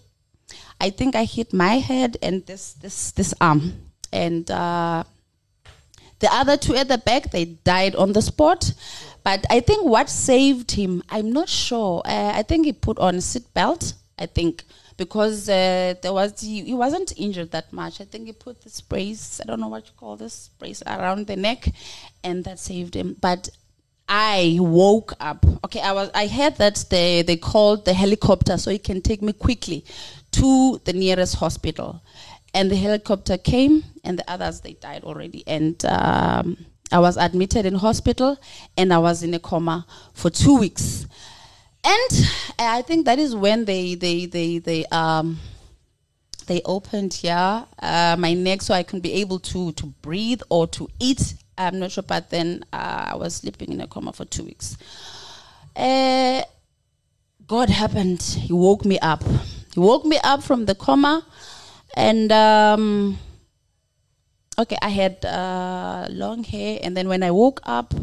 I 0.80 0.92
think 0.92 1.16
I 1.16 1.24
hit 1.24 1.52
my 1.52 1.80
head 1.80 2.18
and 2.22 2.46
this, 2.46 2.74
this, 2.74 3.10
this 3.14 3.34
arm. 3.42 3.90
And, 4.14 4.50
uh, 4.52 5.04
the 6.20 6.32
other 6.32 6.58
two 6.58 6.76
at 6.76 6.90
the 6.90 7.00
back, 7.00 7.32
they 7.32 7.46
died 7.46 7.96
on 7.96 8.14
the 8.14 8.22
spot. 8.22 8.72
But 9.24 9.48
I 9.50 9.62
think 9.62 9.84
what 9.84 10.12
saved 10.12 10.72
him, 10.72 11.02
I'm 11.10 11.34
not 11.34 11.50
sure. 11.50 12.04
Uh, 12.06 12.34
I 12.36 12.44
think 12.44 12.68
he 12.68 12.74
put 12.74 13.00
on 13.00 13.16
a 13.16 13.22
seat 13.22 13.52
belt. 13.56 13.94
I 14.20 14.28
think 14.28 14.64
because 15.00 15.48
uh, 15.50 15.96
there 16.02 16.14
was 16.14 16.40
he, 16.42 16.62
he, 16.62 16.74
wasn't 16.74 17.14
injured 17.18 17.52
that 17.52 17.72
much. 17.72 18.02
I 18.02 18.04
think 18.04 18.28
he 18.28 18.34
put 18.34 18.62
the 18.62 18.82
brace, 18.90 19.40
I 19.42 19.46
don't 19.46 19.62
know 19.62 19.70
what 19.70 19.86
you 19.88 19.94
call 19.98 20.18
this 20.18 20.50
brace 20.60 20.84
around 20.86 21.26
the 21.26 21.38
neck, 21.38 21.70
and 22.24 22.44
that 22.44 22.60
saved 22.60 22.96
him. 22.96 23.16
But 23.20 23.50
I 24.10 24.58
woke 24.60 25.14
up. 25.20 25.46
Okay, 25.66 25.80
I 25.80 25.94
was. 25.94 26.12
I 26.14 26.28
heard 26.28 26.58
that 26.58 26.84
they 26.90 27.22
they 27.22 27.38
called 27.38 27.86
the 27.86 27.94
helicopter 27.94 28.58
so 28.58 28.70
he 28.72 28.78
can 28.78 29.02
take 29.02 29.22
me 29.22 29.32
quickly 29.34 29.86
to 30.32 30.80
the 30.84 30.94
nearest 30.94 31.36
hospital 31.36 32.04
and 32.54 32.70
the 32.70 32.76
helicopter 32.76 33.38
came 33.38 33.84
and 34.04 34.20
the 34.20 34.32
others 34.32 34.62
they 34.62 34.74
died 34.74 35.04
already 35.04 35.44
and 35.48 35.84
um, 35.86 36.58
i 36.92 37.00
was 37.00 37.18
admitted 37.18 37.66
in 37.66 37.76
hospital 37.76 38.38
and 38.78 38.94
i 38.94 38.98
was 38.98 39.24
in 39.24 39.34
a 39.34 39.40
coma 39.40 39.86
for 40.14 40.30
two 40.30 40.58
weeks 40.58 41.08
and 41.84 42.30
i 42.60 42.82
think 42.82 43.06
that 43.06 43.20
is 43.20 43.36
when 43.36 43.66
they 43.66 43.96
they 43.96 44.26
they 44.26 44.58
they 44.58 44.86
um 44.86 45.40
they 46.48 46.62
opened 46.66 47.14
here 47.14 47.66
uh, 47.80 48.16
my 48.18 48.34
neck 48.34 48.62
so 48.62 48.74
i 48.74 48.84
can 48.84 49.00
be 49.00 49.14
able 49.14 49.40
to 49.40 49.72
to 49.74 49.86
breathe 50.02 50.42
or 50.50 50.66
to 50.66 50.88
eat. 51.00 51.36
I'm 51.58 51.78
not 51.78 51.92
sure 51.92 52.04
but 52.04 52.30
then 52.30 52.64
uh, 52.74 53.10
i 53.12 53.16
was 53.16 53.36
sleeping 53.36 53.72
in 53.72 53.82
a 53.82 53.88
coma 53.88 54.14
for 54.14 54.26
two 54.26 54.46
weeks. 54.46 54.78
Uh, 55.76 56.42
god 57.46 57.70
happened. 57.70 58.22
He 58.22 58.54
woke 58.54 58.86
me 58.86 58.98
up. 59.00 59.24
He 59.74 59.80
woke 59.80 60.06
me 60.06 60.18
up 60.24 60.42
from 60.42 60.66
the 60.66 60.74
coma 60.76 61.26
and 61.96 62.32
um, 62.32 63.18
okay, 64.58 64.78
I 64.82 64.90
had 64.90 65.26
uh, 65.26 66.08
long 66.10 66.44
hair, 66.44 66.80
and 66.84 66.96
then 66.96 67.08
when 67.08 67.24
I 67.24 67.32
woke 67.32 67.62
up, 67.64 67.94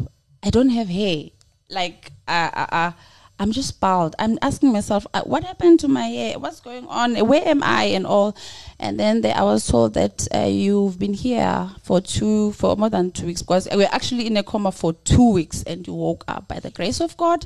I 0.43 0.49
don't 0.49 0.69
have 0.69 0.87
hair. 0.87 1.29
Like 1.69 2.11
uh, 2.27 2.49
uh, 2.53 2.67
uh, 2.71 2.91
I'm 3.39 3.51
just 3.51 3.79
bald. 3.79 4.15
I'm 4.17 4.39
asking 4.41 4.73
myself, 4.73 5.05
uh, 5.13 5.21
what 5.21 5.43
happened 5.43 5.79
to 5.81 5.87
my 5.87 6.05
hair? 6.05 6.39
What's 6.39 6.59
going 6.59 6.87
on? 6.87 7.15
Where 7.27 7.47
am 7.47 7.61
I? 7.61 7.83
And 7.83 8.07
all. 8.07 8.35
And 8.79 8.99
then 8.99 9.21
they, 9.21 9.31
I 9.31 9.43
was 9.43 9.67
told 9.67 9.93
that 9.93 10.27
uh, 10.33 10.45
you've 10.45 10.97
been 10.97 11.13
here 11.13 11.69
for 11.83 12.01
two, 12.01 12.53
for 12.53 12.75
more 12.75 12.89
than 12.89 13.11
two 13.11 13.27
weeks, 13.27 13.43
because 13.43 13.67
we're 13.71 13.89
actually 13.91 14.25
in 14.25 14.37
a 14.37 14.43
coma 14.43 14.71
for 14.71 14.93
two 14.93 15.31
weeks, 15.31 15.63
and 15.63 15.85
you 15.85 15.93
woke 15.93 16.23
up 16.27 16.47
by 16.47 16.59
the 16.59 16.71
grace 16.71 16.99
of 16.99 17.15
God. 17.17 17.45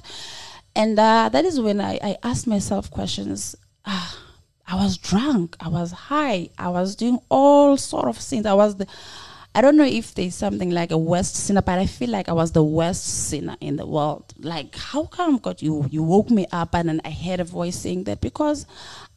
And 0.75 0.97
uh, 0.97 1.29
that 1.29 1.43
is 1.43 1.59
when 1.59 1.81
I, 1.81 1.99
I 2.01 2.17
asked 2.23 2.47
myself 2.47 2.89
questions. 2.89 3.57
Ah, 3.85 4.17
I 4.67 4.75
was 4.75 4.97
drunk. 4.97 5.57
I 5.59 5.67
was 5.67 5.91
high. 5.91 6.49
I 6.57 6.69
was 6.69 6.95
doing 6.95 7.19
all 7.27 7.75
sort 7.75 8.07
of 8.07 8.15
things. 8.17 8.45
I 8.45 8.53
was 8.53 8.77
the 8.77 8.87
I 9.53 9.59
don't 9.59 9.75
know 9.75 9.85
if 9.85 10.15
there's 10.15 10.35
something 10.35 10.71
like 10.71 10.91
a 10.91 10.97
worst 10.97 11.35
sinner, 11.35 11.61
but 11.61 11.77
I 11.77 11.85
feel 11.85 12.09
like 12.09 12.29
I 12.29 12.31
was 12.31 12.53
the 12.53 12.63
worst 12.63 13.27
sinner 13.27 13.57
in 13.59 13.75
the 13.75 13.85
world. 13.85 14.33
Like, 14.39 14.73
how 14.77 15.05
come 15.07 15.39
God 15.39 15.61
you 15.61 15.85
you 15.91 16.03
woke 16.03 16.29
me 16.29 16.47
up 16.53 16.73
and 16.73 16.87
then 16.87 17.01
I 17.03 17.09
heard 17.11 17.41
a 17.41 17.43
voice 17.43 17.75
saying 17.75 18.05
that 18.05 18.21
because 18.21 18.65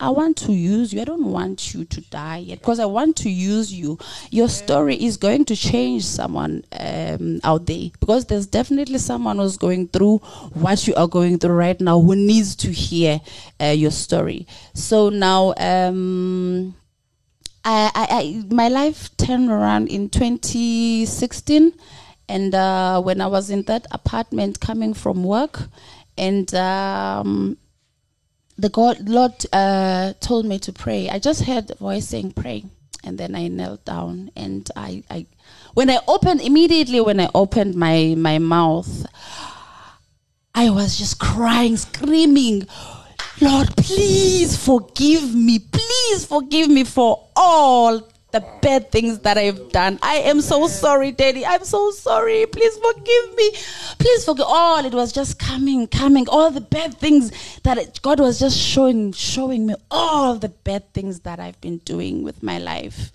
I 0.00 0.10
want 0.10 0.36
to 0.38 0.52
use 0.52 0.92
you. 0.92 1.00
I 1.00 1.04
don't 1.04 1.30
want 1.30 1.72
you 1.72 1.84
to 1.84 2.00
die 2.00 2.38
yet 2.38 2.58
because 2.58 2.80
I 2.80 2.84
want 2.84 3.16
to 3.18 3.30
use 3.30 3.72
you. 3.72 3.96
Your 4.32 4.48
story 4.48 4.96
is 4.96 5.16
going 5.16 5.44
to 5.44 5.54
change 5.54 6.04
someone 6.04 6.64
um, 6.80 7.38
out 7.44 7.66
there 7.66 7.90
because 8.00 8.24
there's 8.24 8.46
definitely 8.46 8.98
someone 8.98 9.36
who's 9.38 9.56
going 9.56 9.86
through 9.86 10.18
what 10.54 10.84
you 10.88 10.96
are 10.96 11.06
going 11.06 11.38
through 11.38 11.54
right 11.54 11.80
now 11.80 12.00
who 12.00 12.16
needs 12.16 12.56
to 12.56 12.72
hear 12.72 13.20
uh, 13.60 13.66
your 13.66 13.92
story. 13.92 14.48
So 14.74 15.10
now. 15.10 15.54
Um, 15.58 16.74
I, 17.64 17.90
I, 17.94 18.06
I, 18.10 18.54
my 18.54 18.68
life 18.68 19.16
turned 19.16 19.50
around 19.50 19.88
in 19.88 20.10
2016, 20.10 21.72
and 22.28 22.54
uh, 22.54 23.00
when 23.00 23.20
I 23.20 23.26
was 23.26 23.50
in 23.50 23.62
that 23.62 23.86
apartment 23.90 24.60
coming 24.60 24.94
from 24.94 25.24
work, 25.24 25.62
and 26.16 26.54
um, 26.54 27.56
the 28.56 28.68
God 28.68 29.08
Lord 29.08 29.32
uh, 29.52 30.12
told 30.20 30.46
me 30.46 30.58
to 30.60 30.72
pray. 30.72 31.08
I 31.08 31.18
just 31.18 31.42
heard 31.42 31.70
a 31.70 31.74
voice 31.74 32.08
saying 32.08 32.32
pray, 32.32 32.64
and 33.02 33.18
then 33.18 33.34
I 33.34 33.48
knelt 33.48 33.84
down 33.84 34.30
and 34.36 34.70
I, 34.76 35.02
I 35.10 35.26
when 35.74 35.90
I 35.90 35.98
opened 36.06 36.40
immediately 36.40 37.00
when 37.00 37.20
I 37.20 37.28
opened 37.34 37.74
my 37.74 38.14
my 38.16 38.38
mouth, 38.38 39.06
I 40.54 40.70
was 40.70 40.96
just 40.96 41.18
crying, 41.18 41.76
screaming, 41.76 42.66
Lord, 43.40 43.68
please 43.76 44.56
forgive 44.56 45.34
me. 45.34 45.58
Please 45.58 46.24
forgive 46.24 46.68
me 46.70 46.84
for 46.84 47.28
all 47.36 48.00
the 48.32 48.40
bad 48.62 48.90
things 48.90 49.20
that 49.20 49.38
I've 49.38 49.70
done. 49.70 49.98
I 50.02 50.16
am 50.16 50.40
so 50.40 50.66
sorry, 50.66 51.12
Daddy. 51.12 51.44
I'm 51.46 51.64
so 51.64 51.90
sorry. 51.92 52.46
Please 52.46 52.76
forgive 52.78 53.36
me. 53.36 53.50
Please 53.98 54.24
forgive 54.24 54.46
all. 54.48 54.84
It 54.84 54.92
was 54.92 55.12
just 55.12 55.38
coming, 55.38 55.86
coming. 55.86 56.28
All 56.28 56.50
the 56.50 56.60
bad 56.60 56.94
things 56.98 57.30
that 57.62 57.78
it- 57.78 58.00
God 58.02 58.18
was 58.20 58.38
just 58.40 58.58
showing, 58.58 59.12
showing 59.12 59.66
me 59.66 59.74
all 59.90 60.34
the 60.36 60.48
bad 60.48 60.92
things 60.92 61.20
that 61.20 61.38
I've 61.38 61.60
been 61.60 61.78
doing 61.78 62.22
with 62.24 62.42
my 62.42 62.58
life. 62.58 63.12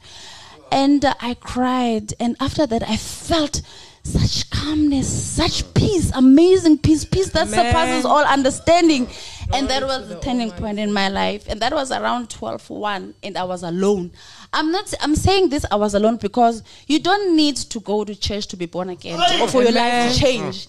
And 0.72 1.04
uh, 1.04 1.16
I 1.20 1.34
cried. 1.34 2.14
And 2.20 2.36
after 2.40 2.66
that, 2.68 2.84
I 2.88 2.96
felt 2.96 3.62
such 4.04 4.50
calmness, 4.50 5.08
such 5.08 5.74
peace, 5.74 6.12
amazing 6.14 6.78
peace, 6.78 7.06
peace 7.06 7.30
that 7.30 7.48
Amen. 7.48 7.66
surpasses 7.66 8.06
all 8.06 8.24
understanding. 8.26 9.08
And 9.52 9.68
that 9.70 9.84
was 9.84 10.08
the 10.10 10.20
turning 10.20 10.52
point 10.52 10.78
in 10.78 10.94
my 10.94 11.10
life. 11.10 11.46
And 11.50 11.60
that 11.62 11.74
was 11.74 11.92
around 11.92 12.30
12 12.30 12.70
1, 12.70 13.16
and 13.24 13.38
I 13.38 13.44
was 13.44 13.64
alone. 13.64 14.12
I'm 14.52 14.72
not 14.72 14.92
I'm 15.00 15.16
saying 15.16 15.50
this 15.50 15.64
I 15.70 15.76
was 15.76 15.94
alone 15.94 16.18
because 16.18 16.64
you 16.88 17.00
don't 17.00 17.36
need 17.36 17.56
to 17.56 17.80
go 17.82 18.04
to 18.04 18.16
church 18.16 18.48
to 18.48 18.58
be 18.58 18.66
born 18.66 18.90
again 18.90 19.20
or 19.40 19.48
for 19.48 19.62
your 19.62 19.72
life 19.72 20.14
to 20.14 20.20
change. 20.20 20.68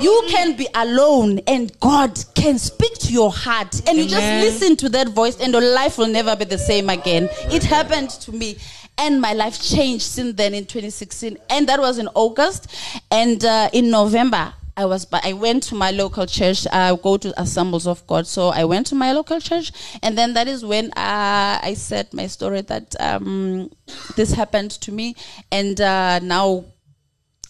You 0.00 0.24
can 0.28 0.56
be 0.56 0.66
alone 0.74 1.38
and 1.46 1.78
God 1.78 2.18
can 2.34 2.58
speak 2.58 2.94
to 2.98 3.12
your 3.12 3.30
heart 3.30 3.80
and 3.88 3.96
you 3.98 4.06
just 4.08 4.20
listen 4.20 4.76
to 4.78 4.88
that 4.90 5.10
voice 5.10 5.38
and 5.40 5.52
your 5.52 5.62
life 5.62 5.96
will 5.96 6.08
never 6.08 6.34
be 6.34 6.44
the 6.44 6.58
same 6.58 6.90
again. 6.90 7.28
It 7.52 7.62
happened 7.62 8.10
to 8.10 8.32
me 8.32 8.58
and 9.00 9.20
my 9.20 9.32
life 9.32 9.60
changed 9.60 10.04
since 10.04 10.36
then 10.36 10.54
in 10.54 10.64
2016 10.64 11.38
and 11.48 11.68
that 11.68 11.80
was 11.80 11.98
in 11.98 12.08
August. 12.14 12.68
And 13.10 13.44
uh, 13.44 13.70
in 13.72 13.90
November 13.90 14.54
I 14.76 14.84
was, 14.86 15.04
but 15.04 15.24
I 15.26 15.32
went 15.32 15.64
to 15.64 15.74
my 15.74 15.90
local 15.90 16.26
church. 16.26 16.66
I 16.72 16.96
go 16.96 17.18
to 17.18 17.38
Assemblies 17.40 17.86
of 17.86 18.06
God, 18.06 18.26
so 18.26 18.48
I 18.48 18.64
went 18.64 18.86
to 18.86 18.94
my 18.94 19.12
local 19.12 19.38
church, 19.38 19.72
and 20.02 20.16
then 20.16 20.32
that 20.34 20.48
is 20.48 20.64
when 20.64 20.86
uh, 20.92 21.60
I 21.62 21.74
said 21.76 22.14
my 22.14 22.26
story 22.28 22.62
that 22.62 22.96
um, 22.98 23.70
this 24.16 24.32
happened 24.32 24.70
to 24.70 24.90
me, 24.90 25.16
and 25.52 25.78
uh, 25.80 26.20
now 26.20 26.64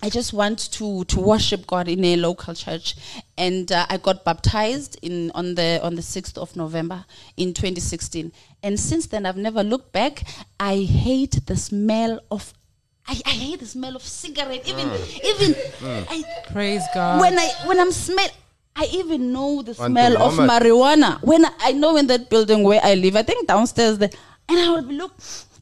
I 0.03 0.09
just 0.09 0.33
want 0.33 0.59
to 0.73 1.05
to 1.05 1.21
worship 1.21 1.67
God 1.67 1.87
in 1.89 2.03
a 2.05 2.17
local 2.17 2.55
church, 2.55 2.97
and 3.37 3.71
uh, 3.71 3.87
I 3.89 3.99
got 3.99 4.25
baptized 4.25 4.99
in 5.03 5.31
on 5.35 5.55
the 5.57 5.79
on 5.83 5.95
the 5.95 6.03
sixth 6.03 6.39
of 6.39 6.57
November 6.57 7.05
in 7.37 7.53
2016, 7.53 8.33
and 8.63 8.81
since 8.81 9.07
then 9.07 9.27
I've 9.27 9.37
never 9.37 9.63
looked 9.63 9.93
back. 9.93 10.25
I 10.59 10.77
hate 10.79 11.45
the 11.47 11.57
smell 11.57 12.21
of. 12.31 12.55
I, 13.07 13.21
I 13.27 13.31
hate 13.31 13.61
the 13.61 13.67
smell 13.67 13.97
of 13.97 14.03
cigarette. 14.03 14.67
Even 14.67 14.89
even 15.25 15.55
I, 15.83 16.25
Praise 16.53 16.83
God. 16.95 17.21
when 17.21 17.39
I 17.39 17.49
when 17.67 17.79
I'm 17.79 17.93
smell, 17.93 18.29
I 18.77 18.85
even 18.93 19.33
know 19.33 19.63
the 19.63 19.73
Want 19.73 19.77
to 19.77 19.85
smell 19.91 20.23
of 20.23 20.35
marijuana. 20.35 21.23
When 21.23 21.45
I, 21.45 21.53
I 21.61 21.73
know 21.73 21.97
in 21.97 22.07
that 22.07 22.31
building 22.31 22.63
where 22.63 22.81
I 22.83 22.95
live, 22.95 23.17
I 23.17 23.23
think 23.23 23.47
downstairs 23.47 23.99
there, 23.99 24.11
and 24.49 24.59
I 24.59 24.71
will 24.71 24.83
be 24.83 24.95
look. 24.95 25.13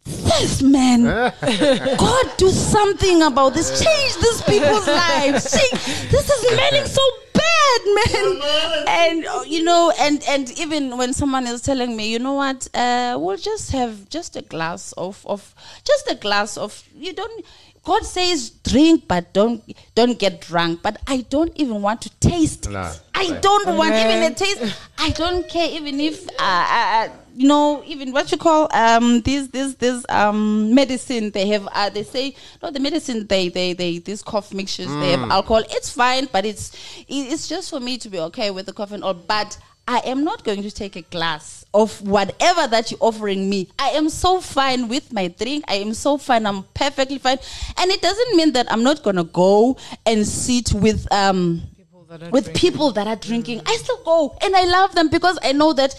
This 0.09 0.63
man, 0.63 1.05
God, 1.99 2.27
do 2.37 2.49
something 2.51 3.23
about 3.23 3.55
this. 3.55 3.71
Change 3.83 4.15
these 4.17 4.43
people's 4.43 4.87
lives. 5.05 5.51
Change. 5.51 6.11
This 6.11 6.31
is 6.31 6.49
smelling 6.49 6.87
so 6.87 7.03
bad, 7.35 7.81
man. 7.95 8.43
And 8.89 9.27
uh, 9.27 9.43
you 9.47 9.65
know, 9.65 9.93
and 10.01 10.23
and 10.29 10.51
even 10.59 10.97
when 10.97 11.13
someone 11.13 11.47
is 11.47 11.61
telling 11.63 11.97
me, 11.97 12.11
you 12.11 12.19
know 12.19 12.33
what, 12.35 12.69
uh, 12.75 13.17
we'll 13.21 13.37
just 13.37 13.71
have 13.73 14.09
just 14.09 14.37
a 14.37 14.43
glass 14.43 14.93
of 14.93 15.25
of 15.27 15.55
just 15.85 16.11
a 16.11 16.15
glass 16.15 16.57
of. 16.57 16.83
You 16.95 17.13
don't. 17.13 17.45
God 17.85 18.05
says 18.05 18.51
drink, 18.51 19.05
but 19.09 19.33
don't 19.33 19.63
don't 19.95 20.19
get 20.19 20.41
drunk. 20.41 20.83
But 20.83 21.01
I 21.07 21.23
don't 21.29 21.53
even 21.57 21.81
want 21.83 22.03
to 22.03 22.11
taste 22.21 22.67
it. 22.67 22.73
No. 22.73 22.93
I 23.15 23.39
don't 23.41 23.77
want 23.77 23.95
even 23.95 24.23
a 24.31 24.35
taste. 24.35 24.77
I 24.99 25.11
don't 25.11 25.49
care 25.49 25.69
even 25.71 25.99
if 26.01 26.29
uh, 26.29 26.33
uh, 26.39 27.07
uh, 27.07 27.09
you 27.39 27.47
know 27.47 27.83
even 27.87 28.11
what 28.13 28.33
you 28.33 28.37
call 28.37 28.69
um 28.75 29.21
this 29.21 29.47
this 29.49 29.75
this 29.75 30.05
um 30.09 30.75
medicine 30.75 31.31
they 31.31 31.47
have 31.47 31.69
uh, 31.73 31.89
they 31.89 32.03
say 32.03 32.35
no 32.61 32.71
the 32.73 32.81
medicine 32.81 33.27
they 33.29 33.49
they 33.49 33.73
they 33.73 33.99
these 33.99 34.23
cough 34.23 34.53
mixtures 34.53 34.89
they 34.97 35.13
have 35.13 35.31
alcohol. 35.31 35.63
It's 35.71 35.89
fine, 35.91 36.29
but 36.33 36.45
it's 36.45 36.73
it's 37.09 37.47
just 37.49 37.71
for 37.71 37.79
me 37.79 37.97
to 37.99 38.09
be 38.09 38.19
okay 38.19 38.51
with 38.51 38.67
the 38.67 38.73
cough 38.73 38.91
and 38.91 39.05
all. 39.05 39.15
But 39.15 39.57
I 39.87 39.99
am 40.01 40.25
not 40.25 40.43
going 40.43 40.63
to 40.63 40.71
take 40.71 40.97
a 40.97 41.03
glass 41.03 41.65
of 41.73 42.03
whatever 42.03 42.67
that 42.67 42.91
you're 42.91 42.99
offering 43.01 43.49
me. 43.49 43.69
I 43.79 43.91
am 43.91 44.09
so 44.09 44.41
fine 44.41 44.89
with 44.89 45.13
my 45.13 45.29
drink. 45.29 45.65
I 45.69 45.77
am 45.77 45.95
so 45.95 46.19
fine. 46.19 46.45
I'm 46.45 46.65
perfectly 46.75 47.19
fine. 47.19 47.39
And 47.79 47.91
it 47.93 48.03
doesn't 48.03 48.37
mean 48.37 48.53
that 48.53 48.71
I'm 48.73 48.83
not 48.83 49.05
gonna 49.05 49.25
go 49.25 49.77
and 50.05 50.27
sit 50.27 50.73
with 50.73 51.07
um 51.13 51.63
that 52.09 52.23
are 52.23 52.31
with 52.31 52.45
drinking. 52.45 52.71
people 52.71 52.91
that 52.93 53.07
are 53.07 53.17
drinking. 53.17 53.61
I 53.67 53.77
still 53.77 54.03
go 54.05 54.37
and 54.43 54.57
I 54.57 54.65
love 54.65 54.95
them 54.95 55.09
because 55.09 55.39
I 55.43 55.53
know 55.53 55.73
that 55.75 55.95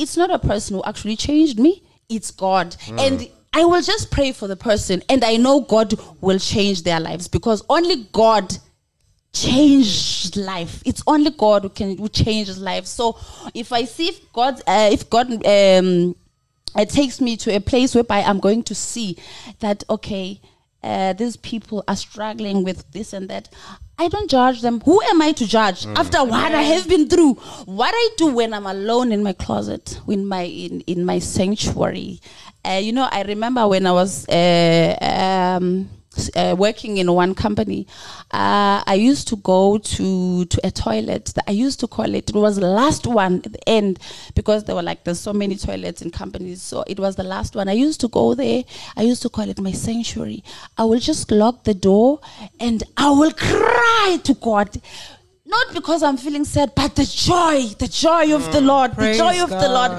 it's 0.00 0.16
not 0.16 0.30
a 0.30 0.38
person 0.38 0.76
who 0.76 0.82
actually 0.84 1.16
changed 1.16 1.58
me. 1.58 1.82
It's 2.08 2.30
God. 2.30 2.76
And 2.98 3.28
I 3.52 3.64
will 3.64 3.82
just 3.82 4.10
pray 4.10 4.32
for 4.32 4.46
the 4.48 4.56
person 4.56 5.02
and 5.08 5.24
I 5.24 5.36
know 5.36 5.60
God 5.60 5.94
will 6.20 6.38
change 6.38 6.82
their 6.84 7.00
lives 7.00 7.28
because 7.28 7.62
only 7.68 8.04
God 8.12 8.56
change 9.32 10.36
life. 10.36 10.82
It's 10.84 11.02
only 11.06 11.30
God 11.30 11.62
who 11.62 11.68
can 11.68 11.98
who 11.98 12.08
changes 12.08 12.58
life. 12.58 12.86
So 12.86 13.18
if 13.54 13.72
I 13.72 13.84
see 13.84 14.08
if 14.08 14.32
God 14.32 14.60
uh, 14.66 14.90
if 14.92 15.08
God 15.10 15.32
um 15.32 16.16
it 16.76 16.88
takes 16.88 17.20
me 17.20 17.36
to 17.38 17.54
a 17.54 17.60
place 17.60 17.94
whereby 17.94 18.22
I'm 18.22 18.38
going 18.38 18.62
to 18.64 18.74
see 18.74 19.16
that 19.58 19.82
okay 19.90 20.40
uh, 20.82 21.12
these 21.12 21.36
people 21.36 21.84
are 21.86 21.96
struggling 21.96 22.64
with 22.64 22.90
this 22.92 23.12
and 23.12 23.28
that. 23.28 23.48
I 23.98 24.08
don't 24.08 24.30
judge 24.30 24.62
them. 24.62 24.80
Who 24.80 25.02
am 25.02 25.20
I 25.20 25.32
to 25.32 25.46
judge 25.46 25.86
after 25.88 26.24
what 26.24 26.54
I 26.54 26.62
have 26.62 26.88
been 26.88 27.06
through? 27.06 27.34
What 27.66 27.92
I 27.94 28.08
do 28.16 28.28
when 28.28 28.54
I'm 28.54 28.64
alone 28.64 29.12
in 29.12 29.22
my 29.22 29.34
closet, 29.34 30.00
in 30.08 30.26
my 30.26 30.42
in, 30.42 30.80
in 30.82 31.04
my 31.04 31.18
sanctuary. 31.18 32.20
Uh, 32.64 32.80
you 32.82 32.92
know, 32.92 33.08
I 33.10 33.22
remember 33.22 33.68
when 33.68 33.86
I 33.86 33.92
was 33.92 34.26
uh, 34.28 34.96
um, 35.60 35.90
uh, 36.34 36.54
working 36.58 36.98
in 36.98 37.10
one 37.12 37.34
company, 37.34 37.86
uh, 38.32 38.82
I 38.86 38.94
used 38.94 39.28
to 39.28 39.36
go 39.36 39.78
to 39.78 40.44
to 40.44 40.60
a 40.66 40.70
toilet. 40.70 41.32
That 41.36 41.44
I 41.48 41.52
used 41.52 41.80
to 41.80 41.86
call 41.86 42.14
it. 42.14 42.30
It 42.30 42.34
was 42.36 42.56
the 42.56 42.66
last 42.66 43.06
one 43.06 43.36
at 43.44 43.52
the 43.52 43.68
end 43.68 43.98
because 44.34 44.64
there 44.64 44.74
were 44.74 44.82
like 44.82 45.04
there's 45.04 45.20
so 45.20 45.32
many 45.32 45.56
toilets 45.56 46.02
in 46.02 46.10
companies. 46.10 46.60
So 46.60 46.84
it 46.86 46.98
was 46.98 47.16
the 47.16 47.24
last 47.24 47.54
one. 47.56 47.68
I 47.68 47.72
used 47.72 48.00
to 48.00 48.08
go 48.08 48.34
there. 48.34 48.64
I 48.96 49.02
used 49.02 49.22
to 49.22 49.28
call 49.28 49.48
it 49.48 49.60
my 49.60 49.72
sanctuary. 49.72 50.42
I 50.76 50.84
will 50.84 51.00
just 51.00 51.30
lock 51.30 51.64
the 51.64 51.74
door 51.74 52.20
and 52.58 52.82
I 52.96 53.10
will 53.10 53.32
cry 53.32 54.18
to 54.24 54.34
God. 54.34 54.80
Not 55.50 55.74
because 55.74 56.02
I'm 56.04 56.16
feeling 56.16 56.44
sad, 56.44 56.72
but 56.76 56.94
the 56.94 57.04
joy, 57.04 57.66
the 57.78 57.88
joy 57.88 58.32
of 58.34 58.52
the 58.52 58.60
Lord, 58.60 58.94
the 58.94 59.14
joy 59.14 59.42
of 59.42 59.50
the 59.50 59.68
Lord. 59.68 59.92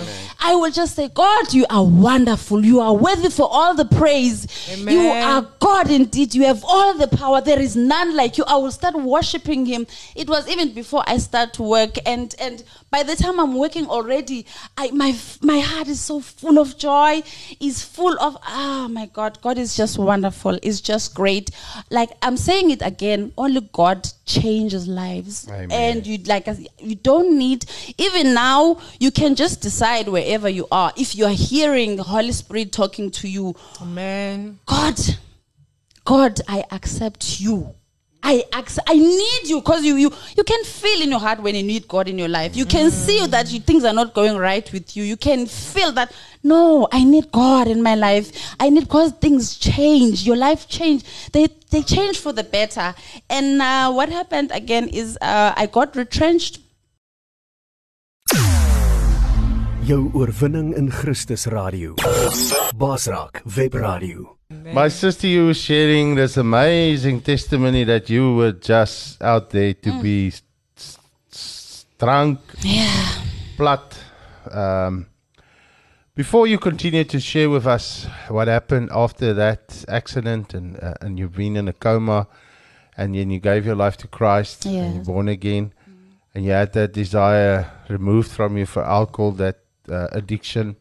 I 0.44 0.56
will 0.56 0.72
just 0.72 0.96
say, 0.96 1.08
God, 1.10 1.54
you 1.54 1.66
are 1.70 1.86
wonderful. 1.86 2.66
You 2.66 2.80
are 2.80 2.94
worthy 2.96 3.30
for 3.30 3.48
all 3.52 3.76
the 3.76 3.86
praise. 3.86 4.48
Amen. 4.72 4.94
You 4.94 5.10
are 5.10 5.48
God 5.60 5.92
indeed. 5.92 6.34
You 6.34 6.46
have 6.46 6.64
all 6.64 6.94
the 6.96 7.08
power. 7.08 7.42
There 7.42 7.60
is 7.60 7.76
none 7.76 8.16
like 8.16 8.38
you. 8.38 8.44
I 8.48 8.56
will 8.56 8.72
start 8.72 8.96
worshiping 8.96 9.66
Him. 9.66 9.86
It 10.16 10.30
was 10.30 10.48
even 10.50 10.74
before 10.74 11.04
I 11.06 11.18
start 11.18 11.54
to 11.56 11.64
work, 11.64 11.98
and 12.06 12.34
and 12.40 12.64
by 12.90 13.04
the 13.04 13.16
time 13.16 13.40
I'm 13.40 13.56
working 13.56 13.88
already, 13.88 14.46
I 14.78 14.90
my 14.92 15.16
my 15.42 15.60
heart 15.60 15.88
is 15.90 16.00
so 16.00 16.22
full 16.22 16.58
of 16.60 16.78
joy. 16.78 17.22
Is 17.60 17.84
full 17.84 18.18
of 18.20 18.38
ah 18.44 18.88
my 18.90 19.08
God. 19.08 19.40
God 19.42 19.58
is 19.58 19.76
just 19.76 20.00
wonderful. 20.00 20.58
It's 20.64 20.82
just 20.82 21.14
great. 21.14 21.52
Like 21.92 22.10
I'm 22.24 22.38
saying 22.38 22.72
it 22.72 22.82
again. 22.82 23.32
Only 23.38 23.62
God 23.74 24.08
changes 24.26 24.88
lives, 24.88 25.41
Amen. 25.50 25.72
and 25.72 26.08
you 26.08 26.18
like 26.26 26.48
you 26.80 26.96
don't 26.96 27.38
need 27.38 27.66
even 27.98 28.34
now. 28.34 28.80
You 29.00 29.12
can 29.12 29.36
just 29.36 29.62
decide 29.62 30.08
wherever 30.08 30.50
you 30.50 30.68
are. 30.72 30.92
If 30.96 31.16
you 31.16 31.26
are 31.26 31.34
hearing 31.34 31.96
the 31.96 32.04
Holy 32.04 32.32
Spirit 32.32 32.72
talking 32.72 33.12
to 33.12 33.28
you, 33.28 33.56
Amen. 33.82 34.60
God, 34.66 35.00
God, 36.06 36.42
I 36.48 36.64
accept 36.72 37.40
you. 37.40 37.76
I 38.24 38.44
accept, 38.54 38.90
I 38.90 38.96
need 38.96 39.42
you 39.46 39.60
because 39.62 39.84
you, 39.84 39.96
you 39.96 40.12
you 40.38 40.44
can 40.44 40.64
feel 40.64 41.02
in 41.02 41.10
your 41.10 41.20
heart 41.20 41.42
when 41.42 41.56
you 41.56 41.64
need 41.64 41.88
God 41.88 42.08
in 42.08 42.20
your 42.20 42.28
life. 42.28 42.56
You 42.56 42.66
can 42.66 42.92
see 42.92 43.26
that 43.28 43.52
you, 43.52 43.60
things 43.60 43.84
are 43.84 43.94
not 43.94 44.14
going 44.14 44.38
right 44.38 44.72
with 44.72 44.96
you. 44.96 45.04
You 45.04 45.18
can 45.18 45.48
feel 45.48 45.92
that 45.94 46.14
no, 46.44 46.88
I 46.92 47.04
need 47.04 47.32
God 47.32 47.68
in 47.68 47.82
my 47.82 47.96
life. 47.96 48.56
I 48.60 48.70
need 48.70 48.82
because 48.82 49.12
things 49.14 49.58
change. 49.58 50.26
Your 50.26 50.36
life 50.36 50.68
change. 50.68 51.04
They 51.32 51.48
they 51.70 51.82
change 51.82 52.20
for 52.20 52.32
the 52.32 52.44
better. 52.44 52.94
And 53.30 53.62
uh, 53.62 53.92
what 53.92 54.10
happened 54.10 54.52
again 54.54 54.88
is 54.88 55.18
uh, 55.22 55.54
I 55.56 55.66
got 55.66 55.96
retrenched 55.96 56.60
Jou 59.84 60.12
oorwinning 60.14 60.76
in 60.78 60.92
Christus 60.92 61.48
radio. 61.48 61.96
Baasraak 62.78 63.42
Webradio. 63.46 64.41
My 64.74 64.88
sister, 64.90 65.28
you 65.28 65.46
were 65.48 65.54
sharing 65.54 66.16
this 66.16 66.38
amazing 66.38 67.22
testimony 67.22 67.84
that 67.86 68.10
you 68.10 68.36
were 68.36 68.52
just 68.54 69.22
out 69.22 69.50
there 69.50 69.74
to 69.74 70.02
be 70.02 70.28
s- 70.28 70.42
s- 71.32 71.86
drunk, 72.00 72.40
Yeah. 72.62 73.06
plat, 73.58 73.98
um, 74.52 75.08
Before 76.14 76.46
you 76.46 76.60
continue 76.60 77.06
to 77.06 77.20
share 77.22 77.50
with 77.50 77.66
us 77.66 78.06
what 78.28 78.48
happened 78.50 78.90
after 78.92 79.34
that 79.34 79.86
accident 79.88 80.54
and 80.54 80.76
uh, 80.84 80.94
and 81.02 81.18
you've 81.18 81.36
been 81.36 81.56
in 81.56 81.68
a 81.70 81.74
coma 81.74 82.28
and 82.98 83.16
then 83.16 83.32
you 83.32 83.40
gave 83.40 83.66
your 83.66 83.76
life 83.78 83.96
to 83.98 84.08
Christ 84.08 84.66
and 84.66 84.96
you're 84.96 85.06
born 85.06 85.30
again 85.30 85.72
and 86.36 86.44
you 86.46 86.52
had 86.52 86.74
that 86.74 86.92
desire 86.94 87.66
removed 87.88 88.30
from 88.30 88.58
you 88.58 88.66
for 88.66 88.84
alcohol, 88.84 89.32
that 89.32 89.60
uh, 89.90 90.08
addiction, 90.12 90.76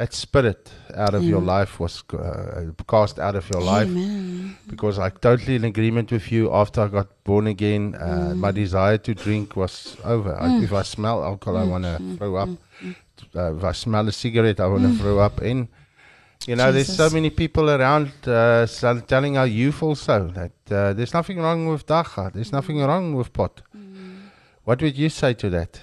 that 0.00 0.14
spirit 0.14 0.72
out 0.96 1.12
of 1.12 1.22
your 1.22 1.42
life 1.42 1.78
was 1.78 2.02
uh, 2.14 2.62
cast 2.88 3.18
out 3.18 3.36
of 3.36 3.44
your 3.50 3.60
life 3.60 3.86
Amen. 3.86 4.56
because 4.66 4.98
I'm 4.98 5.12
totally 5.20 5.56
in 5.56 5.64
agreement 5.64 6.10
with 6.10 6.32
you. 6.32 6.50
After 6.50 6.80
I 6.80 6.88
got 6.88 7.08
born 7.22 7.46
again, 7.48 7.94
uh, 7.94 8.32
my 8.34 8.50
desire 8.50 8.96
to 8.96 9.14
drink 9.14 9.56
was 9.56 9.98
over. 10.02 10.32
I, 10.40 10.46
if 10.64 10.72
I 10.72 10.84
smell 10.84 11.22
alcohol, 11.22 11.58
I 11.58 11.64
want 11.64 11.84
to 11.84 12.16
throw 12.16 12.36
up. 12.36 12.48
Uh, 13.36 13.56
if 13.56 13.62
I 13.62 13.72
smell 13.72 14.08
a 14.08 14.12
cigarette, 14.12 14.58
I 14.60 14.68
want 14.68 14.84
to 14.84 14.94
throw 15.02 15.18
up. 15.18 15.42
in 15.42 15.68
you 16.46 16.56
know, 16.56 16.72
there's 16.72 16.96
so 16.96 17.10
many 17.10 17.28
people 17.28 17.68
around 17.68 18.10
uh, 18.26 18.66
telling 19.06 19.36
our 19.36 19.46
youth 19.46 19.82
also 19.82 20.28
that 20.28 20.56
uh, 20.70 20.94
there's 20.94 21.12
nothing 21.12 21.38
wrong 21.38 21.66
with 21.66 21.84
dagga. 21.86 22.32
There's 22.32 22.52
nothing 22.52 22.78
wrong 22.80 23.14
with 23.14 23.34
pot. 23.34 23.60
What 24.64 24.80
would 24.80 24.96
you 24.96 25.10
say 25.10 25.34
to 25.34 25.50
that? 25.50 25.78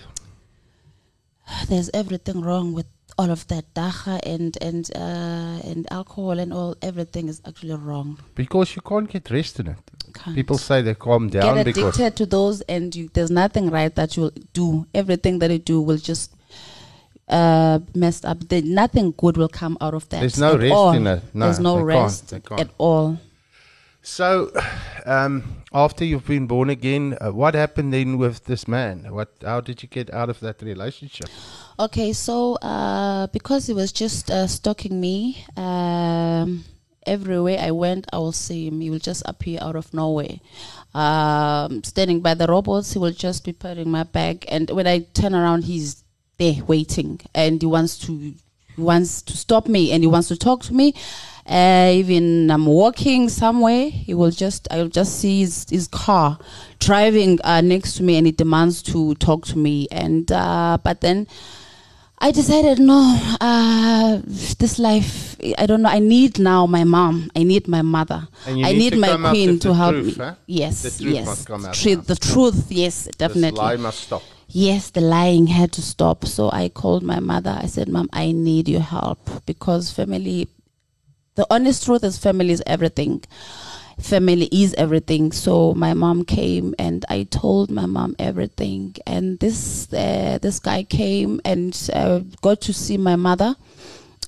There's 1.69 1.91
everything 1.93 2.41
wrong 2.41 2.73
with 2.73 2.87
all 3.17 3.31
of 3.31 3.47
that 3.47 3.73
dagga 3.73 4.19
and 4.23 4.57
and 4.61 4.89
uh, 4.95 5.69
and 5.69 5.87
alcohol 5.91 6.39
and 6.39 6.53
all. 6.53 6.75
Everything 6.81 7.27
is 7.27 7.41
actually 7.47 7.75
wrong. 7.75 8.19
Because 8.35 8.75
you 8.75 8.81
can't 8.81 9.09
get 9.09 9.29
rest 9.31 9.59
in 9.59 9.67
it. 9.67 9.77
Can't. 10.13 10.35
People 10.35 10.57
say 10.57 10.81
they 10.81 10.95
calm 10.95 11.29
down 11.29 11.55
get 11.55 11.67
addicted 11.67 12.15
to 12.17 12.25
those, 12.25 12.61
and 12.61 12.95
you, 12.95 13.09
there's 13.13 13.31
nothing 13.31 13.69
right 13.69 13.93
that 13.95 14.15
you'll 14.15 14.31
do. 14.53 14.85
Everything 14.93 15.39
that 15.39 15.51
you 15.51 15.59
do 15.59 15.81
will 15.81 15.97
just 15.97 16.33
uh, 17.27 17.79
messed 17.93 18.25
up. 18.25 18.39
There, 18.47 18.61
nothing 18.61 19.13
good 19.17 19.37
will 19.37 19.49
come 19.49 19.77
out 19.81 19.93
of 19.93 20.07
that. 20.09 20.19
There's 20.21 20.39
no 20.39 20.57
rest 20.57 20.73
all. 20.73 20.93
in 20.93 21.07
it. 21.07 21.23
No, 21.33 21.45
there's 21.45 21.59
no 21.59 21.73
they 21.85 21.93
can't. 21.93 22.03
rest 22.03 22.29
can't. 22.29 22.61
at 22.61 22.69
all. 22.77 23.19
So, 24.07 24.53
um, 25.05 25.43
after 25.73 26.05
you've 26.05 26.25
been 26.25 26.47
born 26.47 26.69
again, 26.69 27.17
uh, 27.19 27.33
what 27.33 27.55
happened 27.55 27.93
then 27.93 28.17
with 28.17 28.45
this 28.45 28.65
man? 28.65 29.05
What? 29.13 29.33
How 29.43 29.59
did 29.59 29.83
you 29.83 29.89
get 29.89 30.11
out 30.13 30.29
of 30.29 30.39
that 30.39 30.61
relationship? 30.61 31.27
Okay, 31.77 32.13
so 32.13 32.55
uh, 32.55 33.27
because 33.27 33.67
he 33.67 33.73
was 33.73 33.91
just 33.91 34.31
uh, 34.31 34.47
stalking 34.47 35.01
me, 35.01 35.45
um, 35.57 36.63
everywhere 37.05 37.59
I 37.59 37.71
went, 37.71 38.07
I 38.13 38.17
will 38.19 38.31
see 38.31 38.67
him. 38.67 38.79
He 38.79 38.89
will 38.89 38.97
just 38.97 39.23
appear 39.25 39.59
out 39.61 39.75
of 39.75 39.93
nowhere. 39.93 40.39
Um, 40.95 41.83
standing 41.83 42.21
by 42.21 42.33
the 42.33 42.47
robots, 42.47 42.93
he 42.93 42.99
will 42.99 43.11
just 43.11 43.43
be 43.43 43.51
patting 43.51 43.91
my 43.91 44.03
back, 44.03 44.45
and 44.47 44.69
when 44.69 44.87
I 44.87 44.99
turn 44.99 45.35
around, 45.35 45.65
he's 45.65 46.01
there 46.37 46.63
waiting, 46.63 47.19
and 47.35 47.61
he 47.61 47.67
wants 47.67 47.99
to 48.07 48.13
he 48.77 48.81
wants 48.81 49.21
to 49.23 49.35
stop 49.35 49.67
me, 49.67 49.91
and 49.91 50.01
he 50.01 50.07
wants 50.07 50.29
to 50.29 50.37
talk 50.37 50.63
to 50.63 50.73
me. 50.73 50.93
Uh, 51.47 51.91
even 51.93 52.51
I'm 52.51 52.65
walking 52.65 53.29
somewhere, 53.29 53.89
he 53.89 54.13
will 54.13 54.31
just 54.31 54.67
I'll 54.69 54.89
just 54.89 55.19
see 55.19 55.39
his, 55.41 55.65
his 55.69 55.87
car 55.87 56.37
driving 56.79 57.39
uh, 57.43 57.61
next 57.61 57.95
to 57.97 58.03
me, 58.03 58.17
and 58.17 58.25
he 58.27 58.33
demands 58.33 58.81
to 58.83 59.15
talk 59.15 59.45
to 59.47 59.57
me. 59.57 59.87
And 59.91 60.29
uh, 60.31 60.77
but 60.83 60.99
then 61.01 61.25
I 62.19 62.31
decided, 62.31 62.79
no, 62.79 62.99
uh, 63.39 64.19
this 64.25 64.79
life, 64.79 65.37
I 65.57 65.65
don't 65.67 65.83
know. 65.83 65.89
I 65.89 65.99
need 65.99 66.39
now 66.39 66.65
my 66.65 66.83
mom. 66.83 67.29
I 67.35 67.43
need 67.43 67.67
my 67.67 67.81
mother. 67.83 68.27
I 68.45 68.73
need 68.73 68.97
my 68.97 69.15
queen 69.29 69.59
to 69.59 69.67
the 69.69 69.73
help 69.75 69.93
truth, 69.95 70.17
me. 70.17 70.25
huh? 70.25 70.35
Yes, 70.47 70.81
The 70.81 71.03
truth 71.03 71.13
yes. 71.15 71.25
must 71.27 71.45
come 71.47 71.65
out 71.65 71.75
Tru- 71.75 71.95
the 71.97 72.15
truth, 72.15 72.65
yes, 72.71 73.07
definitely. 73.17 73.59
lie 73.59 73.75
must 73.77 73.99
stop. 73.99 74.23
Yes, 74.49 74.89
the 74.89 75.01
lying 75.01 75.45
had 75.47 75.71
to 75.73 75.81
stop. 75.81 76.25
So 76.25 76.49
I 76.51 76.69
called 76.69 77.03
my 77.03 77.19
mother. 77.19 77.55
I 77.61 77.67
said, 77.67 77.87
Mom, 77.87 78.09
I 78.11 78.31
need 78.31 78.67
your 78.67 78.81
help 78.81 79.45
because 79.45 79.91
family, 79.91 80.47
the 81.37 81.45
honest 81.51 81.85
truth 81.85 82.03
is 82.03 82.17
family 82.17 82.51
is 82.51 82.63
everything. 82.65 83.23
Family 83.99 84.49
is 84.51 84.73
everything. 84.73 85.31
So 85.31 85.73
my 85.75 85.93
mom 85.93 86.25
came 86.25 86.73
and 86.77 87.05
I 87.09 87.23
told 87.23 87.69
my 87.71 87.85
mom 87.85 88.15
everything. 88.19 88.95
And 89.05 89.39
this 89.39 89.91
uh, 89.93 90.39
this 90.41 90.59
guy 90.59 90.83
came 90.83 91.39
and 91.45 91.89
uh, 91.93 92.19
got 92.41 92.61
to 92.61 92.73
see 92.73 92.97
my 92.97 93.15
mother 93.15 93.55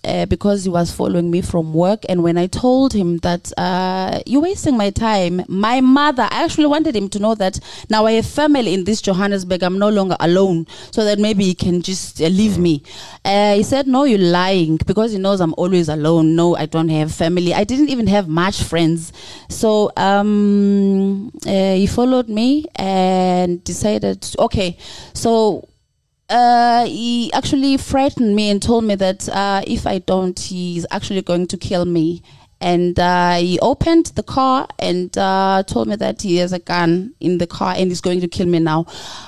uh, 0.03 0.25
because 0.25 0.63
he 0.63 0.69
was 0.69 0.91
following 0.91 1.29
me 1.31 1.41
from 1.41 1.73
work. 1.73 2.03
And 2.09 2.23
when 2.23 2.37
I 2.37 2.47
told 2.47 2.93
him 2.93 3.17
that 3.19 3.51
uh, 3.57 4.19
you're 4.25 4.41
wasting 4.41 4.77
my 4.77 4.89
time, 4.89 5.43
my 5.47 5.81
mother, 5.81 6.27
I 6.29 6.43
actually 6.43 6.67
wanted 6.67 6.95
him 6.95 7.09
to 7.09 7.19
know 7.19 7.35
that 7.35 7.59
now 7.89 8.05
I 8.05 8.13
have 8.13 8.25
family 8.25 8.73
in 8.73 8.83
this 8.83 9.01
Johannesburg. 9.01 9.63
I'm 9.63 9.79
no 9.79 9.89
longer 9.89 10.15
alone, 10.19 10.67
so 10.91 11.03
that 11.05 11.19
maybe 11.19 11.43
he 11.43 11.53
can 11.53 11.81
just 11.81 12.21
uh, 12.21 12.27
leave 12.27 12.57
me. 12.57 12.83
Uh, 13.25 13.55
he 13.55 13.63
said, 13.63 13.87
"No, 13.87 14.03
you're 14.03 14.19
lying," 14.19 14.77
because 14.85 15.11
he 15.11 15.17
knows 15.17 15.41
I'm 15.41 15.53
always 15.57 15.89
alone. 15.89 16.35
No, 16.35 16.55
I 16.55 16.65
don't 16.65 16.89
have 16.89 17.13
family. 17.13 17.53
I 17.53 17.63
didn't 17.63 17.89
even 17.89 18.07
have 18.07 18.27
much 18.27 18.63
friends. 18.63 19.11
So 19.49 19.91
um, 19.97 21.31
uh, 21.45 21.73
he 21.73 21.87
followed 21.87 22.29
me 22.29 22.65
and 22.75 23.63
decided, 23.63 24.25
okay, 24.37 24.77
so 25.13 25.67
uh, 26.29 26.85
he 26.85 27.31
actually 27.33 27.77
frightened 27.77 28.35
me 28.35 28.49
and 28.49 28.61
told 28.61 28.83
me 28.83 28.95
that 28.95 29.27
uh, 29.29 29.61
if 29.65 29.87
I 29.87 29.99
don't, 29.99 30.39
he's 30.39 30.85
actually 30.91 31.21
going 31.21 31.47
to 31.47 31.57
kill 31.57 31.85
me. 31.85 32.21
And 32.61 32.99
uh, 32.99 33.35
he 33.35 33.57
opened 33.61 34.07
the 34.07 34.23
car 34.23 34.67
and 34.77 35.17
uh, 35.17 35.63
told 35.65 35.87
me 35.87 35.95
that 35.95 36.21
he 36.21 36.37
has 36.37 36.51
a 36.51 36.59
gun 36.59 37.13
in 37.19 37.37
the 37.37 37.47
car 37.47 37.73
and 37.75 37.89
he's 37.89 38.01
going 38.01 38.19
to 38.21 38.27
kill 38.27 38.47
me 38.47 38.59
now. 38.59 38.85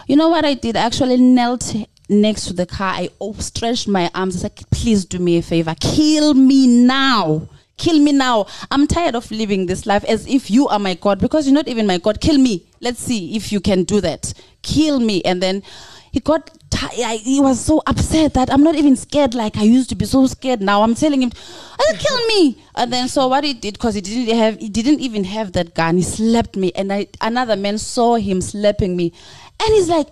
You 0.07 0.17
know 0.17 0.27
what 0.27 0.43
I 0.43 0.53
did? 0.53 0.75
I 0.75 0.81
actually 0.81 1.17
knelt 1.17 1.73
next 2.09 2.45
to 2.47 2.53
the 2.53 2.65
car. 2.65 2.93
I 2.93 3.09
stretched 3.39 3.87
my 3.87 4.11
arms. 4.13 4.35
I 4.35 4.49
said, 4.49 4.55
please 4.69 5.05
do 5.05 5.17
me 5.17 5.37
a 5.37 5.41
favor. 5.41 5.73
Kill 5.79 6.33
me 6.33 6.67
now. 6.67 7.47
Kill 7.77 7.99
me 7.99 8.11
now. 8.11 8.45
I'm 8.69 8.85
tired 8.85 9.15
of 9.15 9.31
living 9.31 9.65
this 9.65 9.85
life 9.85 10.03
as 10.03 10.27
if 10.27 10.51
you 10.51 10.67
are 10.67 10.77
my 10.77 10.93
God 10.93 11.19
because 11.19 11.47
you're 11.47 11.55
not 11.55 11.69
even 11.69 11.87
my 11.87 11.97
God. 11.97 12.19
Kill 12.19 12.37
me. 12.37 12.67
Let's 12.81 12.99
see 12.99 13.35
if 13.35 13.51
you 13.51 13.61
can 13.61 13.85
do 13.85 14.01
that. 14.01 14.33
Kill 14.61 14.99
me. 14.99 15.23
And 15.23 15.41
then 15.41 15.63
he 16.11 16.19
got 16.19 16.51
I, 16.83 17.17
he 17.17 17.39
was 17.39 17.63
so 17.63 17.81
upset 17.85 18.33
that 18.33 18.51
I'm 18.51 18.63
not 18.63 18.75
even 18.75 18.95
scared 18.95 19.33
like 19.33 19.57
I 19.57 19.63
used 19.63 19.89
to 19.89 19.95
be 19.95 20.05
so 20.05 20.25
scared 20.27 20.61
now. 20.61 20.81
I'm 20.81 20.95
telling 20.95 21.21
him, 21.21 21.31
I 21.79 21.91
said, 21.91 21.99
kill 21.99 22.27
me. 22.27 22.63
And 22.75 22.91
then 22.91 23.07
so 23.07 23.27
what 23.27 23.43
he 23.43 23.53
did, 23.53 23.73
because 23.75 23.95
he 23.95 24.01
didn't 24.01 24.35
have 24.37 24.59
he 24.59 24.69
didn't 24.69 24.99
even 24.99 25.23
have 25.25 25.53
that 25.53 25.75
gun, 25.75 25.97
he 25.97 26.03
slapped 26.03 26.55
me 26.55 26.71
and 26.75 26.91
I 26.91 27.07
another 27.19 27.55
man 27.55 27.77
saw 27.77 28.15
him 28.15 28.41
slapping 28.41 28.95
me. 28.95 29.13
And 29.59 29.73
he's 29.73 29.89
like, 29.89 30.07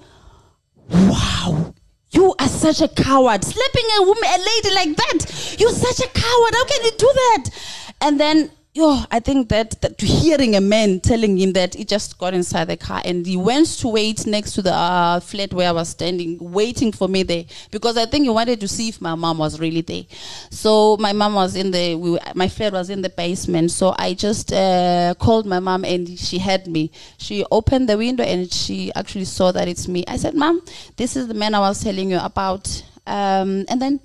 Wow, 0.91 1.73
you 2.11 2.33
are 2.39 2.47
such 2.47 2.81
a 2.81 2.87
coward. 2.87 3.43
Slapping 3.43 3.85
a 3.99 4.03
woman, 4.03 4.23
a 4.23 4.37
lady 4.37 4.75
like 4.75 4.97
that. 4.97 5.55
You're 5.59 5.71
such 5.71 5.99
a 5.99 6.09
coward. 6.09 6.53
How 6.53 6.65
can 6.65 6.83
you 6.85 6.91
do 6.91 7.11
that? 7.13 7.45
And 8.01 8.19
then, 8.19 8.51
yo, 8.79 9.03
I 9.11 9.19
think 9.19 9.49
that, 9.49 9.81
that 9.81 9.99
hearing 9.99 10.55
a 10.55 10.61
man 10.61 11.01
telling 11.01 11.37
him 11.37 11.51
that, 11.53 11.75
he 11.75 11.83
just 11.83 12.17
got 12.17 12.33
inside 12.33 12.65
the 12.65 12.77
car 12.77 13.01
and 13.03 13.25
he 13.25 13.35
went 13.35 13.67
to 13.79 13.89
wait 13.89 14.25
next 14.25 14.53
to 14.53 14.61
the 14.61 14.73
uh, 14.73 15.19
flat 15.19 15.53
where 15.53 15.67
I 15.67 15.71
was 15.73 15.89
standing, 15.89 16.37
waiting 16.39 16.91
for 16.93 17.07
me 17.09 17.23
there 17.23 17.43
because 17.71 17.97
I 17.97 18.05
think 18.05 18.23
he 18.23 18.29
wanted 18.29 18.61
to 18.61 18.67
see 18.67 18.87
if 18.87 19.01
my 19.01 19.15
mom 19.15 19.37
was 19.37 19.59
really 19.59 19.81
there. 19.81 20.03
So 20.49 20.95
my 20.97 21.11
mom 21.11 21.33
was 21.33 21.55
in 21.55 21.71
the, 21.71 21.95
we, 21.95 22.11
were- 22.11 22.19
my 22.35 22.47
flat 22.47 22.71
was 22.71 22.89
in 22.89 23.01
the 23.01 23.09
basement. 23.09 23.71
So 23.71 23.93
I 23.99 24.13
just 24.13 24.53
uh, 24.53 25.13
called 25.19 25.45
my 25.45 25.59
mom 25.59 25.83
and 25.83 26.17
she 26.17 26.37
had 26.37 26.65
me. 26.67 26.91
She 27.17 27.45
opened 27.51 27.89
the 27.89 27.97
window 27.97 28.23
and 28.23 28.51
she 28.51 28.93
actually 28.95 29.25
saw 29.25 29.51
that 29.51 29.67
it's 29.67 29.87
me. 29.89 30.05
I 30.07 30.15
said, 30.15 30.35
Mom, 30.35 30.61
this 30.95 31.17
is 31.17 31.27
the 31.27 31.33
man 31.33 31.53
I 31.53 31.59
was 31.59 31.83
telling 31.83 32.09
you 32.11 32.19
about. 32.19 32.83
Um, 33.05 33.65
and 33.67 33.81
then 33.81 33.99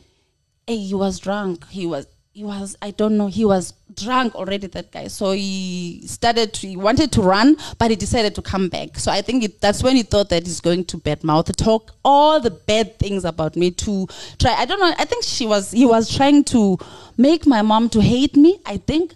hey, 0.66 0.78
he 0.78 0.94
was 0.94 1.18
drunk. 1.20 1.66
He 1.68 1.86
was 1.86 2.06
he 2.34 2.42
was 2.42 2.76
I 2.82 2.90
don't 2.90 3.16
know. 3.16 3.28
He 3.28 3.44
was 3.44 3.74
drunk 3.94 4.34
already. 4.34 4.66
That 4.66 4.90
guy. 4.90 5.06
So 5.06 5.30
he 5.30 6.02
started. 6.06 6.52
To, 6.54 6.66
he 6.66 6.76
wanted 6.76 7.12
to 7.12 7.22
run, 7.22 7.56
but 7.78 7.90
he 7.90 7.96
decided 7.96 8.34
to 8.34 8.42
come 8.42 8.68
back. 8.68 8.98
So 8.98 9.12
I 9.12 9.22
think 9.22 9.44
it, 9.44 9.60
that's 9.60 9.84
when 9.84 9.94
he 9.94 10.02
thought 10.02 10.30
that 10.30 10.44
he's 10.44 10.60
going 10.60 10.84
to 10.86 10.96
bad 10.96 11.22
mouth 11.22 11.54
talk 11.56 11.92
all 12.04 12.40
the 12.40 12.50
bad 12.50 12.98
things 12.98 13.24
about 13.24 13.54
me 13.54 13.70
to 13.70 14.08
try. 14.40 14.52
I 14.54 14.64
don't 14.64 14.80
know. 14.80 14.92
I 14.98 15.04
think 15.04 15.22
she 15.22 15.46
was. 15.46 15.70
He 15.70 15.86
was 15.86 16.14
trying 16.14 16.42
to 16.44 16.76
make 17.16 17.46
my 17.46 17.62
mom 17.62 17.88
to 17.90 18.00
hate 18.00 18.36
me. 18.36 18.58
I 18.66 18.78
think, 18.78 19.14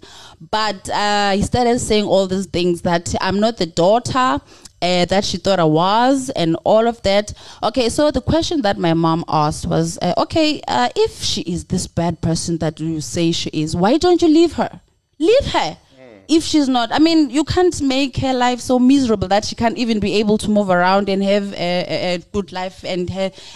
but 0.49 0.89
uh, 0.89 1.31
he 1.31 1.41
started 1.41 1.79
saying 1.79 2.05
all 2.05 2.25
these 2.25 2.45
things 2.45 2.83
that 2.83 3.13
I'm 3.19 3.41
not 3.41 3.57
the 3.57 3.65
daughter 3.65 4.39
uh, 4.81 5.05
that 5.05 5.25
she 5.25 5.37
thought 5.37 5.59
I 5.59 5.65
was, 5.65 6.29
and 6.31 6.55
all 6.63 6.87
of 6.87 7.01
that. 7.03 7.33
Okay, 7.63 7.89
so 7.89 8.11
the 8.11 8.21
question 8.21 8.61
that 8.61 8.77
my 8.77 8.93
mom 8.93 9.25
asked 9.27 9.65
was, 9.65 9.97
uh, 10.01 10.13
okay, 10.17 10.61
uh, 10.67 10.89
if 10.95 11.21
she 11.21 11.41
is 11.41 11.65
this 11.65 11.87
bad 11.87 12.21
person 12.21 12.57
that 12.59 12.79
you 12.79 13.01
say 13.01 13.31
she 13.31 13.49
is, 13.49 13.75
why 13.75 13.97
don't 13.97 14.21
you 14.21 14.27
leave 14.27 14.53
her? 14.53 14.81
Leave 15.17 15.45
her. 15.47 15.77
If 16.29 16.43
she's 16.43 16.69
not, 16.69 16.91
I 16.91 16.99
mean, 16.99 17.31
you 17.31 17.43
can't 17.43 17.81
make 17.81 18.17
her 18.17 18.33
life 18.33 18.59
so 18.59 18.77
miserable 18.77 19.27
that 19.29 19.45
she 19.45 19.55
can't 19.55 19.75
even 19.79 19.99
be 19.99 20.13
able 20.17 20.37
to 20.37 20.49
move 20.49 20.69
around 20.69 21.09
and 21.09 21.23
have 21.23 21.53
a, 21.53 21.57
a, 21.57 22.13
a 22.13 22.17
good 22.31 22.51
life 22.51 22.85
and 22.85 23.09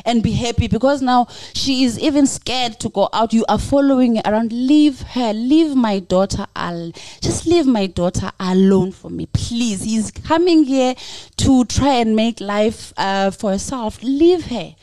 and 0.05 0.23
be 0.23 0.31
happy 0.31 0.67
because 0.67 0.99
now 1.03 1.27
she 1.53 1.83
is 1.83 1.99
even 1.99 2.25
scared 2.25 2.79
to 2.79 2.89
go 2.89 3.09
out. 3.13 3.31
You 3.31 3.45
are 3.47 3.59
following 3.59 4.19
around. 4.25 4.51
Leave 4.51 5.01
her. 5.01 5.33
Leave 5.33 5.75
my 5.75 5.99
daughter. 5.99 6.47
Al- 6.55 6.93
just 7.21 7.45
leave 7.45 7.67
my 7.67 7.85
daughter 7.85 8.31
alone 8.39 8.91
for 8.91 9.11
me, 9.11 9.27
please. 9.27 9.83
He's 9.83 10.09
coming 10.09 10.63
here 10.63 10.95
to 11.37 11.65
try 11.65 11.93
and 11.95 12.15
make 12.15 12.41
life 12.41 12.91
uh, 12.97 13.29
for 13.29 13.51
herself. 13.51 14.01
Leave 14.01 14.45
her. 14.47 14.73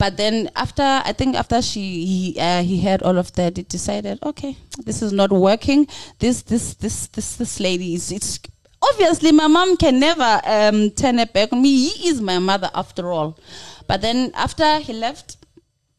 But 0.00 0.16
then 0.16 0.48
after, 0.56 0.82
I 0.82 1.12
think 1.12 1.36
after 1.36 1.60
she 1.60 2.06
he, 2.06 2.40
uh, 2.40 2.62
he 2.62 2.80
heard 2.80 3.02
all 3.02 3.18
of 3.18 3.32
that, 3.32 3.58
he 3.58 3.64
decided, 3.64 4.18
okay, 4.22 4.56
this 4.86 5.02
is 5.02 5.12
not 5.12 5.30
working. 5.30 5.88
This 6.18 6.40
this 6.40 6.72
this 6.72 7.08
this 7.08 7.36
this 7.36 7.60
lady 7.60 7.92
is 7.92 8.10
it's 8.10 8.40
obviously 8.80 9.30
my 9.30 9.46
mom 9.46 9.76
can 9.76 10.00
never 10.00 10.40
um, 10.46 10.88
turn 10.92 11.18
it 11.18 11.34
back 11.34 11.52
on 11.52 11.60
me. 11.60 11.90
He 11.90 12.08
is 12.08 12.22
my 12.22 12.38
mother 12.38 12.70
after 12.74 13.12
all. 13.12 13.38
But 13.86 14.00
then 14.00 14.32
after 14.34 14.78
he 14.78 14.94
left, 14.94 15.36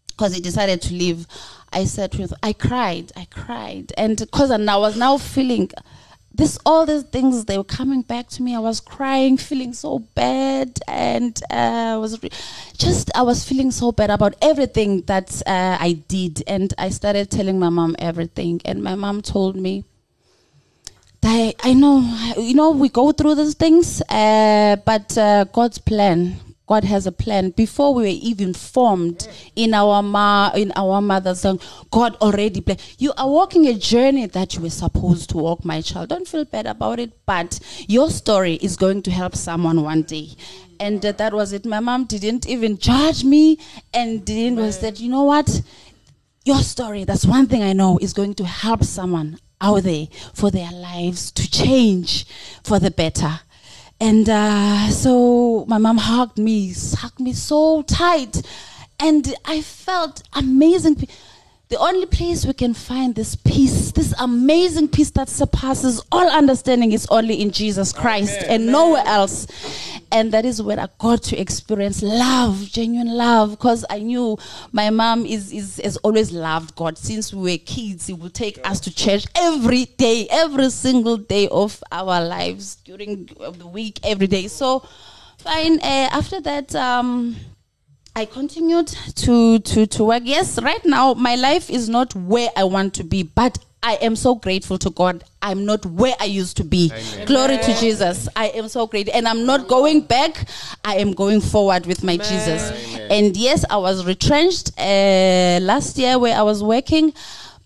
because 0.08 0.34
he 0.34 0.42
decided 0.42 0.82
to 0.82 0.96
leave, 0.96 1.28
I 1.72 1.86
said 1.86 2.16
with 2.16 2.34
I 2.42 2.54
cried, 2.54 3.12
I 3.16 3.26
cried, 3.26 3.94
and 4.00 4.18
because 4.18 4.50
I 4.50 4.58
was 4.78 4.98
now 4.98 5.20
feeling 5.20 5.70
this 6.34 6.58
all 6.66 6.86
these 6.86 7.04
things 7.04 7.46
they 7.46 7.58
were 7.58 7.64
coming 7.64 8.02
back 8.02 8.28
to 8.30 8.44
me. 8.44 8.56
I 8.56 8.60
was 8.60 8.80
crying, 8.80 9.38
feeling 9.38 9.74
so 9.74 10.00
bad, 10.00 10.80
and 10.88 11.40
uh, 11.50 11.98
was 12.00 12.22
re- 12.24 12.32
just 12.78 13.12
I 13.16 13.22
was 13.22 13.44
feeling 13.44 13.72
so 13.72 13.92
bad 13.92 14.10
about 14.10 14.36
everything 14.42 15.02
that 15.04 15.42
uh, 15.46 15.78
I 15.80 15.94
did, 16.08 16.44
and 16.48 16.74
I 16.78 16.90
started 16.90 17.30
telling 17.30 17.60
my 17.60 17.70
mom 17.70 17.96
everything, 18.00 18.62
and 18.66 18.84
my 18.84 18.96
mom 18.96 19.22
told 19.22 19.56
me. 19.56 19.86
I, 21.24 21.54
I 21.62 21.74
know, 21.74 22.02
you 22.36 22.56
know, 22.56 22.72
we 22.72 22.90
go 22.90 23.12
through 23.12 23.36
these 23.36 23.54
things, 23.54 24.02
uh, 24.10 24.76
but 24.84 25.16
uh, 25.18 25.44
God's 25.46 25.78
plan, 25.78 26.36
God 26.72 26.86
has 26.86 27.06
a 27.06 27.12
plan. 27.12 27.50
Before 27.50 27.94
we 27.94 28.04
were 28.04 28.20
even 28.32 28.54
formed 28.54 29.28
in 29.58 29.74
our 29.74 30.02
ma, 30.02 30.52
in 30.56 30.72
our 30.78 31.02
mother's 31.02 31.44
womb, 31.44 31.60
God 31.92 32.16
already 32.22 32.62
planned. 32.62 32.82
You 32.98 33.12
are 33.18 33.30
walking 33.30 33.68
a 33.68 33.74
journey 33.74 34.26
that 34.28 34.56
you 34.56 34.62
were 34.62 34.70
supposed 34.70 35.32
to 35.32 35.38
walk, 35.38 35.66
my 35.66 35.82
child. 35.82 36.08
Don't 36.08 36.26
feel 36.26 36.46
bad 36.46 36.68
about 36.68 37.02
it, 37.02 37.12
but 37.26 37.60
your 37.90 38.10
story 38.10 38.54
is 38.54 38.78
going 38.78 39.02
to 39.02 39.12
help 39.12 39.36
someone 39.36 39.84
one 39.84 40.04
day. 40.04 40.30
And 40.80 41.06
uh, 41.06 41.12
that 41.12 41.34
was 41.34 41.52
it. 41.52 41.66
My 41.66 41.82
mom 41.82 42.06
didn't 42.06 42.48
even 42.48 42.78
judge 42.78 43.26
me, 43.26 43.60
and 43.94 44.24
didn't 44.24 44.56
was 44.56 44.80
that 44.80 44.98
you 45.02 45.10
know 45.10 45.24
what 45.24 45.62
your 46.46 46.62
story, 46.62 47.04
that's 47.04 47.26
one 47.26 47.48
thing 47.48 47.64
I 47.64 47.74
know, 47.74 48.00
is 48.02 48.14
going 48.14 48.36
to 48.36 48.46
help 48.46 48.86
someone 48.86 49.40
out 49.60 49.84
there 49.84 50.08
for 50.34 50.50
their 50.50 50.72
lives 50.72 51.32
to 51.32 51.52
change 51.52 52.26
for 52.64 52.80
the 52.80 52.92
better. 52.92 53.42
And 54.02 54.28
uh, 54.28 54.90
so 54.90 55.64
my 55.68 55.78
mom 55.78 56.00
hugged 56.00 56.40
me, 56.40 56.74
hugged 56.74 57.20
me 57.20 57.34
so 57.34 57.84
tight. 57.84 58.42
And 59.00 59.36
I 59.46 59.62
felt 59.62 60.24
amazing. 60.34 61.08
The 61.72 61.80
only 61.80 62.06
place 62.06 62.46
we 62.46 62.52
can 62.52 62.74
find 62.74 63.16
this 63.16 63.34
peace, 63.34 63.94
this 63.94 64.14
amazing 64.20 64.90
peace 64.90 65.10
that 65.12 65.30
surpasses 65.30 66.04
all 66.12 66.30
understanding, 66.30 66.92
is 66.92 67.08
only 67.10 67.42
in 67.42 67.52
Jesus 67.52 67.94
Christ 67.94 68.38
and 68.46 68.66
nowhere 68.66 69.04
else. 69.06 69.48
And 70.12 70.34
that 70.34 70.44
is 70.44 70.62
where 70.62 70.78
I 70.78 70.90
got 71.00 71.24
to 71.24 71.40
experience 71.40 72.04
love, 72.04 72.68
genuine 72.70 73.16
love, 73.16 73.52
because 73.52 73.86
I 73.90 74.00
knew 74.00 74.38
my 74.74 74.90
mom 74.90 75.26
is, 75.26 75.54
is 75.54 75.80
has 75.82 75.96
always 75.96 76.34
loved 76.34 76.76
God 76.76 76.98
since 76.98 77.34
we 77.34 77.54
were 77.54 77.58
kids. 77.58 78.08
He 78.08 78.14
would 78.16 78.34
take 78.34 78.60
us 78.68 78.82
to 78.82 78.94
church 78.94 79.26
every 79.34 79.86
day, 79.86 80.28
every 80.30 80.72
single 80.72 81.16
day 81.16 81.48
of 81.48 81.82
our 81.90 82.20
lives 82.22 82.76
during 82.84 83.28
the 83.28 83.68
week, 83.68 83.98
every 84.04 84.28
day. 84.28 84.50
So, 84.50 84.86
fine. 85.38 85.80
Uh, 85.80 86.10
after 86.12 86.42
that, 86.42 86.76
um, 86.76 87.38
I 88.16 88.26
continued 88.26 88.88
to, 88.88 89.60
to, 89.60 89.86
to 89.86 90.04
work. 90.04 90.24
Yes, 90.26 90.62
right 90.62 90.84
now 90.86 91.14
my 91.14 91.36
life 91.36 91.70
is 91.70 91.88
not 91.88 92.14
where 92.16 92.50
I 92.58 92.66
want 92.66 92.94
to 92.96 93.04
be, 93.04 93.24
but 93.24 93.58
I 93.84 93.94
am 93.96 94.16
so 94.16 94.36
grateful 94.36 94.78
to 94.80 94.90
God. 94.92 95.24
I'm 95.42 95.66
not 95.66 95.86
where 95.86 96.14
I 96.20 96.26
used 96.26 96.58
to 96.58 96.64
be. 96.64 96.92
Glory 97.26 97.58
to 97.58 97.74
Jesus. 97.80 98.28
I 98.36 98.50
am 98.50 98.68
so 98.68 98.86
great. 98.86 99.10
And 99.10 99.28
I'm 99.28 99.46
not 99.46 99.68
going 99.68 100.02
back. 100.02 100.48
I 100.86 100.98
am 100.98 101.14
going 101.14 101.42
forward 101.42 101.88
with 101.88 102.04
my 102.04 102.18
Jesus. 102.18 102.72
And 103.10 103.36
yes, 103.36 103.66
I 103.70 103.78
was 103.78 104.06
retrenched 104.06 104.72
uh, 104.78 105.60
last 105.62 105.98
year 105.98 106.20
where 106.20 106.38
I 106.38 106.44
was 106.44 106.62
working, 106.62 107.14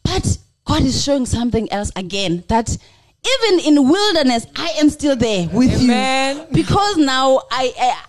but 0.03 0.37
God 0.63 0.83
is 0.83 1.03
showing 1.03 1.25
something 1.25 1.69
else 1.71 1.91
again 1.95 2.43
that 2.47 2.69
even 2.69 3.59
in 3.65 3.89
wilderness, 3.89 4.45
I 4.55 4.69
am 4.79 4.89
still 4.89 5.15
there 5.15 5.49
with 5.49 5.81
Amen. 5.81 6.37
you. 6.37 6.45
Because 6.51 6.97
now 6.97 7.41
I, 7.51 7.73
I 7.77 8.03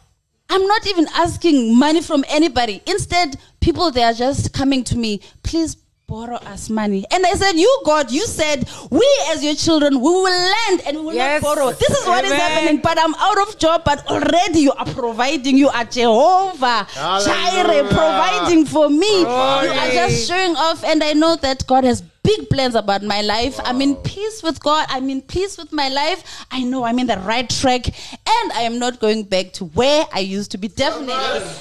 I'm 0.49 0.67
not 0.67 0.87
even 0.87 1.07
asking 1.15 1.75
money 1.77 2.03
from 2.03 2.25
anybody. 2.29 2.83
Instead, 2.87 3.37
people 3.61 3.91
they 3.91 4.03
are 4.03 4.13
just 4.15 4.53
coming 4.53 4.85
to 4.85 4.97
me, 4.97 5.21
please 5.43 5.77
borrow 6.07 6.37
us 6.37 6.71
money. 6.71 7.05
And 7.11 7.27
I 7.27 7.33
said, 7.33 7.53
You 7.57 7.83
God, 7.85 8.13
you 8.13 8.25
said 8.27 8.69
we 8.91 9.05
as 9.31 9.43
your 9.43 9.57
children, 9.57 9.95
we 10.01 10.09
will 10.09 10.23
lend 10.23 10.83
and 10.87 10.99
we 10.99 11.05
will 11.07 11.15
Yes. 11.15 11.43
not 11.43 11.57
borrow. 11.57 11.73
This 11.73 11.91
is 11.91 12.07
what 12.07 12.25
is 12.25 12.31
Amen. 12.31 12.41
happening. 12.51 12.81
But 12.81 12.97
I'm 13.01 13.13
out 13.17 13.49
of 13.49 13.59
job, 13.59 13.83
but 13.85 14.07
already 14.07 14.61
you 14.61 14.73
are 14.73 14.87
providing. 14.87 15.57
You 15.59 15.69
are 15.69 15.85
Jehovah 15.85 16.87
Jireh, 16.95 17.89
providing 17.89 18.67
for 18.67 18.89
me. 18.89 19.21
You 19.23 19.27
are 19.27 19.91
just 19.91 20.29
showing 20.29 20.55
off, 20.55 20.85
and 20.85 21.03
I 21.03 21.13
know 21.13 21.35
that 21.37 21.67
God 21.67 21.83
has 21.83 22.03
big 22.27 22.51
plans 22.51 22.75
about 22.75 23.03
my 23.05 23.23
life. 23.23 23.61
I'm 23.65 23.81
in 23.81 23.95
peace 23.97 24.43
with 24.43 24.59
God. 24.61 24.87
I'm 24.89 25.09
in 25.09 25.23
peace 25.23 25.57
with 25.57 25.73
my 25.73 25.89
life. 25.89 26.45
I 26.51 26.65
know 26.65 26.85
I'm 26.85 26.99
in 26.99 27.07
the 27.07 27.19
right 27.19 27.49
track, 27.49 27.87
and 27.87 28.53
I 28.53 28.63
am 28.63 28.79
not 28.81 28.99
going 28.99 29.23
back 29.23 29.53
to 29.55 29.67
where 29.67 30.05
I 30.13 30.19
used 30.19 30.51
to 30.51 30.59
be. 30.59 30.67
Definitely, 30.69 31.15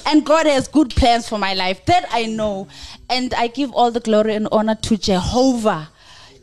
and 0.06 0.26
God 0.26 0.46
has 0.46 0.66
good 0.66 0.90
plans 0.90 1.28
for 1.28 1.38
my 1.38 1.54
life. 1.54 1.84
That 1.86 2.06
I 2.10 2.26
know, 2.26 2.66
and 3.08 3.32
I 3.34 3.46
give 3.46 3.72
all 3.72 3.92
the 3.92 4.00
glory 4.00 4.34
and 4.34 4.48
honor 4.50 4.74
to 4.74 4.96
Jehovah. 4.96 5.90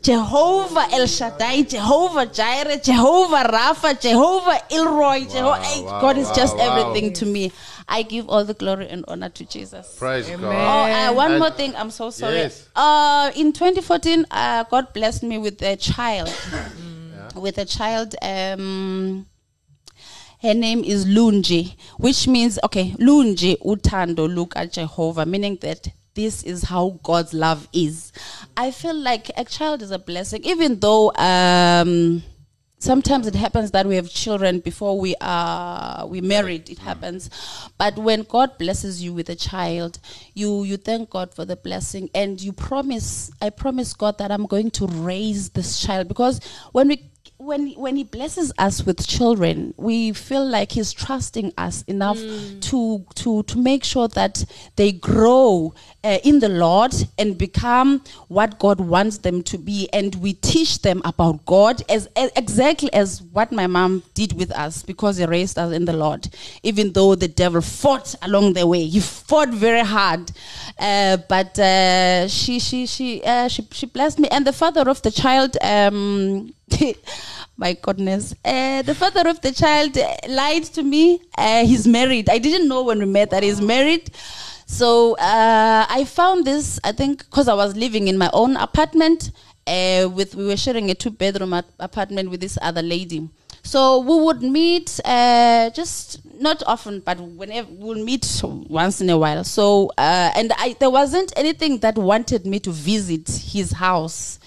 Jehovah 0.00 0.86
El 0.92 1.06
Shaddai, 1.06 1.62
Jehovah 1.62 2.26
Jireh, 2.26 2.78
Jehovah 2.78 3.44
Rapha, 3.44 3.98
Jehovah 3.98 4.60
El 4.70 4.94
Roi, 4.94 5.20
Jehovah. 5.24 5.62
wow, 5.82 6.00
God 6.00 6.18
is 6.18 6.30
just 6.32 6.56
wow, 6.58 6.68
wow. 6.68 6.90
everything 6.90 7.12
to 7.14 7.24
me. 7.26 7.50
I 7.88 8.02
give 8.02 8.28
all 8.28 8.44
the 8.44 8.54
glory 8.54 8.88
and 8.88 9.04
honor 9.08 9.28
to 9.30 9.44
Jesus. 9.44 9.96
Praise 9.98 10.28
Amen. 10.30 10.44
Oh, 10.46 10.50
God. 10.52 11.10
uh, 11.10 11.14
one 11.14 11.30
And- 11.32 11.40
more 11.40 11.50
thing. 11.50 11.74
I'm 11.76 11.90
so 11.90 12.10
sorry. 12.10 12.36
Yes. 12.36 12.68
Uh, 12.74 13.30
in 13.36 13.52
2014, 13.52 14.26
uh, 14.30 14.64
God 14.64 14.92
blessed 14.92 15.22
me 15.22 15.38
with 15.38 15.60
a 15.62 15.76
child. 15.76 16.32
With 17.34 17.58
a 17.58 17.64
child. 17.64 18.14
Um, 18.22 19.26
her 20.40 20.54
name 20.54 20.84
is 20.84 21.04
Lunji, 21.04 21.74
which 21.98 22.28
means 22.28 22.60
okay, 22.62 22.92
Lunji 23.00 23.56
utando 23.64 24.32
look 24.32 24.54
at 24.56 24.72
Jehovah, 24.72 25.26
meaning 25.26 25.58
that 25.62 25.88
this 26.14 26.44
is 26.44 26.62
how 26.64 27.00
God's 27.02 27.34
love 27.34 27.66
is. 27.72 28.12
I 28.56 28.70
feel 28.70 28.94
like 28.94 29.32
a 29.36 29.44
child 29.44 29.82
is 29.82 29.90
a 29.90 29.98
blessing, 29.98 30.44
even 30.44 30.78
though 30.78 31.12
um, 31.16 32.22
sometimes 32.78 33.26
it 33.26 33.34
happens 33.34 33.70
that 33.70 33.86
we 33.86 33.96
have 33.96 34.10
children 34.10 34.60
before 34.60 34.98
we 34.98 35.14
are 35.20 36.06
we 36.06 36.20
married. 36.20 36.68
It 36.68 36.78
mm. 36.78 36.82
happens, 36.82 37.30
but 37.78 37.96
when 37.96 38.22
God 38.22 38.58
blesses 38.58 39.02
you 39.02 39.12
with 39.12 39.28
a 39.28 39.36
child, 39.36 39.98
you 40.34 40.64
you 40.64 40.76
thank 40.76 41.10
God 41.10 41.34
for 41.34 41.44
the 41.44 41.56
blessing 41.56 42.10
and 42.14 42.40
you 42.40 42.52
promise. 42.52 43.30
I 43.40 43.50
promise 43.50 43.94
God 43.94 44.18
that 44.18 44.30
I'm 44.30 44.46
going 44.46 44.70
to 44.72 44.86
raise 44.86 45.50
this 45.50 45.80
child 45.80 46.08
because 46.08 46.40
when 46.72 46.88
we 46.88 47.10
when 47.44 47.72
when 47.72 47.96
he 47.96 48.04
blesses 48.04 48.52
us 48.58 48.84
with 48.86 49.06
children, 49.06 49.74
we 49.76 50.12
feel 50.12 50.44
like 50.44 50.72
he's 50.72 50.92
trusting 50.92 51.52
us 51.58 51.82
enough 51.82 52.18
to 52.60 53.04
to 53.16 53.42
to 53.42 53.58
make 53.58 53.84
sure 53.84 54.08
that 54.08 54.44
they 54.76 54.92
grow 54.92 55.74
uh, 56.02 56.18
in 56.24 56.40
the 56.40 56.48
Lord 56.48 56.94
and 57.18 57.36
become 57.36 58.02
what 58.28 58.58
God 58.58 58.80
wants 58.80 59.18
them 59.18 59.42
to 59.44 59.58
be, 59.58 59.88
and 59.92 60.14
we 60.16 60.32
teach 60.34 60.82
them 60.82 61.02
about 61.04 61.44
God 61.44 61.82
as, 61.88 62.08
as 62.16 62.30
exactly 62.36 62.92
as 62.92 63.22
what 63.22 63.52
my 63.52 63.66
mom 63.66 64.02
did 64.14 64.32
with 64.32 64.50
us 64.52 64.82
because 64.82 65.18
he 65.18 65.26
raised 65.26 65.58
us 65.58 65.72
in 65.72 65.84
the 65.84 65.92
Lord. 65.92 66.28
Even 66.62 66.92
though 66.92 67.14
the 67.14 67.28
devil 67.28 67.60
fought 67.60 68.14
along 68.22 68.54
the 68.54 68.66
way, 68.66 68.86
he 68.86 69.00
fought 69.00 69.50
very 69.50 69.84
hard, 69.84 70.30
uh, 70.78 71.18
but 71.28 71.58
uh, 71.58 72.26
she 72.28 72.58
she 72.58 72.86
she 72.86 73.22
uh, 73.22 73.48
she 73.48 73.66
she 73.70 73.86
blessed 73.86 74.18
me, 74.18 74.28
and 74.28 74.46
the 74.46 74.52
father 74.52 74.88
of 74.88 75.02
the 75.02 75.10
child. 75.10 75.56
Um, 75.62 76.54
my 77.56 77.74
goodness. 77.74 78.34
Uh, 78.44 78.82
the 78.82 78.94
father 78.94 79.28
of 79.28 79.40
the 79.40 79.52
child 79.52 79.96
uh, 79.98 80.14
lied 80.28 80.64
to 80.64 80.82
me. 80.82 81.20
Uh, 81.36 81.64
he's 81.64 81.86
married. 81.86 82.28
I 82.28 82.38
didn't 82.38 82.68
know 82.68 82.82
when 82.82 82.98
we 82.98 83.06
met 83.06 83.30
that 83.30 83.42
he's 83.42 83.60
married. 83.60 84.10
So 84.66 85.14
uh, 85.16 85.86
I 85.88 86.04
found 86.04 86.46
this, 86.46 86.80
I 86.82 86.92
think, 86.92 87.18
because 87.18 87.48
I 87.48 87.54
was 87.54 87.76
living 87.76 88.08
in 88.08 88.18
my 88.18 88.30
own 88.32 88.56
apartment. 88.56 89.30
With 89.66 90.34
we 90.34 90.46
were 90.46 90.58
sharing 90.58 90.90
a 90.90 90.94
two 90.94 91.10
bedroom 91.10 91.54
ap- 91.54 91.64
apartment 91.78 92.30
with 92.30 92.40
this 92.40 92.58
other 92.60 92.82
lady. 92.82 93.28
So 93.62 94.00
we 94.00 94.22
would 94.22 94.42
meet 94.42 95.00
uh, 95.06 95.70
just 95.70 96.20
not 96.38 96.62
often, 96.66 97.00
but 97.00 97.18
whenever 97.18 97.68
we'll 97.72 98.04
meet 98.04 98.42
once 98.42 99.00
in 99.00 99.08
a 99.08 99.16
while. 99.16 99.42
So 99.42 99.90
uh, 99.96 100.32
and 100.36 100.52
I 100.58 100.76
there 100.78 100.90
wasn't 100.90 101.32
anything 101.34 101.78
that 101.78 101.96
wanted 101.96 102.44
me 102.46 102.60
to 102.60 102.70
visit 102.70 103.26
his 103.28 103.72
house. 103.72 104.38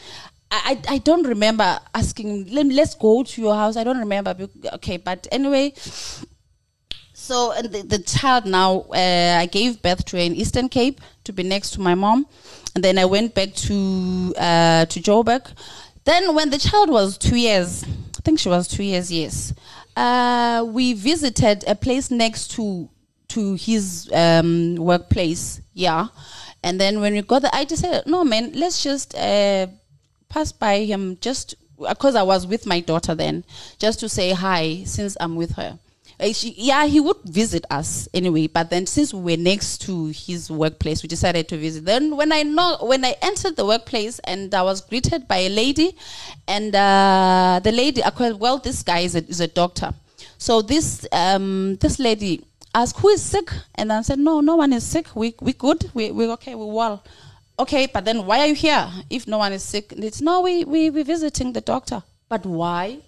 I, 0.49 0.79
I 0.87 0.97
don't 0.99 1.27
remember 1.27 1.79
asking 1.93 2.47
Let, 2.53 2.67
let's 2.67 2.95
go 2.95 3.23
to 3.23 3.41
your 3.41 3.55
house. 3.55 3.75
I 3.75 3.83
don't 3.83 3.99
remember. 3.99 4.35
Okay, 4.73 4.97
but 4.97 5.27
anyway, 5.31 5.73
so 7.13 7.51
and 7.51 7.69
the, 7.71 7.81
the 7.83 7.99
child 7.99 8.45
now 8.45 8.85
uh, 8.93 9.37
I 9.39 9.47
gave 9.47 9.81
birth 9.81 10.05
to 10.05 10.17
her 10.17 10.23
in 10.23 10.35
Eastern 10.35 10.69
Cape 10.69 11.01
to 11.25 11.33
be 11.33 11.43
next 11.43 11.71
to 11.71 11.81
my 11.81 11.95
mom, 11.95 12.27
and 12.75 12.83
then 12.83 12.97
I 12.97 13.05
went 13.05 13.35
back 13.35 13.53
to 13.55 14.33
uh, 14.37 14.85
to 14.85 14.99
Joburg. 15.01 15.51
Then 16.05 16.33
when 16.33 16.49
the 16.49 16.57
child 16.57 16.89
was 16.89 17.17
two 17.17 17.35
years, 17.35 17.83
I 17.83 18.21
think 18.23 18.39
she 18.39 18.47
was 18.47 18.67
two 18.67 18.83
years. 18.83 19.11
Yes, 19.11 19.53
uh, 19.97 20.65
we 20.67 20.93
visited 20.93 21.65
a 21.67 21.75
place 21.75 22.09
next 22.09 22.51
to 22.51 22.89
to 23.29 23.55
his 23.55 24.09
um, 24.13 24.75
workplace. 24.75 25.59
Yeah, 25.73 26.07
and 26.63 26.79
then 26.79 27.01
when 27.01 27.13
we 27.13 27.21
got 27.21 27.41
there, 27.41 27.51
I 27.53 27.65
decided, 27.65 28.07
no, 28.07 28.23
man, 28.23 28.53
let's 28.53 28.81
just 28.81 29.13
uh, 30.29 30.33
pass 30.33 30.51
by 30.51 30.79
him 30.79 31.17
just 31.21 31.55
because 31.77 32.15
I 32.15 32.23
was 32.23 32.47
with 32.47 32.65
my 32.65 32.79
daughter 32.79 33.15
then, 33.15 33.43
just 33.79 33.99
to 33.99 34.09
say 34.09 34.31
hi 34.31 34.83
since 34.85 35.15
I'm 35.19 35.35
with 35.35 35.51
her. 35.55 35.79
Uh, 36.19 36.33
yeah, 36.41 36.87
he 36.87 36.99
would 36.99 37.17
visit 37.25 37.63
us 37.69 38.07
anyway. 38.11 38.47
But 38.47 38.71
then, 38.71 38.87
since 38.87 39.13
we 39.13 39.35
were 39.35 39.41
next 39.41 39.81
to 39.81 40.07
his 40.07 40.49
workplace, 40.49 41.03
we 41.03 41.07
decided 41.07 41.47
to 41.49 41.57
visit. 41.57 41.85
Then, 41.85 42.17
when 42.17 42.31
I 42.31 42.41
know 42.41 42.77
when 42.81 43.05
I 43.05 43.15
entered 43.21 43.55
the 43.55 43.65
workplace, 43.65 44.17
and 44.19 44.53
I 44.55 44.63
was 44.63 44.81
greeted 44.81 45.27
by 45.27 45.37
a 45.37 45.49
lady, 45.49 45.95
and 46.47 46.75
uh, 46.75 47.59
the 47.63 47.71
lady, 47.71 48.01
well, 48.39 48.57
this 48.57 48.81
guy 48.81 48.99
is 48.99 49.15
a, 49.15 49.23
is 49.25 49.41
a 49.41 49.47
doctor. 49.47 49.93
So 50.39 50.63
this 50.63 51.05
um, 51.11 51.75
this 51.75 51.99
lady 51.99 52.43
asked, 52.73 52.99
"Who 52.99 53.09
is 53.09 53.21
sick?" 53.21 53.51
And 53.75 53.93
I 53.93 54.01
said, 54.01 54.17
"No, 54.17 54.41
no 54.41 54.55
one 54.55 54.73
is 54.73 54.83
sick. 54.83 55.15
We 55.15 55.35
we 55.39 55.53
good. 55.53 55.91
We 55.93 56.09
we 56.11 56.27
okay. 56.31 56.55
We 56.55 56.65
well." 56.65 57.03
Okay, 57.59 57.87
but 57.87 58.05
then 58.05 58.25
why 58.25 58.39
are 58.39 58.47
you 58.47 58.55
here 58.55 58.87
if 59.09 59.27
no 59.27 59.39
one 59.39 59.53
is 59.53 59.63
sick? 59.63 59.91
And 59.91 60.03
it's 60.03 60.21
no, 60.21 60.41
we 60.41 60.63
we 60.63 60.89
we 60.89 61.03
visiting 61.03 61.53
the 61.53 61.61
doctor. 61.61 62.03
But 62.29 62.45
why? 62.45 63.01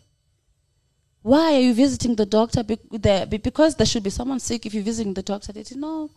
why 1.22 1.56
are 1.56 1.60
you 1.60 1.74
visiting 1.74 2.16
the 2.16 2.26
doctor? 2.26 2.64
Be- 2.64 2.80
the, 2.92 3.28
because 3.30 3.76
there 3.76 3.86
should 3.86 4.04
be 4.04 4.10
someone 4.10 4.40
sick 4.40 4.66
if 4.66 4.74
you're 4.74 4.84
visiting 4.84 5.14
the 5.14 5.24
doctor. 5.24 5.52
They 5.52 5.64
said, 5.64 5.78
no, 5.78 6.10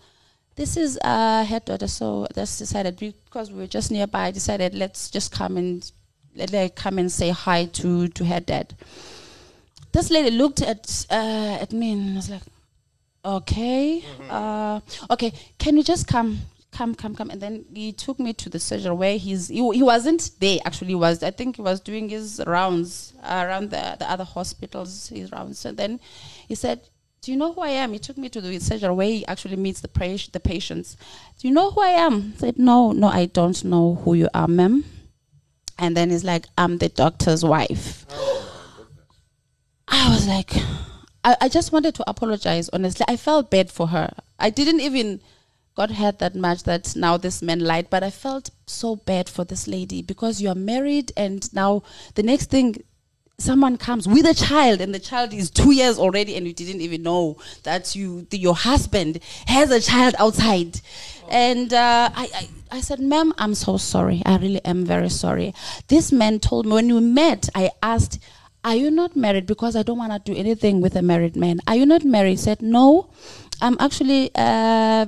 this 0.55 0.77
is 0.77 0.99
uh, 1.03 1.45
her 1.45 1.61
daughter. 1.61 1.89
So 1.89 2.27
that's 2.35 2.59
decided 2.59 2.99
because 2.99 3.51
we 3.51 3.59
were 3.59 3.67
just 3.67 3.91
nearby. 3.91 4.27
I 4.27 4.31
decided 4.31 4.75
let's 4.75 5.11
just 5.11 5.33
come 5.33 5.57
and 5.57 5.91
let 6.35 6.51
her 6.51 6.69
come 6.69 6.99
and 6.99 7.11
say 7.11 7.31
hi 7.31 7.67
to 7.67 8.09
to 8.09 8.25
her 8.25 8.41
dad. 8.41 8.75
This 9.93 10.11
lady 10.11 10.31
looked 10.31 10.63
at 10.63 11.07
uh, 11.11 11.59
at 11.61 11.73
me 11.73 11.93
and 11.93 12.17
was 12.17 12.31
like, 12.31 12.43
okay, 13.25 14.05
uh, 14.31 14.81
okay, 15.11 15.33
can 15.59 15.77
you 15.77 15.83
just 15.83 16.07
come? 16.07 16.39
Come, 16.73 16.95
come, 16.95 17.15
come, 17.15 17.29
and 17.29 17.41
then 17.41 17.67
he 17.75 17.93
took 17.93 18.19
me 18.19 18.33
to 18.33 18.49
the 18.49 18.59
surgery 18.59 18.95
where 18.95 19.19
he's 19.19 19.49
he, 19.49 19.57
he 19.73 19.83
wasn't 19.83 20.31
there. 20.41 20.59
Actually, 20.65 20.95
was 20.95 21.23
I 21.23 21.31
think 21.31 21.57
he 21.57 21.63
was 21.63 21.81
doing 21.81 22.09
his 22.09 22.43
rounds 22.47 23.13
uh, 23.23 23.45
around 23.47 23.71
the, 23.71 23.97
the 23.99 24.11
other 24.11 24.25
hospitals. 24.25 25.09
His 25.09 25.31
rounds, 25.31 25.65
and 25.67 25.77
then 25.77 26.01
he 26.49 26.55
said, 26.55 26.89
"Do 27.21 27.31
you 27.31 27.37
know 27.37 27.53
who 27.53 27.61
I 27.61 27.69
am?" 27.69 27.93
He 27.93 27.99
took 27.99 28.17
me 28.17 28.31
to 28.31 28.41
the 28.41 28.59
surgery 28.59 28.95
where 28.95 29.07
he 29.07 29.27
actually 29.27 29.57
meets 29.57 29.83
the 29.83 29.89
pra- 29.89 30.17
the 30.33 30.41
patients. 30.41 30.97
Do 31.39 31.47
you 31.47 31.53
know 31.53 31.71
who 31.71 31.83
I 31.83 31.91
am? 31.91 32.33
I 32.37 32.39
said, 32.39 32.59
"No, 32.59 32.93
no, 32.93 33.09
I 33.09 33.27
don't 33.27 33.63
know 33.65 34.01
who 34.03 34.15
you 34.15 34.31
are, 34.33 34.49
ma'am." 34.49 34.85
And 35.79 35.95
then 35.95 36.09
he's 36.09 36.25
like, 36.25 36.47
"I'm 36.57 36.79
the 36.79 36.89
doctor's 36.89 37.45
wife." 37.45 38.07
I 39.89 40.09
was 40.09 40.27
like, 40.27 40.53
I, 41.23 41.37
I 41.43 41.49
just 41.49 41.71
wanted 41.71 41.95
to 41.97 42.05
apologize. 42.09 42.71
Honestly, 42.73 43.05
I 43.09 43.17
felt 43.17 43.51
bad 43.51 43.71
for 43.71 43.89
her. 43.89 44.11
I 44.39 44.49
didn't 44.49 44.81
even 44.81 45.21
got 45.75 45.91
hurt 45.93 46.19
that 46.19 46.35
much 46.35 46.65
that 46.65 46.95
now 46.97 47.17
this 47.17 47.43
man 47.43 47.61
lied, 47.61 47.89
but 47.91 48.03
I 48.03 48.11
felt 48.11 48.51
so 48.67 48.97
bad 48.97 49.29
for 49.29 49.45
this 49.45 49.67
lady 49.67 50.03
because 50.03 50.41
you 50.41 50.49
are 50.49 50.55
married, 50.55 51.13
and 51.17 51.53
now 51.55 51.83
the 52.15 52.23
next 52.23 52.51
thing, 52.51 52.83
someone 53.39 53.77
comes 53.77 54.07
with 54.07 54.27
a 54.27 54.35
child, 54.35 54.81
and 54.81 54.95
the 54.95 55.01
child 55.01 55.33
is 55.33 55.51
two 55.51 55.73
years 55.73 55.99
already, 55.99 56.37
and 56.37 56.47
you 56.47 56.53
didn't 56.53 56.81
even 56.81 57.03
know 57.03 57.39
that 57.65 57.97
you 57.97 58.27
the, 58.31 58.39
your 58.39 58.55
husband 58.55 59.19
has 59.47 59.71
a 59.71 59.81
child 59.81 60.15
outside. 60.19 60.81
And 61.31 61.73
uh, 61.73 62.11
I, 62.15 62.29
I, 62.35 62.49
I 62.77 62.81
said, 62.83 63.01
ma'am, 63.01 63.33
I'm 63.39 63.55
so 63.55 63.79
sorry. 63.79 64.23
I 64.27 64.37
really 64.37 64.63
am 64.65 64.85
very 64.85 65.09
sorry. 65.09 65.55
This 65.89 66.13
man 66.13 66.41
told 66.41 66.67
me 66.67 66.75
when 66.75 66.95
we 66.95 67.01
met, 67.01 67.49
I 67.55 67.71
asked, 67.83 68.19
are 68.65 68.77
you 68.77 68.91
not 68.91 69.17
married? 69.17 69.47
Because 69.47 69.75
I 69.75 69.83
don't 69.83 69.99
want 69.99 70.13
to 70.13 70.33
do 70.33 70.39
anything 70.39 70.81
with 70.81 70.95
a 70.95 71.03
married 71.03 71.35
man. 71.35 71.61
Are 71.67 71.75
you 71.75 71.87
not 71.87 72.05
married? 72.05 72.33
He 72.33 72.37
said, 72.37 72.61
no. 72.61 73.11
I'm 73.61 73.77
actually, 73.81 74.31
uh, 74.35 75.07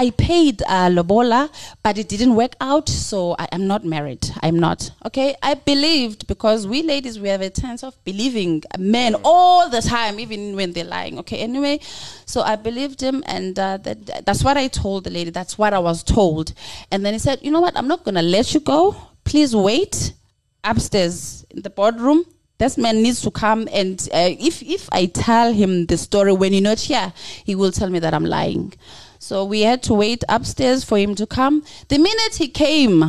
I 0.00 0.08
paid 0.08 0.62
uh, 0.62 0.88
Lobola, 0.90 1.50
but 1.82 1.98
it 1.98 2.08
didn't 2.08 2.34
work 2.34 2.54
out, 2.58 2.88
so 2.88 3.36
I 3.38 3.46
am 3.52 3.66
not 3.66 3.84
married. 3.84 4.26
I'm 4.42 4.58
not. 4.58 4.90
Okay, 5.04 5.34
I 5.42 5.52
believed 5.52 6.26
because 6.26 6.66
we 6.66 6.82
ladies, 6.82 7.20
we 7.20 7.28
have 7.28 7.42
a 7.42 7.50
chance 7.50 7.84
of 7.84 8.02
believing 8.02 8.62
men 8.78 9.14
all 9.24 9.68
the 9.68 9.82
time, 9.82 10.18
even 10.18 10.56
when 10.56 10.72
they're 10.72 10.86
lying. 10.86 11.18
Okay, 11.18 11.36
anyway, 11.40 11.80
so 12.24 12.40
I 12.40 12.56
believed 12.56 13.02
him, 13.02 13.22
and 13.26 13.58
uh, 13.58 13.76
that, 13.76 14.24
that's 14.24 14.42
what 14.42 14.56
I 14.56 14.68
told 14.68 15.04
the 15.04 15.10
lady. 15.10 15.28
That's 15.28 15.58
what 15.58 15.74
I 15.74 15.78
was 15.80 16.02
told. 16.02 16.54
And 16.90 17.04
then 17.04 17.12
he 17.12 17.18
said, 17.18 17.40
You 17.42 17.50
know 17.50 17.60
what? 17.60 17.76
I'm 17.76 17.86
not 17.86 18.02
going 18.02 18.14
to 18.14 18.22
let 18.22 18.54
you 18.54 18.60
go. 18.60 18.96
Please 19.24 19.54
wait 19.54 20.14
upstairs 20.64 21.44
in 21.50 21.60
the 21.60 21.68
boardroom 21.70 22.24
this 22.56 22.76
man 22.76 23.02
needs 23.02 23.22
to 23.22 23.30
come 23.30 23.66
and 23.72 24.06
uh, 24.12 24.28
if 24.38 24.62
if 24.62 24.86
I 24.92 25.06
tell 25.06 25.50
him 25.50 25.86
the 25.86 25.96
story 25.96 26.30
when 26.34 26.52
you're 26.52 26.60
not 26.62 26.78
here, 26.78 27.10
he 27.42 27.54
will 27.54 27.72
tell 27.72 27.88
me 27.88 28.00
that 28.00 28.12
I'm 28.12 28.26
lying. 28.26 28.74
So 29.22 29.44
we 29.44 29.60
had 29.60 29.82
to 29.82 29.92
wait 29.92 30.24
upstairs 30.30 30.82
for 30.82 30.96
him 30.96 31.14
to 31.16 31.26
come. 31.26 31.62
The 31.88 31.98
minute 31.98 32.36
he 32.36 32.48
came, 32.48 33.04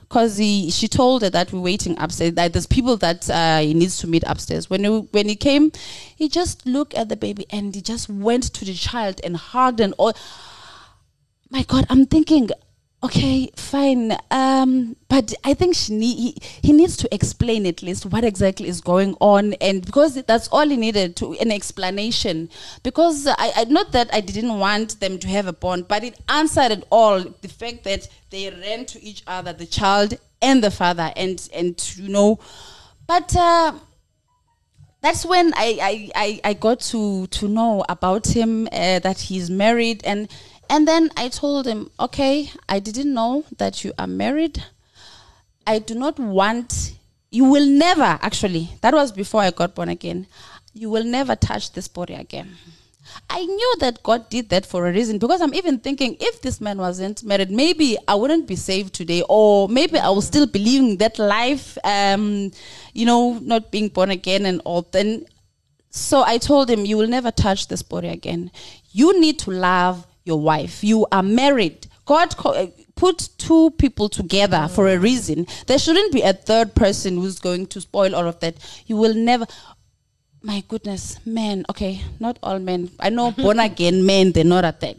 because 0.00 0.38
he 0.38 0.70
she 0.70 0.88
told 0.88 1.20
her 1.20 1.28
that 1.28 1.52
we're 1.52 1.60
waiting 1.60 1.94
upstairs. 1.98 2.32
That 2.32 2.54
there's 2.54 2.66
people 2.66 2.96
that 2.96 3.28
uh, 3.28 3.58
he 3.58 3.74
needs 3.74 3.98
to 3.98 4.06
meet 4.06 4.24
upstairs. 4.26 4.70
When 4.70 4.82
he, 4.82 4.88
when 4.88 5.28
he 5.28 5.36
came, 5.36 5.70
he 6.16 6.30
just 6.30 6.64
looked 6.64 6.94
at 6.94 7.10
the 7.10 7.16
baby 7.16 7.44
and 7.50 7.74
he 7.74 7.82
just 7.82 8.08
went 8.08 8.44
to 8.54 8.64
the 8.64 8.72
child 8.72 9.20
and 9.22 9.36
hugged 9.36 9.80
and 9.80 9.92
all. 9.98 10.14
My 11.50 11.64
God, 11.64 11.86
I'm 11.90 12.06
thinking 12.06 12.48
okay, 13.02 13.50
fine. 13.56 14.16
Um, 14.30 14.96
but 15.08 15.34
I 15.44 15.54
think 15.54 15.74
she 15.74 15.94
need, 15.94 16.16
he, 16.16 16.36
he 16.62 16.72
needs 16.72 16.96
to 16.98 17.14
explain 17.14 17.66
at 17.66 17.82
least 17.82 18.06
what 18.06 18.24
exactly 18.24 18.68
is 18.68 18.80
going 18.80 19.16
on, 19.20 19.54
and 19.54 19.84
because 19.84 20.22
that's 20.22 20.48
all 20.48 20.68
he 20.68 20.76
needed 20.76 21.16
to 21.16 21.32
an 21.34 21.50
explanation. 21.50 22.48
Because 22.82 23.26
I, 23.26 23.52
I 23.56 23.64
not 23.64 23.92
that 23.92 24.12
I 24.14 24.20
didn't 24.20 24.58
want 24.58 25.00
them 25.00 25.18
to 25.18 25.28
have 25.28 25.46
a 25.46 25.52
bond, 25.52 25.88
but 25.88 26.04
it 26.04 26.18
answered 26.28 26.72
it 26.72 26.84
all. 26.90 27.20
The 27.20 27.48
fact 27.48 27.84
that 27.84 28.08
they 28.30 28.50
ran 28.50 28.86
to 28.86 29.02
each 29.02 29.22
other, 29.26 29.52
the 29.52 29.66
child 29.66 30.18
and 30.40 30.62
the 30.62 30.70
father, 30.70 31.12
and 31.16 31.48
and 31.54 31.94
you 31.96 32.08
know, 32.08 32.38
but. 33.06 33.34
Uh, 33.36 33.72
that's 35.02 35.26
when 35.26 35.52
I, 35.56 35.78
I, 35.82 36.10
I, 36.14 36.40
I 36.44 36.54
got 36.54 36.78
to, 36.92 37.26
to 37.26 37.48
know 37.48 37.84
about 37.88 38.24
him 38.24 38.68
uh, 38.70 39.00
that 39.00 39.18
he's 39.18 39.50
married 39.50 40.00
and 40.04 40.28
and 40.72 40.88
then 40.88 41.10
I 41.18 41.28
told 41.28 41.66
him, 41.66 41.90
okay, 42.00 42.50
I 42.66 42.78
didn't 42.78 43.12
know 43.12 43.44
that 43.58 43.84
you 43.84 43.92
are 43.98 44.06
married. 44.06 44.64
I 45.66 45.78
do 45.78 45.94
not 45.94 46.18
want, 46.18 46.94
you 47.30 47.44
will 47.44 47.66
never, 47.66 48.18
actually, 48.22 48.70
that 48.80 48.94
was 48.94 49.12
before 49.12 49.42
I 49.42 49.50
got 49.50 49.74
born 49.74 49.90
again, 49.90 50.26
you 50.72 50.88
will 50.88 51.04
never 51.04 51.36
touch 51.36 51.72
this 51.72 51.88
body 51.88 52.14
again. 52.14 52.56
I 53.28 53.44
knew 53.44 53.74
that 53.80 54.02
God 54.02 54.30
did 54.30 54.48
that 54.48 54.64
for 54.64 54.88
a 54.88 54.92
reason 54.92 55.18
because 55.18 55.42
I'm 55.42 55.52
even 55.52 55.78
thinking 55.78 56.16
if 56.18 56.40
this 56.40 56.58
man 56.58 56.78
wasn't 56.78 57.22
married, 57.22 57.50
maybe 57.50 57.98
I 58.08 58.14
wouldn't 58.14 58.48
be 58.48 58.56
saved 58.56 58.94
today, 58.94 59.22
or 59.28 59.68
maybe 59.68 59.98
I 59.98 60.08
will 60.08 60.22
still 60.22 60.46
believe 60.46 60.80
in 60.80 60.96
that 60.98 61.18
life, 61.18 61.76
um, 61.84 62.50
you 62.94 63.04
know, 63.04 63.38
not 63.42 63.70
being 63.70 63.88
born 63.88 64.08
again 64.08 64.46
and 64.46 64.62
all. 64.64 64.88
Then, 64.90 65.26
so 65.90 66.22
I 66.22 66.38
told 66.38 66.70
him, 66.70 66.86
You 66.86 66.96
will 66.96 67.08
never 67.08 67.30
touch 67.30 67.68
this 67.68 67.82
body 67.82 68.08
again. 68.08 68.50
You 68.92 69.20
need 69.20 69.38
to 69.40 69.50
love 69.50 70.06
your 70.24 70.40
wife. 70.40 70.82
You 70.84 71.06
are 71.12 71.22
married. 71.22 71.86
God 72.04 72.36
co- 72.36 72.50
uh, 72.52 72.66
put 72.96 73.28
two 73.38 73.70
people 73.78 74.08
together 74.08 74.68
for 74.68 74.88
a 74.88 74.98
reason. 74.98 75.46
There 75.66 75.78
shouldn't 75.78 76.12
be 76.12 76.22
a 76.22 76.32
third 76.32 76.74
person 76.74 77.16
who's 77.16 77.38
going 77.38 77.66
to 77.68 77.80
spoil 77.80 78.14
all 78.14 78.26
of 78.26 78.40
that. 78.40 78.54
You 78.86 78.96
will 78.96 79.14
never. 79.14 79.46
My 80.42 80.62
goodness, 80.66 81.18
men. 81.24 81.64
Okay, 81.70 82.00
not 82.18 82.38
all 82.42 82.58
men. 82.58 82.90
I 82.98 83.10
know 83.10 83.30
born 83.44 83.60
again 83.60 84.04
men, 84.04 84.32
they're 84.32 84.44
not 84.44 84.64
at 84.64 84.80
that. 84.80 84.96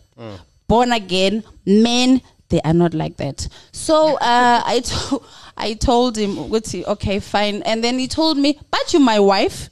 Born 0.67 0.91
again 0.93 1.43
men, 1.65 2.21
they 2.49 2.61
are 2.61 2.73
not 2.73 2.93
like 2.93 3.17
that. 3.17 3.47
So 3.73 4.15
uh, 4.15 4.61
I, 4.65 4.79
to- 4.85 5.21
I 5.57 5.73
told 5.73 6.17
him, 6.17 6.35
"Guti, 6.35 6.85
okay, 6.87 7.19
fine. 7.19 7.61
And 7.63 7.83
then 7.83 7.99
he 7.99 8.07
told 8.07 8.37
me, 8.37 8.57
but 8.71 8.93
you 8.93 8.99
my 8.99 9.19
wife. 9.19 9.69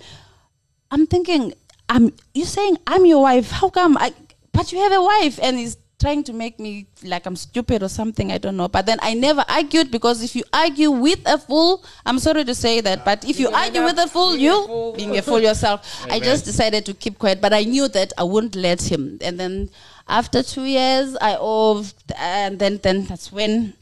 I'm 0.91 1.07
thinking, 1.07 1.53
I'm 1.87 2.11
you're 2.33 2.45
saying 2.45 2.77
I'm 2.85 3.05
your 3.05 3.21
wife? 3.21 3.49
How 3.51 3.69
come 3.69 3.97
I 3.97 4.13
but 4.51 4.71
you 4.71 4.79
have 4.79 4.91
a 4.91 5.01
wife 5.01 5.39
and 5.41 5.57
he's 5.57 5.77
trying 6.01 6.23
to 6.23 6.33
make 6.33 6.59
me 6.59 6.87
like 7.03 7.25
I'm 7.25 7.35
stupid 7.35 7.83
or 7.83 7.89
something, 7.89 8.31
I 8.31 8.39
don't 8.39 8.57
know. 8.57 8.67
But 8.67 8.87
then 8.87 8.97
I 9.01 9.13
never 9.13 9.45
argued 9.47 9.91
because 9.91 10.23
if 10.23 10.35
you 10.35 10.43
argue 10.51 10.89
with 10.89 11.19
a 11.25 11.37
fool, 11.37 11.85
I'm 12.05 12.19
sorry 12.19 12.43
to 12.43 12.55
say 12.55 12.81
that, 12.81 13.05
but 13.05 13.23
if 13.23 13.39
you 13.39 13.49
argue 13.49 13.83
with 13.83 13.99
a 13.99 14.07
fool, 14.07 14.35
you 14.35 14.93
being 14.97 15.17
a 15.17 15.21
fool 15.21 15.39
yourself. 15.39 16.05
I 16.09 16.19
just 16.19 16.43
decided 16.43 16.85
to 16.87 16.93
keep 16.93 17.19
quiet, 17.19 17.39
but 17.39 17.53
I 17.53 17.63
knew 17.63 17.87
that 17.89 18.13
I 18.17 18.23
wouldn't 18.23 18.55
let 18.55 18.81
him. 18.91 19.19
And 19.21 19.39
then 19.39 19.69
after 20.07 20.41
two 20.41 20.65
years, 20.65 21.15
I 21.21 21.37
oh, 21.39 21.85
and 22.17 22.57
then 22.57 22.79
then 22.79 23.05
that's 23.05 23.31
when 23.31 23.75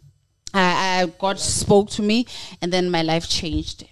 I, 0.53 1.01
I 1.01 1.05
God 1.17 1.39
spoke 1.39 1.89
to 1.91 2.01
me, 2.01 2.27
and 2.61 2.71
then 2.73 2.91
my 2.91 3.01
life 3.01 3.27
changed 3.29 3.85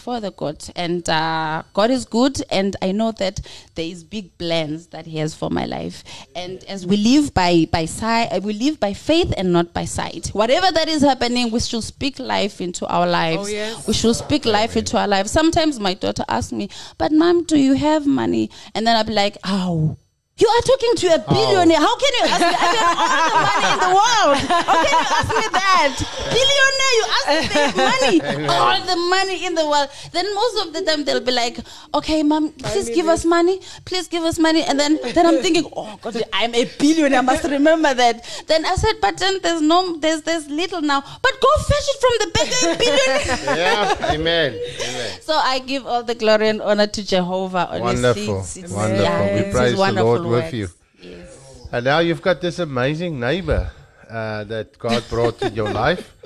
for 0.00 0.20
the 0.20 0.30
good 0.32 0.64
and 0.76 1.08
uh, 1.08 1.62
god 1.74 1.90
is 1.90 2.04
good 2.04 2.42
and 2.50 2.76
i 2.82 2.90
know 2.90 3.12
that 3.12 3.40
there 3.74 3.84
is 3.84 4.02
big 4.04 4.36
plans 4.38 4.88
that 4.88 5.06
he 5.06 5.18
has 5.18 5.34
for 5.34 5.48
my 5.50 5.64
life. 5.64 6.04
And 6.34 6.62
as 6.64 6.86
we 6.86 6.96
live 6.96 7.32
by 7.32 7.66
by 7.70 7.84
sight 7.86 8.42
we 8.42 8.52
live 8.52 8.78
by 8.78 8.92
faith 8.92 9.32
and 9.36 9.52
not 9.52 9.72
by 9.72 9.84
sight. 9.84 10.28
Whatever 10.28 10.70
that 10.72 10.88
is 10.88 11.02
happening 11.02 11.50
we 11.50 11.60
should 11.60 11.84
speak 11.84 12.18
life 12.18 12.60
into 12.60 12.86
our 12.86 13.06
lives. 13.06 13.48
Oh, 13.48 13.50
yes. 13.50 13.86
we 13.86 13.94
should 13.94 14.16
speak 14.16 14.44
life 14.44 14.76
into 14.76 14.98
our 14.98 15.08
lives. 15.08 15.30
Sometimes 15.30 15.80
my 15.80 15.94
daughter 15.94 16.24
asks 16.28 16.52
me 16.52 16.68
but 16.98 17.12
mom 17.12 17.44
do 17.44 17.58
you 17.58 17.74
have 17.74 18.06
money? 18.06 18.50
And 18.74 18.86
then 18.86 18.96
i'll 18.96 19.04
be 19.04 19.12
like 19.12 19.36
oh 19.44 19.96
You 20.40 20.48
are 20.48 20.62
talking 20.62 20.94
to 20.96 21.06
a 21.08 21.24
oh. 21.28 21.34
billionaire. 21.34 21.78
How 21.80 21.96
can 21.96 22.12
you 22.16 22.24
ask 22.32 22.40
me? 22.40 22.56
I 22.56 22.80
have 22.80 23.12
all 23.12 23.28
the 23.28 23.44
money 23.44 23.68
in 23.72 23.78
the 23.84 23.92
world. 24.00 24.38
How 24.64 24.76
can 24.80 24.96
you 24.96 25.06
ask 25.20 25.28
me 25.36 25.46
that? 25.52 25.92
Billionaire, 26.32 26.94
you 26.96 27.04
ask 27.12 27.28
me 27.28 28.20
for 28.20 28.38
money. 28.40 28.48
all 28.48 28.80
the 28.86 28.96
money 29.10 29.46
in 29.46 29.54
the 29.54 29.66
world. 29.68 29.88
Then 30.12 30.34
most 30.34 30.66
of 30.66 30.72
the 30.72 30.82
time 30.82 31.04
they'll 31.04 31.20
be 31.20 31.32
like, 31.32 31.58
okay, 31.94 32.22
mom, 32.22 32.52
please 32.52 32.88
give 32.88 33.06
us 33.08 33.24
money. 33.26 33.60
Please 33.84 34.08
give 34.08 34.22
us 34.22 34.38
money. 34.38 34.62
And 34.62 34.80
then, 34.80 34.98
then 35.14 35.26
I'm 35.26 35.42
thinking, 35.42 35.70
oh 35.76 35.98
God, 36.00 36.22
I'm 36.32 36.54
a 36.54 36.64
billionaire. 36.78 37.18
I 37.18 37.22
must 37.22 37.44
remember 37.44 37.92
that. 37.92 38.24
Then 38.46 38.64
I 38.64 38.76
said, 38.76 38.94
but 39.02 39.18
then 39.18 39.40
there's 39.42 39.60
no, 39.60 39.96
there's, 39.98 40.22
there's 40.22 40.48
little 40.48 40.80
now. 40.80 41.02
But 41.02 41.32
go 41.40 41.48
fetch 41.64 41.86
it 41.92 42.00
from 42.00 42.14
the 42.20 42.30
bank, 42.32 42.50
a 42.64 42.78
billionaire. 42.80 43.56
Yeah, 43.58 44.12
amen. 44.14 44.52
Amen. 44.54 45.20
So 45.20 45.34
I 45.34 45.58
give 45.58 45.86
all 45.86 46.02
the 46.02 46.14
glory 46.14 46.48
and 46.48 46.62
honor 46.62 46.86
to 46.86 47.06
Jehovah. 47.06 47.68
Honestly, 47.70 47.82
Wonderful, 47.82 48.34
It's- 48.38 48.56
it's- 48.56 48.72
wonderful. 48.72 49.04
yeah, 49.04 49.34
We 49.34 49.40
it's 49.40 49.54
praise 49.56 49.76
the 49.76 49.92
Lord 50.02 50.29
with 50.30 50.54
you. 50.54 50.68
Yes. 51.00 51.68
And 51.72 51.84
now 51.84 52.00
you've 52.00 52.22
got 52.22 52.40
this 52.40 52.58
amazing 52.58 53.20
neighbor 53.20 53.70
uh, 54.08 54.44
that 54.44 54.78
God 54.78 55.04
brought 55.08 55.42
in 55.42 55.54
your 55.54 55.70
life. 55.70 56.16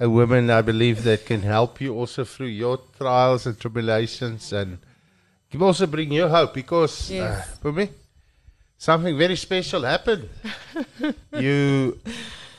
A 0.00 0.08
woman, 0.08 0.48
I 0.50 0.62
believe, 0.62 1.02
that 1.04 1.26
can 1.26 1.42
help 1.42 1.80
you 1.80 1.94
also 1.94 2.24
through 2.24 2.46
your 2.46 2.78
trials 2.96 3.46
and 3.46 3.58
tribulations 3.58 4.52
and 4.52 4.78
can 5.50 5.62
also 5.62 5.86
bring 5.86 6.12
you 6.12 6.28
hope 6.28 6.54
because 6.54 7.10
uh, 7.10 7.44
for 7.60 7.72
me, 7.72 7.90
something 8.76 9.16
very 9.18 9.36
special 9.36 9.82
happened. 9.82 10.28
you 11.32 11.98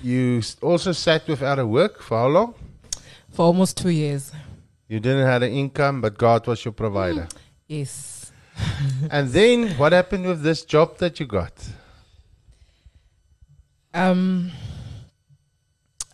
you 0.02 0.42
also 0.62 0.92
sat 0.92 1.28
without 1.28 1.60
a 1.60 1.66
work 1.66 2.02
for 2.02 2.18
how 2.18 2.28
long? 2.28 2.54
For 3.32 3.46
almost 3.46 3.78
two 3.78 3.90
years. 3.90 4.32
You 4.88 5.00
didn't 5.00 5.26
have 5.26 5.44
an 5.44 5.52
income, 5.52 6.02
but 6.02 6.18
God 6.18 6.48
was 6.48 6.66
your 6.66 6.72
provider. 6.74 7.28
Yes. 7.68 8.19
and 9.12 9.30
then 9.30 9.70
what 9.78 9.92
happened 9.94 10.26
with 10.26 10.42
this 10.42 10.64
job 10.64 10.98
that 10.98 11.20
you 11.20 11.26
got? 11.26 11.54
Um, 13.94 14.52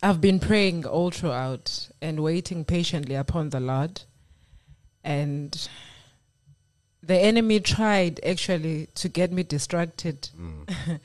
I've 0.02 0.20
been 0.20 0.40
praying 0.40 0.86
all 0.86 1.10
throughout 1.10 1.88
and 2.00 2.20
waiting 2.20 2.64
patiently 2.64 3.14
upon 3.14 3.50
the 3.50 3.60
Lord. 3.60 4.02
And 5.04 5.68
the 7.02 7.16
enemy 7.16 7.60
tried 7.60 8.20
actually 8.24 8.88
to 8.96 9.08
get 9.08 9.32
me 9.32 9.42
distracted. 9.42 10.28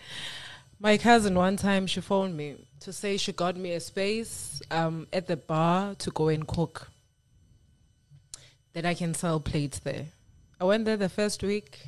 My 0.80 0.98
cousin, 0.98 1.36
one 1.36 1.58
time, 1.58 1.86
she 1.86 2.02
phoned 2.02 2.36
me 2.36 2.56
to 2.80 2.92
say 2.92 3.18
she 3.18 3.32
got 3.32 3.56
me 3.56 3.74
a 3.74 3.80
space 3.80 4.62
um, 4.72 5.08
at 5.14 5.28
the 5.28 5.38
bar 5.38 5.94
to 5.96 6.10
go 6.10 6.30
and 6.30 6.48
cook. 6.48 6.90
That 8.74 8.86
I 8.86 8.94
can 8.94 9.14
sell 9.14 9.40
plates 9.40 9.80
there. 9.80 10.06
I 10.62 10.64
went 10.64 10.86
there 10.86 10.96
the 10.96 11.10
first 11.10 11.42
week. 11.42 11.80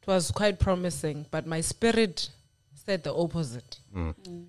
It 0.00 0.06
was 0.06 0.30
quite 0.30 0.60
promising, 0.60 1.26
but 1.32 1.44
my 1.44 1.60
spirit 1.60 2.28
said 2.86 3.02
the 3.02 3.12
opposite. 3.12 3.80
Mm. 3.92 4.14
Mm. 4.14 4.46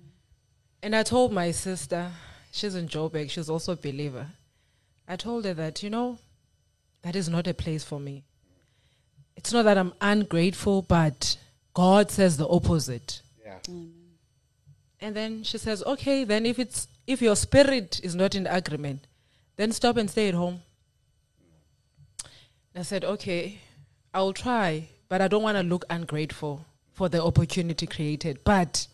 And 0.80 0.94
I 0.94 1.02
told 1.02 1.32
my 1.32 1.50
sister, 1.50 2.12
she's 2.52 2.76
in 2.76 2.86
Joburg, 2.86 3.30
she's 3.30 3.50
also 3.50 3.72
a 3.72 3.76
believer. 3.76 4.28
I 5.08 5.16
told 5.16 5.44
her 5.44 5.54
that, 5.54 5.82
you 5.82 5.90
know, 5.90 6.18
that 7.02 7.16
is 7.16 7.28
not 7.28 7.48
a 7.48 7.52
place 7.52 7.82
for 7.82 7.98
me. 7.98 8.22
It's 9.34 9.52
not 9.52 9.64
that 9.64 9.76
I'm 9.76 9.92
ungrateful, 10.00 10.82
but 10.82 11.36
God 11.74 12.12
says 12.12 12.36
the 12.36 12.46
opposite. 12.46 13.22
Yeah. 13.44 13.58
Mm. 13.68 13.90
And 15.00 15.16
then 15.16 15.42
she 15.42 15.58
says, 15.58 15.82
"Okay, 15.82 16.22
then 16.22 16.46
if 16.46 16.60
it's 16.60 16.86
if 17.08 17.20
your 17.20 17.34
spirit 17.34 17.98
is 18.04 18.14
not 18.14 18.36
in 18.36 18.46
agreement, 18.46 19.08
then 19.56 19.72
stop 19.72 19.96
and 19.96 20.08
stay 20.08 20.28
at 20.28 20.34
home." 20.34 20.62
I 22.74 22.82
said, 22.82 23.04
"Okay, 23.04 23.60
I'll 24.14 24.32
try, 24.32 24.88
but 25.08 25.20
I 25.20 25.28
don't 25.28 25.42
want 25.42 25.58
to 25.58 25.62
look 25.62 25.84
ungrateful 25.90 26.64
for 26.92 27.08
the 27.08 27.22
opportunity 27.22 27.86
created, 27.86 28.42
but 28.44 28.86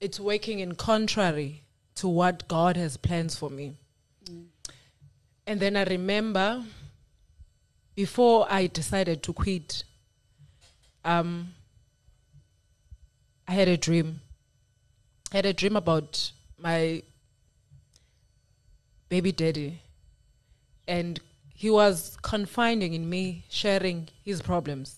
it's 0.00 0.18
working 0.18 0.58
in 0.58 0.74
contrary 0.74 1.62
to 1.96 2.08
what 2.08 2.48
God 2.48 2.76
has 2.76 2.96
plans 2.96 3.36
for 3.36 3.48
me." 3.48 3.76
And 5.46 5.60
then 5.60 5.76
I 5.76 5.84
remember 5.84 6.64
before 7.94 8.46
I 8.50 8.66
decided 8.66 9.22
to 9.22 9.32
quit, 9.32 9.84
um, 11.04 11.54
I 13.46 13.52
had 13.52 13.68
a 13.68 13.76
dream. 13.76 14.20
I 15.32 15.36
had 15.36 15.46
a 15.46 15.52
dream 15.52 15.76
about 15.76 16.32
my 16.58 17.02
baby 19.08 19.30
daddy, 19.30 19.80
and 20.88 21.20
he 21.56 21.70
was 21.70 22.18
confiding 22.20 22.92
in 22.92 23.08
me, 23.08 23.44
sharing 23.48 24.08
his 24.22 24.42
problems 24.42 24.96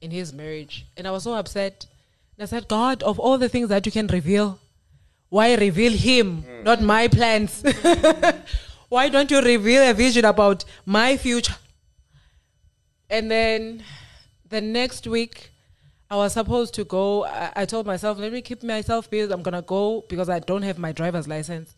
in 0.00 0.10
his 0.10 0.32
marriage. 0.32 0.86
And 0.96 1.06
I 1.06 1.12
was 1.12 1.22
so 1.22 1.34
upset. 1.34 1.86
And 2.36 2.42
I 2.42 2.46
said, 2.46 2.66
God, 2.66 3.02
of 3.04 3.20
all 3.20 3.38
the 3.38 3.48
things 3.48 3.68
that 3.68 3.86
you 3.86 3.92
can 3.92 4.08
reveal, 4.08 4.58
why 5.28 5.54
reveal 5.54 5.92
him, 5.92 6.44
not 6.64 6.82
my 6.82 7.06
plans? 7.06 7.62
why 8.88 9.08
don't 9.08 9.30
you 9.30 9.40
reveal 9.40 9.88
a 9.88 9.94
vision 9.94 10.24
about 10.24 10.64
my 10.84 11.16
future? 11.16 11.54
And 13.08 13.30
then 13.30 13.84
the 14.48 14.60
next 14.60 15.06
week, 15.06 15.50
I 16.10 16.16
was 16.16 16.32
supposed 16.32 16.74
to 16.74 16.84
go. 16.84 17.24
I, 17.24 17.52
I 17.54 17.64
told 17.66 17.86
myself, 17.86 18.18
let 18.18 18.32
me 18.32 18.42
keep 18.42 18.64
myself 18.64 19.08
busy. 19.08 19.32
I'm 19.32 19.42
gonna 19.42 19.62
go 19.62 20.04
because 20.08 20.28
I 20.28 20.40
don't 20.40 20.62
have 20.62 20.78
my 20.78 20.90
driver's 20.90 21.28
license, 21.28 21.74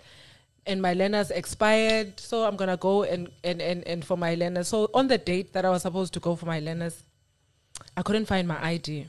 and 0.67 0.83
my 0.83 0.93
learners 0.93 1.31
expired. 1.31 2.19
So 2.19 2.45
I'm 2.45 2.57
gonna 2.57 2.77
go 2.77 3.05
and 3.05 3.29
and 3.45 3.63
and, 3.63 3.87
and 3.87 4.05
for 4.05 4.17
my 4.17 4.35
learners. 4.35 4.69
So 4.69 4.91
on 4.93 5.09
the 5.09 5.19
date 5.19 5.53
that 5.53 5.65
I 5.65 5.71
was 5.71 5.83
supposed 5.83 6.13
to 6.15 6.21
go 6.21 6.35
for 6.37 6.47
my 6.47 6.61
learners, 6.61 7.03
I 7.97 8.03
couldn't 8.03 8.27
find 8.27 8.47
my 8.49 8.63
ID. 8.65 9.07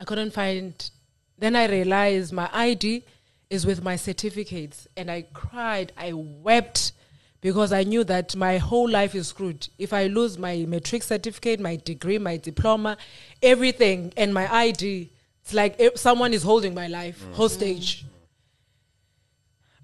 I 0.00 0.04
couldn't 0.04 0.32
find. 0.32 0.90
Then 1.38 1.56
I 1.56 1.66
realized 1.66 2.32
my 2.32 2.48
ID 2.52 3.04
is 3.50 3.66
with 3.66 3.82
my 3.82 3.96
certificates, 3.96 4.86
and 4.96 5.10
I 5.10 5.22
cried. 5.32 5.92
I 5.96 6.12
wept 6.12 6.92
because 7.40 7.72
I 7.72 7.82
knew 7.82 8.04
that 8.04 8.36
my 8.36 8.58
whole 8.58 8.88
life 8.88 9.14
is 9.14 9.28
screwed. 9.28 9.68
If 9.78 9.92
I 9.92 10.06
lose 10.06 10.38
my 10.38 10.64
matric 10.68 11.02
certificate, 11.02 11.58
my 11.58 11.76
degree, 11.76 12.18
my 12.18 12.36
diploma, 12.36 12.96
everything, 13.42 14.12
and 14.16 14.32
my 14.32 14.52
ID, 14.52 15.10
it's 15.42 15.52
like 15.52 15.74
if 15.78 15.98
someone 15.98 16.32
is 16.32 16.42
holding 16.44 16.74
my 16.74 16.86
life 16.86 17.24
mm. 17.24 17.34
hostage. 17.34 18.04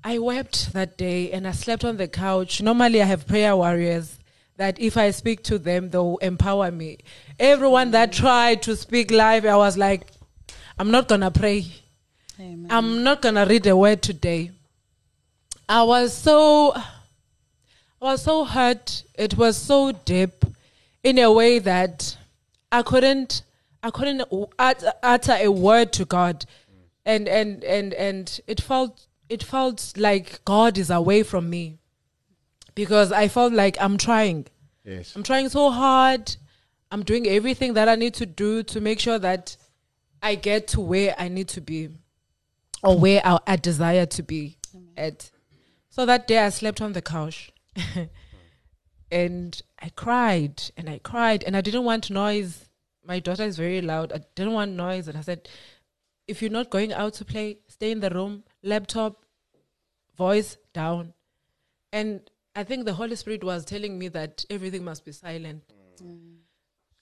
I 0.08 0.16
wept 0.16 0.72
that 0.72 0.96
day 0.96 1.30
and 1.32 1.46
I 1.46 1.52
slept 1.52 1.84
on 1.84 1.98
the 1.98 2.08
couch. 2.08 2.62
Normally, 2.62 3.02
I 3.02 3.04
have 3.04 3.26
prayer 3.26 3.54
warriors 3.54 4.18
that 4.56 4.80
if 4.80 4.96
I 4.96 5.10
speak 5.10 5.42
to 5.42 5.58
them, 5.58 5.90
they'll 5.90 6.16
empower 6.22 6.70
me. 6.70 6.96
Everyone 7.38 7.90
that 7.90 8.10
tried 8.10 8.62
to 8.62 8.74
speak 8.74 9.10
live, 9.10 9.44
I 9.44 9.56
was 9.56 9.76
like, 9.76 10.06
I'm 10.78 10.90
not 10.90 11.08
gonna 11.08 11.30
pray. 11.30 11.66
Amen. 12.40 12.68
I'm 12.70 13.02
not 13.02 13.20
gonna 13.20 13.44
read 13.44 13.66
a 13.66 13.76
word 13.76 14.00
today. 14.00 14.52
I 15.68 15.82
was 15.82 16.14
so, 16.14 16.72
I 16.74 16.82
was 18.00 18.22
so 18.22 18.46
hurt. 18.46 19.02
It 19.14 19.36
was 19.36 19.58
so 19.58 19.92
deep, 19.92 20.42
in 21.04 21.18
a 21.18 21.30
way 21.30 21.58
that 21.58 22.16
I 22.72 22.80
couldn't, 22.80 23.42
I 23.82 23.90
couldn't 23.90 24.22
ut- 24.58 24.84
utter 25.02 25.36
a 25.38 25.48
word 25.48 25.92
to 25.92 26.06
God, 26.06 26.46
and 27.04 27.28
and 27.28 27.62
and 27.62 27.92
and 27.92 28.40
it 28.46 28.62
felt, 28.62 29.06
it 29.28 29.42
felt 29.42 29.92
like 29.96 30.44
God 30.44 30.78
is 30.78 30.90
away 30.90 31.22
from 31.22 31.50
me, 31.50 31.78
because 32.74 33.12
I 33.12 33.28
felt 33.28 33.52
like 33.52 33.76
I'm 33.80 33.98
trying. 33.98 34.46
Yes. 34.84 35.14
I'm 35.16 35.22
trying 35.22 35.48
so 35.48 35.70
hard. 35.70 36.36
I'm 36.90 37.02
doing 37.02 37.26
everything 37.26 37.74
that 37.74 37.88
I 37.88 37.96
need 37.96 38.14
to 38.14 38.26
do 38.26 38.62
to 38.62 38.80
make 38.80 39.00
sure 39.00 39.18
that 39.18 39.56
I 40.22 40.34
get 40.34 40.68
to 40.68 40.80
where 40.80 41.14
I 41.18 41.28
need 41.28 41.48
to 41.48 41.60
be 41.60 41.90
or 42.82 42.98
where 42.98 43.20
I, 43.24 43.38
I 43.46 43.56
desire 43.56 44.06
to 44.06 44.22
be 44.22 44.58
at. 44.96 45.30
So 45.90 46.06
that 46.06 46.26
day 46.26 46.38
I 46.38 46.48
slept 46.50 46.80
on 46.80 46.92
the 46.92 47.02
couch 47.02 47.52
and 49.10 49.60
I 49.80 49.88
cried 49.90 50.62
and 50.76 50.88
I 50.88 50.98
cried 50.98 51.44
and 51.44 51.56
I 51.56 51.60
didn't 51.60 51.84
want 51.84 52.10
noise. 52.10 52.68
My 53.04 53.20
daughter 53.20 53.44
is 53.44 53.56
very 53.56 53.80
loud. 53.80 54.12
I 54.12 54.20
didn't 54.34 54.52
want 54.52 54.72
noise. 54.72 55.08
And 55.08 55.18
I 55.18 55.22
said, 55.22 55.48
if 56.26 56.42
you're 56.42 56.50
not 56.50 56.70
going 56.70 56.92
out 56.92 57.14
to 57.14 57.24
play, 57.24 57.58
stay 57.66 57.90
in 57.90 58.00
the 58.00 58.10
room, 58.10 58.44
laptop, 58.68 59.24
voice 60.16 60.56
down. 60.72 61.14
And 61.92 62.20
I 62.54 62.64
think 62.64 62.84
the 62.84 62.94
Holy 62.94 63.16
Spirit 63.16 63.42
was 63.44 63.64
telling 63.64 63.98
me 63.98 64.08
that 64.08 64.44
everything 64.50 64.84
must 64.84 65.04
be 65.04 65.12
silent. 65.12 65.62
Mm. 66.02 66.36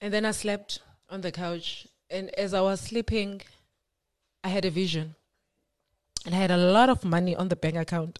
And 0.01 0.13
then 0.13 0.25
I 0.25 0.31
slept 0.31 0.79
on 1.09 1.21
the 1.21 1.31
couch. 1.31 1.87
And 2.09 2.29
as 2.37 2.53
I 2.53 2.61
was 2.61 2.79
sleeping, 2.79 3.41
I 4.43 4.49
had 4.49 4.65
a 4.65 4.69
vision. 4.69 5.15
And 6.25 6.33
I 6.35 6.37
had 6.37 6.51
a 6.51 6.57
lot 6.57 6.89
of 6.89 7.03
money 7.03 7.35
on 7.35 7.49
the 7.49 7.55
bank 7.55 7.75
account. 7.75 8.19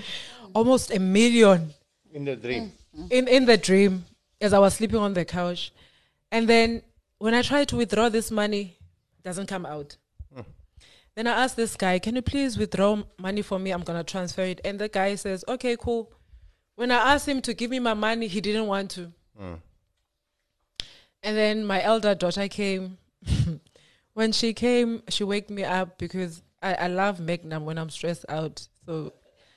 Almost 0.54 0.92
a 0.94 1.00
million 1.00 1.72
In 2.12 2.24
the 2.24 2.36
dream. 2.36 2.72
in, 3.10 3.26
in 3.28 3.44
the 3.44 3.56
dream 3.56 4.04
as 4.40 4.52
I 4.52 4.58
was 4.58 4.74
sleeping 4.74 4.98
on 4.98 5.14
the 5.14 5.24
couch. 5.24 5.72
And 6.30 6.48
then 6.48 6.82
when 7.18 7.34
I 7.34 7.42
try 7.42 7.64
to 7.64 7.76
withdraw 7.76 8.08
this 8.08 8.30
money, 8.30 8.76
it 9.18 9.24
doesn't 9.24 9.46
come 9.46 9.66
out. 9.66 9.96
Then 11.16 11.26
I 11.26 11.44
asked 11.44 11.56
this 11.56 11.76
guy, 11.76 11.98
can 11.98 12.16
you 12.16 12.22
please 12.22 12.58
withdraw 12.58 13.02
money 13.18 13.42
for 13.42 13.58
me? 13.58 13.70
I'm 13.70 13.82
going 13.82 13.98
to 13.98 14.10
transfer 14.10 14.42
it. 14.42 14.60
And 14.64 14.78
the 14.78 14.88
guy 14.88 15.14
says, 15.14 15.44
okay, 15.46 15.76
cool. 15.78 16.12
When 16.74 16.90
I 16.90 17.14
asked 17.14 17.28
him 17.28 17.40
to 17.42 17.54
give 17.54 17.70
me 17.70 17.78
my 17.78 17.94
money, 17.94 18.26
he 18.26 18.40
didn't 18.40 18.66
want 18.66 18.90
to. 18.92 19.12
Mm. 19.40 19.60
And 21.22 21.36
then 21.36 21.64
my 21.64 21.82
elder 21.82 22.14
daughter 22.14 22.48
came 22.48 22.98
when 24.14 24.32
she 24.32 24.52
came, 24.52 25.02
she 25.08 25.24
waked 25.24 25.50
me 25.50 25.64
up 25.64 25.98
because 25.98 26.42
I, 26.62 26.74
I 26.74 26.86
love 26.88 27.20
Magnum 27.20 27.64
when 27.64 27.78
I'm 27.78 27.90
stressed 27.90 28.24
out. 28.28 28.66
So 28.84 29.12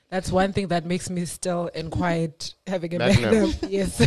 that's 0.10 0.32
one 0.32 0.54
thing 0.54 0.68
that 0.68 0.86
makes 0.86 1.10
me 1.10 1.26
still 1.26 1.70
and 1.74 1.92
quiet 1.92 2.54
having 2.68 2.94
a 2.96 3.00
Magnum. 3.00 3.32
Magnum. 3.32 3.54
Yes. 3.70 3.98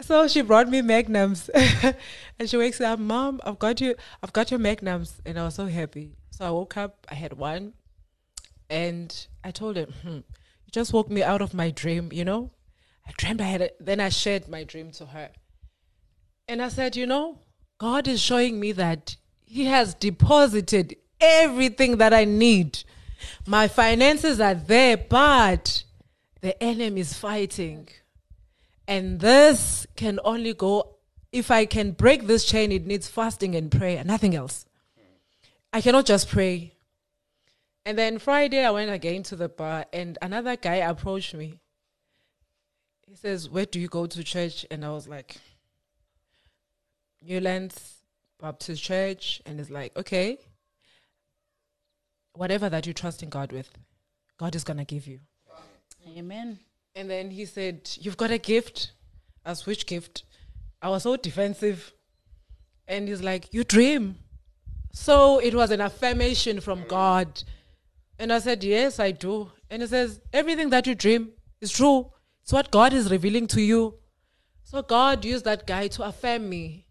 so 0.00 0.26
she 0.28 0.40
brought 0.40 0.68
me 0.68 0.82
Magnums 0.82 1.50
and 2.38 2.48
she 2.48 2.56
wakes 2.56 2.80
up, 2.80 2.98
Mom, 2.98 3.40
I've 3.44 3.58
got 3.58 3.80
you 3.80 3.94
I've 4.22 4.32
got 4.32 4.50
your 4.50 4.60
Magnums 4.60 5.20
and 5.24 5.38
I 5.38 5.44
was 5.44 5.54
so 5.54 5.66
happy. 5.66 6.16
So 6.30 6.46
I 6.46 6.50
woke 6.50 6.76
up, 6.76 7.06
I 7.10 7.14
had 7.14 7.34
one 7.34 7.74
and 8.68 9.26
I 9.42 9.50
told 9.50 9.76
him, 9.76 9.92
hmm, 10.02 10.08
you 10.08 10.72
just 10.72 10.92
woke 10.92 11.10
me 11.10 11.22
out 11.22 11.42
of 11.42 11.54
my 11.54 11.70
dream, 11.70 12.10
you 12.12 12.24
know? 12.24 12.50
I 13.06 13.12
dreamed 13.16 13.40
I 13.40 13.44
had 13.44 13.60
it. 13.60 13.76
Then 13.78 14.00
I 14.00 14.08
shared 14.08 14.48
my 14.48 14.64
dream 14.64 14.90
to 14.92 15.06
her. 15.06 15.30
And 16.48 16.62
I 16.62 16.68
said, 16.68 16.96
you 16.96 17.06
know, 17.06 17.38
God 17.78 18.08
is 18.08 18.20
showing 18.20 18.58
me 18.58 18.72
that 18.72 19.16
He 19.44 19.66
has 19.66 19.94
deposited 19.94 20.96
everything 21.20 21.98
that 21.98 22.12
I 22.12 22.24
need. 22.24 22.82
My 23.46 23.68
finances 23.68 24.40
are 24.40 24.54
there, 24.54 24.96
but 24.96 25.84
the 26.40 26.60
enemy 26.62 27.00
is 27.00 27.14
fighting. 27.14 27.88
And 28.86 29.20
this 29.20 29.86
can 29.96 30.20
only 30.24 30.52
go, 30.52 30.93
if 31.34 31.50
I 31.50 31.66
can 31.66 31.90
break 31.90 32.28
this 32.28 32.44
chain, 32.44 32.70
it 32.70 32.86
needs 32.86 33.08
fasting 33.08 33.56
and 33.56 33.68
prayer, 33.70 33.98
and 33.98 34.06
nothing 34.06 34.36
else. 34.36 34.66
I 35.72 35.80
cannot 35.80 36.06
just 36.06 36.28
pray. 36.28 36.74
And 37.84 37.98
then 37.98 38.20
Friday, 38.20 38.64
I 38.64 38.70
went 38.70 38.92
again 38.92 39.24
to 39.24 39.36
the 39.36 39.48
bar, 39.48 39.84
and 39.92 40.16
another 40.22 40.54
guy 40.54 40.76
approached 40.76 41.34
me. 41.34 41.58
He 43.08 43.16
says, 43.16 43.50
Where 43.50 43.66
do 43.66 43.80
you 43.80 43.88
go 43.88 44.06
to 44.06 44.22
church? 44.22 44.64
And 44.70 44.84
I 44.84 44.90
was 44.90 45.08
like, 45.08 45.38
Newlands 47.20 47.96
Baptist 48.40 48.80
Church. 48.80 49.42
And 49.44 49.58
it's 49.58 49.70
like, 49.70 49.96
Okay, 49.96 50.38
whatever 52.34 52.68
that 52.68 52.86
you 52.86 52.92
trust 52.92 53.24
in 53.24 53.28
God 53.28 53.50
with, 53.50 53.70
God 54.38 54.54
is 54.54 54.62
going 54.62 54.78
to 54.78 54.84
give 54.84 55.08
you. 55.08 55.18
Amen. 56.16 56.60
And 56.94 57.10
then 57.10 57.32
he 57.32 57.44
said, 57.44 57.90
You've 58.00 58.16
got 58.16 58.30
a 58.30 58.38
gift. 58.38 58.92
Asked, 59.44 59.66
Which 59.66 59.86
gift? 59.86 60.22
I 60.84 60.88
was 60.88 61.04
so 61.04 61.16
defensive. 61.16 61.94
And 62.86 63.08
he's 63.08 63.22
like, 63.22 63.48
You 63.52 63.64
dream. 63.64 64.16
So 64.92 65.38
it 65.38 65.54
was 65.54 65.70
an 65.70 65.80
affirmation 65.80 66.60
from 66.60 66.84
God. 66.86 67.42
And 68.18 68.30
I 68.30 68.38
said, 68.38 68.62
Yes, 68.62 69.00
I 69.00 69.10
do. 69.10 69.50
And 69.70 69.80
he 69.80 69.88
says, 69.88 70.20
Everything 70.30 70.68
that 70.70 70.86
you 70.86 70.94
dream 70.94 71.32
is 71.62 71.72
true. 71.72 72.12
It's 72.42 72.52
what 72.52 72.70
God 72.70 72.92
is 72.92 73.10
revealing 73.10 73.46
to 73.48 73.62
you. 73.62 73.94
So 74.64 74.82
God 74.82 75.24
used 75.24 75.46
that 75.46 75.66
guy 75.66 75.88
to 75.88 76.02
affirm 76.02 76.50
me 76.50 76.86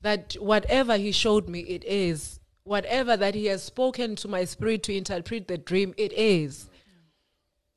that 0.00 0.34
whatever 0.40 0.96
he 0.96 1.12
showed 1.12 1.48
me, 1.48 1.60
it 1.60 1.84
is. 1.84 2.40
Whatever 2.64 3.16
that 3.16 3.36
he 3.36 3.46
has 3.46 3.62
spoken 3.62 4.16
to 4.16 4.26
my 4.26 4.44
spirit 4.44 4.82
to 4.82 4.96
interpret 4.96 5.46
the 5.46 5.58
dream, 5.58 5.94
it 5.96 6.12
is. 6.12 6.68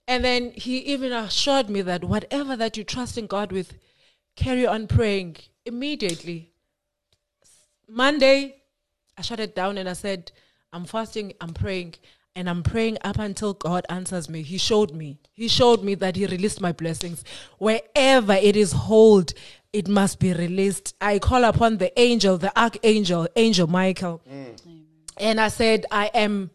And 0.07 0.25
then 0.25 0.53
he 0.55 0.79
even 0.79 1.13
assured 1.13 1.69
me 1.69 1.83
that 1.83 2.03
whatever 2.03 2.55
that 2.55 2.77
you 2.77 2.83
trust 2.83 3.15
in 3.15 3.27
God 3.27 3.51
with, 3.51 3.75
carry 4.39 4.65
on 4.65 4.87
praying 4.87 5.35
immediately. 5.65 6.51
Monday, 7.87 8.55
I 9.17 9.21
shut 9.21 9.39
it 9.41 9.53
down 9.53 9.77
and 9.77 9.89
I 9.89 9.93
said, 9.93 10.31
I'm 10.71 10.85
fasting, 10.85 11.33
I'm 11.41 11.53
praying, 11.53 11.95
and 12.35 12.49
I'm 12.49 12.63
praying 12.63 12.99
up 13.03 13.19
until 13.19 13.53
God 13.53 13.85
answers 13.89 14.29
me. 14.29 14.41
He 14.43 14.57
showed 14.57 14.93
me. 14.93 15.19
He 15.33 15.49
showed 15.49 15.83
me 15.83 15.95
that 15.95 16.15
He 16.15 16.25
released 16.25 16.61
my 16.61 16.71
blessings. 16.71 17.25
Wherever 17.57 18.33
it 18.33 18.55
is 18.55 18.71
hold, 18.71 19.33
it 19.73 19.89
must 19.89 20.19
be 20.19 20.31
released. 20.33 20.95
I 21.01 21.19
call 21.19 21.43
upon 21.43 21.77
the 21.77 21.91
angel, 21.99 22.37
the 22.37 22.57
archangel, 22.57 23.27
Angel 23.35 23.67
Michael. 23.67 24.21
Mm. 24.31 24.83
And 25.17 25.41
I 25.41 25.49
said, 25.49 25.85
I 25.91 26.05
am 26.13 26.51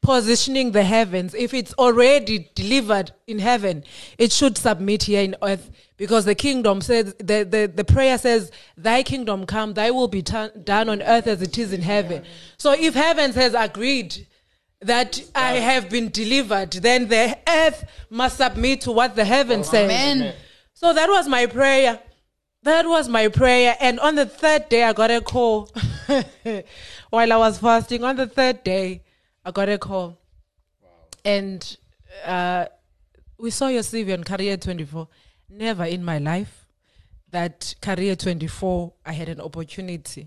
positioning 0.00 0.72
the 0.72 0.84
heavens. 0.84 1.34
If 1.34 1.52
it's 1.52 1.74
already 1.74 2.48
delivered 2.54 3.12
in 3.26 3.40
heaven, 3.40 3.84
it 4.16 4.32
should 4.32 4.56
submit 4.56 5.02
here 5.02 5.22
in 5.22 5.36
earth 5.42 5.70
because 5.96 6.24
the 6.24 6.34
kingdom 6.34 6.80
says, 6.80 7.14
the, 7.18 7.44
the, 7.44 7.70
the 7.74 7.84
prayer 7.84 8.18
says, 8.18 8.50
Thy 8.76 9.02
kingdom 9.02 9.46
come, 9.46 9.74
thy 9.74 9.90
will 9.90 10.08
be 10.08 10.22
turn, 10.22 10.50
done 10.62 10.88
on 10.88 11.02
earth 11.02 11.26
as 11.26 11.42
it 11.42 11.56
is 11.58 11.72
in 11.72 11.82
heaven. 11.82 12.24
So 12.58 12.72
if 12.72 12.94
heaven 12.94 13.32
has 13.32 13.54
agreed, 13.54 14.26
that 14.80 15.20
I 15.34 15.54
have 15.54 15.88
been 15.88 16.10
delivered, 16.10 16.72
then 16.72 17.08
the 17.08 17.36
earth 17.48 17.84
must 18.10 18.36
submit 18.36 18.82
to 18.82 18.92
what 18.92 19.16
the 19.16 19.24
heaven 19.24 19.64
says. 19.64 19.90
Amen. 19.90 20.34
So 20.74 20.92
that 20.92 21.08
was 21.08 21.26
my 21.26 21.46
prayer. 21.46 21.98
That 22.62 22.86
was 22.86 23.08
my 23.08 23.28
prayer. 23.28 23.76
And 23.80 23.98
on 24.00 24.16
the 24.16 24.26
third 24.26 24.68
day, 24.68 24.84
I 24.84 24.92
got 24.92 25.10
a 25.10 25.20
call. 25.20 25.70
While 27.10 27.32
I 27.32 27.36
was 27.36 27.58
fasting, 27.58 28.04
on 28.04 28.16
the 28.16 28.26
third 28.26 28.64
day, 28.64 29.02
I 29.44 29.50
got 29.50 29.68
a 29.68 29.78
call. 29.78 30.18
And 31.24 31.76
uh, 32.24 32.66
we 33.38 33.50
saw 33.50 33.68
your 33.68 33.82
CV 33.82 34.12
on 34.12 34.24
Career 34.24 34.56
24. 34.56 35.08
Never 35.48 35.84
in 35.84 36.04
my 36.04 36.18
life 36.18 36.66
that 37.30 37.74
Career 37.80 38.16
24, 38.16 38.92
I 39.04 39.12
had 39.12 39.28
an 39.28 39.40
opportunity 39.40 40.26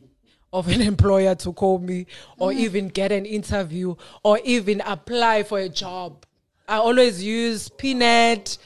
of 0.51 0.67
an 0.67 0.81
employer 0.93 1.35
to 1.35 1.53
call 1.53 1.79
me 1.79 2.05
or 2.37 2.51
mm. 2.51 2.57
even 2.57 2.87
get 2.87 3.11
an 3.11 3.25
interview 3.25 3.95
or 4.23 4.39
even 4.43 4.81
apply 4.81 5.43
for 5.43 5.59
a 5.59 5.69
job. 5.69 6.25
I 6.67 6.77
always 6.77 7.23
use 7.23 7.69
Pnet, 7.69 8.57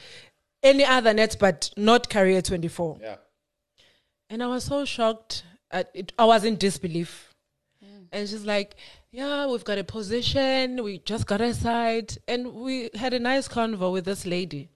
any 0.62 0.84
other 0.84 1.14
net, 1.14 1.36
but 1.40 1.70
not 1.76 2.10
Career 2.10 2.42
24. 2.42 2.98
Yeah. 3.00 3.16
And 4.28 4.42
I 4.42 4.46
was 4.46 4.64
so 4.64 4.84
shocked. 4.84 5.44
At 5.70 5.90
it, 5.94 6.12
I 6.18 6.24
was 6.24 6.44
in 6.44 6.56
disbelief. 6.56 7.34
Mm. 7.84 8.06
And 8.12 8.28
she's 8.28 8.44
like, 8.44 8.76
Yeah, 9.10 9.46
we've 9.46 9.64
got 9.64 9.78
a 9.78 9.84
position. 9.84 10.82
We 10.82 10.98
just 10.98 11.26
got 11.26 11.40
aside. 11.40 12.18
And 12.28 12.52
we 12.54 12.90
had 12.94 13.14
a 13.14 13.18
nice 13.18 13.48
convo 13.48 13.90
with 13.92 14.04
this 14.04 14.26
lady. 14.26 14.68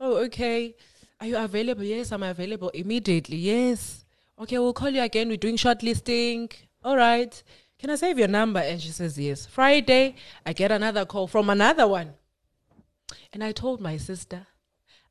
Oh, 0.00 0.16
okay. 0.24 0.74
Are 1.22 1.26
you 1.26 1.36
available? 1.36 1.84
Yes, 1.84 2.10
I'm 2.10 2.24
available 2.24 2.70
immediately. 2.70 3.36
Yes. 3.36 4.04
Okay, 4.40 4.58
we'll 4.58 4.72
call 4.72 4.90
you 4.90 5.02
again. 5.02 5.28
We're 5.28 5.36
doing 5.36 5.56
shortlisting. 5.56 6.52
All 6.82 6.96
right. 6.96 7.40
Can 7.78 7.90
I 7.90 7.94
save 7.94 8.18
your 8.18 8.26
number? 8.26 8.58
And 8.58 8.82
she 8.82 8.88
says, 8.88 9.16
Yes. 9.16 9.46
Friday, 9.46 10.16
I 10.44 10.52
get 10.52 10.72
another 10.72 11.04
call 11.04 11.28
from 11.28 11.48
another 11.48 11.86
one. 11.86 12.14
And 13.32 13.44
I 13.44 13.52
told 13.52 13.80
my 13.80 13.98
sister, 13.98 14.48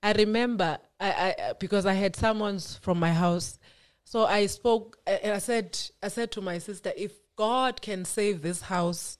I 0.04 0.12
remember 0.12 0.80
I, 1.00 1.34
I 1.40 1.54
because 1.58 1.86
I 1.86 1.94
had 1.94 2.18
summons 2.18 2.78
from 2.82 3.00
my 3.00 3.14
house. 3.14 3.58
So 4.04 4.26
I 4.26 4.48
spoke 4.48 4.98
and 5.08 5.32
I 5.32 5.40
said 5.40 5.80
I 6.04 6.10
said 6.10 6.30
to 6.34 6.42
my 6.42 6.58
sister, 6.58 6.92
if 6.98 7.14
God 7.38 7.82
can 7.82 8.04
save 8.04 8.42
this 8.42 8.60
house 8.60 9.18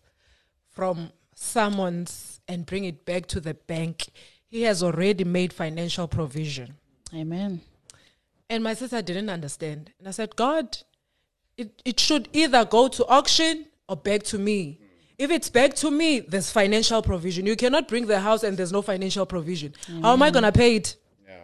from 0.68 1.14
summons 1.36 2.42
and 2.50 2.66
bring 2.66 2.84
it 2.84 3.06
back 3.06 3.28
to 3.28 3.40
the 3.40 3.54
bank, 3.54 4.10
he 4.46 4.64
has 4.64 4.84
already 4.84 5.24
made 5.24 5.54
financial 5.54 6.10
provision. 6.10 6.76
Amen. 7.14 7.62
And 8.50 8.64
my 8.64 8.74
sister 8.74 9.02
didn't 9.02 9.30
understand. 9.30 9.92
And 10.00 10.08
I 10.08 10.12
said, 10.12 10.36
God, 10.36 10.78
it, 11.58 11.82
it 11.86 12.00
should 12.00 12.30
either 12.34 12.66
go 12.66 12.88
to 12.90 13.06
auction 13.08 13.66
or 13.88 13.96
back 13.96 14.24
to 14.24 14.38
me. 14.38 14.80
If 15.18 15.30
it's 15.30 15.50
back 15.50 15.76
to 15.76 15.92
me, 15.92 16.22
there's 16.22 16.52
financial 16.52 17.02
provision. 17.02 17.46
You 17.46 17.56
cannot 17.56 17.88
bring 17.88 18.08
the 18.08 18.20
house 18.20 18.44
and 18.44 18.58
there's 18.58 18.72
no 18.72 18.82
financial 18.82 19.26
provision. 19.26 19.74
How 20.02 20.14
am 20.14 20.24
I 20.24 20.32
going 20.32 20.44
to 20.44 20.52
pay 20.52 20.78
it? 20.78 20.96
Yeah. 21.28 21.36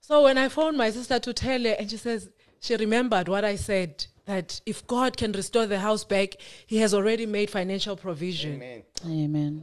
So 0.00 0.24
when 0.24 0.36
I 0.36 0.48
phoned 0.48 0.76
my 0.76 0.90
sister 0.90 1.18
to 1.18 1.32
tell 1.32 1.62
her, 1.62 1.76
and 1.78 1.90
she 1.90 1.96
says, 1.96 2.28
she 2.60 2.76
remembered 2.76 3.28
what 3.28 3.44
I 3.44 3.56
said 3.56 4.06
that 4.26 4.60
if 4.66 4.86
God 4.86 5.16
can 5.16 5.32
restore 5.32 5.66
the 5.66 5.78
house 5.78 6.04
back, 6.04 6.36
He 6.66 6.78
has 6.78 6.92
already 6.92 7.24
made 7.24 7.48
financial 7.48 7.96
provision. 7.96 8.56
Amen. 8.56 8.82
Amen. 9.06 9.62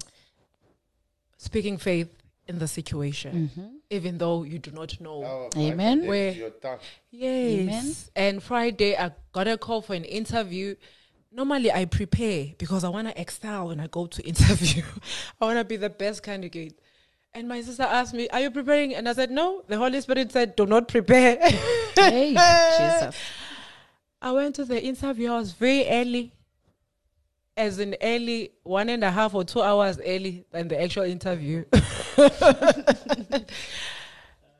Speaking 1.37 1.77
faith 1.77 2.09
in 2.47 2.59
the 2.59 2.67
situation, 2.67 3.49
mm-hmm. 3.55 3.67
even 3.89 4.17
though 4.17 4.43
you 4.43 4.59
do 4.59 4.71
not 4.71 4.99
know. 4.99 5.23
Oh, 5.23 5.49
Amen. 5.57 6.05
Where- 6.05 6.33
goodness, 6.33 6.37
your 6.37 6.49
tongue. 6.49 6.79
Yes. 7.11 7.59
Amen. 7.61 7.95
And 8.15 8.43
Friday, 8.43 8.97
I 8.97 9.11
got 9.31 9.47
a 9.47 9.57
call 9.57 9.81
for 9.81 9.93
an 9.93 10.03
interview. 10.03 10.75
Normally, 11.31 11.71
I 11.71 11.85
prepare 11.85 12.47
because 12.57 12.83
I 12.83 12.89
want 12.89 13.07
to 13.07 13.19
excel 13.19 13.67
when 13.69 13.79
I 13.79 13.87
go 13.87 14.05
to 14.05 14.21
interview. 14.27 14.83
I 15.39 15.45
want 15.45 15.57
to 15.59 15.63
be 15.63 15.77
the 15.77 15.89
best 15.89 16.21
candidate. 16.23 16.79
And 17.35 17.47
my 17.47 17.61
sister 17.61 17.83
asked 17.83 18.13
me, 18.13 18.29
Are 18.29 18.41
you 18.41 18.51
preparing? 18.51 18.93
And 18.93 19.09
I 19.09 19.13
said, 19.13 19.31
No. 19.31 19.63
The 19.67 19.77
Holy 19.77 19.99
Spirit 20.01 20.31
said, 20.31 20.55
Do 20.55 20.65
not 20.65 20.87
prepare. 20.87 21.39
Hey, 21.95 22.31
Jesus. 22.31 23.15
I 24.21 24.31
went 24.31 24.55
to 24.55 24.65
the 24.65 24.83
interview. 24.83 25.31
I 25.31 25.37
was 25.37 25.53
very 25.53 25.87
early, 25.87 26.33
as 27.55 27.79
in 27.79 27.95
early, 28.01 28.51
one 28.63 28.89
and 28.89 29.03
a 29.03 29.11
half 29.11 29.33
or 29.33 29.43
two 29.43 29.61
hours 29.61 29.99
early 30.03 30.43
than 30.51 30.67
the 30.67 30.81
actual 30.81 31.03
interview. 31.03 31.63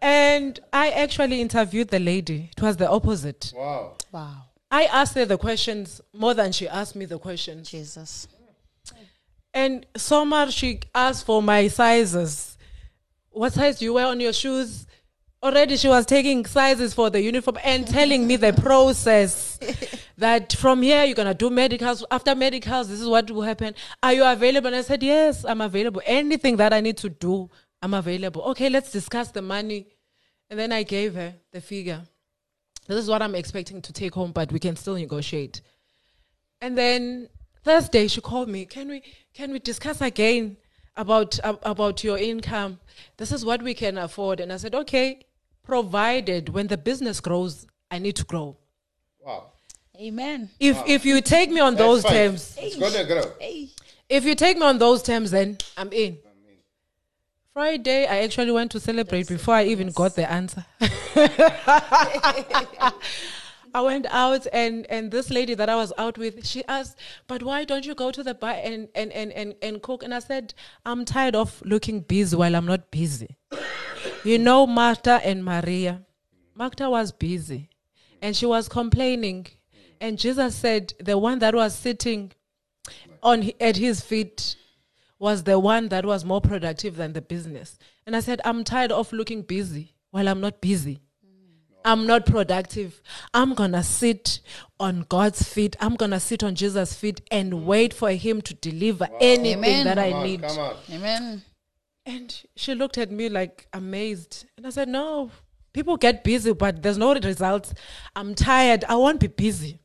and 0.02 0.60
I 0.72 0.90
actually 0.92 1.42
interviewed 1.42 1.90
the 1.90 2.00
lady. 2.00 2.52
It 2.56 2.62
was 2.62 2.78
the 2.78 2.90
opposite. 2.90 3.54
Wow. 3.56 3.98
Wow. 4.12 4.46
I 4.72 4.86
asked 4.86 5.16
her 5.16 5.26
the 5.26 5.38
questions 5.38 6.02
more 6.14 6.34
than 6.34 6.52
she 6.52 6.68
asked 6.68 6.96
me 6.96 7.06
the 7.06 7.20
questions. 7.20 7.70
Jesus. 7.70 8.28
And 9.54 9.86
Somar, 9.96 10.52
she 10.52 10.80
asked 10.96 11.26
for 11.26 11.44
my 11.44 11.68
sizes. 11.68 12.58
What 13.30 13.54
size 13.54 13.80
do 13.80 13.86
you 13.86 13.94
wear 13.94 14.08
on 14.08 14.20
your 14.20 14.34
shoes? 14.34 14.88
Already 15.44 15.76
she 15.76 15.90
was 15.90 16.06
taking 16.06 16.46
sizes 16.46 16.94
for 16.94 17.10
the 17.10 17.22
uniform 17.22 17.58
and 17.64 17.86
telling 17.86 18.26
me 18.26 18.38
the 18.38 18.54
process 18.54 19.60
that 20.18 20.54
from 20.54 20.82
here 20.82 21.04
you're 21.04 21.16
gonna 21.16 21.34
do 21.34 21.50
medicals. 21.50 22.04
After 22.10 22.34
medicals 22.34 22.88
this 22.88 23.02
is 23.02 23.08
what 23.08 23.30
will 23.30 23.42
happen. 23.42 23.76
Are 24.02 24.14
you 24.14 24.26
available? 24.26 24.68
And 24.68 24.78
i 24.78 24.82
said 24.82 25.04
yes 25.04 25.44
i'm 25.44 25.60
available. 25.60 26.02
Anything 26.06 26.56
that 26.58 26.72
i 26.72 26.80
need 26.80 26.98
to 26.98 27.10
do 27.10 27.50
i'm 27.82 27.94
available. 27.94 28.42
Okay 28.44 28.70
let's 28.70 28.92
discuss 28.92 29.32
the 29.32 29.42
money. 29.42 29.88
And 30.50 30.58
then 30.58 30.72
i 30.72 30.84
gave 30.84 31.16
her 31.16 31.34
the 31.52 31.60
figure. 31.60 32.02
This 32.88 32.98
is 32.98 33.10
what 33.10 33.22
i'm 33.22 33.36
expecting 33.36 33.82
to 33.82 33.92
take 33.92 34.14
home 34.14 34.32
but 34.32 34.52
we 34.52 34.60
can 34.60 34.78
still 34.78 34.96
negotiate. 34.96 35.62
And 36.62 36.78
then 36.78 37.28
Thursday 37.66 38.08
she 38.08 38.22
called 38.22 38.48
me. 38.48 38.66
Can 38.66 38.88
we 38.88 39.04
can 39.34 39.52
we 39.52 39.60
discuss 39.60 40.00
again 40.00 40.56
about 40.96 41.38
ab- 41.44 41.60
about 41.64 42.02
your 42.02 42.18
income? 42.18 42.80
This 43.18 43.34
is 43.34 43.44
what 43.44 43.62
we 43.62 43.74
can 43.74 43.98
afford. 43.98 44.40
And 44.40 44.54
I 44.54 44.58
said, 44.58 44.74
okay, 44.76 45.26
provided 45.64 46.50
when 46.50 46.68
the 46.68 46.78
business 46.78 47.20
grows, 47.20 47.66
I 47.90 48.00
need 48.00 48.16
to 48.18 48.26
grow. 48.26 48.58
Wow. 49.20 49.52
Amen. 50.00 50.50
If 50.60 50.78
if 50.88 51.06
you 51.06 51.22
take 51.22 51.50
me 51.52 51.60
on 51.60 51.76
those 51.76 52.04
fine. 52.04 52.12
terms, 52.14 52.58
It's 52.60 52.76
gonna 52.76 53.06
grow. 53.06 53.32
Hey. 53.40 53.70
if 54.10 54.26
you 54.26 54.36
take 54.36 54.58
me 54.58 54.66
on 54.66 54.78
those 54.80 55.04
terms, 55.04 55.32
then 55.32 55.58
I'm 55.78 55.92
in. 55.94 56.18
Friday, 57.54 58.08
I 58.08 58.24
actually 58.24 58.52
went 58.52 58.72
to 58.72 58.80
celebrate 58.80 59.28
before 59.28 59.54
I 59.54 59.66
even 59.66 59.92
got 59.92 60.16
the 60.16 60.30
answer. 60.30 60.66
I 63.76 63.82
went 63.82 64.08
out 64.10 64.48
and 64.52 64.88
and 64.90 65.12
this 65.12 65.30
lady 65.30 65.54
that 65.56 65.70
I 65.70 65.76
was 65.76 65.94
out 66.00 66.18
with, 66.18 66.46
she 66.46 66.64
asked, 66.68 66.98
"But 67.28 67.44
why 67.44 67.64
don't 67.64 67.86
you 67.86 67.94
go 67.94 68.10
to 68.12 68.24
the 68.24 68.34
bar 68.34 68.56
and 68.64 68.88
and 68.96 69.12
and 69.12 69.32
and, 69.32 69.56
and 69.62 69.82
cook?" 69.84 70.02
And 70.04 70.14
I 70.16 70.20
said, 70.20 70.56
"I'm 70.84 71.06
tired 71.06 71.36
of 71.36 71.62
looking 71.64 72.02
busy 72.02 72.36
while 72.36 72.56
I'm 72.56 72.66
not 72.66 72.90
busy." 72.90 73.36
You 74.24 74.40
know, 74.40 74.68
Martha 74.68 75.22
and 75.24 75.44
Maria. 75.44 76.02
Martha 76.56 76.90
was 76.90 77.12
busy, 77.12 77.70
and 78.22 78.36
she 78.36 78.46
was 78.46 78.70
complaining, 78.70 79.48
and 80.00 80.20
Jesus 80.20 80.56
said, 80.56 80.94
"The 81.00 81.18
one 81.18 81.40
that 81.40 81.56
was 81.56 81.74
sitting 81.76 82.32
on 83.22 83.52
at 83.60 83.78
his 83.78 84.02
feet 84.02 84.56
was 85.20 85.44
the 85.44 85.58
one 85.58 85.88
that 85.88 86.06
was 86.06 86.26
more 86.26 86.42
productive 86.42 86.98
than 86.98 87.14
the 87.14 87.22
business. 87.22 87.78
And 88.06 88.14
I 88.14 88.20
said, 88.20 88.42
I'm 88.44 88.66
tired 88.66 88.92
of 88.92 89.14
looking 89.14 89.42
busy 89.42 89.96
while 90.12 90.28
I'm 90.28 90.42
not 90.42 90.60
busy. 90.60 91.00
I'm 91.86 92.06
not 92.06 92.26
productive. 92.26 93.02
I'm 93.34 93.54
going 93.54 93.72
to 93.72 93.84
sit 93.84 94.42
on 94.80 95.06
God's 95.08 95.44
feet. 95.44 95.76
I'm 95.80 95.96
going 95.96 96.12
to 96.12 96.20
sit 96.20 96.44
on 96.44 96.56
Jesus' 96.56 96.94
feet 96.94 97.22
and 97.32 97.66
wait 97.66 97.94
for 97.94 98.12
him 98.12 98.42
to 98.42 98.54
deliver 98.54 99.08
anything 99.20 99.58
Amen. 99.58 99.86
that 99.86 99.98
I 99.98 100.10
Come 100.12 100.20
on, 100.20 100.24
need. 100.26 100.42
come 100.42 100.60
on. 100.60 100.76
Amen. 100.92 101.42
And 102.06 102.44
she 102.56 102.76
looked 102.76 102.98
at 102.98 103.12
me 103.12 103.30
like 103.30 103.68
amazed. 103.74 104.46
And 104.58 104.68
I 104.68 104.70
said, 104.70 104.90
No, 104.90 105.32
people 105.74 105.98
get 105.98 106.24
busy, 106.24 106.54
but 106.54 106.82
there's 106.84 106.98
no 106.98 107.14
results. 107.14 107.74
I'm 108.16 108.36
tired. 108.36 108.84
I 108.88 108.96
won't 108.96 109.20
be 109.20 109.28
busy. 109.28 109.80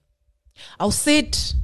I'll 0.80 0.90
sit. 0.90 1.54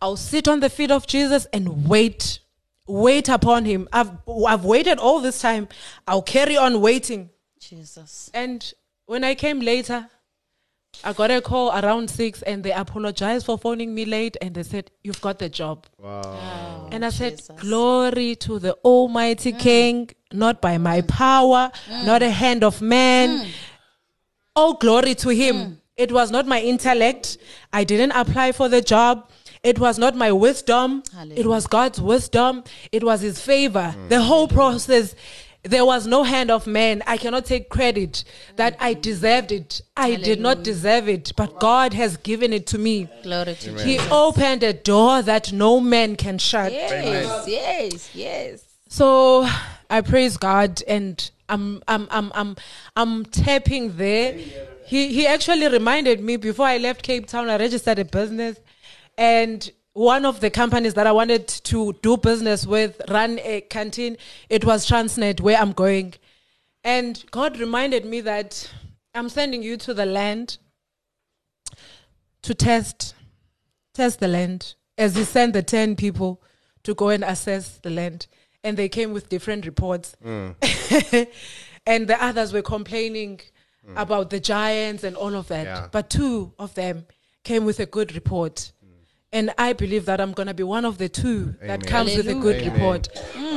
I'll 0.00 0.16
sit 0.16 0.46
on 0.46 0.60
the 0.60 0.70
feet 0.70 0.90
of 0.90 1.06
Jesus 1.06 1.46
and 1.52 1.88
wait. 1.88 2.40
Wait 2.86 3.28
upon 3.28 3.64
him. 3.64 3.88
I've 3.92 4.12
I've 4.46 4.64
waited 4.64 4.98
all 4.98 5.20
this 5.20 5.40
time. 5.40 5.68
I'll 6.06 6.22
carry 6.22 6.56
on 6.56 6.80
waiting. 6.80 7.30
Jesus. 7.60 8.30
And 8.34 8.72
when 9.06 9.24
I 9.24 9.34
came 9.34 9.60
later, 9.60 10.08
I 11.04 11.12
got 11.12 11.30
a 11.30 11.40
call 11.40 11.70
around 11.72 12.10
six 12.10 12.42
and 12.42 12.62
they 12.62 12.72
apologized 12.72 13.46
for 13.46 13.58
phoning 13.58 13.94
me 13.94 14.04
late 14.04 14.36
and 14.40 14.54
they 14.54 14.62
said, 14.62 14.90
You've 15.02 15.20
got 15.20 15.38
the 15.38 15.48
job. 15.48 15.86
Wow. 15.98 16.88
And 16.92 17.04
I 17.04 17.10
said, 17.10 17.38
Jesus. 17.38 17.60
Glory 17.60 18.36
to 18.36 18.58
the 18.58 18.74
Almighty 18.84 19.52
mm. 19.52 19.58
King, 19.58 20.10
not 20.32 20.60
by 20.60 20.78
my 20.78 21.00
mm. 21.00 21.08
power, 21.08 21.72
mm. 21.88 22.06
not 22.06 22.22
a 22.22 22.30
hand 22.30 22.62
of 22.62 22.80
man. 22.80 23.48
Oh, 24.54 24.74
glory 24.74 25.14
to 25.16 25.30
Him. 25.30 25.80
It 25.96 26.12
was 26.12 26.30
not 26.30 26.46
my 26.46 26.60
intellect. 26.60 27.38
I 27.72 27.84
didn't 27.84 28.12
apply 28.12 28.52
for 28.52 28.68
the 28.68 28.80
job. 28.80 29.28
It 29.62 29.78
was 29.78 29.98
not 29.98 30.14
my 30.14 30.30
wisdom. 30.32 31.02
It 31.34 31.46
was 31.46 31.66
God's 31.66 32.00
wisdom. 32.00 32.64
It 32.90 33.02
was 33.02 33.22
His 33.22 33.40
favor. 33.40 33.94
The 34.08 34.22
whole 34.22 34.48
process. 34.48 35.14
There 35.64 35.84
was 35.84 36.08
no 36.08 36.24
hand 36.24 36.50
of 36.50 36.66
man. 36.66 37.04
I 37.06 37.16
cannot 37.16 37.46
take 37.46 37.68
credit 37.68 38.24
that 38.56 38.76
I 38.80 38.92
mm-hmm. 38.94 39.00
deserved 39.00 39.52
it. 39.52 39.80
I 39.96 40.16
did 40.16 40.40
not 40.40 40.64
deserve 40.64 41.08
it, 41.08 41.32
but 41.36 41.60
God 41.60 41.94
has 41.94 42.16
given 42.16 42.52
it 42.52 42.66
to 42.68 42.78
me. 42.78 43.08
Glory 43.22 43.54
to 43.54 43.74
He 43.78 43.94
Jesus. 43.94 44.08
opened 44.10 44.64
a 44.64 44.72
door 44.72 45.22
that 45.22 45.52
no 45.52 45.78
man 45.80 46.16
can 46.16 46.38
shut. 46.38 46.72
Yes, 46.72 47.46
yes, 47.46 48.10
yes. 48.14 48.64
So 48.88 49.48
I 49.88 50.00
praise 50.00 50.36
God 50.36 50.82
and 50.88 51.30
I'm 51.48 51.82
I'm 51.86 52.08
I'm 52.10 52.32
I'm 52.34 52.56
I'm 52.96 53.24
tapping 53.26 53.96
there. 53.96 54.32
He 54.86 55.12
he 55.14 55.26
actually 55.26 55.68
reminded 55.68 56.20
me 56.20 56.36
before 56.36 56.66
I 56.66 56.78
left 56.78 57.02
Cape 57.02 57.26
Town 57.26 57.48
I 57.48 57.56
registered 57.56 57.98
a 58.00 58.04
business 58.04 58.58
and 59.16 59.70
one 59.94 60.24
of 60.24 60.40
the 60.40 60.50
companies 60.50 60.94
that 60.94 61.06
I 61.06 61.12
wanted 61.12 61.46
to 61.48 61.92
do 62.02 62.16
business 62.16 62.66
with 62.66 63.00
run 63.10 63.38
a 63.42 63.60
canteen. 63.62 64.16
It 64.48 64.64
was 64.64 64.88
Transnet 64.88 65.40
where 65.40 65.58
I'm 65.58 65.72
going. 65.72 66.14
And 66.84 67.22
God 67.30 67.58
reminded 67.58 68.04
me 68.04 68.20
that 68.22 68.72
I'm 69.14 69.28
sending 69.28 69.62
you 69.62 69.76
to 69.78 69.94
the 69.94 70.06
land 70.06 70.58
to 72.42 72.54
test 72.54 73.14
test 73.94 74.20
the 74.20 74.28
land 74.28 74.74
as 74.98 75.14
he 75.16 75.24
sent 75.24 75.52
the 75.52 75.62
10 75.62 75.96
people 75.96 76.42
to 76.82 76.94
go 76.94 77.10
and 77.10 77.22
assess 77.22 77.78
the 77.82 77.90
land 77.90 78.26
and 78.64 78.76
they 78.76 78.88
came 78.88 79.12
with 79.12 79.28
different 79.28 79.66
reports 79.66 80.16
mm. 80.24 80.54
and 81.86 82.08
the 82.08 82.24
others 82.24 82.52
were 82.52 82.62
complaining 82.62 83.38
mm. 83.86 84.00
about 84.00 84.30
the 84.30 84.40
giants 84.40 85.04
and 85.04 85.14
all 85.14 85.34
of 85.34 85.48
that 85.48 85.66
Yeah. 85.66 85.88
but 85.92 86.08
two 86.10 86.52
of 86.58 86.74
them 86.74 87.06
came 87.44 87.64
with 87.64 87.78
a 87.80 87.86
good 87.86 88.14
report 88.14 88.71
and 89.32 89.52
i 89.58 89.72
believe 89.72 90.04
that 90.06 90.20
i'm 90.20 90.32
going 90.32 90.46
to 90.46 90.54
be 90.54 90.62
one 90.62 90.84
of 90.84 90.98
the 90.98 91.08
two 91.08 91.54
that 91.60 91.64
Amen. 91.64 91.80
comes 91.82 92.16
with 92.16 92.28
a 92.28 92.34
good 92.34 92.56
Amen. 92.62 92.72
report 92.72 93.08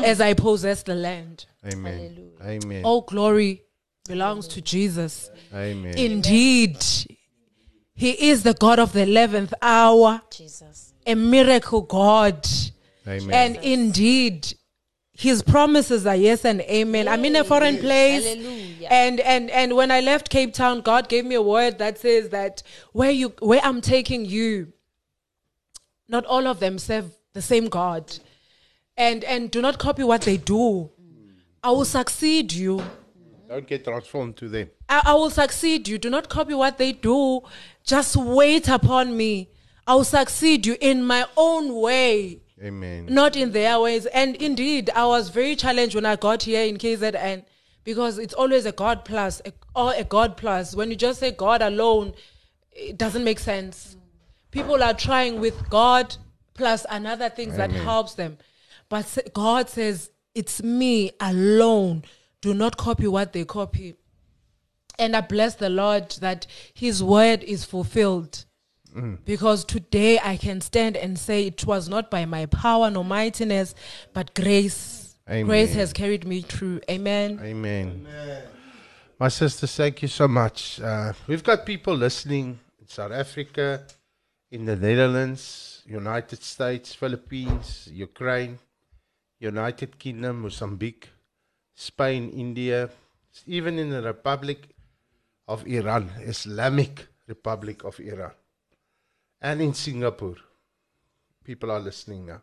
as 0.03 0.22
i 0.22 0.34
possess 0.34 0.84
the 0.84 0.95
land 0.95 1.45
Amen. 1.65 2.31
Amen. 2.43 2.84
all 2.85 3.02
glory 3.02 3.64
belongs 4.07 4.47
to 4.49 4.61
jesus 4.61 5.30
Amen. 5.53 5.97
indeed 5.97 6.77
he 7.93 8.30
is 8.30 8.43
the 8.43 8.53
god 8.53 8.80
of 8.80 8.91
the 8.93 9.06
11th 9.06 9.53
hour 9.61 10.22
Jesus. 10.30 10.93
a 11.07 11.15
miracle 11.15 11.81
God. 11.81 12.45
Amen. 13.07 13.31
And 13.31 13.64
indeed, 13.64 14.53
his 15.14 15.43
promises 15.43 16.06
are 16.06 16.15
yes 16.15 16.43
and 16.43 16.61
amen. 16.61 17.07
I'm 17.07 17.23
in 17.23 17.35
a 17.35 17.43
foreign 17.43 17.77
place. 17.77 18.26
Hallelujah. 18.26 18.88
And 18.89 19.19
and 19.19 19.49
and 19.52 19.76
when 19.76 19.91
I 19.91 20.02
left 20.02 20.30
Cape 20.30 20.53
Town, 20.53 20.81
God 20.81 21.07
gave 21.07 21.23
me 21.26 21.35
a 21.35 21.41
word 21.41 21.77
that 21.77 21.99
says 21.99 22.30
that 22.30 22.64
where 22.91 23.11
you 23.11 23.34
where 23.39 23.61
I'm 23.64 23.80
taking 23.81 24.26
you, 24.26 24.73
not 26.07 26.26
all 26.26 26.48
of 26.48 26.60
them 26.60 26.77
serve 26.77 27.11
the 27.34 27.41
same 27.41 27.68
God. 27.68 28.18
And 28.98 29.23
and 29.23 29.52
do 29.52 29.61
not 29.61 29.77
copy 29.77 30.03
what 30.03 30.22
they 30.22 30.38
do. 30.38 30.91
I 31.64 31.72
will 31.72 31.86
succeed 31.86 32.53
you. 32.53 32.84
Don't 33.49 33.68
get 33.68 33.84
transformed 33.84 34.38
to 34.38 34.49
them. 34.49 34.69
I, 34.90 35.02
I 35.06 35.14
will 35.14 35.30
succeed 35.30 35.88
you. 35.88 35.98
Do 35.98 36.10
not 36.10 36.30
copy 36.30 36.53
what 36.53 36.77
they 36.77 36.91
do. 36.91 37.41
Just 37.84 38.15
wait 38.15 38.68
upon 38.68 39.15
me. 39.15 39.49
I 39.88 39.95
will 39.95 40.03
succeed 40.03 40.65
you 40.65 40.77
in 40.82 41.03
my 41.03 41.26
own 41.38 41.80
way, 41.80 42.41
Amen. 42.64 43.06
not 43.07 43.36
in 43.36 43.52
their 43.52 43.80
ways. 43.80 44.07
And 44.07 44.36
indeed, 44.38 44.90
I 44.95 45.06
was 45.06 45.30
very 45.30 45.56
challenged 45.56 45.94
when 45.94 46.06
I 46.06 46.15
got 46.15 46.44
here 46.44 46.65
in 46.65 46.77
KZN 46.77 47.45
because 47.84 48.18
it's 48.18 48.34
always 48.34 48.65
a 48.65 48.72
God 48.72 49.06
plus 49.06 49.41
a, 49.45 49.53
or 49.76 49.94
a 49.95 50.03
God 50.03 50.38
plus. 50.38 50.76
When 50.76 50.90
you 50.90 50.95
just 50.95 51.19
say 51.19 51.32
God 51.32 51.61
alone, 51.61 52.14
it 52.72 52.98
doesn't 52.98 53.23
make 53.23 53.40
sense. 53.40 53.95
People 54.56 54.82
are 54.82 54.94
trying 54.94 55.41
with 55.41 55.69
God 55.69 56.15
plus 56.53 56.86
another 56.90 57.30
things 57.30 57.57
that 57.57 57.72
helps 57.72 58.14
them. 58.14 58.38
But 58.88 59.18
God 59.34 59.69
says, 59.69 60.11
it's 60.34 60.64
me 60.64 61.11
alone. 61.19 62.06
Do 62.40 62.53
not 62.53 62.77
copy 62.77 63.06
what 63.06 63.34
they 63.34 63.44
copy. 63.44 63.95
And 64.98 65.14
I 65.14 65.19
bless 65.19 65.56
the 65.56 65.69
Lord 65.69 66.11
that 66.22 66.48
His 66.73 67.03
word 67.03 67.44
is 67.44 67.65
fulfilled. 67.65 68.45
Because 69.26 69.65
today 69.65 70.19
I 70.23 70.38
can 70.38 70.61
stand 70.61 70.95
and 70.95 71.19
say 71.19 71.48
it 71.48 71.65
was 71.65 71.90
not 71.90 72.10
by 72.10 72.23
my 72.23 72.45
power 72.45 72.90
nor 72.90 73.03
mightiness, 73.03 73.76
but 74.14 74.34
grace. 74.34 75.18
Amen. 75.30 75.48
Grace 75.48 75.73
has 75.73 75.91
carried 75.91 76.26
me 76.26 76.40
through. 76.44 76.80
Amen. 76.90 77.41
Amen. 77.44 78.07
My 79.19 79.27
sisters, 79.27 79.76
thank 79.76 80.02
you 80.02 80.07
so 80.07 80.30
much. 80.30 80.80
Uh, 80.80 81.11
we've 81.27 81.44
got 81.44 81.65
people 81.65 81.94
listening 81.94 82.57
in 82.80 82.88
South 82.88 83.11
Africa, 83.11 83.86
in 84.56 84.64
the 84.65 84.76
Netherlands, 84.88 85.44
United 86.02 86.41
States, 86.53 86.88
Philippines, 87.02 87.90
Ukraine, 88.07 88.57
United 89.52 89.91
Kingdom, 90.03 90.36
Mozambique, 90.44 91.10
Spain, 91.88 92.30
India, 92.45 92.90
even 93.57 93.73
in 93.84 93.90
the 93.95 94.02
Republic 94.02 94.60
of 95.53 95.68
Iran, 95.68 96.03
Islamic 96.34 96.94
Republic 97.27 97.84
of 97.84 97.99
Iran, 97.99 98.32
and 99.41 99.61
in 99.61 99.73
Singapore. 99.73 100.38
People 101.44 101.69
are 101.76 101.84
listening 101.90 102.26
now. 102.26 102.41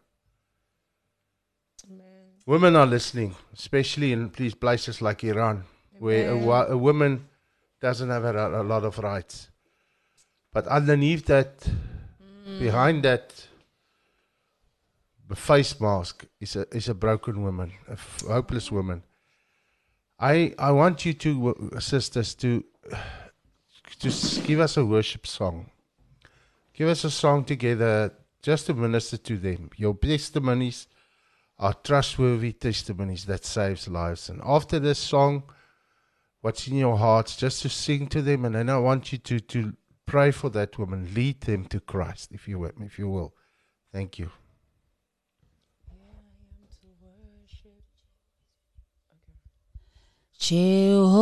Women 2.46 2.76
are 2.76 2.86
listening, 2.86 3.34
especially 3.54 4.12
in 4.12 4.30
places 4.64 5.00
like 5.00 5.24
Iran. 5.24 5.64
where 5.98 6.30
a, 6.30 6.36
wa- 6.36 6.66
a 6.68 6.76
woman 6.76 7.12
doesn't 7.80 8.10
have 8.10 8.24
a, 8.24 8.60
a 8.60 8.64
lot 8.72 8.84
of 8.84 8.98
rights. 8.98 9.48
But 10.52 10.66
underneath 10.66 11.24
that, 11.26 11.52
behind 12.58 13.02
that 13.04 13.48
face 15.34 15.80
mask 15.80 16.26
is 16.40 16.56
a 16.56 16.66
is 16.76 16.88
a 16.88 16.94
broken 16.94 17.42
woman, 17.42 17.72
a 17.88 17.92
f- 17.92 18.24
hopeless 18.28 18.70
woman. 18.70 19.02
I 20.18 20.54
I 20.58 20.72
want 20.72 21.04
you 21.04 21.14
to 21.14 21.70
uh, 21.74 21.80
sisters 21.80 22.34
to 22.36 22.64
to 24.00 24.10
give 24.42 24.60
us 24.60 24.76
a 24.76 24.84
worship 24.84 25.26
song. 25.26 25.70
Give 26.74 26.88
us 26.88 27.04
a 27.04 27.10
song 27.10 27.44
together 27.44 28.12
just 28.42 28.66
to 28.66 28.74
minister 28.74 29.16
to 29.16 29.36
them. 29.36 29.70
Your 29.76 29.94
testimonies 29.94 30.86
are 31.58 31.74
trustworthy 31.74 32.52
testimonies 32.52 33.24
that 33.26 33.44
saves 33.44 33.86
lives. 33.88 34.28
And 34.28 34.40
after 34.44 34.80
this 34.80 34.98
song, 34.98 35.44
what's 36.40 36.66
in 36.66 36.76
your 36.76 36.96
hearts, 36.96 37.36
just 37.36 37.62
to 37.62 37.68
sing 37.68 38.08
to 38.08 38.22
them, 38.22 38.44
and 38.44 38.54
then 38.54 38.68
I 38.68 38.78
want 38.78 39.12
you 39.12 39.18
to 39.18 39.40
to 39.40 39.72
pray 40.06 40.30
for 40.30 40.50
that 40.50 40.78
woman, 40.78 41.12
lead 41.14 41.40
them 41.42 41.64
to 41.66 41.80
Christ, 41.80 42.30
if 42.32 42.46
you 42.48 42.58
will, 42.58 42.72
if 42.80 42.98
you 42.98 43.08
will. 43.08 43.34
Thank 43.92 44.18
you. 44.18 44.30
Jehovah 50.38 51.12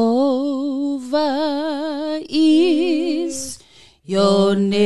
is 2.26 3.58
your 4.02 4.56
name. 4.56 4.80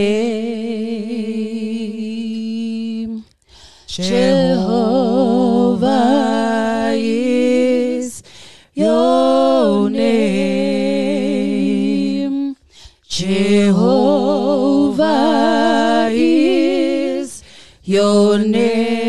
Jehovah 3.86 5.24
Jehovah 13.64 15.00
is 16.12 17.42
your 17.82 18.36
name. 18.38 19.03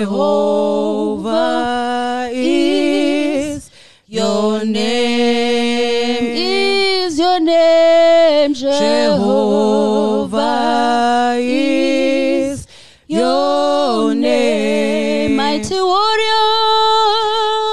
Jehovah 0.00 1.36
is 2.32 3.70
your 4.06 4.64
name. 4.64 6.24
Is 6.24 7.18
your 7.18 7.38
name. 7.38 8.54
Jehovah 8.54 9.76
is 11.38 12.66
your 13.08 14.14
name. 14.14 15.36
Mighty 15.36 15.78
warrior. 15.78 16.48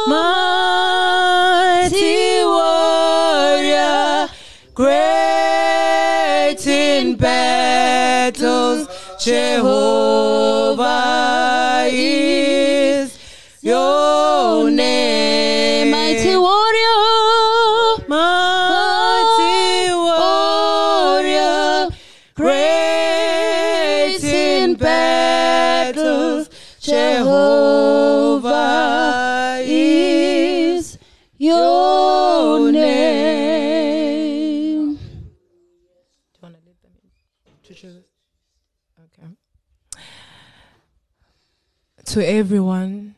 Mighty 0.10 1.24
warrior. 2.44 4.28
Great 4.74 6.68
in 6.68 7.16
battles. 7.16 8.90
Jehovah 9.18 10.07
everyone 42.48 43.14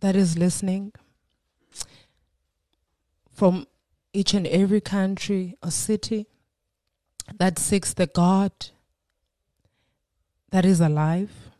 that 0.00 0.16
is 0.16 0.38
listening 0.38 0.90
from 3.30 3.66
each 4.14 4.32
and 4.32 4.46
every 4.46 4.80
country 4.80 5.58
or 5.62 5.70
city 5.70 6.26
that 7.36 7.58
seeks 7.58 7.92
the 7.92 8.06
God 8.06 8.50
that 10.52 10.64
is 10.64 10.80
alive, 10.80 11.50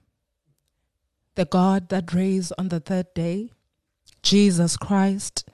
the 1.34 1.44
God 1.44 1.90
that 1.90 2.14
raised 2.14 2.54
on 2.56 2.70
the 2.70 2.80
third 2.80 3.12
day, 3.12 3.50
Jesus 4.22 4.78
Christ, 4.78 5.46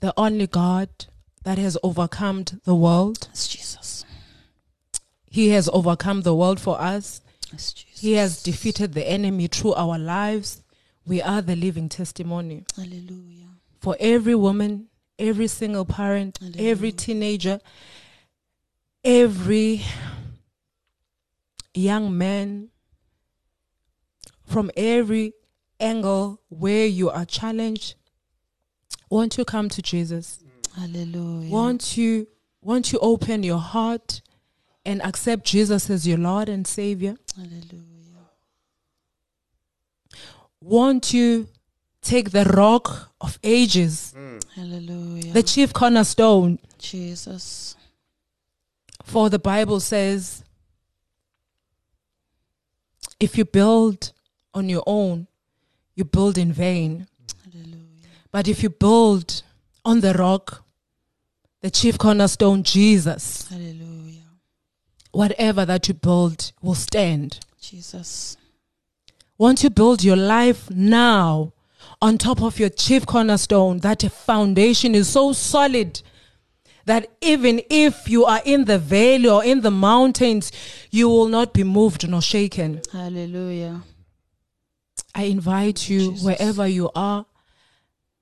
the 0.00 0.12
only 0.18 0.46
God 0.46 0.90
that 1.44 1.56
has 1.56 1.78
overcome 1.82 2.44
the 2.64 2.74
world. 2.74 3.28
Yes, 3.30 3.48
Jesus. 3.48 4.04
He 5.30 5.48
has 5.52 5.70
overcome 5.72 6.20
the 6.20 6.34
world 6.34 6.60
for 6.60 6.78
us. 6.78 7.22
Yes, 7.50 7.72
Jesus. 7.72 7.85
He 7.98 8.12
has 8.14 8.42
defeated 8.42 8.92
the 8.92 9.08
enemy 9.08 9.46
through 9.46 9.74
our 9.74 9.98
lives. 9.98 10.62
We 11.06 11.22
are 11.22 11.40
the 11.40 11.56
living 11.56 11.88
testimony. 11.88 12.64
Hallelujah. 12.76 13.46
For 13.80 13.96
every 13.98 14.34
woman, 14.34 14.88
every 15.18 15.46
single 15.46 15.84
parent, 15.86 16.38
Hallelujah. 16.38 16.70
every 16.70 16.92
teenager, 16.92 17.60
every 19.02 19.82
young 21.72 22.16
man, 22.16 22.68
from 24.44 24.70
every 24.76 25.32
angle 25.80 26.40
where 26.48 26.86
you 26.86 27.08
are 27.10 27.24
challenged, 27.24 27.94
won't 29.08 29.38
you 29.38 29.44
come 29.44 29.68
to 29.70 29.80
Jesus? 29.80 30.40
Hallelujah. 30.76 31.50
Won't 31.50 31.96
you 31.96 32.28
won't 32.60 32.92
you 32.92 32.98
open 33.00 33.42
your 33.42 33.58
heart 33.58 34.20
and 34.86 35.02
accept 35.02 35.44
Jesus 35.44 35.90
as 35.90 36.06
your 36.06 36.16
Lord 36.16 36.48
and 36.48 36.66
Savior? 36.66 37.16
Hallelujah. 37.34 37.82
Won't 40.62 41.12
you 41.12 41.48
take 42.00 42.30
the 42.30 42.44
rock 42.44 43.10
of 43.20 43.38
ages, 43.42 44.14
Hallelujah. 44.54 45.32
the 45.32 45.42
chief 45.42 45.72
cornerstone? 45.72 46.58
Jesus. 46.78 47.76
For 49.02 49.28
the 49.28 49.38
Bible 49.38 49.80
says, 49.80 50.44
if 53.20 53.36
you 53.36 53.44
build 53.44 54.12
on 54.54 54.68
your 54.68 54.82
own, 54.86 55.26
you 55.94 56.04
build 56.04 56.38
in 56.38 56.52
vain. 56.52 57.06
Hallelujah. 57.44 58.08
But 58.30 58.48
if 58.48 58.62
you 58.62 58.70
build 58.70 59.42
on 59.84 60.00
the 60.00 60.14
rock, 60.14 60.64
the 61.60 61.70
chief 61.70 61.98
cornerstone, 61.98 62.62
Jesus, 62.62 63.48
Hallelujah. 63.48 64.05
Whatever 65.16 65.64
that 65.64 65.88
you 65.88 65.94
build 65.94 66.52
will 66.60 66.74
stand. 66.74 67.40
Jesus. 67.60 68.36
Won't 69.38 69.62
you 69.62 69.70
build 69.70 70.04
your 70.04 70.16
life 70.16 70.70
now 70.70 71.52
on 72.02 72.18
top 72.18 72.42
of 72.42 72.58
your 72.58 72.68
chief 72.68 73.06
cornerstone? 73.06 73.78
That 73.78 74.02
foundation 74.02 74.94
is 74.94 75.08
so 75.08 75.32
solid 75.32 76.02
that 76.84 77.10
even 77.20 77.62
if 77.70 78.08
you 78.08 78.26
are 78.26 78.42
in 78.44 78.66
the 78.66 78.78
valley 78.78 79.28
or 79.28 79.42
in 79.42 79.62
the 79.62 79.70
mountains, 79.70 80.52
you 80.90 81.08
will 81.08 81.28
not 81.28 81.52
be 81.54 81.64
moved 81.64 82.08
nor 82.08 82.20
shaken. 82.20 82.82
Hallelujah. 82.92 83.82
I 85.14 85.24
invite 85.24 85.88
you, 85.88 86.10
Jesus. 86.10 86.24
wherever 86.24 86.68
you 86.68 86.90
are, 86.94 87.24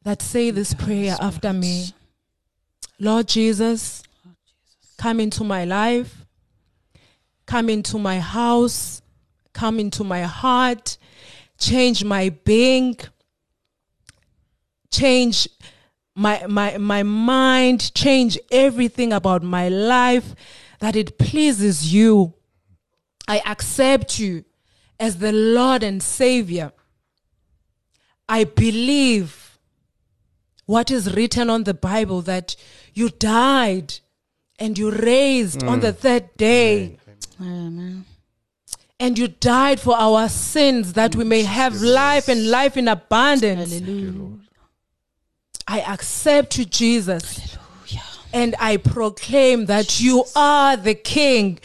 that 0.04 0.22
say 0.22 0.52
this 0.52 0.74
prayer 0.74 1.16
after 1.20 1.52
me. 1.52 1.88
Lord 3.00 3.26
Jesus, 3.26 4.02
come 4.96 5.18
into 5.18 5.42
my 5.42 5.64
life, 5.64 6.23
come 7.46 7.68
into 7.68 7.98
my 7.98 8.20
house, 8.20 9.02
come 9.52 9.78
into 9.78 10.04
my 10.04 10.22
heart, 10.22 10.98
change 11.58 12.04
my 12.04 12.30
being, 12.44 12.96
change 14.90 15.48
my 16.14 16.46
my 16.46 16.78
my 16.78 17.02
mind, 17.02 17.94
change 17.94 18.38
everything 18.50 19.12
about 19.12 19.42
my 19.42 19.68
life 19.68 20.34
that 20.80 20.96
it 20.96 21.18
pleases 21.18 21.92
you. 21.92 22.34
I 23.26 23.40
accept 23.46 24.18
you 24.18 24.44
as 25.00 25.18
the 25.18 25.32
Lord 25.32 25.82
and 25.82 26.02
Savior. 26.02 26.72
I 28.28 28.44
believe 28.44 29.58
what 30.66 30.90
is 30.90 31.14
written 31.14 31.50
on 31.50 31.64
the 31.64 31.74
Bible 31.74 32.22
that 32.22 32.56
you 32.94 33.10
died 33.10 33.94
and 34.58 34.78
you 34.78 34.90
raised 34.90 35.62
on 35.62 35.78
mm. 35.78 35.82
the 35.82 35.92
third 35.92 36.36
day 36.36 36.98
Amen. 37.40 38.04
and 39.00 39.18
you 39.18 39.28
died 39.28 39.80
for 39.80 39.96
our 39.96 40.28
sins 40.28 40.92
that 40.94 41.16
we 41.16 41.24
may 41.24 41.42
have 41.42 41.74
life 41.82 42.28
and 42.28 42.48
life 42.50 42.76
in 42.76 42.86
abundance. 42.88 43.72
Hallelujah. 43.72 44.38
I 45.66 45.80
accept 45.80 46.58
you, 46.58 46.64
Jesus. 46.64 47.56
And 48.32 48.56
I 48.58 48.78
proclaim 48.78 49.66
that 49.66 50.00
you 50.00 50.24
are 50.34 50.76
the 50.76 50.94
King. 50.94 51.58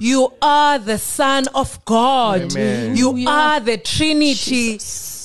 You 0.00 0.32
are 0.42 0.78
the 0.78 0.98
Son 0.98 1.46
of 1.54 1.84
God. 1.84 2.52
Amen. 2.52 2.96
You 2.96 3.24
are 3.28 3.60
the 3.60 3.78
Trinity. 3.78 4.80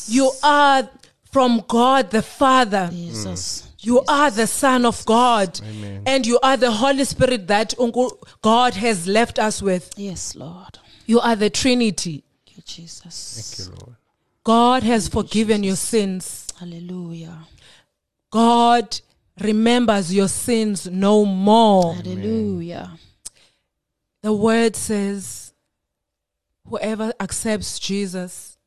You 0.07 0.31
are 0.43 0.88
from 1.31 1.63
God 1.68 2.11
the 2.11 2.22
Father. 2.22 2.89
Jesus. 2.91 3.70
You 3.82 4.03
are 4.08 4.30
the 4.30 4.48
Son 4.48 4.86
of 4.86 5.03
God. 5.06 5.60
And 6.06 6.26
you 6.26 6.40
are 6.41 6.56
the 6.58 6.72
Holy 6.72 7.03
Spirit 7.03 7.48
that 7.48 7.74
uncle- 7.80 8.20
God 8.41 8.76
has 8.76 9.08
left 9.08 9.40
us 9.40 9.62
with. 9.62 9.91
Yes, 9.98 10.36
Lord. 10.36 10.80
You 11.08 11.20
are 11.20 11.36
the 11.36 11.49
Trinity. 11.49 12.24
Thank 12.45 12.58
you, 12.58 12.64
Jesus. 12.66 13.58
Thank 13.58 13.70
you, 13.70 13.76
Lord. 13.82 13.95
God 14.44 14.84
has 14.84 15.08
forgiven 15.08 15.64
your 15.64 15.76
sins. 15.76 16.48
Hallelujah. 16.60 17.48
God 18.30 18.99
remembers 19.40 20.14
your 20.14 20.28
sins 20.28 20.88
no 20.88 21.26
more. 21.26 21.95
Hallelujah. 21.95 22.98
The 24.22 24.34
word 24.34 24.76
says, 24.76 25.53
whoever 26.68 27.14
accepts 27.20 27.80
Jesus, 27.80 28.58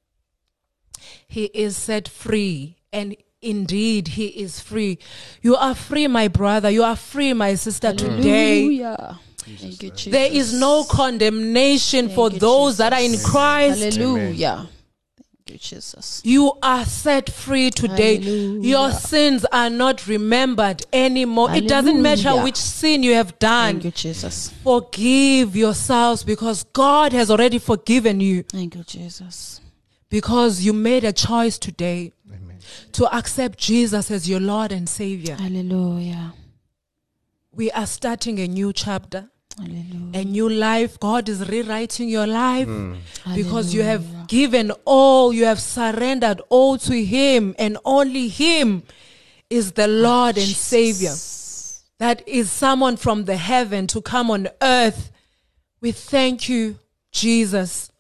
he 1.29 1.45
is 1.47 1.77
set 1.77 2.09
free. 2.09 2.77
And 2.93 3.17
indeed, 3.45 4.09
he 4.09 4.27
is 4.27 4.61
free. 4.61 4.99
You 5.43 5.57
are 5.57 5.75
free, 5.75 6.09
my 6.09 6.29
brother. 6.29 6.71
You 6.71 6.83
are 6.85 6.97
free, 6.97 7.33
my 7.33 7.55
sister, 7.55 7.93
today. 7.93 8.63
Hallelujah. 8.63 9.21
Thank 9.45 9.83
you, 9.83 9.91
Jesus. 9.91 10.13
There 10.13 10.33
is 10.33 10.59
no 10.59 10.85
condemnation 10.85 12.09
for 12.09 12.31
you, 12.31 12.39
those 12.39 12.79
that 12.79 12.93
are 12.93 13.01
in 13.01 13.19
Christ. 13.19 13.81
Hallelujah. 13.81 14.69
Thank 15.47 15.51
you, 15.51 15.59
Jesus. 15.59 16.23
You 16.25 16.53
are 16.63 16.87
set 16.87 17.29
free 17.29 17.71
today. 17.71 18.17
Hallelujah. 18.17 18.69
Your 18.69 18.91
sins 18.93 19.45
are 19.53 19.69
not 19.69 20.07
remembered 20.07 20.83
anymore. 20.93 21.53
It 21.53 21.69
doesn't 21.69 22.01
matter 22.01 22.43
which 22.43 22.57
sin 22.57 23.03
you 23.03 23.15
have 23.15 23.39
done. 23.39 23.75
Thank 23.75 23.85
you, 23.85 23.91
Jesus. 23.91 24.51
Forgive 24.63 25.55
yourselves 25.55 26.25
because 26.25 26.65
God 26.65 27.13
has 27.13 27.31
already 27.31 27.59
forgiven 27.59 28.21
you 28.21 28.45
Thank 28.45 28.77
you, 28.77 28.85
Jesus. 28.85 29.61
because 30.09 30.63
you 30.63 30.73
made 30.73 31.05
a 31.05 31.13
choice 31.13 31.59
today 31.59 32.13
to 32.93 33.07
accept 33.15 33.59
Jesus 33.59 34.11
as 34.11 34.29
your 34.29 34.41
Lord 34.41 34.73
and 34.73 34.89
Savior. 34.89 35.37
Hallelujah. 35.37 36.35
We 37.53 37.71
are 37.71 37.87
starting 37.87 38.41
a 38.41 38.49
new 38.49 38.73
chapter, 38.73 39.31
Hallelujah. 39.57 40.21
a 40.21 40.25
new 40.25 40.49
life. 40.49 40.99
God 40.99 41.29
is 41.29 41.49
rewriting 41.49 42.09
your 42.09 42.27
life 42.27 42.67
hmm. 42.67 42.95
because 43.35 43.73
you 43.73 43.83
have 43.83 44.27
given 44.27 44.73
all, 44.85 45.33
you 45.33 45.45
have 45.45 45.61
surrendered 45.61 46.41
all 46.49 46.79
to 46.79 47.05
Him, 47.05 47.55
and 47.59 47.79
only 47.85 48.29
Him 48.29 48.83
is 49.51 49.73
the 49.73 49.87
Lord 49.87 50.37
and 50.37 50.47
Savior. 50.47 51.13
That 51.99 52.27
is 52.27 52.51
someone 52.51 52.97
from 52.97 53.25
the 53.25 53.37
heaven 53.37 53.87
to 53.89 54.03
come 54.03 54.31
on 54.31 54.49
earth. 54.61 55.13
We 55.81 55.93
thank 55.93 56.49
you, 56.49 56.79
Jesus. 57.13 57.91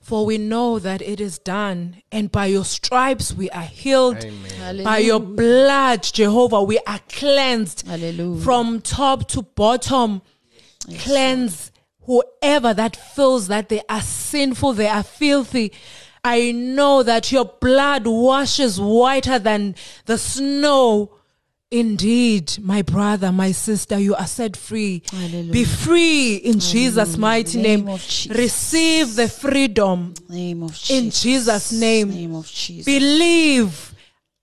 For 0.00 0.24
we 0.24 0.38
know 0.38 0.78
that 0.78 1.02
it 1.02 1.20
is 1.20 1.38
done, 1.38 2.02
and 2.10 2.32
by 2.32 2.46
your 2.46 2.64
stripes 2.64 3.34
we 3.34 3.50
are 3.50 3.62
healed. 3.62 4.24
By 4.82 4.98
your 4.98 5.20
blood, 5.20 6.02
Jehovah, 6.02 6.62
we 6.62 6.78
are 6.86 7.00
cleansed 7.10 7.86
Hallelujah. 7.86 8.42
from 8.42 8.80
top 8.80 9.28
to 9.28 9.42
bottom. 9.42 10.22
Cleanse 11.00 11.70
whoever 12.06 12.72
that 12.74 12.96
feels 12.96 13.48
that 13.48 13.68
they 13.68 13.82
are 13.88 14.00
sinful, 14.00 14.72
they 14.72 14.88
are 14.88 15.02
filthy. 15.02 15.72
I 16.24 16.52
know 16.52 17.02
that 17.02 17.30
your 17.30 17.44
blood 17.44 18.06
washes 18.06 18.80
whiter 18.80 19.38
than 19.38 19.74
the 20.06 20.18
snow. 20.18 21.12
Indeed, 21.72 22.58
my 22.60 22.82
brother, 22.82 23.30
my 23.30 23.52
sister, 23.52 23.96
you 23.96 24.16
are 24.16 24.26
set 24.26 24.56
free. 24.56 25.04
Hallelujah. 25.08 25.52
Be 25.52 25.64
free 25.64 26.34
in 26.34 26.58
Jesus' 26.58 27.16
mighty 27.16 27.62
Name 27.62 27.84
name. 27.84 27.94
Receive 27.94 29.14
the 29.14 29.28
freedom 29.28 30.14
Name 30.28 30.64
of 30.64 30.72
Jesus. 30.72 30.90
in 30.90 31.10
Jesus' 31.10 31.70
name. 31.70 32.10
Name 32.10 32.34
of 32.34 32.48
Jesus. 32.48 32.86
Believe, 32.86 33.94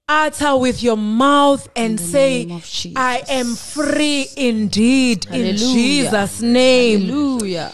utter 0.08 0.56
with 0.56 0.82
your 0.82 0.96
mouth, 0.96 1.68
and 1.76 2.00
say, 2.00 2.46
name 2.46 2.56
of 2.56 2.64
Jesus. 2.64 2.94
I 2.96 3.22
am 3.28 3.56
free 3.56 4.28
indeed 4.38 5.26
in 5.30 5.58
Jesus' 5.58 6.42
name. 6.42 7.08
Hallelujah. 7.08 7.74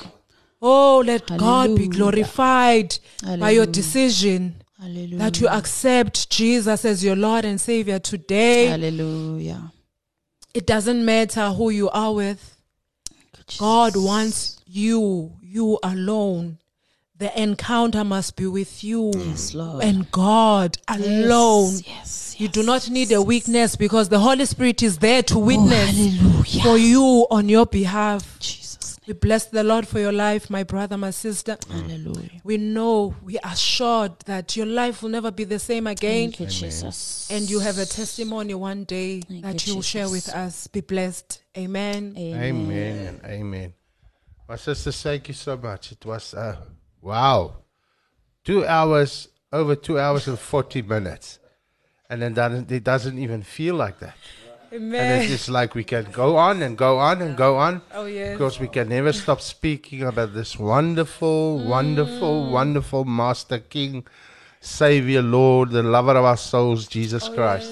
Oh, 0.63 1.03
let 1.05 1.27
God 1.27 1.75
be 1.75 1.83
Hallelujah. 1.83 1.89
glorified 1.89 2.97
by 3.37 3.51
your 3.51 3.67
decision 3.67 4.62
Hallelujah. 4.83 5.17
that 5.17 5.39
you 5.39 5.47
accept 5.47 6.29
Jesus 6.29 6.83
as 6.83 7.03
your 7.03 7.15
Lord 7.15 7.45
and 7.45 7.59
Savior 7.59 7.99
today. 7.99 8.65
Hallelujah. 8.65 9.71
It 10.53 10.67
doesn't 10.67 11.03
matter 11.05 11.49
who 11.51 11.69
you 11.69 11.89
are 11.89 12.13
with. 12.13 12.57
God 13.57 13.93
wants 13.95 14.59
you, 14.67 15.31
you 15.41 15.79
alone. 15.83 16.57
The 17.17 17.41
encounter 17.41 18.03
must 18.03 18.35
be 18.35 18.47
with 18.47 18.83
you 18.83 19.11
Yes, 19.15 19.53
Lord. 19.53 19.83
and 19.83 20.11
God 20.11 20.77
alone. 20.89 21.71
Yes. 21.75 21.87
yes, 21.87 22.35
You 22.39 22.49
do 22.49 22.63
not 22.63 22.89
need 22.89 23.11
a 23.13 23.21
weakness 23.21 23.75
because 23.77 24.09
the 24.09 24.19
Holy 24.19 24.45
Spirit 24.45 24.83
is 24.83 24.97
there 24.97 25.23
to 25.23 25.39
witness 25.39 25.91
oh, 25.93 26.09
hallelujah. 26.09 26.63
for 26.63 26.77
you 26.77 27.27
on 27.31 27.47
your 27.47 27.65
behalf. 27.65 28.37
Jesus. 28.39 28.62
We 29.07 29.13
bless 29.13 29.47
the 29.47 29.63
Lord 29.63 29.87
for 29.87 29.99
your 29.99 30.13
life, 30.13 30.49
my 30.49 30.63
brother, 30.63 30.97
my 30.97 31.11
sister. 31.11 31.57
Hallelujah. 31.69 32.41
We 32.43 32.57
know, 32.57 33.15
we 33.23 33.37
are 33.39 33.51
assured 33.51 34.19
that 34.25 34.55
your 34.55 34.65
life 34.65 35.01
will 35.01 35.09
never 35.09 35.31
be 35.31 35.43
the 35.43 35.59
same 35.59 35.87
again. 35.87 36.31
Thank 36.31 36.39
you, 36.39 36.45
Jesus. 36.47 37.27
And 37.29 37.49
you 37.49 37.59
have 37.59 37.77
a 37.77 37.85
testimony 37.85 38.53
one 38.53 38.85
day 38.85 39.21
Thank 39.21 39.43
that 39.43 39.67
you, 39.67 39.73
you'll 39.73 39.81
share 39.81 40.09
with 40.09 40.29
us. 40.29 40.67
Be 40.67 40.81
blessed. 40.81 41.43
Amen. 41.57 42.15
Amen 42.17 43.07
and 43.07 43.21
amen. 43.25 43.73
My 44.47 44.55
sister, 44.55 44.91
thank 44.91 45.27
you 45.27 45.33
so 45.33 45.57
much. 45.57 45.91
It 45.91 46.05
was 46.05 46.33
uh, 46.33 46.57
wow, 47.01 47.57
two 48.43 48.65
hours, 48.65 49.29
over 49.51 49.75
two 49.75 49.99
hours 49.99 50.27
and 50.27 50.37
forty 50.37 50.81
minutes, 50.81 51.39
and 52.09 52.21
then 52.21 52.33
doesn't 52.33 52.71
it 52.71 52.83
doesn't 52.83 53.17
even 53.17 53.41
feel 53.41 53.75
like 53.75 53.99
that. 53.99 54.15
And 54.73 55.21
it's 55.21 55.29
just 55.29 55.49
like 55.49 55.75
we 55.75 55.83
can 55.83 56.05
go 56.11 56.35
on 56.35 56.63
and 56.63 56.75
go 56.75 56.97
on 56.97 57.21
and 57.21 57.37
go 57.37 57.57
on 57.57 57.81
Oh, 57.93 58.05
yes. 58.05 58.33
because 58.33 58.59
we 58.59 58.67
can 58.67 58.89
never 58.89 59.13
stop 59.13 59.39
speaking 59.39 60.01
about 60.01 60.33
this 60.33 60.57
wonderful, 60.57 61.63
wonderful, 61.63 62.49
wonderful 62.51 63.05
Master 63.05 63.59
King, 63.59 64.03
Savior, 64.59 65.21
Lord, 65.21 65.69
the 65.69 65.83
lover 65.83 66.15
of 66.17 66.25
our 66.25 66.37
souls, 66.37 66.87
Jesus 66.87 67.29
Christ. 67.29 67.71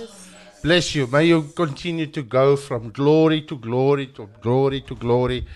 Bless 0.62 0.94
you. 0.94 1.08
May 1.08 1.26
you 1.26 1.42
continue 1.56 2.06
to 2.06 2.22
go 2.22 2.56
from 2.56 2.92
glory 2.92 3.42
to 3.44 3.58
glory 3.58 4.06
to 4.08 4.30
glory 4.44 4.82
to 4.82 4.94
glory, 4.96 5.48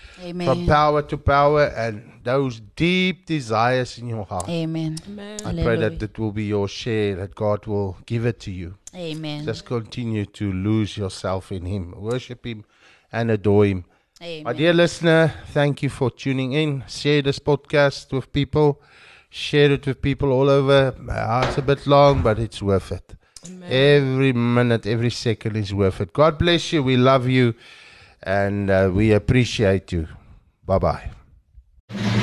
from 0.44 0.66
power 0.66 1.00
to 1.02 1.16
power, 1.16 1.66
and 1.76 2.10
those 2.24 2.60
deep 2.74 3.24
desires 3.24 3.98
in 3.98 4.08
your 4.08 4.24
heart. 4.24 4.48
Amen. 4.48 4.96
I 5.44 5.52
pray 5.52 5.76
that 5.76 6.02
it 6.02 6.18
will 6.18 6.32
be 6.32 6.46
your 6.46 6.66
share, 6.66 7.14
that 7.14 7.36
God 7.36 7.66
will 7.66 7.96
give 8.04 8.26
it 8.26 8.40
to 8.40 8.50
you. 8.50 8.74
Amen. 8.96 9.44
Just 9.44 9.64
continue 9.64 10.24
to 10.26 10.52
lose 10.52 10.96
yourself 10.96 11.52
in 11.52 11.66
Him, 11.66 11.94
worship 11.96 12.46
Him, 12.46 12.64
and 13.12 13.30
adore 13.30 13.66
Him. 13.66 13.84
My 14.20 14.54
dear 14.54 14.72
listener, 14.72 15.34
thank 15.48 15.82
you 15.82 15.90
for 15.90 16.10
tuning 16.10 16.52
in. 16.52 16.84
Share 16.88 17.20
this 17.20 17.38
podcast 17.38 18.10
with 18.12 18.32
people. 18.32 18.80
Share 19.28 19.72
it 19.72 19.86
with 19.86 20.00
people 20.00 20.32
all 20.32 20.48
over. 20.48 20.94
It's 21.46 21.58
a 21.58 21.62
bit 21.62 21.86
long, 21.86 22.22
but 22.22 22.38
it's 22.38 22.62
worth 22.62 22.92
it. 22.92 23.14
Every 23.68 24.32
minute, 24.32 24.86
every 24.86 25.10
second 25.10 25.56
is 25.56 25.74
worth 25.74 26.00
it. 26.00 26.12
God 26.14 26.38
bless 26.38 26.72
you. 26.72 26.82
We 26.82 26.96
love 26.96 27.28
you. 27.28 27.54
And 28.22 28.70
uh, 28.70 28.90
we 28.92 29.12
appreciate 29.12 29.92
you. 29.92 30.08
Bye 30.64 30.78
bye. 30.78 32.22